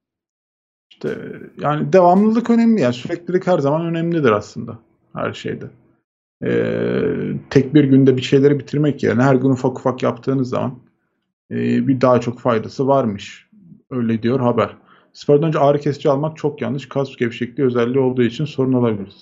İşte 0.91 1.19
yani 1.61 1.93
devamlılık 1.93 2.51
önemli 2.51 2.81
yani 2.81 2.95
süreklilik 2.95 3.47
her 3.47 3.59
zaman 3.59 3.87
önemlidir 3.87 4.31
aslında 4.31 4.79
her 5.15 5.33
şeyde. 5.33 5.67
Ee, 6.45 7.33
tek 7.51 7.75
bir 7.75 7.85
günde 7.85 8.17
bir 8.17 8.23
şeyleri 8.23 8.59
bitirmek 8.59 9.03
yerine 9.03 9.23
her 9.23 9.35
gün 9.35 9.51
ufak 9.51 9.79
ufak 9.79 10.03
yaptığınız 10.03 10.49
zaman 10.49 10.79
e, 11.51 11.89
bir 11.89 12.01
daha 12.01 12.21
çok 12.21 12.41
faydası 12.41 12.87
varmış. 12.87 13.50
Öyle 13.91 14.23
diyor 14.23 14.41
haber. 14.41 14.71
Spordan 15.13 15.49
önce 15.49 15.59
ağrı 15.59 15.81
kesici 15.81 16.11
almak 16.11 16.37
çok 16.37 16.63
yanlış. 16.63 16.89
Kas 16.89 17.17
gevşekliği 17.17 17.67
özelliği 17.67 17.99
olduğu 17.99 18.23
için 18.23 18.45
sorun 18.45 18.73
olabilir. 18.73 19.13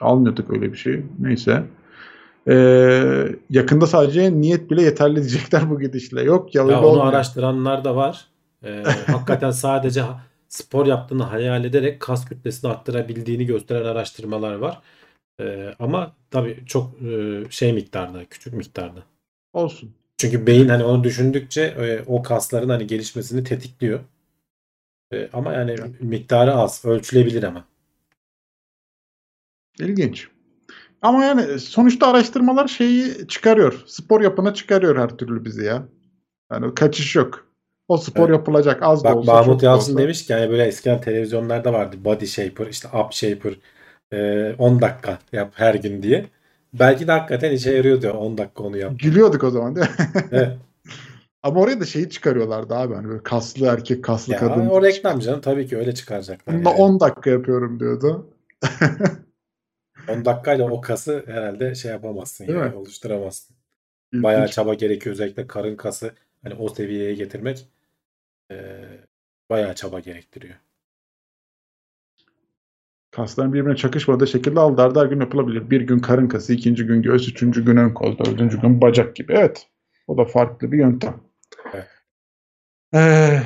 Almıyorduk 0.00 0.50
öyle 0.50 0.72
bir 0.72 0.76
şey. 0.76 1.02
Neyse. 1.18 1.62
Ee, 2.48 3.28
yakında 3.50 3.86
sadece 3.86 4.40
niyet 4.40 4.70
bile 4.70 4.82
yeterli 4.82 5.16
diyecekler 5.16 5.70
bu 5.70 5.80
gidişle. 5.80 6.22
Yok 6.22 6.54
ya 6.54 6.62
Ya 6.62 6.78
onu 6.78 6.86
olmuyor. 6.86 7.06
araştıranlar 7.06 7.84
da 7.84 7.96
var. 7.96 8.26
E, 8.64 8.82
hakikaten 9.06 9.50
sadece 9.50 10.02
spor 10.48 10.86
yaptığını 10.86 11.22
hayal 11.22 11.64
ederek 11.64 12.00
kas 12.00 12.24
kütlesini 12.28 12.70
arttırabildiğini 12.70 13.46
gösteren 13.46 13.84
araştırmalar 13.84 14.54
var. 14.54 14.80
E, 15.40 15.74
ama 15.78 16.12
tabii 16.30 16.62
çok 16.66 16.90
e, 17.02 17.42
şey 17.50 17.72
miktarda, 17.72 18.24
küçük 18.24 18.54
miktarda. 18.54 19.00
Olsun. 19.52 19.90
Çünkü 20.18 20.46
beyin 20.46 20.68
hani 20.68 20.84
onu 20.84 21.04
düşündükçe 21.04 21.62
e, 21.62 22.02
o 22.06 22.22
kasların 22.22 22.68
hani 22.68 22.86
gelişmesini 22.86 23.44
tetikliyor. 23.44 24.00
E, 25.12 25.28
ama 25.32 25.52
yani 25.52 25.76
miktarı 26.00 26.54
az, 26.54 26.84
ölçülebilir 26.84 27.42
ama. 27.42 27.64
İlginç. 29.78 30.28
Ama 31.02 31.24
yani 31.24 31.58
sonuçta 31.58 32.06
araştırmalar 32.06 32.68
şeyi 32.68 33.28
çıkarıyor. 33.28 33.82
Spor 33.86 34.20
yapına 34.20 34.54
çıkarıyor 34.54 34.98
her 34.98 35.08
türlü 35.08 35.44
bizi 35.44 35.64
ya. 35.64 35.82
Yani 36.52 36.74
kaçış 36.74 37.16
yok. 37.16 37.46
O 37.88 37.96
spor 37.96 38.28
Evet. 38.28 38.38
yapılacak 38.38 38.82
az 38.82 39.04
da 39.04 39.08
Bak 39.08 39.16
olsa 39.16 39.32
Mahmut 39.32 39.62
da 39.62 39.66
Yalçın 39.66 39.92
olsa. 39.92 40.02
demiş 40.02 40.26
ki 40.26 40.32
yani 40.32 40.50
böyle 40.50 40.64
eskiden 40.64 41.00
televizyonlarda 41.00 41.72
vardı 41.72 41.96
body 42.04 42.26
shaper, 42.26 42.66
işte 42.66 42.88
up 42.88 43.12
shaper 43.12 43.54
e, 44.12 44.54
10 44.58 44.80
dakika 44.80 45.18
yap 45.32 45.52
her 45.54 45.74
gün 45.74 46.02
diye. 46.02 46.26
Belki 46.74 47.06
de 47.08 47.12
hakikaten 47.12 47.52
işe 47.52 47.70
yarıyor 47.76 48.02
diyor 48.02 48.14
10 48.14 48.38
dakika 48.38 48.62
onu 48.62 48.76
yap. 48.76 48.92
Gülüyorduk 48.98 49.44
o 49.44 49.50
zaman 49.50 49.76
değil 49.76 49.86
mi? 49.86 49.94
Evet. 50.32 50.56
Ama 51.46 51.60
oraya 51.60 51.80
da 51.80 51.84
şeyi 51.84 52.10
çıkarıyorlardı 52.10 52.74
abi. 52.74 52.94
Hani 52.94 53.08
böyle 53.08 53.22
kaslı 53.22 53.66
erkek, 53.66 54.04
kaslı 54.04 54.32
Ya, 54.32 54.38
kadın. 54.38 54.66
o 54.66 54.82
reklam 54.82 55.20
canım 55.20 55.40
tabii 55.40 55.66
ki 55.66 55.76
öyle 55.76 55.94
çıkaracaklar. 55.94 56.56
Bunda 56.56 56.70
yani. 56.70 56.80
10 56.80 57.00
dakika 57.00 57.30
yapıyorum 57.30 57.80
diyordu. 57.80 58.30
10 60.08 60.24
dakikayla 60.24 60.70
o 60.70 60.80
kası 60.80 61.24
herhalde 61.26 61.74
şey 61.74 61.90
yapamazsın 61.90 62.46
Değil 62.46 62.58
yani 62.58 62.70
mi? 62.70 62.76
oluşturamazsın. 62.76 63.56
İlginç. 64.12 64.24
Bayağı 64.24 64.48
çaba 64.48 64.74
gerekiyor 64.74 65.14
özellikle 65.14 65.46
karın 65.46 65.76
kası 65.76 66.12
hani 66.42 66.54
o 66.54 66.68
seviyeye 66.68 67.14
getirmek 67.14 67.68
e, 68.50 68.56
bayağı 69.50 69.74
çaba 69.74 70.00
gerektiriyor. 70.00 70.54
Kasların 73.10 73.52
birbirine 73.52 73.76
çakışmadığı 73.76 74.26
şekilde 74.26 74.60
al 74.60 74.76
dar 74.76 74.94
dar 74.94 75.06
gün 75.06 75.20
yapılabilir. 75.20 75.70
Bir 75.70 75.80
gün 75.80 75.98
karın 75.98 76.28
kası, 76.28 76.52
ikinci 76.52 76.86
gün 76.86 77.02
göğüs, 77.02 77.28
üçüncü 77.28 77.64
gün 77.64 77.76
ön 77.76 77.90
kol, 77.94 78.18
dördüncü 78.18 78.60
gün 78.60 78.80
bacak 78.80 79.16
gibi. 79.16 79.32
Evet. 79.32 79.66
O 80.06 80.16
da 80.18 80.24
farklı 80.24 80.72
bir 80.72 80.78
yöntem. 80.78 81.25
Ee, 82.96 83.42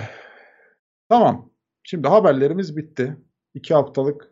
tamam. 1.09 1.51
Şimdi 1.83 2.09
haberlerimiz 2.09 2.77
bitti. 2.77 3.17
İki 3.55 3.75
haftalık 3.75 4.29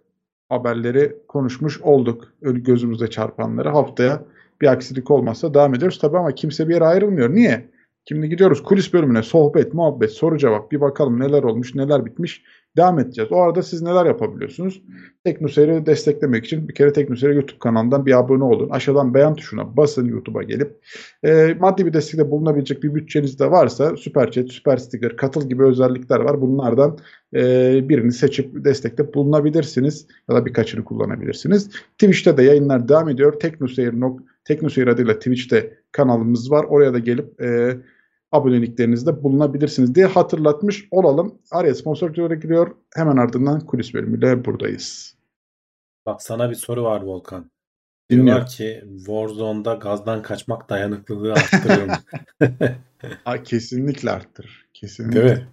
haberleri 0.48 1.16
konuşmuş 1.28 1.80
olduk. 1.80 2.32
Ölü 2.42 2.62
gözümüzde 2.62 3.10
çarpanları. 3.10 3.68
Haftaya 3.68 4.24
bir 4.60 4.66
aksilik 4.66 5.10
olmazsa 5.10 5.54
devam 5.54 5.74
ediyoruz. 5.74 5.98
Tabii 5.98 6.18
ama 6.18 6.34
kimse 6.34 6.68
bir 6.68 6.74
yere 6.74 6.84
ayrılmıyor. 6.84 7.34
Niye? 7.34 7.70
Şimdi 8.08 8.28
gidiyoruz 8.28 8.62
kulis 8.62 8.92
bölümüne. 8.92 9.22
Sohbet, 9.22 9.74
muhabbet, 9.74 10.12
soru 10.12 10.38
cevap. 10.38 10.72
Bir 10.72 10.80
bakalım 10.80 11.20
neler 11.20 11.42
olmuş, 11.42 11.74
neler 11.74 12.04
bitmiş. 12.04 12.42
Devam 12.78 12.98
edeceğiz. 12.98 13.32
O 13.32 13.40
arada 13.40 13.62
siz 13.62 13.82
neler 13.82 14.06
yapabiliyorsunuz? 14.06 14.82
Teknoseyir'i 15.24 15.86
desteklemek 15.86 16.44
için 16.44 16.68
bir 16.68 16.74
kere 16.74 16.92
Teknoseyir 16.92 17.34
YouTube 17.34 17.58
kanalından 17.58 18.06
bir 18.06 18.18
abone 18.18 18.44
olun. 18.44 18.70
Aşağıdan 18.70 19.14
beğen 19.14 19.34
tuşuna 19.34 19.76
basın 19.76 20.08
YouTube'a 20.08 20.42
gelip. 20.42 20.76
E, 21.24 21.56
maddi 21.60 21.86
bir 21.86 21.92
destekte 21.92 22.30
bulunabilecek 22.30 22.82
bir 22.82 22.94
bütçeniz 22.94 23.38
de 23.38 23.50
varsa 23.50 23.96
Süper 23.96 24.30
Chat, 24.30 24.48
Süper 24.48 24.76
Sticker, 24.76 25.16
Katıl 25.16 25.48
gibi 25.48 25.64
özellikler 25.64 26.20
var. 26.20 26.40
Bunlardan 26.40 26.98
e, 27.34 27.40
birini 27.88 28.12
seçip 28.12 28.64
destekte 28.64 29.14
bulunabilirsiniz. 29.14 30.06
Ya 30.30 30.36
da 30.36 30.46
birkaçını 30.46 30.84
kullanabilirsiniz. 30.84 31.70
Twitch'te 31.98 32.36
de 32.36 32.42
yayınlar 32.42 32.88
devam 32.88 33.08
ediyor. 33.08 33.32
Teknoseyir, 33.32 33.94
Teknoseyir 34.44 34.88
adıyla 34.88 35.14
Twitch'te 35.14 35.78
kanalımız 35.92 36.50
var. 36.50 36.64
Oraya 36.64 36.94
da 36.94 36.98
gelip 36.98 37.42
e, 37.42 37.76
aboneliklerinizde 38.32 39.22
bulunabilirsiniz 39.22 39.94
diye 39.94 40.06
hatırlatmış 40.06 40.88
olalım. 40.90 41.38
Araya 41.50 41.74
sponsorluklara 41.74 42.34
giriyor. 42.34 42.70
Hemen 42.94 43.16
ardından 43.16 43.60
kulis 43.60 43.94
bölümüyle 43.94 44.44
buradayız. 44.44 45.14
Bak 46.06 46.22
sana 46.22 46.50
bir 46.50 46.54
soru 46.54 46.82
var 46.84 47.02
Volkan. 47.02 47.50
Dinliyorum. 48.10 48.26
Diyorlar 48.28 48.48
ki 48.48 48.84
Warzone'da 48.96 49.74
gazdan 49.74 50.22
kaçmak 50.22 50.70
dayanıklılığı 50.70 51.32
arttırır 51.32 51.86
mı? 51.86 51.92
Ha, 53.24 53.42
kesinlikle 53.42 54.10
arttırır. 54.10 54.66
Kesinlikle. 54.74 55.22
Değil 55.24 55.36
mi? 55.38 55.48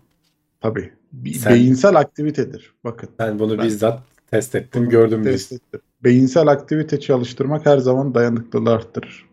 Tabii. 0.61 0.93
Bir 1.11 1.33
Sen- 1.33 1.53
Beyinsel 1.53 1.95
aktivitedir. 1.95 2.73
Bakın. 2.83 3.09
Ben 3.19 3.39
bunu 3.39 3.57
Ben- 3.57 3.65
bizzat 3.65 4.03
test 4.31 4.55
ettim, 4.55 4.81
Bunu 4.81 4.89
gördüm 4.89 5.23
test 5.23 5.51
biz. 5.51 5.57
ettim. 5.57 5.81
Beyinsel 6.03 6.47
aktivite 6.47 6.99
çalıştırmak 6.99 7.65
her 7.65 7.77
zaman 7.77 8.15
dayanıklılığı 8.15 8.71
arttırır. 8.71 9.25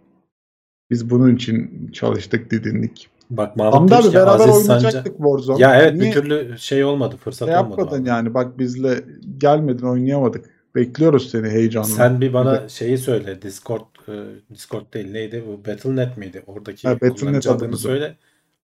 Biz 0.91 1.11
bunun 1.11 1.37
için 1.37 1.91
çalıştık, 1.93 2.51
didindik. 2.51 3.09
Bak 3.37 3.57
Mahmut 3.57 3.75
Hamdi 3.75 3.95
abi 3.95 4.15
beraber 4.15 4.49
Aziz 4.49 4.57
oynayacaktık 4.71 5.13
Sancar. 5.17 5.31
Warzone. 5.37 5.63
Ya 5.63 5.83
evet 5.83 5.95
Niye 5.95 6.05
bir 6.11 6.13
türlü 6.13 6.59
şey 6.59 6.85
olmadı, 6.85 7.17
fırsat 7.17 7.49
şey 7.49 7.57
olmadı. 7.57 7.71
yapmadın 7.71 7.91
vallahi. 8.01 8.09
yani? 8.09 8.35
Bak 8.35 8.59
bizle 8.59 9.05
gelmedin, 9.39 9.87
oynayamadık. 9.87 10.51
Bekliyoruz 10.75 11.31
seni 11.31 11.49
heyecanla. 11.49 11.89
Sen 11.89 12.21
bir 12.21 12.29
Bir 12.29 12.33
bana 12.35 12.55
de- 12.65 12.69
şeyi 12.69 12.99
söyle. 12.99 13.43
Discord 13.43 13.81
e, 14.09 14.13
Discord 14.55 14.95
değil 14.95 15.11
neydi 15.13 15.45
bu? 15.47 15.71
Battle.net 15.71 16.17
miydi? 16.17 16.43
Oradaki 16.47 16.89
Ha, 16.89 16.95
Battle.net 16.95 17.47
adını 17.47 17.57
adımızı. 17.57 17.83
söyle. 17.83 18.17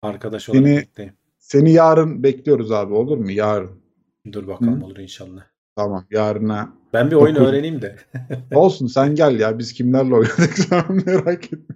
Arkadaş 0.03 0.49
olarak 0.49 0.65
Seni- 0.67 0.77
ekleyeyim. 0.79 1.15
Seni 1.39 1.73
yarın 1.73 2.23
bekliyoruz 2.23 2.73
abi 2.73 2.95
olur 2.95 3.19
mu? 3.19 3.31
Yarın. 3.31 3.71
Dur 4.33 4.47
bakalım 4.47 4.81
Hı. 4.81 4.85
olur 4.85 4.97
inşallah. 4.97 5.43
Tamam 5.77 6.05
yarına. 6.11 6.73
Ben 6.93 7.11
bir 7.11 7.17
oyun 7.17 7.37
Dokuz- 7.37 7.49
öğreneyim 7.49 7.83
de. 7.83 7.97
Olsun 8.55 8.87
sen 8.87 9.15
gel 9.15 9.41
ya. 9.41 9.59
Biz 9.59 9.73
kimlerle 9.73 10.15
oynadık 10.15 10.59
sen 10.69 10.85
merak 11.07 11.45
etme. 11.45 11.75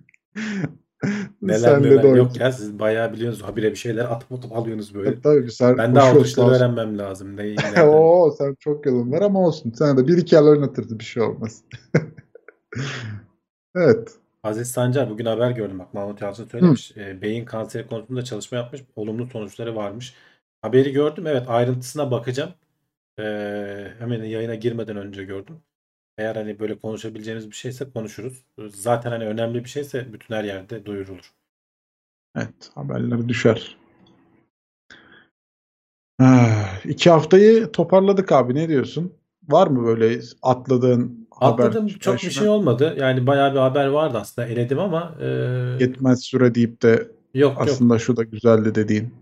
Neler 1.42 1.58
Senle 1.58 1.90
neler 1.90 2.02
de 2.02 2.08
yok 2.08 2.40
ya 2.40 2.52
siz 2.52 2.78
bayağı 2.78 3.12
biliyorsunuz. 3.12 3.48
Habire 3.48 3.70
bir 3.70 3.76
şeyler 3.76 4.04
atıp 4.04 4.32
atıp 4.32 4.52
alıyorsunuz 4.52 4.94
böyle. 4.94 5.10
Tabii, 5.10 5.22
tabii 5.22 5.52
sen 5.52 5.78
Ben 5.78 5.94
de 5.94 6.02
olsun. 6.02 6.48
öğrenmem 6.48 6.98
lazım. 6.98 7.36
Ne? 7.36 7.82
Oo 7.82 8.30
sen 8.38 8.56
çok 8.60 8.86
yolun 8.86 9.12
var 9.12 9.22
ama 9.22 9.46
olsun. 9.46 9.70
Sen 9.70 9.96
de 9.96 10.06
bir 10.08 10.16
iki 10.18 10.36
el 10.36 10.42
oynatırdı 10.42 10.98
bir 10.98 11.04
şey 11.04 11.22
olmaz. 11.22 11.62
evet. 13.76 14.10
Aziz 14.42 14.70
Sancar 14.70 15.10
bugün 15.10 15.26
haber 15.26 15.50
gördüm 15.50 15.78
bak 15.78 15.94
Mahmut 15.94 16.22
Yalçın 16.22 16.44
söylemiş. 16.48 16.96
E, 16.96 17.22
beyin 17.22 17.44
kanseri 17.44 17.86
konusunda 17.86 18.24
çalışma 18.24 18.58
yapmış. 18.58 18.82
Olumlu 18.96 19.26
sonuçları 19.26 19.76
varmış. 19.76 20.14
Haberi 20.62 20.92
gördüm. 20.92 21.26
Evet 21.26 21.44
ayrıntısına 21.48 22.10
bakacağım. 22.10 22.50
E, 23.18 23.24
hemen 23.98 24.22
yayına 24.22 24.54
girmeden 24.54 24.96
önce 24.96 25.24
gördüm. 25.24 25.56
Eğer 26.18 26.36
hani 26.36 26.58
böyle 26.58 26.78
konuşabileceğimiz 26.78 27.50
bir 27.50 27.56
şeyse 27.56 27.90
konuşuruz. 27.90 28.44
Zaten 28.68 29.10
hani 29.10 29.26
önemli 29.26 29.64
bir 29.64 29.68
şeyse 29.68 30.12
bütün 30.12 30.34
her 30.34 30.44
yerde 30.44 30.86
duyurulur. 30.86 31.32
Evet 32.36 32.70
haberler 32.74 33.28
düşer. 33.28 33.76
Ah, 36.20 36.86
iki 36.86 37.10
haftayı 37.10 37.72
toparladık 37.72 38.32
abi 38.32 38.54
ne 38.54 38.68
diyorsun? 38.68 39.12
Var 39.48 39.66
mı 39.66 39.86
böyle 39.86 40.20
atladığın 40.42 41.28
haber? 41.30 41.64
Atladığım 41.64 41.88
çok 41.88 42.14
bir 42.14 42.18
başına? 42.18 42.30
şey 42.30 42.48
olmadı. 42.48 42.96
Yani 42.98 43.26
bayağı 43.26 43.52
bir 43.52 43.58
haber 43.58 43.86
vardı 43.86 44.18
aslında. 44.18 44.48
Eledim 44.48 44.78
ama 44.78 45.14
e, 45.20 45.26
Yetmez 45.80 46.20
süre 46.20 46.54
deyip 46.54 46.82
de 46.82 46.90
yok 46.90 47.08
yok. 47.34 47.56
aslında 47.56 47.98
şu 47.98 48.16
da 48.16 48.22
güzeldi 48.22 48.74
dediğin. 48.74 49.14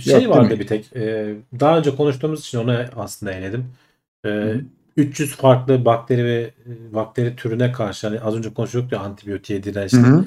Şey 0.00 0.22
Yok, 0.22 0.36
vardı 0.36 0.58
bir 0.58 0.66
tek. 0.66 0.96
e, 0.96 1.36
daha 1.60 1.78
önce 1.78 1.96
konuştuğumuz 1.96 2.40
için 2.40 2.58
onu 2.58 2.84
aslında 2.96 3.32
eledim. 3.32 3.66
E, 4.24 4.28
hı. 4.28 4.64
300 4.96 5.36
farklı 5.36 5.84
bakteri 5.84 6.24
ve 6.24 6.54
e, 6.66 6.94
bakteri 6.94 7.36
türüne 7.36 7.72
karşı 7.72 8.06
hani 8.06 8.20
az 8.20 8.36
önce 8.36 8.54
konuşuyorduk 8.54 8.92
ya 8.92 9.00
antibiyotiğe 9.00 9.62
dirençli. 9.62 9.98
Hı 9.98 10.02
hı. 10.02 10.24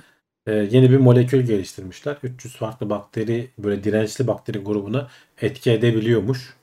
E, 0.48 0.54
yeni 0.54 0.92
bir 0.92 0.98
molekül 0.98 1.42
geliştirmişler. 1.42 2.18
300 2.24 2.56
farklı 2.56 2.90
bakteri 2.90 3.50
böyle 3.58 3.84
dirençli 3.84 4.28
bakteri 4.28 4.60
grubuna 4.60 5.10
etki 5.42 5.72
edebiliyormuş. 5.72 6.56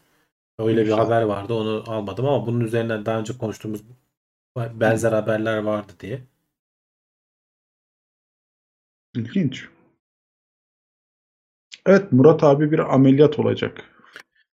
Öyle 0.58 0.76
bir 0.76 0.82
Güzel. 0.82 0.98
haber 0.98 1.22
vardı. 1.22 1.54
Onu 1.54 1.84
almadım 1.86 2.26
ama 2.26 2.46
bunun 2.46 2.60
üzerinden 2.60 3.06
daha 3.06 3.20
önce 3.20 3.38
konuştuğumuz 3.38 3.82
benzer 4.56 5.12
haberler 5.12 5.58
vardı 5.58 5.92
diye. 6.00 6.20
İlginç. 9.14 9.68
Evet 11.86 12.12
Murat 12.12 12.44
abi 12.44 12.70
bir 12.72 12.94
ameliyat 12.94 13.38
olacak. 13.38 13.84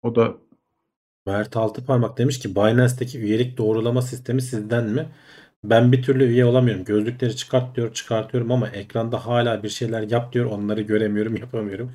O 0.02 0.14
da 0.14 0.36
Mert 1.28 1.56
Altıparmak 1.56 2.18
demiş 2.18 2.38
ki 2.38 2.54
Binance'deki 2.54 3.18
üyelik 3.18 3.58
doğrulama 3.58 4.02
sistemi 4.02 4.42
sizden 4.42 4.84
mi? 4.84 5.06
Ben 5.64 5.92
bir 5.92 6.02
türlü 6.02 6.24
üye 6.24 6.44
olamıyorum. 6.44 6.84
Gözlükleri 6.84 7.36
çıkart 7.36 7.76
diyor 7.76 7.94
çıkartıyorum 7.94 8.52
ama 8.52 8.68
ekranda 8.68 9.26
hala 9.26 9.62
bir 9.62 9.68
şeyler 9.68 10.02
yap 10.02 10.32
diyor. 10.32 10.46
Onları 10.46 10.82
göremiyorum 10.82 11.36
yapamıyorum. 11.40 11.92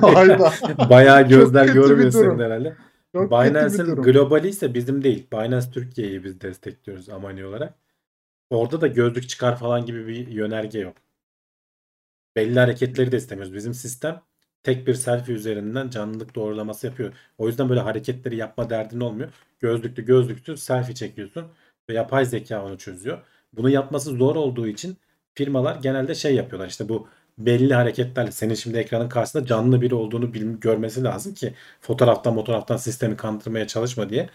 Hayda. 0.00 0.52
Bayağı 0.90 1.28
gözler 1.28 1.66
görmüyor 1.66 2.10
senin 2.10 2.38
herhalde. 2.38 2.76
Binance'in 3.14 3.96
globali 3.96 4.48
ise 4.48 4.74
bizim 4.74 5.04
değil. 5.04 5.26
Binance 5.32 5.70
Türkiye'yi 5.70 6.24
biz 6.24 6.40
destekliyoruz 6.40 7.08
Amani 7.08 7.44
olarak. 7.44 7.74
Orada 8.50 8.80
da 8.80 8.86
gözlük 8.86 9.28
çıkar 9.28 9.58
falan 9.58 9.86
gibi 9.86 10.06
bir 10.06 10.26
yönerge 10.28 10.78
yok. 10.78 10.96
Belli 12.36 12.58
hareketleri 12.58 13.12
de 13.12 13.16
istemiyoruz. 13.16 13.54
Bizim 13.54 13.74
sistem 13.74 14.22
tek 14.62 14.86
bir 14.86 14.94
selfie 14.94 15.34
üzerinden 15.34 15.90
canlılık 15.90 16.34
doğrulaması 16.34 16.86
yapıyor. 16.86 17.12
O 17.38 17.46
yüzden 17.48 17.68
böyle 17.68 17.80
hareketleri 17.80 18.36
yapma 18.36 18.70
derdin 18.70 19.00
olmuyor. 19.00 19.30
Gözlüklü 19.60 20.04
gözlüklü 20.04 20.56
selfie 20.56 20.94
çekiyorsun 20.94 21.44
ve 21.88 21.94
yapay 21.94 22.24
zeka 22.26 22.64
onu 22.64 22.78
çözüyor. 22.78 23.18
Bunu 23.52 23.70
yapması 23.70 24.10
zor 24.16 24.36
olduğu 24.36 24.66
için 24.68 24.96
firmalar 25.34 25.76
genelde 25.76 26.14
şey 26.14 26.34
yapıyorlar. 26.34 26.68
İşte 26.68 26.88
bu 26.88 27.08
belli 27.38 27.74
hareketlerle 27.74 28.30
senin 28.32 28.54
şimdi 28.54 28.78
ekranın 28.78 29.08
karşısında 29.08 29.46
canlı 29.46 29.80
biri 29.80 29.94
olduğunu 29.94 30.34
bil- 30.34 30.60
görmesi 30.60 31.04
lazım 31.04 31.34
ki 31.34 31.54
fotoğraftan 31.80 32.34
fotoğraftan 32.34 32.76
sistemi 32.76 33.16
kandırmaya 33.16 33.66
çalışma 33.66 34.10
diye. 34.10 34.28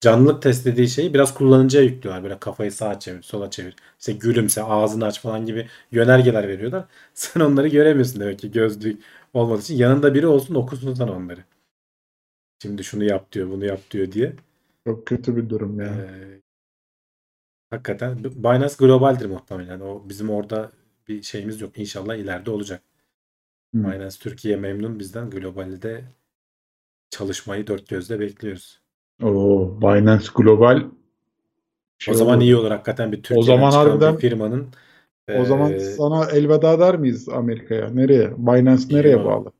Canlılık 0.00 0.42
test 0.42 0.66
dediği 0.66 0.88
şeyi 0.88 1.14
biraz 1.14 1.34
kullanıcıya 1.34 1.82
yüklüyorlar. 1.82 2.22
Böyle 2.24 2.38
kafayı 2.38 2.72
sağa 2.72 2.98
çevir, 3.00 3.22
sola 3.22 3.50
çevir. 3.50 3.76
İşte 4.00 4.12
gülümse, 4.12 4.62
ağzını 4.62 5.04
aç 5.06 5.20
falan 5.20 5.46
gibi 5.46 5.68
yönergeler 5.92 6.48
veriyorlar. 6.48 6.84
Sen 7.14 7.40
onları 7.40 7.68
göremiyorsun 7.68 8.20
demek 8.20 8.38
ki 8.38 8.50
gözlük 8.52 9.02
olmadığı 9.32 9.60
için. 9.60 9.76
Yanında 9.76 10.14
biri 10.14 10.26
olsun 10.26 10.54
okusun 10.54 10.94
sana 10.94 11.12
onları. 11.12 11.44
Şimdi 12.62 12.84
şunu 12.84 13.04
yap 13.04 13.32
diyor, 13.32 13.50
bunu 13.50 13.64
yap 13.64 13.80
diyor 13.90 14.12
diye. 14.12 14.32
Çok 14.86 15.06
kötü 15.06 15.36
bir 15.36 15.48
durum 15.50 15.80
ya. 15.80 15.86
Ee, 15.86 16.40
hakikaten 17.70 18.24
Binance 18.24 18.74
globaldir 18.78 19.26
muhtemelen. 19.26 19.80
O 19.80 20.02
bizim 20.08 20.30
orada 20.30 20.72
bir 21.08 21.22
şeyimiz 21.22 21.60
yok. 21.60 21.78
İnşallah 21.78 22.14
ileride 22.14 22.50
olacak. 22.50 22.82
Hı. 23.74 23.78
Binance 23.78 24.16
Türkiye 24.20 24.56
memnun 24.56 24.98
bizden. 24.98 25.30
Globalde 25.30 26.04
çalışmayı 27.10 27.66
dört 27.66 27.88
gözle 27.88 28.20
bekliyoruz. 28.20 28.80
Oo, 29.22 29.80
Binance 29.80 30.26
Global 30.34 30.82
şey 31.98 32.14
o 32.14 32.16
zaman 32.16 32.36
olur. 32.36 32.42
iyi 32.44 32.56
olur 32.56 32.70
hakikaten 32.70 33.12
bir 33.12 33.16
Türkiye'den 33.22 33.46
zaman 33.46 33.70
çıkan 33.70 33.90
harbiden- 33.90 34.14
bir 34.16 34.20
firmanın 34.20 34.68
O 35.30 35.44
zaman 35.44 35.72
ee, 35.72 35.78
sana 35.80 36.24
elveda 36.30 36.78
der 36.78 36.96
miyiz 36.98 37.28
Amerika'ya? 37.28 37.90
Nereye? 37.90 38.32
Binance 38.38 38.96
nereye 38.96 39.08
Eyvah. 39.08 39.24
bağlı? 39.24 39.52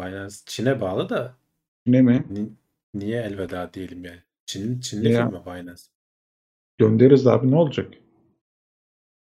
Binance 0.00 0.36
Çin'e 0.46 0.80
bağlı 0.80 1.08
da 1.08 1.34
Ne 1.86 2.02
mi? 2.02 2.24
ni- 2.30 2.50
niye 2.94 3.22
elveda 3.22 3.70
diyelim 3.74 4.04
yani. 4.04 4.18
Çin, 4.46 4.80
Çinli 4.80 5.08
Niye? 5.08 5.16
firma 5.16 5.46
Binance. 5.46 5.82
Göndeririz 6.78 7.26
abi 7.26 7.50
ne 7.50 7.56
olacak? 7.56 7.92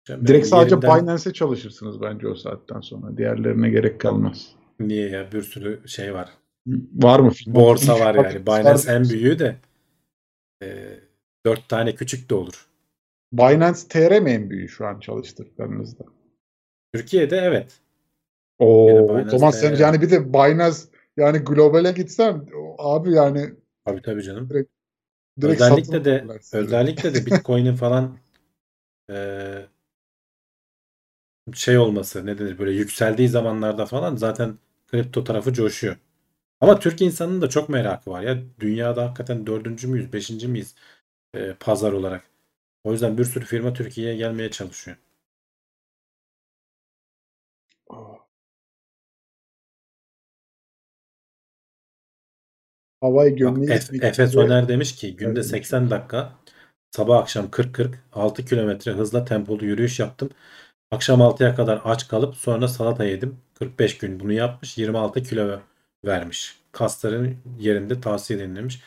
Ben 0.08 0.26
Direkt 0.26 0.46
sadece 0.46 0.82
Binance'e 0.82 1.32
çalışırsınız 1.32 2.00
bence 2.00 2.28
o 2.28 2.34
saatten 2.34 2.80
sonra. 2.80 3.16
Diğerlerine 3.16 3.70
gerek 3.70 4.00
kalmaz. 4.00 4.48
Niye 4.80 5.08
ya 5.08 5.32
bir 5.32 5.42
sürü 5.42 5.88
şey 5.88 6.14
var. 6.14 6.30
Var 6.94 7.20
mı? 7.20 7.32
Borsa 7.46 8.00
var 8.00 8.14
yani. 8.24 8.46
Binance 8.46 8.92
en 8.92 9.04
büyüğü 9.04 9.38
de 9.38 9.56
e, 10.62 10.98
dört 11.46 11.68
tane 11.68 11.94
küçük 11.94 12.30
de 12.30 12.34
olur. 12.34 12.66
Binance 13.32 13.80
TR 13.88 14.20
mi 14.20 14.30
en 14.30 14.50
büyüğü 14.50 14.68
şu 14.68 14.86
an 14.86 15.00
çalıştıklarınızda? 15.00 16.04
Türkiye'de 16.94 17.36
evet. 17.36 17.80
O 18.58 19.24
zaman 19.28 19.50
sen 19.50 19.74
yani 19.76 20.02
bir 20.02 20.10
de 20.10 20.32
Binance 20.34 20.78
yani 21.16 21.38
globale 21.38 21.92
gitsen 21.92 22.48
o- 22.56 22.76
abi 22.94 23.12
yani 23.12 23.50
Tabii 23.84 24.02
tabii 24.02 24.22
canım. 24.22 24.48
direkt 24.48 24.70
özellikle 25.42 25.92
satın 25.92 26.04
de 26.04 26.28
özellikle 26.52 27.14
de 27.14 27.26
Bitcoin'in 27.26 27.74
falan 27.76 28.18
e, 29.10 29.14
şey 31.54 31.78
olması 31.78 32.26
ne 32.26 32.38
denir 32.38 32.58
böyle 32.58 32.72
yükseldiği 32.72 33.28
zamanlarda 33.28 33.86
falan 33.86 34.16
zaten 34.16 34.58
kripto 34.86 35.24
tarafı 35.24 35.52
coşuyor. 35.52 35.96
Ama 36.60 36.80
Türk 36.80 37.02
insanının 37.02 37.42
da 37.42 37.48
çok 37.50 37.70
merakı 37.70 38.10
var 38.10 38.22
ya. 38.22 38.38
Dünyada 38.60 39.04
hakikaten 39.06 39.46
dördüncü 39.48 39.88
müyüz, 39.88 40.14
beşinci 40.14 40.48
miyiz 40.48 40.76
e, 41.34 41.54
pazar 41.60 41.92
olarak. 41.92 42.24
O 42.84 42.92
yüzden 42.92 43.18
bir 43.18 43.24
sürü 43.24 43.44
firma 43.44 43.72
Türkiye'ye 43.72 44.16
gelmeye 44.16 44.50
çalışıyor. 44.50 44.96
Havai 53.00 53.36
gömleği 53.36 53.70
Efe. 54.02 54.26
Soner 54.26 54.68
demiş 54.68 54.94
ki 54.96 55.16
günde 55.16 55.40
Evet. 55.40 55.46
80 55.46 55.90
dakika 55.90 56.32
sabah 56.90 57.18
akşam 57.18 57.50
40-40 57.50 57.98
6 58.12 58.44
kilometre 58.44 58.92
hızla 58.92 59.24
tempolu 59.24 59.64
yürüyüş 59.64 60.00
yaptım. 60.00 60.30
Akşam 60.90 61.22
6'ya 61.22 61.54
kadar 61.54 61.80
aç 61.84 62.08
kalıp 62.08 62.36
sonra 62.36 62.68
salata 62.68 63.04
yedim. 63.04 63.38
45 63.54 63.98
gün 63.98 64.20
bunu 64.20 64.32
yapmış. 64.32 64.78
26 64.78 65.22
kilo 65.22 65.60
vermiş. 66.04 66.58
Kasların 66.72 67.36
yerinde 67.60 68.00
tavsiye 68.00 68.38
edilmiş. 68.38 68.80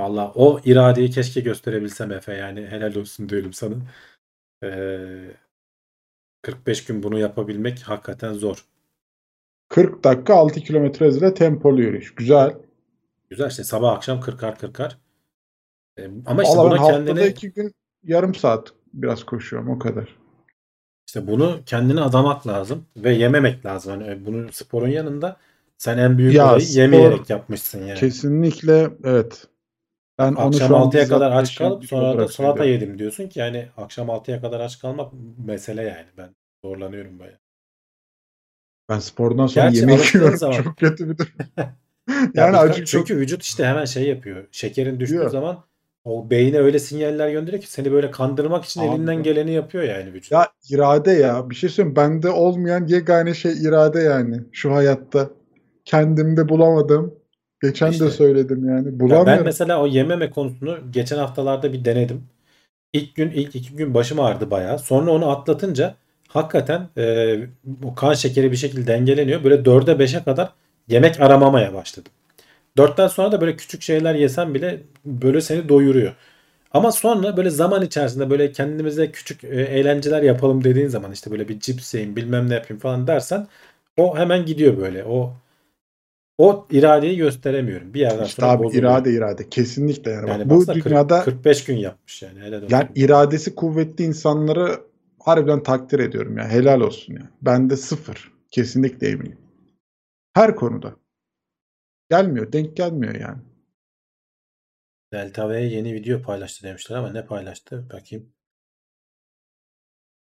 Valla 0.00 0.32
o 0.34 0.60
iradeyi 0.64 1.10
keşke 1.10 1.40
gösterebilsem 1.40 2.12
Efe 2.12 2.34
yani 2.34 2.66
helal 2.66 2.94
olsun 2.94 3.28
diyorum 3.28 3.52
sana. 3.52 3.74
Ee, 4.64 5.30
45 6.42 6.84
gün 6.84 7.02
bunu 7.02 7.18
yapabilmek 7.18 7.82
hakikaten 7.82 8.32
zor. 8.32 8.64
40 9.68 10.04
dakika 10.04 10.34
6 10.34 10.60
kilometre 10.60 11.06
hızla 11.06 11.34
tempolu 11.34 11.82
yürüyüş. 11.82 12.14
Güzel. 12.14 12.54
Güzel 13.30 13.50
işte 13.50 13.64
sabah 13.64 13.92
akşam 13.92 14.20
40'ar 14.20 14.58
40'ar. 14.58 14.98
Ee, 15.98 16.10
ama 16.26 16.42
işte 16.42 16.58
Valla 16.58 16.70
ben 16.70 16.78
buna 16.78 16.80
haftada 16.80 17.06
kendini 17.06 17.26
iki 17.26 17.52
gün 17.52 17.72
yarım 18.02 18.34
saat 18.34 18.72
biraz 18.92 19.24
koşuyorum 19.24 19.70
o 19.70 19.78
kadar. 19.78 20.16
işte 21.08 21.26
bunu 21.26 21.60
kendine 21.66 22.00
adamak 22.00 22.46
lazım 22.46 22.86
ve 22.96 23.12
yememek 23.14 23.66
lazım. 23.66 24.02
Hani 24.02 24.26
bunu 24.26 24.52
sporun 24.52 24.88
yanında 24.88 25.36
sen 25.78 25.98
en 25.98 26.18
büyük 26.18 26.34
Ya 26.34 26.50
olayı 26.50 26.66
spor 26.66 26.80
yemeyerek 26.80 27.30
yapmışsın 27.30 27.86
yani. 27.86 28.00
Kesinlikle 28.00 28.90
evet. 29.04 29.49
Ben 30.20 30.32
onu 30.32 30.40
Akşam 30.46 30.68
şu 30.68 30.76
an 30.76 30.82
6'ya 30.90 31.02
bizzat 31.02 31.18
kadar 31.18 31.32
aç 31.32 31.54
kalıp 31.58 31.84
sonra 31.84 32.18
da 32.18 32.28
salata 32.28 32.56
söylüyorum. 32.58 32.82
yedim 32.82 32.98
diyorsun 32.98 33.28
ki 33.28 33.38
yani 33.38 33.68
akşam 33.76 34.08
6'ya 34.10 34.40
kadar 34.40 34.60
aç 34.60 34.78
kalmak 34.80 35.12
mesele 35.46 35.82
yani. 35.82 36.06
Ben 36.18 36.28
zorlanıyorum 36.64 37.18
bayağı. 37.18 37.38
Ben 38.88 38.98
spordan 38.98 39.46
sonra 39.46 39.64
Gerçi 39.66 39.80
yemek 39.80 40.14
yiyorum. 40.14 40.36
zaman- 40.36 40.62
Çok 40.62 40.76
kötü 40.76 41.08
bir 41.10 41.18
durum. 41.18 41.32
Ya 42.08 42.16
yani 42.34 42.52
birkaç- 42.52 42.70
acık 42.70 42.86
çok 42.86 43.06
çünkü 43.06 43.20
vücut 43.20 43.42
işte 43.42 43.64
hemen 43.64 43.84
şey 43.84 44.08
yapıyor. 44.08 44.46
Şekerin 44.52 45.00
düştüğü 45.00 45.14
Diyor. 45.14 45.30
zaman 45.30 45.64
o 46.04 46.30
beyine 46.30 46.58
öyle 46.58 46.78
sinyaller 46.78 47.30
gönderiyor 47.30 47.62
ki 47.62 47.70
seni 47.70 47.92
böyle 47.92 48.10
kandırmak 48.10 48.64
için 48.64 48.80
elinden 48.80 48.96
Anladım. 48.98 49.22
geleni 49.22 49.52
yapıyor 49.52 49.84
yani 49.84 50.12
vücut. 50.12 50.32
Ya 50.32 50.48
irade 50.70 51.12
ya. 51.12 51.50
Bir 51.50 51.54
şey 51.54 51.70
söyleyeyim. 51.70 51.96
Bende 51.96 52.28
olmayan 52.30 52.86
yegane 52.86 53.34
şey 53.34 53.52
irade 53.62 54.00
yani. 54.00 54.36
Şu 54.52 54.72
hayatta. 54.74 55.30
Kendimde 55.84 56.48
bulamadım. 56.48 57.14
Geçen 57.62 57.90
İşte. 57.90 58.04
de 58.04 58.10
söyledim 58.10 58.68
yani. 58.68 58.86
Ya 58.86 59.00
Bulamıyorum. 59.00 59.26
ben 59.26 59.44
mesela 59.44 59.82
o 59.82 59.86
yememe 59.86 60.30
konusunu 60.30 60.78
geçen 60.90 61.18
haftalarda 61.18 61.72
bir 61.72 61.84
denedim. 61.84 62.24
İlk 62.92 63.14
gün 63.14 63.30
ilk 63.30 63.56
iki 63.56 63.76
gün 63.76 63.94
başım 63.94 64.20
ağrıdı 64.20 64.50
bayağı. 64.50 64.78
Sonra 64.78 65.10
onu 65.10 65.30
atlatınca 65.30 65.94
hakikaten 66.28 66.88
e, 66.98 67.36
o 67.84 67.94
kan 67.94 68.14
şekeri 68.14 68.52
bir 68.52 68.56
şekilde 68.56 68.86
dengeleniyor. 68.86 69.44
Böyle 69.44 69.64
4'e 69.64 69.98
5'e 69.98 70.24
kadar 70.24 70.52
yemek 70.88 71.20
aramamaya 71.20 71.74
başladım. 71.74 72.12
4'ten 72.78 73.06
sonra 73.08 73.32
da 73.32 73.40
böyle 73.40 73.56
küçük 73.56 73.82
şeyler 73.82 74.14
yesem 74.14 74.54
bile 74.54 74.82
böyle 75.06 75.40
seni 75.40 75.68
doyuruyor. 75.68 76.14
Ama 76.72 76.92
sonra 76.92 77.36
böyle 77.36 77.50
zaman 77.50 77.82
içerisinde 77.82 78.30
böyle 78.30 78.52
kendimize 78.52 79.12
küçük 79.12 79.44
e, 79.44 79.48
eğlenceler 79.48 80.22
yapalım 80.22 80.64
dediğin 80.64 80.88
zaman 80.88 81.12
işte 81.12 81.30
böyle 81.30 81.48
bir 81.48 81.60
cips 81.60 81.94
yiyeyim 81.94 82.16
bilmem 82.16 82.50
ne 82.50 82.54
yapayım 82.54 82.80
falan 82.80 83.06
dersen 83.06 83.46
o 83.96 84.16
hemen 84.18 84.46
gidiyor 84.46 84.76
böyle. 84.78 85.04
O 85.04 85.34
o 86.40 86.66
iradeyi 86.70 87.16
gösteremiyorum. 87.16 87.94
Bir 87.94 88.00
yerden 88.00 88.24
İşte 88.24 88.42
sonra 88.42 88.52
abi 88.52 88.64
bozuluyor. 88.64 88.82
irade 88.90 89.12
irade. 89.12 89.48
Kesinlikle 89.48 90.10
yani. 90.10 90.30
Yani 90.30 90.50
bu 90.50 90.66
dünyada 90.66 91.22
45 91.22 91.64
gün 91.64 91.76
yapmış 91.76 92.22
yani. 92.22 92.40
Helal 92.40 92.62
olsun. 92.62 92.76
yani 92.76 92.88
iradesi 92.94 93.54
kuvvetli 93.54 94.04
insanları 94.04 94.80
harbiden 95.18 95.62
takdir 95.62 95.98
ediyorum 95.98 96.38
ya. 96.38 96.48
Helal 96.48 96.80
olsun 96.80 97.14
ya. 97.14 97.30
Bende 97.42 97.76
sıfır. 97.76 98.32
Kesinlikle 98.50 99.08
eminim. 99.08 99.38
Her 100.34 100.56
konuda. 100.56 100.96
Gelmiyor. 102.10 102.52
Denk 102.52 102.76
gelmiyor 102.76 103.14
yani. 103.14 103.42
Delta 105.12 105.48
V 105.48 105.60
yeni 105.60 105.94
video 105.94 106.22
paylaştı 106.22 106.66
demişler 106.66 106.96
ama 106.96 107.12
ne 107.12 107.26
paylaştı? 107.26 107.86
Bakayım. 107.92 108.32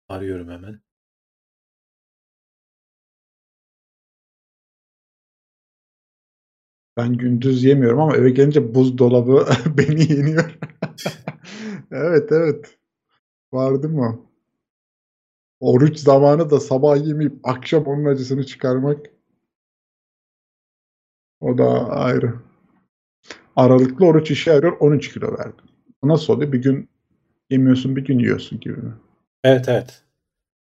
Arıyorum 0.09 0.49
hemen. 0.49 0.84
Ben 6.97 7.13
gündüz 7.13 7.63
yemiyorum 7.63 7.99
ama 7.99 8.15
eve 8.17 8.29
gelince 8.29 8.75
buzdolabı 8.75 9.47
beni 9.77 10.13
yeniyor. 10.13 10.57
evet 11.91 12.31
evet. 12.31 12.77
Vardı 13.53 13.89
mı? 13.89 14.19
Oruç 15.59 15.97
zamanı 15.99 16.49
da 16.49 16.59
sabah 16.59 17.07
yemeyip 17.07 17.33
akşam 17.43 17.83
onun 17.85 18.05
acısını 18.05 18.45
çıkarmak 18.45 19.05
o 21.39 21.57
da 21.57 21.89
ayrı. 21.89 22.33
Aralıklı 23.55 24.05
oruç 24.05 24.31
işe 24.31 24.51
yarıyor 24.51 24.77
13 24.79 25.13
kilo 25.13 25.37
verdim. 25.37 25.65
Nasıl 26.03 26.33
oluyor? 26.33 26.51
Bir 26.51 26.61
gün 26.61 26.89
yemiyorsun 27.49 27.95
bir 27.95 28.05
gün 28.05 28.19
yiyorsun 28.19 28.59
gibi 28.59 28.77
mi? 28.77 28.93
Evet 29.43 29.69
evet. 29.69 30.03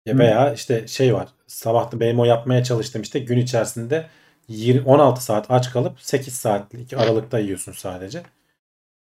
Ya 0.06 0.18
veya 0.18 0.54
işte 0.54 0.88
şey 0.88 1.14
var. 1.14 1.30
Sabah 1.48 1.92
da 1.92 2.00
benim 2.00 2.20
o 2.20 2.26
yapmaya 2.26 2.64
çalıştım 2.64 3.02
işte 3.02 3.20
gün 3.20 3.38
içerisinde 3.38 4.08
20, 4.50 4.82
16 4.90 5.24
saat 5.26 5.52
aç 5.52 5.72
kalıp 5.72 6.02
8 6.02 6.34
saatlik 6.36 6.94
aralıkta 6.94 7.40
yiyorsun 7.40 7.72
sadece. 7.72 8.24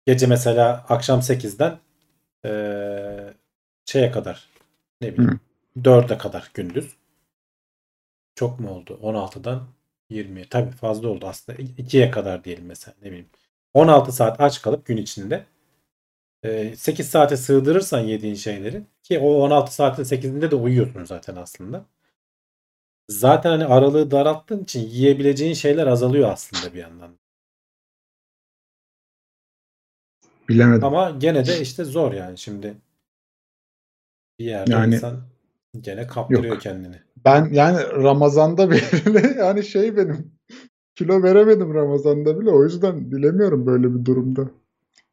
Gece 0.08 0.28
mesela 0.28 0.86
akşam 0.90 1.22
8'den 1.22 1.80
eee, 2.46 3.34
şeye 3.86 4.12
kadar 4.12 4.50
ne 5.02 5.14
bileyim 5.14 5.40
4'e 5.84 6.18
kadar 6.18 6.52
gündüz. 6.54 6.98
Çok 8.36 8.60
mu 8.60 8.70
oldu? 8.72 9.00
16'dan 9.02 9.68
20'ye. 10.10 10.50
Tabii 10.50 10.72
fazla 10.72 11.08
oldu 11.10 11.28
aslında. 11.28 11.58
2'ye 11.62 12.12
kadar 12.12 12.44
diyelim 12.44 12.66
mesela 12.66 12.96
ne 13.02 13.08
bileyim. 13.08 13.30
16 13.74 14.12
saat 14.12 14.42
aç 14.42 14.62
kalıp 14.62 14.86
gün 14.86 14.98
içinde 14.98 15.46
e, 16.44 16.76
8 16.76 17.10
saate 17.10 17.38
sığdırırsan 17.38 18.00
yediğin 18.00 18.36
şeyleri 18.36 18.84
ki 19.04 19.20
o 19.20 19.34
16 19.44 19.74
saatin 19.76 20.04
8'inde 20.04 20.52
de 20.52 20.56
uyuyorsun 20.56 21.04
zaten 21.04 21.36
aslında. 21.36 21.86
Zaten 23.10 23.50
hani 23.50 23.66
aralığı 23.66 24.12
daralttığın 24.12 24.64
için 24.64 24.80
yiyebileceğin 24.80 25.54
şeyler 25.54 25.88
azalıyor 25.88 26.30
aslında 26.32 26.74
bir 26.74 26.80
yandan. 26.80 27.12
Bilemedim. 30.50 30.84
Ama 30.84 31.10
gene 31.10 31.46
de 31.46 31.62
işte 31.62 31.84
zor 31.84 32.14
yani 32.14 32.38
şimdi 32.38 32.78
bir 34.40 34.46
yerde 34.46 34.72
Yani- 34.72 34.96
insan 34.96 35.22
gene 35.82 36.08
kaptırıyor 36.08 36.54
Yok. 36.54 36.62
kendini. 36.62 36.96
Ben 37.26 37.50
yani 37.54 37.80
Ramazan'da 38.04 38.72
bile 38.72 39.36
yani 39.38 39.64
şey 39.64 39.98
benim 39.98 40.32
kilo 40.96 41.24
veremedim 41.24 41.74
Ramazan'da 41.74 42.40
bile 42.40 42.50
o 42.50 42.64
yüzden 42.64 43.12
bilemiyorum 43.12 43.66
böyle 43.66 43.96
bir 43.96 44.06
durumda. 44.06 44.50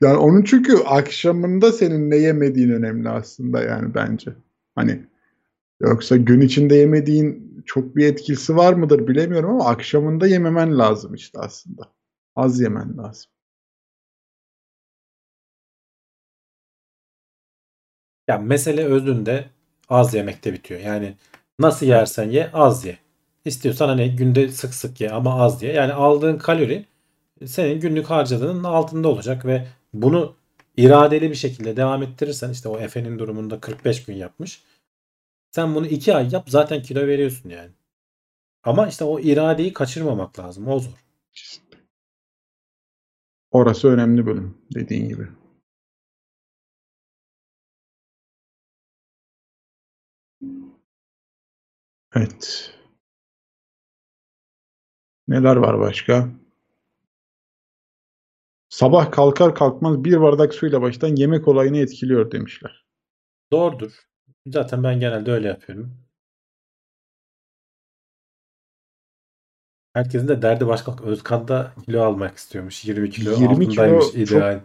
Yani 0.03 0.16
onun 0.16 0.43
çünkü 0.43 0.77
akşamında 0.77 1.73
senin 1.73 2.11
ne 2.11 2.16
yemediğin 2.16 2.71
önemli 2.71 3.09
aslında 3.09 3.62
yani 3.62 3.95
bence. 3.95 4.35
Hani 4.75 5.07
yoksa 5.81 6.17
gün 6.17 6.41
içinde 6.41 6.75
yemediğin 6.77 7.55
çok 7.67 7.97
bir 7.97 8.07
etkisi 8.07 8.57
var 8.57 8.73
mıdır 8.75 9.09
bilemiyorum 9.09 9.51
ama 9.51 9.67
akşamında 9.69 10.27
yememen 10.27 10.79
lazım 10.79 11.15
işte 11.15 11.39
aslında. 11.41 11.93
Az 12.37 12.61
yemen 12.61 12.99
lazım. 12.99 13.31
Ya 18.29 18.39
mesele 18.39 18.85
özünde 18.85 19.45
az 19.89 20.15
yemekte 20.15 20.53
bitiyor. 20.53 20.81
Yani 20.81 21.17
nasıl 21.59 21.87
yersen 21.87 22.31
ye 22.31 22.51
az 22.53 22.85
ye. 22.85 22.99
İstiyorsan 23.45 23.89
hani 23.89 24.17
günde 24.17 24.49
sık 24.49 24.75
sık 24.75 25.01
ye 25.01 25.11
ama 25.11 25.35
az 25.43 25.63
ye. 25.63 25.73
Yani 25.73 25.93
aldığın 25.93 26.39
kalori 26.39 26.87
senin 27.47 27.81
günlük 27.81 28.07
harcadığının 28.11 28.65
altında 28.65 29.09
olacak 29.09 29.47
ve 29.47 29.67
bunu 29.95 30.37
iradeli 30.77 31.31
bir 31.31 31.35
şekilde 31.35 31.77
devam 31.77 32.03
ettirirsen 32.03 32.51
işte 32.51 32.69
o 32.69 32.79
Efe'nin 32.81 33.19
durumunda 33.19 33.61
45 33.61 34.05
gün 34.05 34.15
yapmış. 34.17 34.63
Sen 35.55 35.74
bunu 35.74 35.86
2 35.86 36.14
ay 36.14 36.28
yap 36.32 36.51
zaten 36.51 36.82
kilo 36.82 37.06
veriyorsun 37.06 37.48
yani. 37.48 37.70
Ama 38.62 38.89
işte 38.89 39.05
o 39.05 39.20
iradeyi 39.20 39.72
kaçırmamak 39.72 40.39
lazım. 40.39 40.68
O 40.68 40.78
zor. 40.78 41.05
Orası 43.51 43.89
önemli 43.89 44.26
bölüm 44.26 44.59
dediğin 44.74 45.09
gibi. 45.09 45.28
Evet. 52.14 52.74
Neler 55.28 55.56
var 55.56 55.81
başka? 55.81 56.28
Sabah 58.68 59.10
kalkar 59.10 59.55
kalkmaz 59.55 60.05
bir 60.05 60.20
bardak 60.20 60.55
suyla 60.55 60.82
baştan 60.82 61.16
yemek 61.16 61.48
olayını 61.48 61.78
etkiliyor 61.78 62.31
demişler. 62.31 62.86
Doğrudur. 63.52 64.14
Zaten 64.47 64.83
ben 64.85 65.01
genelde 65.01 65.33
öyle 65.33 65.49
yapıyorum. 65.49 65.95
Herkesin 69.93 70.29
de 70.29 70.43
derdi 70.43 70.66
başka. 70.66 70.97
Özkan 71.05 71.49
da 71.49 71.73
kilo 71.87 72.03
almak 72.03 72.37
istiyormuş. 72.37 72.85
20 72.85 73.11
kilo 73.11 73.31
20 73.31 73.69
kilo 73.69 73.83
altındaymış 73.83 74.05
çok- 74.05 74.16
ideal. 74.16 74.61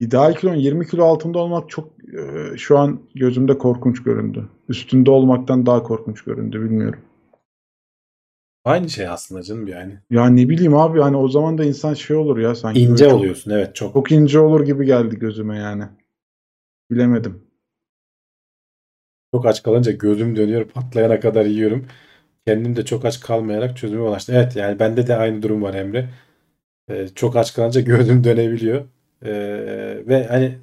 İdeal 0.00 0.34
kilonun 0.34 0.56
20 0.56 0.86
kilo 0.86 1.04
altında 1.04 1.38
olmak 1.38 1.70
çok 1.70 1.92
e, 2.14 2.56
şu 2.56 2.78
an 2.78 3.00
gözümde 3.14 3.58
korkunç 3.58 4.02
göründü. 4.02 4.48
Üstünde 4.68 5.10
olmaktan 5.10 5.66
daha 5.66 5.82
korkunç 5.82 6.24
göründü 6.24 6.60
bilmiyorum. 6.62 7.00
Aynı 8.64 8.90
şey 8.90 9.08
aslında 9.08 9.42
canım 9.42 9.66
yani. 9.68 9.98
Ya 10.10 10.26
ne 10.26 10.48
bileyim 10.48 10.74
abi 10.74 11.00
hani 11.00 11.16
o 11.16 11.28
zaman 11.28 11.58
da 11.58 11.64
insan 11.64 11.94
şey 11.94 12.16
olur 12.16 12.38
ya 12.38 12.54
sanki 12.54 12.80
İnce 12.80 13.04
çok- 13.04 13.14
oluyorsun 13.14 13.50
evet 13.50 13.74
çok. 13.74 13.92
Çok 13.94 14.12
ince 14.12 14.38
olur 14.40 14.64
gibi 14.64 14.86
geldi 14.86 15.18
gözüme 15.18 15.58
yani. 15.58 15.84
Bilemedim. 16.90 17.49
Çok 19.34 19.46
aç 19.46 19.62
kalınca 19.62 19.92
gözüm 19.92 20.36
dönüyor 20.36 20.68
patlayana 20.68 21.20
kadar 21.20 21.44
yiyorum. 21.44 21.86
kendim 22.46 22.76
de 22.76 22.84
çok 22.84 23.04
aç 23.04 23.20
kalmayarak 23.20 23.76
çözüme 23.76 24.02
ulaştım. 24.02 24.36
Evet 24.36 24.56
yani 24.56 24.78
bende 24.78 25.06
de 25.06 25.16
aynı 25.16 25.42
durum 25.42 25.62
var 25.62 25.74
Emre. 25.74 26.10
Ee, 26.90 27.08
çok 27.16 27.36
aç 27.36 27.54
kalınca 27.54 27.82
gözüm 27.82 28.24
dönebiliyor. 28.24 28.86
Ee, 29.24 29.32
ve 30.08 30.26
hani 30.28 30.58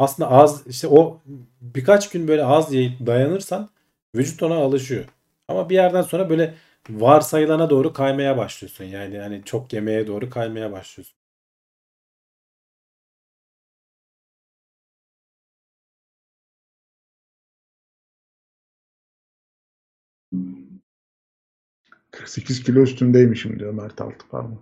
aslında 0.00 0.30
az 0.32 0.68
işte 0.68 0.88
o 0.88 1.20
birkaç 1.62 2.10
gün 2.10 2.28
böyle 2.28 2.44
az 2.44 2.74
yiyip 2.74 3.06
dayanırsan 3.06 3.70
vücut 4.16 4.44
ona 4.44 4.56
alışıyor. 4.56 5.06
Ama 5.48 5.70
bir 5.70 5.76
yerden 5.76 6.02
sonra 6.02 6.30
böyle 6.30 6.54
varsayılana 6.90 7.70
doğru 7.70 7.94
kaymaya 7.94 8.38
başlıyorsun. 8.38 8.84
Yani 8.86 9.18
hani 9.18 9.42
çok 9.46 9.74
yemeye 9.74 10.08
doğru 10.08 10.30
kaymaya 10.30 10.72
başlıyorsun. 10.72 11.17
48 22.10 22.62
kilo 22.62 22.80
üstündeymişim 22.82 23.58
diyor 23.58 23.72
Mert 23.72 24.00
Altıparmak. 24.00 24.58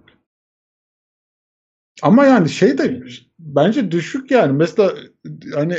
Ama 2.02 2.24
yani 2.24 2.48
şey 2.48 2.78
de 2.78 3.02
bence 3.39 3.90
düşük 3.90 4.31
yani. 4.31 4.52
Mesela 4.52 4.94
hani 5.55 5.77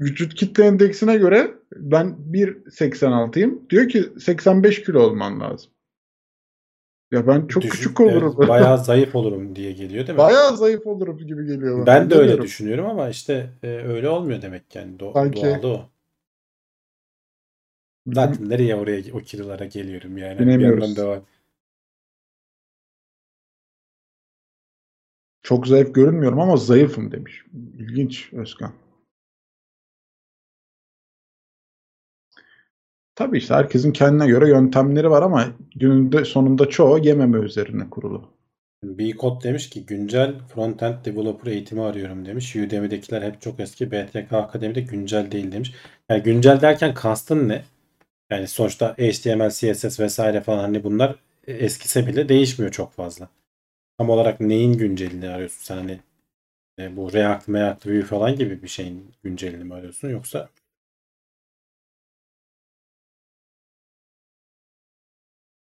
vücut 0.00 0.34
kitle 0.34 0.64
endeksine 0.64 1.16
göre 1.16 1.54
ben 1.76 2.16
1.86'yım. 2.32 3.70
Diyor 3.70 3.88
ki 3.88 4.12
85 4.20 4.82
kilo 4.84 5.00
olman 5.02 5.40
lazım. 5.40 5.70
Ya 7.12 7.26
ben 7.26 7.46
çok 7.46 7.62
Düşün- 7.62 7.72
küçük 7.72 8.00
olurum. 8.00 8.34
evet, 8.38 8.48
bayağı 8.48 8.84
zayıf 8.84 9.14
olurum 9.16 9.56
diye 9.56 9.72
geliyor 9.72 10.06
değil 10.06 10.18
mi? 10.18 10.18
Bayağı 10.18 10.56
zayıf 10.56 10.86
olurum 10.86 11.18
gibi 11.18 11.46
geliyor 11.46 11.76
bana. 11.76 11.86
Ben 11.86 12.10
de 12.10 12.14
öyle 12.14 12.42
düşünüyorum 12.42 12.86
ama 12.86 13.08
işte 13.08 13.50
e, 13.62 13.68
öyle 13.68 14.08
olmuyor 14.08 14.42
demek 14.42 14.74
yani. 14.74 14.96
Do- 14.96 15.12
Sanki- 15.12 15.42
doğalı 15.42 15.66
o. 15.74 15.90
Zaten 18.12 18.50
nereye 18.50 18.76
oraya 18.76 19.02
o 19.12 19.18
kilolara 19.18 19.64
geliyorum 19.64 20.18
yani. 20.18 20.38
Bir 20.38 20.96
devam. 20.96 21.22
Çok 25.42 25.66
zayıf 25.66 25.94
görünmüyorum 25.94 26.40
ama 26.40 26.56
zayıfım 26.56 27.12
demiş. 27.12 27.44
İlginç 27.78 28.32
Özkan. 28.32 28.72
Tabii 33.14 33.38
işte 33.38 33.54
herkesin 33.54 33.92
kendine 33.92 34.26
göre 34.26 34.48
yöntemleri 34.48 35.10
var 35.10 35.22
ama 35.22 35.46
gününde 35.74 36.24
sonunda 36.24 36.68
çoğu 36.68 36.98
yememe 36.98 37.38
üzerine 37.38 37.90
kurulu. 37.90 38.30
B-Code 38.84 39.44
demiş 39.44 39.70
ki 39.70 39.86
güncel 39.86 40.38
frontend 40.54 41.04
developer 41.04 41.52
eğitimi 41.52 41.82
arıyorum 41.82 42.26
demiş. 42.26 42.56
Udemy'dekiler 42.56 43.22
hep 43.22 43.40
çok 43.40 43.60
eski. 43.60 43.90
BTK 43.90 44.32
Akademi'de 44.32 44.80
güncel 44.80 45.30
değil 45.30 45.52
demiş. 45.52 45.74
Yani 46.08 46.22
güncel 46.22 46.60
derken 46.60 46.94
kastın 46.94 47.48
ne? 47.48 47.64
Yani 48.30 48.48
sonuçta 48.48 48.94
HTML, 48.98 49.50
CSS 49.50 50.02
vesaire 50.04 50.40
falan 50.40 50.58
hani 50.58 50.84
bunlar 50.84 51.16
eskise 51.46 52.06
bile 52.06 52.28
değişmiyor 52.28 52.72
çok 52.72 52.92
fazla. 52.92 53.28
Tam 53.98 54.10
olarak 54.10 54.40
neyin 54.40 54.74
güncelini 54.78 55.28
arıyorsun 55.30 55.62
sen 55.64 55.76
hani 55.76 56.00
e, 56.80 56.96
bu 56.96 57.14
React, 57.14 57.50
React, 57.50 57.86
Vue 57.86 58.02
falan 58.02 58.36
gibi 58.36 58.62
bir 58.62 58.68
şeyin 58.68 59.14
güncelini 59.24 59.64
mi 59.64 59.74
arıyorsun 59.74 60.10
yoksa 60.10 60.50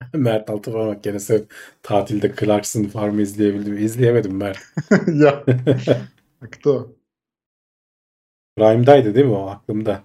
Mert 0.15 0.51
Altıparmak 0.51 1.03
gene 1.05 1.19
sen 1.21 1.47
tatilde 1.83 2.35
Clarkson 2.41 2.85
Farm'ı 2.85 3.23
izleyebildim. 3.23 3.79
İzleyemedim 3.79 4.37
Mert. 4.37 4.59
ya 5.15 5.45
baktı 6.43 6.71
o. 6.73 6.97
Prime'daydı 8.57 9.15
değil 9.15 9.27
mi 9.27 9.33
o 9.33 9.47
aklımda. 9.51 10.05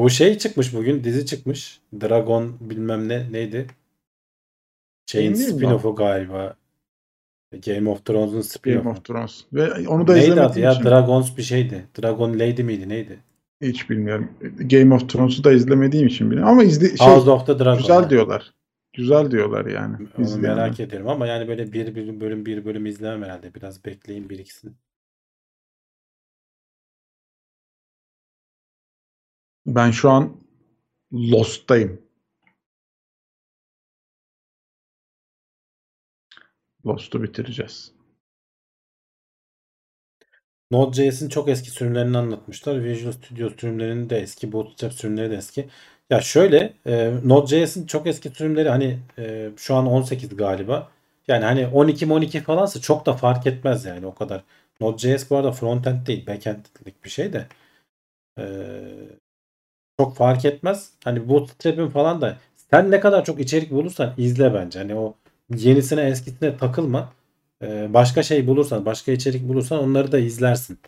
Bu 0.00 0.10
şey 0.10 0.38
çıkmış 0.38 0.74
bugün 0.74 1.04
dizi 1.04 1.26
çıkmış. 1.26 1.80
Dragon 2.00 2.56
bilmem 2.60 3.08
ne 3.08 3.32
neydi? 3.32 3.66
Şeyin 5.06 5.34
spin-off'u 5.34 5.96
galiba. 5.96 6.54
Game 7.66 7.90
of 7.90 8.04
Thrones'un 8.04 8.32
Game 8.32 8.42
spin-off'u. 8.42 8.90
of 8.90 9.04
Thrones. 9.04 9.44
Ve 9.52 9.88
onu 9.88 10.06
da 10.06 10.12
Neydi 10.14 10.32
adı 10.32 10.32
izlemediğim 10.32 10.64
ya? 10.64 10.72
için 10.72 10.84
Dragons 10.84 11.36
bir 11.36 11.42
şeydi. 11.42 11.86
Dragon 12.02 12.38
Lady 12.38 12.62
miydi 12.62 12.88
neydi? 12.88 13.18
hiç 13.60 13.90
bilmiyorum. 13.90 14.30
Game 14.58 14.94
of 14.94 15.08
Thrones'u 15.08 15.44
da 15.44 15.52
izlemediğim 15.52 16.06
için 16.06 16.30
bilmiyorum. 16.30 16.52
Ama 16.52 16.64
izle, 16.64 16.96
şey, 16.96 17.06
House 17.06 17.30
of 17.30 17.46
the 17.46 17.58
Dragon. 17.58 17.78
güzel 17.78 18.10
diyorlar. 18.10 18.54
Güzel 18.92 19.30
diyorlar 19.30 19.66
yani. 19.66 19.96
Onu 20.18 20.36
merak 20.36 20.80
ediyorum 20.80 21.08
ama 21.08 21.26
yani 21.26 21.48
böyle 21.48 21.72
bir 21.72 22.20
bölüm 22.20 22.46
bir 22.46 22.64
bölüm 22.64 22.86
izlemem 22.86 23.22
herhalde. 23.22 23.54
Biraz 23.54 23.84
bekleyin 23.84 24.30
bir 24.30 24.38
ikisini. 24.38 24.72
Ben 29.74 29.90
şu 29.90 30.10
an 30.10 30.36
Lost'tayım. 31.12 32.02
Lost'u 36.86 37.22
bitireceğiz. 37.22 37.92
Node.js'in 40.70 41.28
çok 41.28 41.48
eski 41.48 41.70
sürümlerini 41.70 42.18
anlatmışlar. 42.18 42.84
Visual 42.84 43.12
Studio 43.12 43.50
sürümlerinin 43.50 44.10
de 44.10 44.18
eski, 44.18 44.52
Bootstrap 44.52 44.92
sürümleri 44.92 45.30
de 45.30 45.36
eski. 45.36 45.68
Ya 46.10 46.20
şöyle, 46.20 46.72
e, 46.86 47.12
Node.js'in 47.24 47.86
çok 47.86 48.06
eski 48.06 48.28
sürümleri 48.30 48.68
hani 48.68 48.98
e, 49.18 49.50
şu 49.56 49.74
an 49.74 49.86
18 49.86 50.36
galiba. 50.36 50.90
Yani 51.28 51.44
hani 51.44 51.66
12 51.66 52.12
12 52.12 52.40
falansa 52.40 52.80
çok 52.80 53.06
da 53.06 53.12
fark 53.16 53.46
etmez 53.46 53.84
yani 53.84 54.06
o 54.06 54.14
kadar. 54.14 54.44
Node.js 54.80 55.30
bu 55.30 55.36
arada 55.36 55.52
frontend 55.52 56.06
değil, 56.06 56.26
backend'lik 56.26 57.04
bir 57.04 57.10
şey 57.10 57.32
de. 57.32 57.46
E, 58.38 58.44
çok 60.00 60.16
fark 60.16 60.44
etmez. 60.44 60.90
Hani 61.04 61.28
Bootstrap'in 61.28 61.88
falan 61.88 62.20
da 62.20 62.38
sen 62.70 62.90
ne 62.90 63.00
kadar 63.00 63.24
çok 63.24 63.40
içerik 63.40 63.70
bulursan 63.70 64.14
izle 64.18 64.54
bence. 64.54 64.78
Hani 64.78 64.94
o 64.94 65.14
yenisine 65.56 66.02
eskisine 66.02 66.56
takılma. 66.56 67.12
Ee, 67.62 67.94
başka 67.94 68.22
şey 68.22 68.46
bulursan, 68.46 68.86
başka 68.86 69.12
içerik 69.12 69.48
bulursan 69.48 69.78
onları 69.78 70.12
da 70.12 70.18
izlersin. 70.18 70.78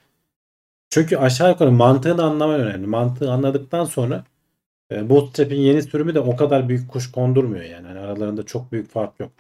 Çünkü 0.91 1.17
aşağı 1.17 1.51
yukarı 1.51 1.73
mantığını 1.73 2.23
anlaman 2.25 2.61
önemli. 2.61 2.87
Mantığı 2.87 3.33
anladıktan 3.33 3.85
sonra 3.85 4.25
e, 4.93 5.11
Bootstrap'in 5.11 5.61
yeni 5.61 5.83
sürümü 5.83 6.15
de 6.15 6.21
o 6.21 6.37
kadar 6.37 6.69
büyük 6.69 6.91
kuş 6.91 7.13
kondurmuyor 7.13 7.65
yani. 7.65 7.87
Hani 7.87 7.99
aralarında 7.99 8.43
çok 8.43 8.73
büyük 8.73 8.91
fark 8.91 9.21
yok. 9.21 9.33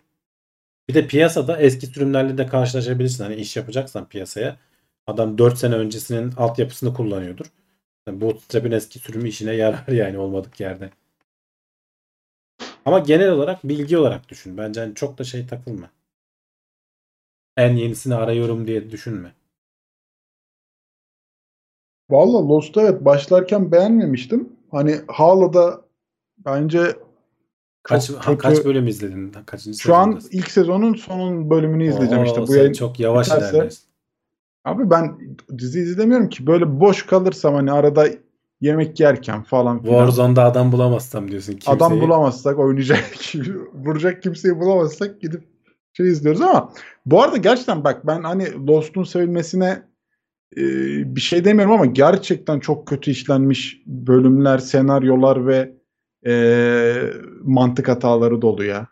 Bir 0.88 0.94
de 0.94 1.06
piyasada 1.06 1.58
eski 1.58 1.86
sürümlerle 1.86 2.38
de 2.38 2.46
karşılaşabilirsin. 2.46 3.24
Hani 3.24 3.34
iş 3.34 3.56
yapacaksan 3.56 4.08
piyasaya 4.08 4.56
adam 5.06 5.38
4 5.38 5.58
sene 5.58 5.74
öncesinin 5.74 6.32
altyapısını 6.36 6.94
kullanıyordur. 6.94 7.46
Yani 8.06 8.20
Bootstrap'in 8.20 8.70
eski 8.70 8.98
sürümü 8.98 9.28
işine 9.28 9.52
yarar 9.52 9.88
yani 9.92 10.18
olmadık 10.18 10.60
yerde. 10.60 10.90
Ama 12.84 12.98
genel 12.98 13.30
olarak 13.30 13.64
bilgi 13.64 13.98
olarak 13.98 14.28
düşün. 14.28 14.56
Bence 14.56 14.80
hani 14.80 14.94
çok 14.94 15.18
da 15.18 15.24
şey 15.24 15.46
takılma. 15.46 15.90
En 17.56 17.76
yenisini 17.76 18.14
arıyorum 18.14 18.66
diye 18.66 18.90
düşünme. 18.90 19.32
Valla 22.10 22.48
Lost'u 22.48 22.80
evet 22.80 23.04
başlarken 23.04 23.72
beğenmemiştim. 23.72 24.56
Hani 24.70 25.00
hala 25.08 25.52
da 25.52 25.84
bence 26.38 26.96
Kaç 27.82 28.06
Çok 28.06 28.26
ha, 28.26 28.38
kaç 28.38 28.64
bölüm 28.64 28.86
izledin? 28.86 29.32
Kaçıncı 29.46 29.78
şu 29.78 29.94
an 29.94 30.20
ilk 30.30 30.50
sezonun 30.50 30.94
son 30.94 31.50
bölümünü 31.50 31.88
izleyeceğim 31.88 32.24
Oo, 32.24 32.26
işte. 32.26 32.46
Bu 32.46 32.54
yayın 32.54 32.72
çok 32.72 33.00
yavaş 33.00 33.28
ilerliyorsun. 33.28 33.91
Abi 34.64 34.90
ben 34.90 35.18
dizi 35.58 35.80
izlemiyorum 35.80 36.28
ki. 36.28 36.46
Böyle 36.46 36.80
boş 36.80 37.06
kalırsam 37.06 37.54
hani 37.54 37.72
arada 37.72 38.08
yemek 38.60 39.00
yerken 39.00 39.42
falan 39.42 39.82
filan. 39.82 39.92
Warzone'da 39.92 40.44
adam 40.44 40.72
bulamazsam 40.72 41.30
diyorsun. 41.30 41.52
Kimseyi. 41.52 41.76
Adam 41.76 42.00
bulamazsak 42.00 42.58
oynayacak, 42.58 43.04
vuracak 43.74 44.22
kimseyi 44.22 44.60
bulamazsak 44.60 45.20
gidip 45.20 45.42
şey 45.92 46.08
izliyoruz 46.08 46.40
ama 46.40 46.72
bu 47.06 47.22
arada 47.22 47.36
gerçekten 47.36 47.84
bak 47.84 48.06
ben 48.06 48.22
hani 48.22 48.66
Lost'un 48.66 49.04
sevilmesine 49.04 49.82
e, 50.56 50.62
bir 51.16 51.20
şey 51.20 51.44
demiyorum 51.44 51.74
ama 51.74 51.86
gerçekten 51.86 52.60
çok 52.60 52.86
kötü 52.88 53.10
işlenmiş 53.10 53.82
bölümler, 53.86 54.58
senaryolar 54.58 55.46
ve 55.46 55.72
e, 56.26 56.34
mantık 57.42 57.88
hataları 57.88 58.42
dolu 58.42 58.64
ya. 58.64 58.86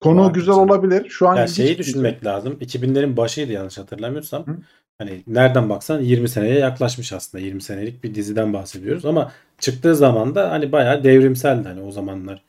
Konu 0.00 0.24
Var 0.24 0.32
güzel 0.32 0.54
canım. 0.54 0.70
olabilir. 0.70 1.08
Şu 1.08 1.28
an 1.28 1.36
Ya 1.36 1.46
şeyi 1.46 1.78
düşünmek 1.78 2.24
lazım. 2.26 2.52
2000'lerin 2.60 3.16
başıydı 3.16 3.52
yanlış 3.52 3.78
hatırlamıyorsam. 3.78 4.46
Hı. 4.46 4.56
Hani 5.00 5.22
nereden 5.26 5.68
baksan 5.68 6.00
20 6.00 6.28
seneye 6.28 6.58
yaklaşmış 6.58 7.12
aslında. 7.12 7.44
20 7.44 7.62
senelik 7.62 8.04
bir 8.04 8.14
diziden 8.14 8.52
bahsediyoruz 8.52 9.04
ama 9.04 9.32
çıktığı 9.58 9.96
zaman 9.96 10.34
da 10.34 10.50
hani 10.50 10.72
bayağı 10.72 11.04
devrimseldi 11.04 11.68
hani 11.68 11.80
o 11.82 11.90
zamanlar. 11.90 12.44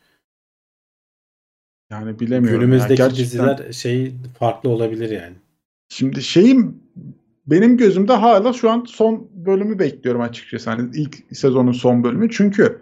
Yani 1.92 2.20
bilemiyorum. 2.20 2.60
Günümüzdeki 2.60 2.96
Gerçekten- 2.96 3.26
diziler 3.26 3.72
şey 3.72 4.14
farklı 4.40 4.70
olabilir 4.70 5.10
yani. 5.10 5.36
Şimdi 5.90 6.22
şeyim 6.22 6.84
benim 7.48 7.78
gözümde 7.78 8.14
hala 8.14 8.54
şu 8.54 8.70
an 8.70 8.86
son 8.88 9.30
bölümü 9.34 9.80
bekliyorum 9.80 10.22
açıkçası. 10.22 10.70
Hani 10.70 10.90
ilk 10.96 11.36
sezonun 11.36 11.72
son 11.72 12.04
bölümü. 12.04 12.30
Çünkü 12.32 12.82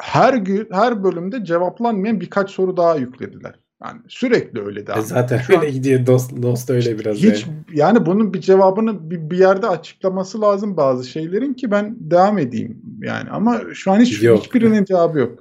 her 0.00 0.34
gün 0.34 0.68
her 0.72 1.04
bölümde 1.04 1.44
cevaplanmayan 1.44 2.20
birkaç 2.20 2.50
soru 2.50 2.76
daha 2.76 2.96
yüklediler. 2.96 3.54
Yani 3.84 4.00
sürekli 4.08 4.60
öyle 4.62 4.86
devam. 4.86 4.98
E 4.98 5.02
zaten 5.02 5.38
Şu 5.38 5.56
an 5.58 5.62
öyle 5.62 5.70
gidiyor. 5.72 6.06
Dost, 6.06 6.42
dost 6.42 6.70
öyle 6.70 6.98
biraz 6.98 7.16
hiç 7.16 7.46
yani. 7.46 7.56
yani 7.74 8.06
bunun 8.06 8.34
bir 8.34 8.40
cevabını 8.40 9.10
bir, 9.10 9.30
bir 9.30 9.38
yerde 9.38 9.66
açıklaması 9.66 10.40
lazım 10.40 10.76
bazı 10.76 11.08
şeylerin 11.08 11.54
ki 11.54 11.70
ben 11.70 11.96
devam 12.00 12.38
edeyim 12.38 12.82
yani 13.02 13.30
ama 13.30 13.60
şu 13.74 13.92
an 13.92 14.00
hiç 14.00 14.22
Yok. 14.22 14.38
hiçbirinin 14.44 14.84
cevabı 14.84 15.18
yok. 15.18 15.38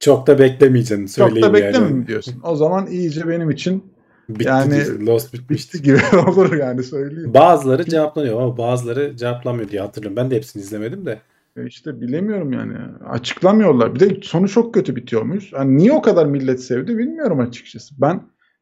Çok 0.00 0.26
da 0.26 0.38
beklemeyeceksin 0.38 1.06
Çok 1.06 1.14
söyleyeyim 1.14 1.48
da 1.48 1.54
beklemem 1.54 1.90
yani. 1.90 2.06
diyorsun. 2.06 2.34
O 2.42 2.56
zaman 2.56 2.86
iyice 2.86 3.28
benim 3.28 3.50
için 3.50 3.84
Bitti 4.28 4.48
Yani 4.48 5.06
Lost 5.06 5.34
bitmişti. 5.34 5.82
gibi 5.82 5.98
olur 6.28 6.56
yani 6.56 6.82
söyleyeyim. 6.82 7.34
Bazıları 7.34 7.84
cevaplanıyor 7.84 8.40
ama 8.42 8.58
bazıları 8.58 9.16
cevaplanmıyor 9.16 9.70
diye 9.70 9.80
hatırlıyorum. 9.80 10.16
Ben 10.16 10.30
de 10.30 10.36
hepsini 10.36 10.62
izlemedim 10.62 11.06
de. 11.06 11.18
E 11.58 11.66
İşte 11.66 12.00
bilemiyorum 12.00 12.52
yani. 12.52 12.74
Açıklamıyorlar. 13.08 13.94
Bir 13.94 14.00
de 14.00 14.20
sonu 14.22 14.48
çok 14.48 14.74
kötü 14.74 14.96
bitiyormuş. 14.96 15.52
Yani 15.52 15.76
niye 15.76 15.92
o 15.92 16.02
kadar 16.02 16.26
millet 16.26 16.60
sevdi 16.60 16.98
bilmiyorum 16.98 17.40
açıkçası. 17.40 17.94
Ben 17.98 18.20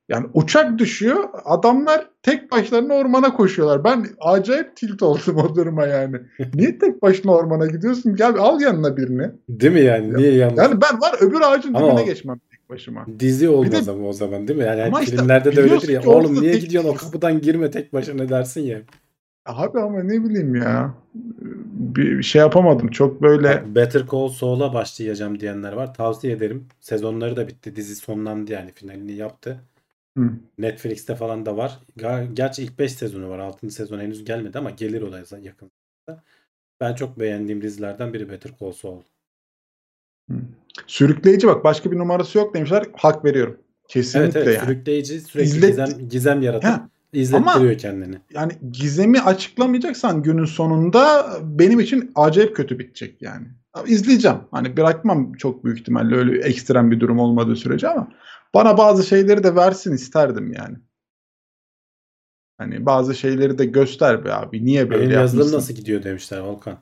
yani 0.09 0.27
uçak 0.35 0.78
düşüyor. 0.78 1.24
Adamlar 1.44 2.10
tek 2.23 2.52
başlarına 2.52 2.94
ormana 2.94 3.32
koşuyorlar. 3.32 3.85
Ben 3.85 4.06
acayip 4.20 4.77
tilt 4.77 5.02
oldum 5.02 5.36
o 5.51 5.55
duruma 5.55 5.86
yani. 5.86 6.16
Niye 6.55 6.78
tek 6.78 7.02
başına 7.02 7.32
ormana 7.32 7.66
gidiyorsun? 7.66 8.16
Gel 8.16 8.35
al 8.39 8.60
yanına 8.60 8.97
birini. 8.97 9.31
Değil 9.48 9.73
mi 9.73 9.81
yani? 9.81 10.14
Niye 10.14 10.35
yalnız? 10.35 10.59
Yani 10.59 10.81
ben 10.82 11.01
var 11.01 11.14
öbür 11.20 11.40
ağacın 11.40 11.74
Ama 11.74 11.90
dibine 11.90 12.05
geçmem 12.05 12.40
tek 12.51 12.70
başıma. 12.70 13.06
Dizi 13.18 13.48
olmaz 13.48 13.86
de- 13.86 13.90
ama 13.90 14.09
o 14.09 14.12
zaman 14.12 14.48
değil 14.48 14.59
mi? 14.59 14.64
Yani 14.64 14.82
Ama 14.82 15.02
işte 15.02 15.16
filmlerde 15.16 15.56
de 15.56 15.60
öyledir 15.60 15.89
ya. 15.89 16.02
Oğlum 16.06 16.43
niye 16.43 16.59
gidiyorsun 16.59 16.90
o 16.90 16.94
kapıdan 16.94 17.40
girme 17.40 17.70
tek 17.70 17.93
başına 17.93 18.28
dersin 18.28 18.60
ya. 18.60 18.78
Abi 19.47 19.81
ama 19.81 20.02
ne 20.02 20.24
bileyim 20.24 20.55
ya. 20.55 20.94
Bir 21.94 22.23
şey 22.23 22.40
yapamadım. 22.40 22.89
Çok 22.89 23.23
böyle 23.23 23.74
Better 23.74 24.02
Call 24.12 24.28
Saul'a 24.28 24.74
başlayacağım 24.74 25.40
diyenler 25.40 25.73
var. 25.73 25.94
Tavsiye 25.94 26.32
ederim. 26.32 26.66
Sezonları 26.81 27.36
da 27.36 27.48
bitti. 27.48 27.77
Dizi 27.77 27.94
sonlandı 27.97 28.52
yani 28.52 28.73
finalini 28.73 29.12
yaptı. 29.12 29.60
Hı. 30.18 30.31
Netflix'te 30.59 31.14
falan 31.14 31.47
da 31.47 31.56
var. 31.56 31.78
Ger- 31.98 32.35
Gerçi 32.35 32.62
ilk 32.62 32.78
5 32.78 32.93
sezonu 32.93 33.28
var. 33.28 33.39
6. 33.39 33.70
sezon 33.70 33.98
henüz 34.01 34.24
gelmedi 34.24 34.59
ama 34.59 34.70
gelir 34.70 35.02
o 35.02 35.12
da 35.12 35.18
yakın. 35.43 35.70
Ben 36.81 36.94
çok 36.94 37.20
beğendiğim 37.20 37.62
dizilerden 37.62 38.12
biri 38.14 38.31
Better 38.31 38.52
Call 38.60 38.73
Saul. 38.73 39.01
sürükleyici 40.86 41.47
bak 41.47 41.64
başka 41.64 41.90
bir 41.93 41.98
numarası 41.98 42.39
yok 42.39 42.55
demişler. 42.55 42.85
Hak 42.97 43.24
veriyorum. 43.24 43.59
Kesinlikle 43.89 44.24
Evet 44.24 44.36
evet 44.48 44.56
yani. 44.56 44.66
sürükleyici 44.66 45.20
sürekli 45.20 45.48
İzlet- 45.48 45.86
gizem, 45.86 46.09
gizem 46.09 46.43
yaratıp 46.43 46.70
Ha, 46.70 46.89
izlettiriyor 47.20 47.78
kendini. 47.78 48.16
yani 48.34 48.52
gizemi 48.72 49.20
açıklamayacaksan 49.20 50.22
günün 50.22 50.44
sonunda 50.44 51.30
benim 51.43 51.80
için 51.80 52.12
acayip 52.14 52.56
kötü 52.56 52.78
bitecek 52.78 53.22
yani. 53.22 53.47
İzleyeceğim. 53.86 54.38
Hani 54.51 54.76
bırakmam 54.76 55.32
çok 55.32 55.64
büyük 55.64 55.78
ihtimalle 55.80 56.16
öyle 56.16 56.40
ekstrem 56.40 56.90
bir 56.90 57.01
durum 57.01 57.18
olmadığı 57.18 57.56
sürece 57.56 57.88
ama 57.88 58.09
bana 58.55 58.78
bazı 58.78 59.06
şeyleri 59.06 59.43
de 59.44 59.55
versin 59.55 59.93
isterdim 59.93 60.52
yani. 60.52 60.76
Hani 62.59 62.86
bazı 62.86 63.14
şeyleri 63.14 63.59
de 63.59 63.64
göster 63.64 64.24
be 64.24 64.32
abi. 64.34 64.64
Niye 64.64 64.90
böyle 64.90 65.02
Benim 65.02 65.12
yazılım 65.14 65.38
yapmışsın? 65.40 65.56
nasıl 65.56 65.74
gidiyor 65.74 66.02
demişler 66.02 66.38
Volkan. 66.38 66.78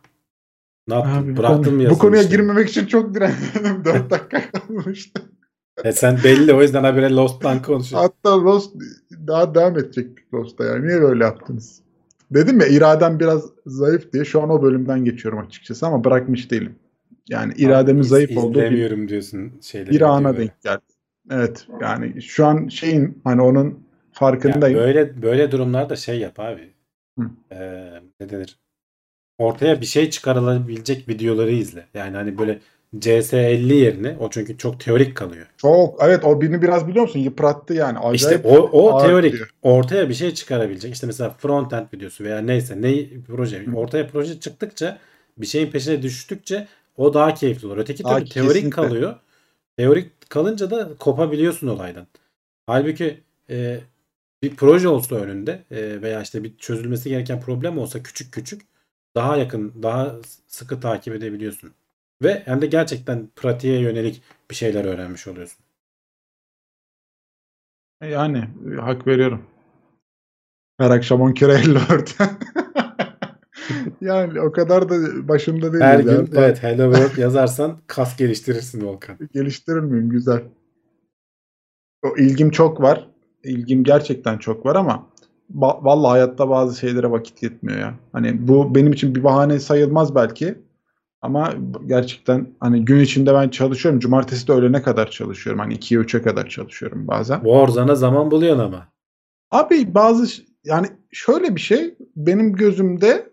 Ne 0.89 0.94
yaptın? 0.94 1.11
Abi, 1.23 1.32
bu, 1.32 1.36
Bıraktın 1.36 1.73
mı 1.73 1.78
bu 1.78 1.82
yazılım 1.82 1.98
konuya 2.01 2.23
işini? 2.23 2.31
girmemek 2.36 2.69
için 2.69 2.86
çok 2.86 3.15
direndim. 3.15 3.39
4 3.85 4.11
dakika 4.11 4.51
kalmıştı. 4.51 5.23
E 5.85 5.93
sen 5.93 6.19
belli 6.25 6.53
o 6.55 6.63
yüzden 6.63 6.85
habire 6.85 7.11
Lost'tan 7.11 7.63
konuşuyorsun. 7.63 7.97
Hatta 8.09 8.45
Lost 8.45 8.75
daha 9.27 9.55
devam 9.55 9.79
edecektik 9.79 10.35
Lost'ta 10.35 10.65
yani. 10.65 10.87
Niye 10.89 11.03
böyle 11.03 11.25
yaptınız? 11.25 11.81
Dedim 12.31 12.61
ya 12.61 12.67
iradem 12.67 13.21
biraz 13.21 13.45
zayıf 13.67 14.13
diye 14.13 14.25
şu 14.25 14.43
an 14.43 14.51
o 14.51 14.63
bölümden 14.63 15.05
geçiyorum 15.05 15.39
açıkçası 15.39 15.87
ama 15.87 16.05
bırakmış 16.05 16.51
değilim. 16.51 16.75
Yani 17.29 17.53
irademin 17.57 18.01
İz- 18.03 18.09
zayıf 18.09 18.37
olduğu 18.37 18.61
bir, 18.61 19.09
diyorsun 19.09 19.53
şeyleri. 19.61 19.91
bir 19.91 20.01
ana 20.01 20.37
denk 20.37 20.63
geldi. 20.63 20.81
Evet 21.31 21.67
yani 21.81 22.23
şu 22.23 22.47
an 22.47 22.69
şeyin 22.69 23.21
hani 23.25 23.43
onun 23.43 23.85
farkındayım. 24.13 24.79
böyle 24.79 25.23
böyle 25.23 25.51
durumlarda 25.51 25.97
şey 25.97 26.19
yap 26.19 26.41
abi. 26.41 26.75
Hı. 27.19 27.25
Ee, 27.53 28.01
ne 28.21 28.29
denir? 28.31 28.59
Ortaya 29.39 29.81
bir 29.81 29.87
şey 29.87 30.11
çıkarılabilecek 30.11 31.09
videoları 31.09 31.51
izle. 31.51 31.87
Yani 31.95 32.17
hani 32.17 32.39
böyle 32.39 32.59
CS50 33.01 33.75
yerine 33.75 34.16
o 34.21 34.31
çünkü 34.31 34.59
çok 34.59 34.81
teorik 34.81 35.16
kalıyor. 35.16 35.47
Çok 35.57 36.03
evet 36.03 36.25
o 36.25 36.41
birini 36.41 36.62
biraz 36.62 36.89
biliyor 36.89 37.03
musun 37.03 37.21
yıprattı 37.21 37.75
yani. 37.75 37.99
Acayip 37.99 38.15
İşte 38.16 38.49
o 38.49 38.57
o 38.59 38.99
teorik 38.99 39.33
gidiyor. 39.33 39.51
ortaya 39.62 40.09
bir 40.09 40.15
şey 40.15 40.35
çıkarabilecek. 40.35 40.95
İşte 40.95 41.07
mesela 41.07 41.31
frontend 41.31 41.87
videosu 41.95 42.25
veya 42.25 42.39
neyse 42.39 42.83
ne 42.83 43.07
proje. 43.27 43.66
Hı. 43.66 43.77
Ortaya 43.77 44.07
proje 44.09 44.41
çıktıkça 44.41 44.99
bir 45.39 45.47
şeyin 45.47 45.71
peşine 45.71 46.03
düştükçe 46.03 46.69
o 46.97 47.15
daha 47.15 47.35
keyifli 47.35 47.66
olur. 47.66 47.77
Öteki 47.77 48.03
türlü 48.03 48.12
teorik 48.15 48.33
kesinlikle. 48.33 48.71
kalıyor. 48.71 49.16
Teorik 49.77 50.31
kalınca 50.31 50.71
da 50.71 50.89
kopabiliyorsun 50.99 51.69
olaydan. 51.69 52.07
Halbuki 52.66 53.21
e, 53.51 53.81
bir 54.43 54.57
proje 54.57 54.89
olsa 54.89 55.16
önünde 55.16 55.65
e, 55.71 56.03
veya 56.03 56.23
işte 56.23 56.45
bir 56.45 56.57
çözülmesi 56.59 57.09
gereken 57.09 57.41
problem 57.41 57.79
olsa 57.79 58.03
küçük 58.03 58.33
küçük 58.33 58.62
daha 59.15 59.37
yakın, 59.37 59.73
daha 59.83 60.16
sıkı 60.47 60.81
takip 60.81 61.15
edebiliyorsun. 61.15 61.73
Ve 62.23 62.43
hem 62.45 62.61
de 62.61 62.66
gerçekten 62.66 63.28
pratiğe 63.36 63.81
yönelik 63.81 64.23
bir 64.51 64.55
şeyler 64.55 64.85
öğrenmiş 64.85 65.27
oluyorsun. 65.27 65.65
Yani 68.03 68.49
hak 68.81 69.07
veriyorum. 69.07 69.47
Her 70.78 70.91
akşam 70.91 71.20
10 71.20 71.32
kere 71.32 71.53
54. 71.53 72.16
yani 74.01 74.41
o 74.41 74.53
kadar 74.53 74.89
da 74.89 75.28
başında 75.28 75.73
değil. 75.73 75.85
Her 75.85 76.01
gün 76.01 76.31
evet 76.35 76.62
Hello 76.62 76.95
World 76.95 77.19
yazarsan 77.19 77.81
kas 77.86 78.16
geliştirirsin 78.16 78.86
Volkan. 78.86 79.19
Geliştirir 79.32 79.81
miyim? 79.81 80.09
Güzel. 80.09 80.43
O 82.03 82.16
ilgim 82.16 82.51
çok 82.51 82.81
var. 82.81 83.09
İlgim 83.45 83.85
gerçekten 83.85 84.39
çok 84.39 84.66
var 84.66 84.77
ama 84.77 85.07
ba- 85.55 85.85
vallahi 85.85 86.11
hayatta 86.11 86.51
bazı 86.51 86.78
şeylere 86.78 87.11
vakit 87.11 87.43
yetmiyor 87.43 87.78
ya. 87.78 87.95
Hani 88.12 88.49
bu 88.49 88.74
benim 88.74 88.93
için 88.93 89.15
bir 89.15 89.24
bahane 89.24 89.59
sayılmaz 89.61 90.15
belki. 90.15 90.59
Ama 91.25 91.55
gerçekten 91.87 92.47
hani 92.61 92.85
gün 92.85 93.01
içinde 93.01 93.35
ben 93.35 93.49
çalışıyorum. 93.49 94.01
Cumartesi 94.01 94.49
de 94.49 94.53
öğlene 94.53 94.83
kadar 94.83 95.11
çalışıyorum. 95.11 95.61
Hani 95.61 95.75
2'ye 95.75 96.01
3'e 96.01 96.23
kadar 96.23 96.49
çalışıyorum 96.49 97.09
bazen. 97.09 97.37
Warzone'a 97.41 97.95
zaman 97.95 98.31
buluyorsun 98.31 98.63
ama. 98.63 98.89
Abi 99.51 99.95
bazı 99.95 100.43
yani 100.65 100.87
şöyle 101.13 101.57
bir 101.57 101.61
şey 101.61 101.95
benim 102.17 102.53
gözümde 102.53 103.31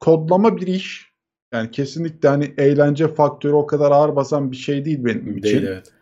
kodlama 0.00 0.56
bir 0.56 0.66
iş. 0.66 1.12
Yani 1.52 1.70
kesinlikle 1.70 2.28
hani 2.28 2.54
eğlence 2.58 3.08
faktörü 3.08 3.52
o 3.52 3.66
kadar 3.66 3.90
ağır 3.90 4.16
basan 4.16 4.50
bir 4.50 4.56
şey 4.56 4.84
değil 4.84 5.04
benim 5.04 5.38
için. 5.38 5.42
Değil 5.42 5.66
evet. 5.66 5.92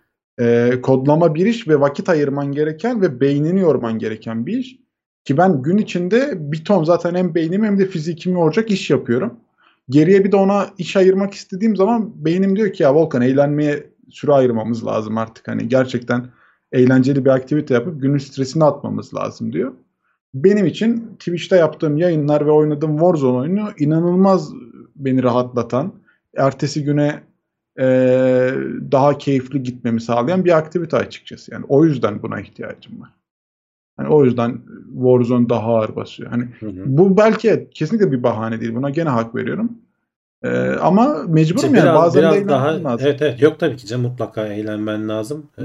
Ee, 0.40 0.80
kodlama 0.80 1.34
bir 1.34 1.46
iş 1.46 1.68
ve 1.68 1.80
vakit 1.80 2.08
ayırman 2.08 2.52
gereken 2.52 3.02
ve 3.02 3.20
beynini 3.20 3.60
yorman 3.60 3.98
gereken 3.98 4.46
bir 4.46 4.58
iş. 4.58 4.76
Ki 5.24 5.36
ben 5.36 5.62
gün 5.62 5.78
içinde 5.78 6.52
bir 6.52 6.64
ton 6.64 6.84
zaten 6.84 7.14
hem 7.14 7.34
beynimi 7.34 7.66
hem 7.66 7.78
de 7.78 7.86
fizikimi 7.86 8.40
yoracak 8.40 8.70
iş 8.70 8.90
yapıyorum. 8.90 9.40
Geriye 9.90 10.24
bir 10.24 10.32
de 10.32 10.36
ona 10.36 10.66
iş 10.78 10.96
ayırmak 10.96 11.34
istediğim 11.34 11.76
zaman 11.76 12.24
beynim 12.24 12.56
diyor 12.56 12.72
ki 12.72 12.82
ya 12.82 12.94
Volkan 12.94 13.22
eğlenmeye 13.22 13.86
süre 14.10 14.32
ayırmamız 14.32 14.86
lazım 14.86 15.18
artık. 15.18 15.48
Hani 15.48 15.68
gerçekten 15.68 16.26
eğlenceli 16.72 17.24
bir 17.24 17.30
aktivite 17.30 17.74
yapıp 17.74 18.02
günün 18.02 18.18
stresini 18.18 18.64
atmamız 18.64 19.14
lazım 19.14 19.52
diyor. 19.52 19.72
Benim 20.34 20.66
için 20.66 21.16
Twitch'te 21.18 21.56
yaptığım 21.56 21.96
yayınlar 21.96 22.46
ve 22.46 22.50
oynadığım 22.50 22.92
Warzone 22.92 23.38
oyunu 23.38 23.68
inanılmaz 23.78 24.52
beni 24.96 25.22
rahatlatan, 25.22 25.92
ertesi 26.36 26.84
güne 26.84 27.22
eee, 27.78 28.54
daha 28.92 29.18
keyifli 29.18 29.62
gitmemi 29.62 30.00
sağlayan 30.00 30.44
bir 30.44 30.56
aktivite 30.58 30.96
açıkçası. 30.96 31.54
Yani 31.54 31.64
o 31.68 31.84
yüzden 31.84 32.22
buna 32.22 32.40
ihtiyacım 32.40 33.00
var. 33.00 33.19
Hani 34.00 34.08
o 34.14 34.24
yüzden 34.24 34.60
Warzone 34.94 35.48
daha 35.48 35.66
ağır 35.76 35.96
basıyor. 35.96 36.30
Hani 36.30 36.44
Hı 36.60 36.66
hı. 36.66 36.82
bu 36.86 37.16
belki 37.16 37.68
kesinlikle 37.74 38.12
bir 38.12 38.22
bahane 38.22 38.60
değil. 38.60 38.74
Buna 38.74 38.90
gene 38.90 39.08
hak 39.08 39.34
veriyorum. 39.34 39.72
Eee, 40.44 40.76
ama 40.80 41.22
mecburum 41.28 41.56
İşte 41.56 41.66
yani 41.78 41.86
biraz, 41.86 41.94
bazen 41.94 42.22
de 42.22 42.26
biraz 42.26 42.34
eğlenmem 42.36 42.48
daha 42.48 42.84
lazım. 42.84 43.06
evet 43.08 43.22
evet 43.22 43.42
yok 43.42 43.58
tabii 43.60 43.76
ki 43.76 43.86
canım 43.86 44.02
mutlaka 44.02 44.46
eğlenmen 44.46 45.08
lazım 45.08 45.46
ee, 45.58 45.64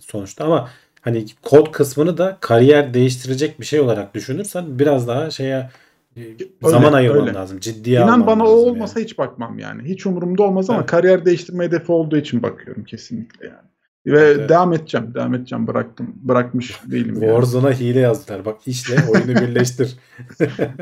sonuçta 0.00 0.44
ama 0.44 0.68
hani 1.00 1.24
kod 1.42 1.72
kısmını 1.72 2.18
da 2.18 2.36
kariyer 2.40 2.94
değiştirecek 2.94 3.60
bir 3.60 3.64
şey 3.64 3.80
olarak 3.80 4.14
düşünürsen 4.14 4.78
biraz 4.78 5.08
daha 5.08 5.30
şeye 5.30 5.70
e, 6.16 6.22
zaman 6.62 6.92
ayırman 6.92 7.20
öyle. 7.20 7.34
lazım. 7.34 7.60
Ciddiye 7.60 7.98
İnan 7.98 8.08
alman 8.08 8.26
bana 8.26 8.44
o 8.44 8.50
olmasa 8.50 9.00
yani. 9.00 9.04
hiç 9.08 9.18
bakmam 9.18 9.58
yani. 9.58 9.82
Hiç 9.82 10.06
umurumda 10.06 10.42
olmaz 10.42 10.70
ama 10.70 10.78
Evet. 10.78 10.90
kariyer 10.90 11.24
değiştirme 11.24 11.64
hedefi 11.64 11.92
olduğu 11.92 12.16
için 12.16 12.42
bakıyorum 12.42 12.84
kesinlikle 12.84 13.46
yani. 13.46 13.71
Ve 14.06 14.20
Evet, 14.20 14.48
devam 14.48 14.72
edeceğim. 14.72 15.14
Devam 15.14 15.34
edeceğim. 15.34 15.66
Bıraktım. 15.66 16.14
Bırakmış 16.16 16.80
değilim 16.90 17.14
yani. 17.14 17.20
Warzone'a 17.20 17.72
hile 17.72 18.00
yazdılar. 18.00 18.44
Bak 18.44 18.56
işle 18.66 18.96
oyunu 19.10 19.40
birleştir. 19.40 19.96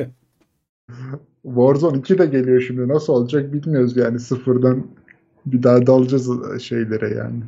Warzone 1.43 1.99
2 1.99 2.19
de 2.19 2.27
geliyor 2.27 2.61
şimdi. 2.61 2.89
Nasıl 2.89 3.13
olacak 3.13 3.53
bilmiyoruz 3.53 3.97
yani. 3.97 4.21
Sıfırdan 4.21 4.87
bir 5.47 5.63
daha 5.63 5.87
dalacağız 5.87 6.63
şeylere 6.63 7.15
yani. 7.15 7.43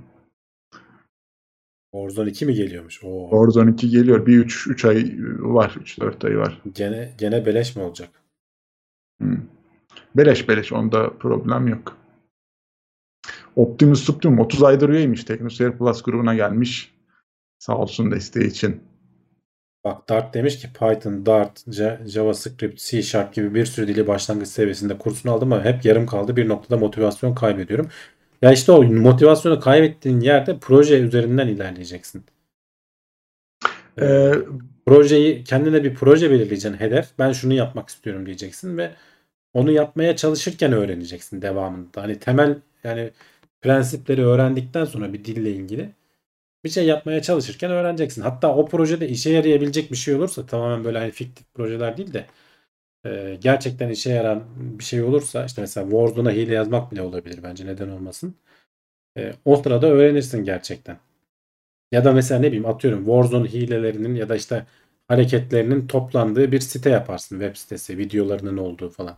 Warzone 1.94 2.30
2 2.30 2.46
mi 2.46 2.54
geliyormuş? 2.54 3.04
Oo. 3.04 3.28
Warzone 3.30 3.70
2 3.70 3.88
geliyor. 3.88 4.26
Bir 4.26 4.38
3 4.38 4.66
3 4.66 4.84
ay 4.84 5.16
var. 5.38 5.76
3-4 5.80 6.26
ay 6.26 6.38
var. 6.38 6.62
Gene 6.74 7.14
gene 7.18 7.46
beleş 7.46 7.76
mi 7.76 7.82
olacak? 7.82 8.08
Hmm. 9.20 9.40
Beleş 10.16 10.48
beleş. 10.48 10.72
Onda 10.72 11.10
problem 11.18 11.68
yok. 11.68 12.01
Optimus 13.56 14.02
Supreme 14.02 14.42
30 14.42 14.62
aydır 14.62 14.88
üyeymiş. 14.88 15.24
TeknoSeyir 15.24 15.72
Plus 15.72 16.02
grubuna 16.02 16.34
gelmiş. 16.34 16.94
Sağ 17.58 17.78
olsun 17.78 18.10
desteği 18.10 18.46
için. 18.46 18.82
Bak 19.84 20.08
Dart 20.08 20.34
demiş 20.34 20.58
ki 20.58 20.68
Python, 20.72 21.26
Dart, 21.26 21.58
Ja- 21.68 22.08
JavaScript, 22.08 22.80
C 22.80 23.02
Sharp 23.02 23.34
gibi 23.34 23.54
bir 23.54 23.66
sürü 23.66 23.88
dili 23.88 24.06
başlangıç 24.06 24.48
seviyesinde 24.48 24.98
kursunu 24.98 25.32
aldım 25.32 25.52
ama 25.52 25.64
hep 25.64 25.84
yarım 25.84 26.06
kaldı. 26.06 26.36
Bir 26.36 26.48
noktada 26.48 26.80
motivasyon 26.80 27.34
kaybediyorum. 27.34 27.88
Ya 28.42 28.52
işte 28.52 28.72
o 28.72 28.82
motivasyonu 28.82 29.60
kaybettiğin 29.60 30.20
yerde 30.20 30.58
proje 30.58 30.98
üzerinden 30.98 31.48
ilerleyeceksin. 31.48 32.24
Ee, 34.00 34.32
Projeyi 34.86 35.44
kendine 35.44 35.84
bir 35.84 35.94
proje 35.94 36.30
belirleyeceksin 36.30 36.80
hedef. 36.80 37.08
Ben 37.18 37.32
şunu 37.32 37.54
yapmak 37.54 37.88
istiyorum 37.88 38.26
diyeceksin 38.26 38.76
ve 38.78 38.90
onu 39.54 39.70
yapmaya 39.72 40.16
çalışırken 40.16 40.72
öğreneceksin 40.72 41.42
devamında. 41.42 42.02
Hani 42.02 42.18
temel 42.18 42.58
yani 42.84 43.10
prensipleri 43.62 44.24
öğrendikten 44.26 44.84
sonra 44.84 45.12
bir 45.12 45.24
dille 45.24 45.50
ilgili 45.52 45.90
bir 46.64 46.70
şey 46.70 46.86
yapmaya 46.86 47.22
çalışırken 47.22 47.70
öğreneceksin. 47.70 48.22
Hatta 48.22 48.56
o 48.56 48.66
projede 48.66 49.08
işe 49.08 49.30
yarayabilecek 49.30 49.90
bir 49.90 49.96
şey 49.96 50.14
olursa 50.14 50.46
tamamen 50.46 50.84
böyle 50.84 50.98
hani 50.98 51.10
fiktif 51.10 51.54
projeler 51.54 51.96
değil 51.96 52.12
de 52.12 52.26
e, 53.06 53.38
gerçekten 53.40 53.88
işe 53.90 54.10
yaran 54.12 54.44
bir 54.58 54.84
şey 54.84 55.02
olursa 55.02 55.44
işte 55.44 55.60
mesela 55.60 55.90
Warzone'a 55.90 56.32
hile 56.32 56.54
yazmak 56.54 56.92
bile 56.92 57.02
olabilir 57.02 57.40
bence 57.42 57.66
neden 57.66 57.88
olmasın. 57.88 58.34
E, 59.18 59.32
o 59.44 59.56
sırada 59.56 59.86
öğrenirsin 59.86 60.44
gerçekten. 60.44 60.98
Ya 61.92 62.04
da 62.04 62.12
mesela 62.12 62.40
ne 62.40 62.46
bileyim 62.46 62.66
atıyorum 62.66 63.04
Warzone 63.04 63.48
hilelerinin 63.48 64.14
ya 64.14 64.28
da 64.28 64.36
işte 64.36 64.66
hareketlerinin 65.08 65.86
toplandığı 65.86 66.52
bir 66.52 66.60
site 66.60 66.90
yaparsın. 66.90 67.40
Web 67.40 67.56
sitesi, 67.56 67.98
videolarının 67.98 68.56
olduğu 68.56 68.90
falan. 68.90 69.16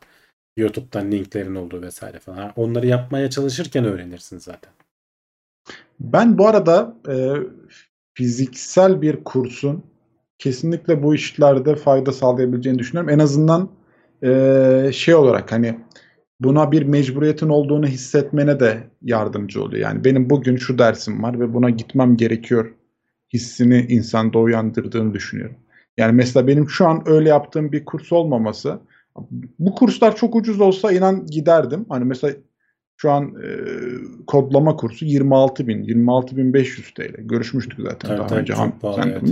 YouTube'dan 0.56 1.12
linklerin 1.12 1.54
olduğu 1.54 1.82
vesaire 1.82 2.18
falan. 2.18 2.52
Onları 2.56 2.86
yapmaya 2.86 3.30
çalışırken 3.30 3.84
öğrenirsin 3.84 4.38
zaten. 4.38 4.72
Ben 6.00 6.38
bu 6.38 6.48
arada 6.48 6.96
e, 7.08 7.14
fiziksel 8.14 9.02
bir 9.02 9.24
kursun 9.24 9.84
kesinlikle 10.38 11.02
bu 11.02 11.14
işlerde 11.14 11.76
fayda 11.76 12.12
sağlayabileceğini 12.12 12.78
düşünüyorum. 12.78 13.10
En 13.10 13.18
azından 13.18 13.68
e, 14.22 14.90
şey 14.92 15.14
olarak 15.14 15.52
hani 15.52 15.78
buna 16.40 16.72
bir 16.72 16.82
mecburiyetin 16.82 17.48
olduğunu 17.48 17.86
hissetmene 17.86 18.60
de 18.60 18.90
yardımcı 19.02 19.62
oluyor. 19.62 19.82
Yani 19.82 20.04
benim 20.04 20.30
bugün 20.30 20.56
şu 20.56 20.78
dersim 20.78 21.22
var 21.22 21.40
ve 21.40 21.54
buna 21.54 21.70
gitmem 21.70 22.16
gerekiyor 22.16 22.74
hissini 23.32 23.86
insanda 23.88 24.38
uyandırdığını 24.38 25.14
düşünüyorum. 25.14 25.56
Yani 25.96 26.12
mesela 26.12 26.46
benim 26.46 26.68
şu 26.68 26.86
an 26.86 27.02
öyle 27.06 27.28
yaptığım 27.28 27.72
bir 27.72 27.84
kurs 27.84 28.12
olmaması 28.12 28.80
bu 29.58 29.74
kurslar 29.74 30.16
çok 30.16 30.36
ucuz 30.36 30.60
olsa 30.60 30.92
inan 30.92 31.26
giderdim. 31.26 31.86
Hani 31.88 32.04
mesela 32.04 32.34
şu 32.96 33.10
an 33.10 33.24
e, 33.24 33.48
kodlama 34.26 34.76
kursu 34.76 35.04
26 35.04 35.66
bin, 35.68 35.82
26 35.82 36.36
bin 36.36 36.54
500 36.54 36.94
TL. 36.94 37.14
Görüşmüştük 37.18 37.78
zaten 37.82 38.08
Evet, 38.08 38.18
daha 38.18 38.28
evet, 38.28 38.38
önce. 38.40 38.52
çok 38.52 38.62
Han- 38.62 38.78
pahalı, 38.78 39.00
evet. 39.10 39.22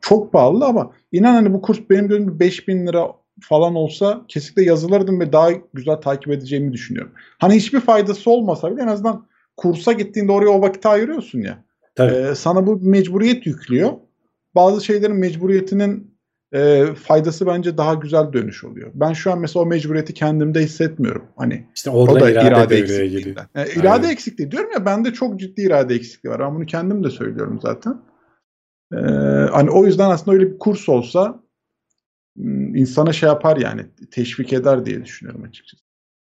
Çok 0.00 0.32
pahalı 0.32 0.64
ama 0.64 0.92
inan 1.12 1.34
hani 1.34 1.52
bu 1.52 1.62
kurs 1.62 1.78
benim 1.90 2.08
gözümde 2.08 2.40
5 2.40 2.68
bin 2.68 2.86
lira 2.86 3.06
falan 3.40 3.74
olsa 3.74 4.24
kesinlikle 4.28 4.62
yazılırdım 4.64 5.20
ve 5.20 5.32
daha 5.32 5.50
güzel 5.74 5.96
takip 5.96 6.32
edeceğimi 6.32 6.72
düşünüyorum. 6.72 7.12
Hani 7.38 7.54
hiçbir 7.54 7.80
faydası 7.80 8.30
olmasa 8.30 8.72
bile 8.72 8.82
en 8.82 8.86
azından 8.86 9.26
kursa 9.56 9.92
gittiğinde 9.92 10.32
oraya 10.32 10.48
o 10.48 10.60
vakit 10.62 10.86
ayırıyorsun 10.86 11.40
ya. 11.40 11.64
Tabii. 11.94 12.14
Ee, 12.14 12.34
sana 12.34 12.66
bu 12.66 12.80
mecburiyet 12.82 13.46
yüklüyor. 13.46 13.92
Bazı 14.54 14.84
şeylerin 14.84 15.16
mecburiyetinin 15.16 16.09
e, 16.52 16.86
faydası 16.94 17.46
bence 17.46 17.76
daha 17.78 17.94
güzel 17.94 18.32
dönüş 18.32 18.64
oluyor. 18.64 18.90
Ben 18.94 19.12
şu 19.12 19.32
an 19.32 19.38
mesela 19.38 19.62
o 19.62 19.66
mecburiyeti 19.66 20.14
kendimde 20.14 20.60
hissetmiyorum. 20.60 21.24
Hani 21.36 21.66
işte 21.74 21.90
o 21.90 22.02
orada 22.02 22.20
da 22.20 22.30
irade, 22.30 22.48
irade, 22.48 23.06
giriyor. 23.06 23.36
Yani 23.54 23.68
irade 23.76 23.88
Aynen. 23.90 24.10
eksikliği 24.10 24.50
diyorum 24.50 24.70
ya 24.74 24.86
bende 24.86 25.12
çok 25.12 25.40
ciddi 25.40 25.62
irade 25.62 25.94
eksikliği 25.94 26.32
var. 26.32 26.40
Ben 26.40 26.54
bunu 26.54 26.66
kendim 26.66 27.04
de 27.04 27.10
söylüyorum 27.10 27.60
zaten. 27.62 28.02
Ee, 28.92 28.96
hani 29.52 29.70
o 29.70 29.86
yüzden 29.86 30.10
aslında 30.10 30.32
öyle 30.36 30.52
bir 30.52 30.58
kurs 30.58 30.88
olsa 30.88 31.42
m, 32.36 32.78
insana 32.80 33.12
şey 33.12 33.28
yapar 33.28 33.56
yani 33.56 33.86
teşvik 34.10 34.52
eder 34.52 34.86
diye 34.86 35.04
düşünüyorum 35.04 35.42
açıkçası. 35.44 35.84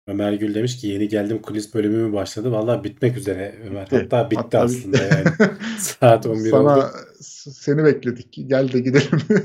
Ömer 0.06 0.32
Gül 0.32 0.54
demiş 0.54 0.80
ki 0.80 0.86
yeni 0.86 1.08
geldim 1.08 1.42
kulis 1.42 1.74
bölümü 1.74 1.96
mü 1.96 2.12
başladı? 2.12 2.52
Vallahi 2.52 2.84
bitmek 2.84 3.16
üzere 3.16 3.54
Ömer. 3.66 3.86
Bitti. 3.86 3.96
Hatta 3.96 4.30
bitti 4.30 4.40
Hatta 4.42 4.60
aslında 4.60 4.96
bitti. 4.96 5.08
yani. 5.14 5.50
Saat 5.78 6.26
11 6.26 6.50
Sana 6.50 6.76
oldu. 6.76 6.86
Seni 7.22 7.84
bekledik. 7.84 8.38
Gel 8.46 8.72
de 8.72 8.80
gidelim. 8.80 9.18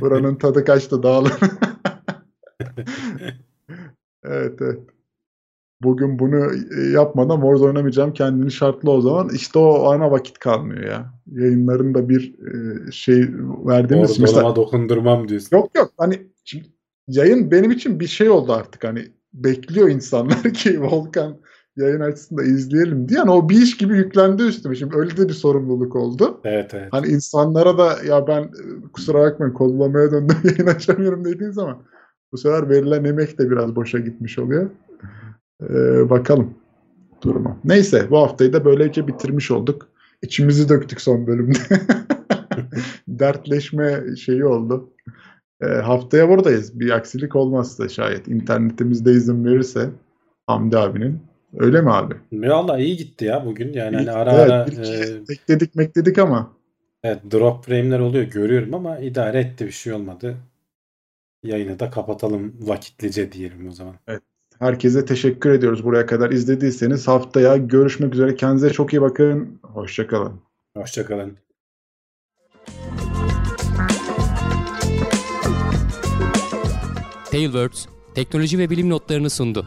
Buranın 0.00 0.34
tadı 0.34 0.64
kaçtı 0.64 1.02
dağılın. 1.02 1.32
evet 4.24 4.58
evet. 4.60 4.80
Bugün 5.82 6.18
bunu 6.18 6.52
e, 6.78 6.90
yapmadan 6.90 7.40
Wars 7.40 7.60
oynamayacağım 7.60 8.12
kendini 8.12 8.50
şartlı 8.50 8.90
o 8.90 9.00
zaman. 9.00 9.28
İşte 9.28 9.58
o 9.58 9.84
ana 9.84 10.10
vakit 10.10 10.38
kalmıyor 10.38 10.84
ya. 10.84 11.14
Yayınlarında 11.26 12.08
bir 12.08 12.34
e, 12.38 12.92
şey 12.92 13.18
verdiğimiz 13.66 14.10
Orada 14.10 14.22
mesela 14.22 14.56
dokundurmam 14.56 15.28
diyorsun. 15.28 15.56
Yok 15.56 15.70
yok 15.76 15.92
hani 15.96 16.26
şimdi 16.44 16.68
yayın 17.08 17.50
benim 17.50 17.70
için 17.70 18.00
bir 18.00 18.06
şey 18.06 18.30
oldu 18.30 18.52
artık 18.52 18.84
hani 18.84 19.08
bekliyor 19.32 19.88
insanlar 19.88 20.42
ki 20.54 20.82
Volkan 20.82 21.40
yayın 21.80 22.00
açsın 22.00 22.36
da 22.38 22.42
izleyelim 22.42 23.08
diye. 23.08 23.18
Yani 23.18 23.30
o 23.30 23.48
bir 23.48 23.62
iş 23.62 23.76
gibi 23.76 23.96
yüklendi 23.96 24.42
üstüme. 24.42 24.74
Şimdi 24.74 24.96
öyle 24.96 25.16
de 25.16 25.28
bir 25.28 25.34
sorumluluk 25.34 25.96
oldu. 25.96 26.40
Evet 26.44 26.74
evet. 26.74 26.88
Hani 26.90 27.06
insanlara 27.06 27.78
da 27.78 27.96
ya 28.08 28.26
ben 28.26 28.42
e, 28.42 28.88
kusura 28.92 29.20
bakmayın 29.20 29.54
kodlamaya 29.54 30.10
döndüm 30.10 30.36
yayın 30.44 30.66
açamıyorum 30.66 31.24
dediğin 31.24 31.50
zaman 31.50 31.82
bu 32.32 32.38
sefer 32.38 32.68
verilen 32.68 33.04
emek 33.04 33.38
de 33.38 33.50
biraz 33.50 33.76
boşa 33.76 33.98
gitmiş 33.98 34.38
oluyor. 34.38 34.70
Ee, 35.62 36.10
bakalım 36.10 36.54
duruma. 37.22 37.56
Neyse 37.64 38.06
bu 38.10 38.18
haftayı 38.18 38.52
da 38.52 38.64
böylece 38.64 39.06
bitirmiş 39.06 39.50
olduk. 39.50 39.88
İçimizi 40.22 40.68
döktük 40.68 41.00
son 41.00 41.26
bölümde. 41.26 41.58
Dertleşme 43.08 44.16
şeyi 44.16 44.44
oldu. 44.44 44.90
Ee, 45.60 45.66
haftaya 45.66 46.28
buradayız. 46.28 46.80
Bir 46.80 46.90
aksilik 46.90 47.36
olmazsa 47.36 47.88
şayet 47.88 48.28
internetimizde 48.28 49.12
izin 49.12 49.44
verirse 49.44 49.90
Hamdi 50.46 50.78
abinin. 50.78 51.29
Öyle 51.58 51.80
mi 51.80 51.92
abi? 51.92 52.14
Valla 52.32 52.78
iyi 52.78 52.96
gitti 52.96 53.24
ya 53.24 53.46
bugün. 53.46 53.72
Yani 53.72 53.96
hani 53.96 54.10
ara 54.10 54.32
evet, 54.32 54.50
ara 54.50 54.66
e, 54.86 55.28
bekledik 55.28 55.76
bekledik 55.76 56.18
ama 56.18 56.52
evet, 57.04 57.20
drop 57.32 57.64
frame'ler 57.64 57.98
oluyor 57.98 58.24
görüyorum 58.24 58.74
ama 58.74 58.98
idare 58.98 59.40
etti 59.40 59.66
bir 59.66 59.70
şey 59.72 59.92
olmadı. 59.92 60.36
Yayını 61.42 61.80
da 61.80 61.90
kapatalım 61.90 62.54
vakitlice 62.60 63.32
diyelim 63.32 63.68
o 63.68 63.72
zaman. 63.72 63.94
herkese 64.58 65.04
teşekkür 65.04 65.50
ediyoruz 65.50 65.84
buraya 65.84 66.06
kadar 66.06 66.30
izlediyseniz 66.30 67.08
haftaya 67.08 67.56
görüşmek 67.56 68.14
üzere. 68.14 68.34
Kendinize 68.34 68.70
çok 68.70 68.92
iyi 68.92 69.02
bakın. 69.02 69.60
Hoşçakalın. 69.62 70.40
Hoşçakalın. 70.76 71.36
Tailwords 77.30 77.86
teknoloji 78.14 78.58
ve 78.58 78.70
bilim 78.70 78.90
notlarını 78.90 79.30
sundu. 79.30 79.66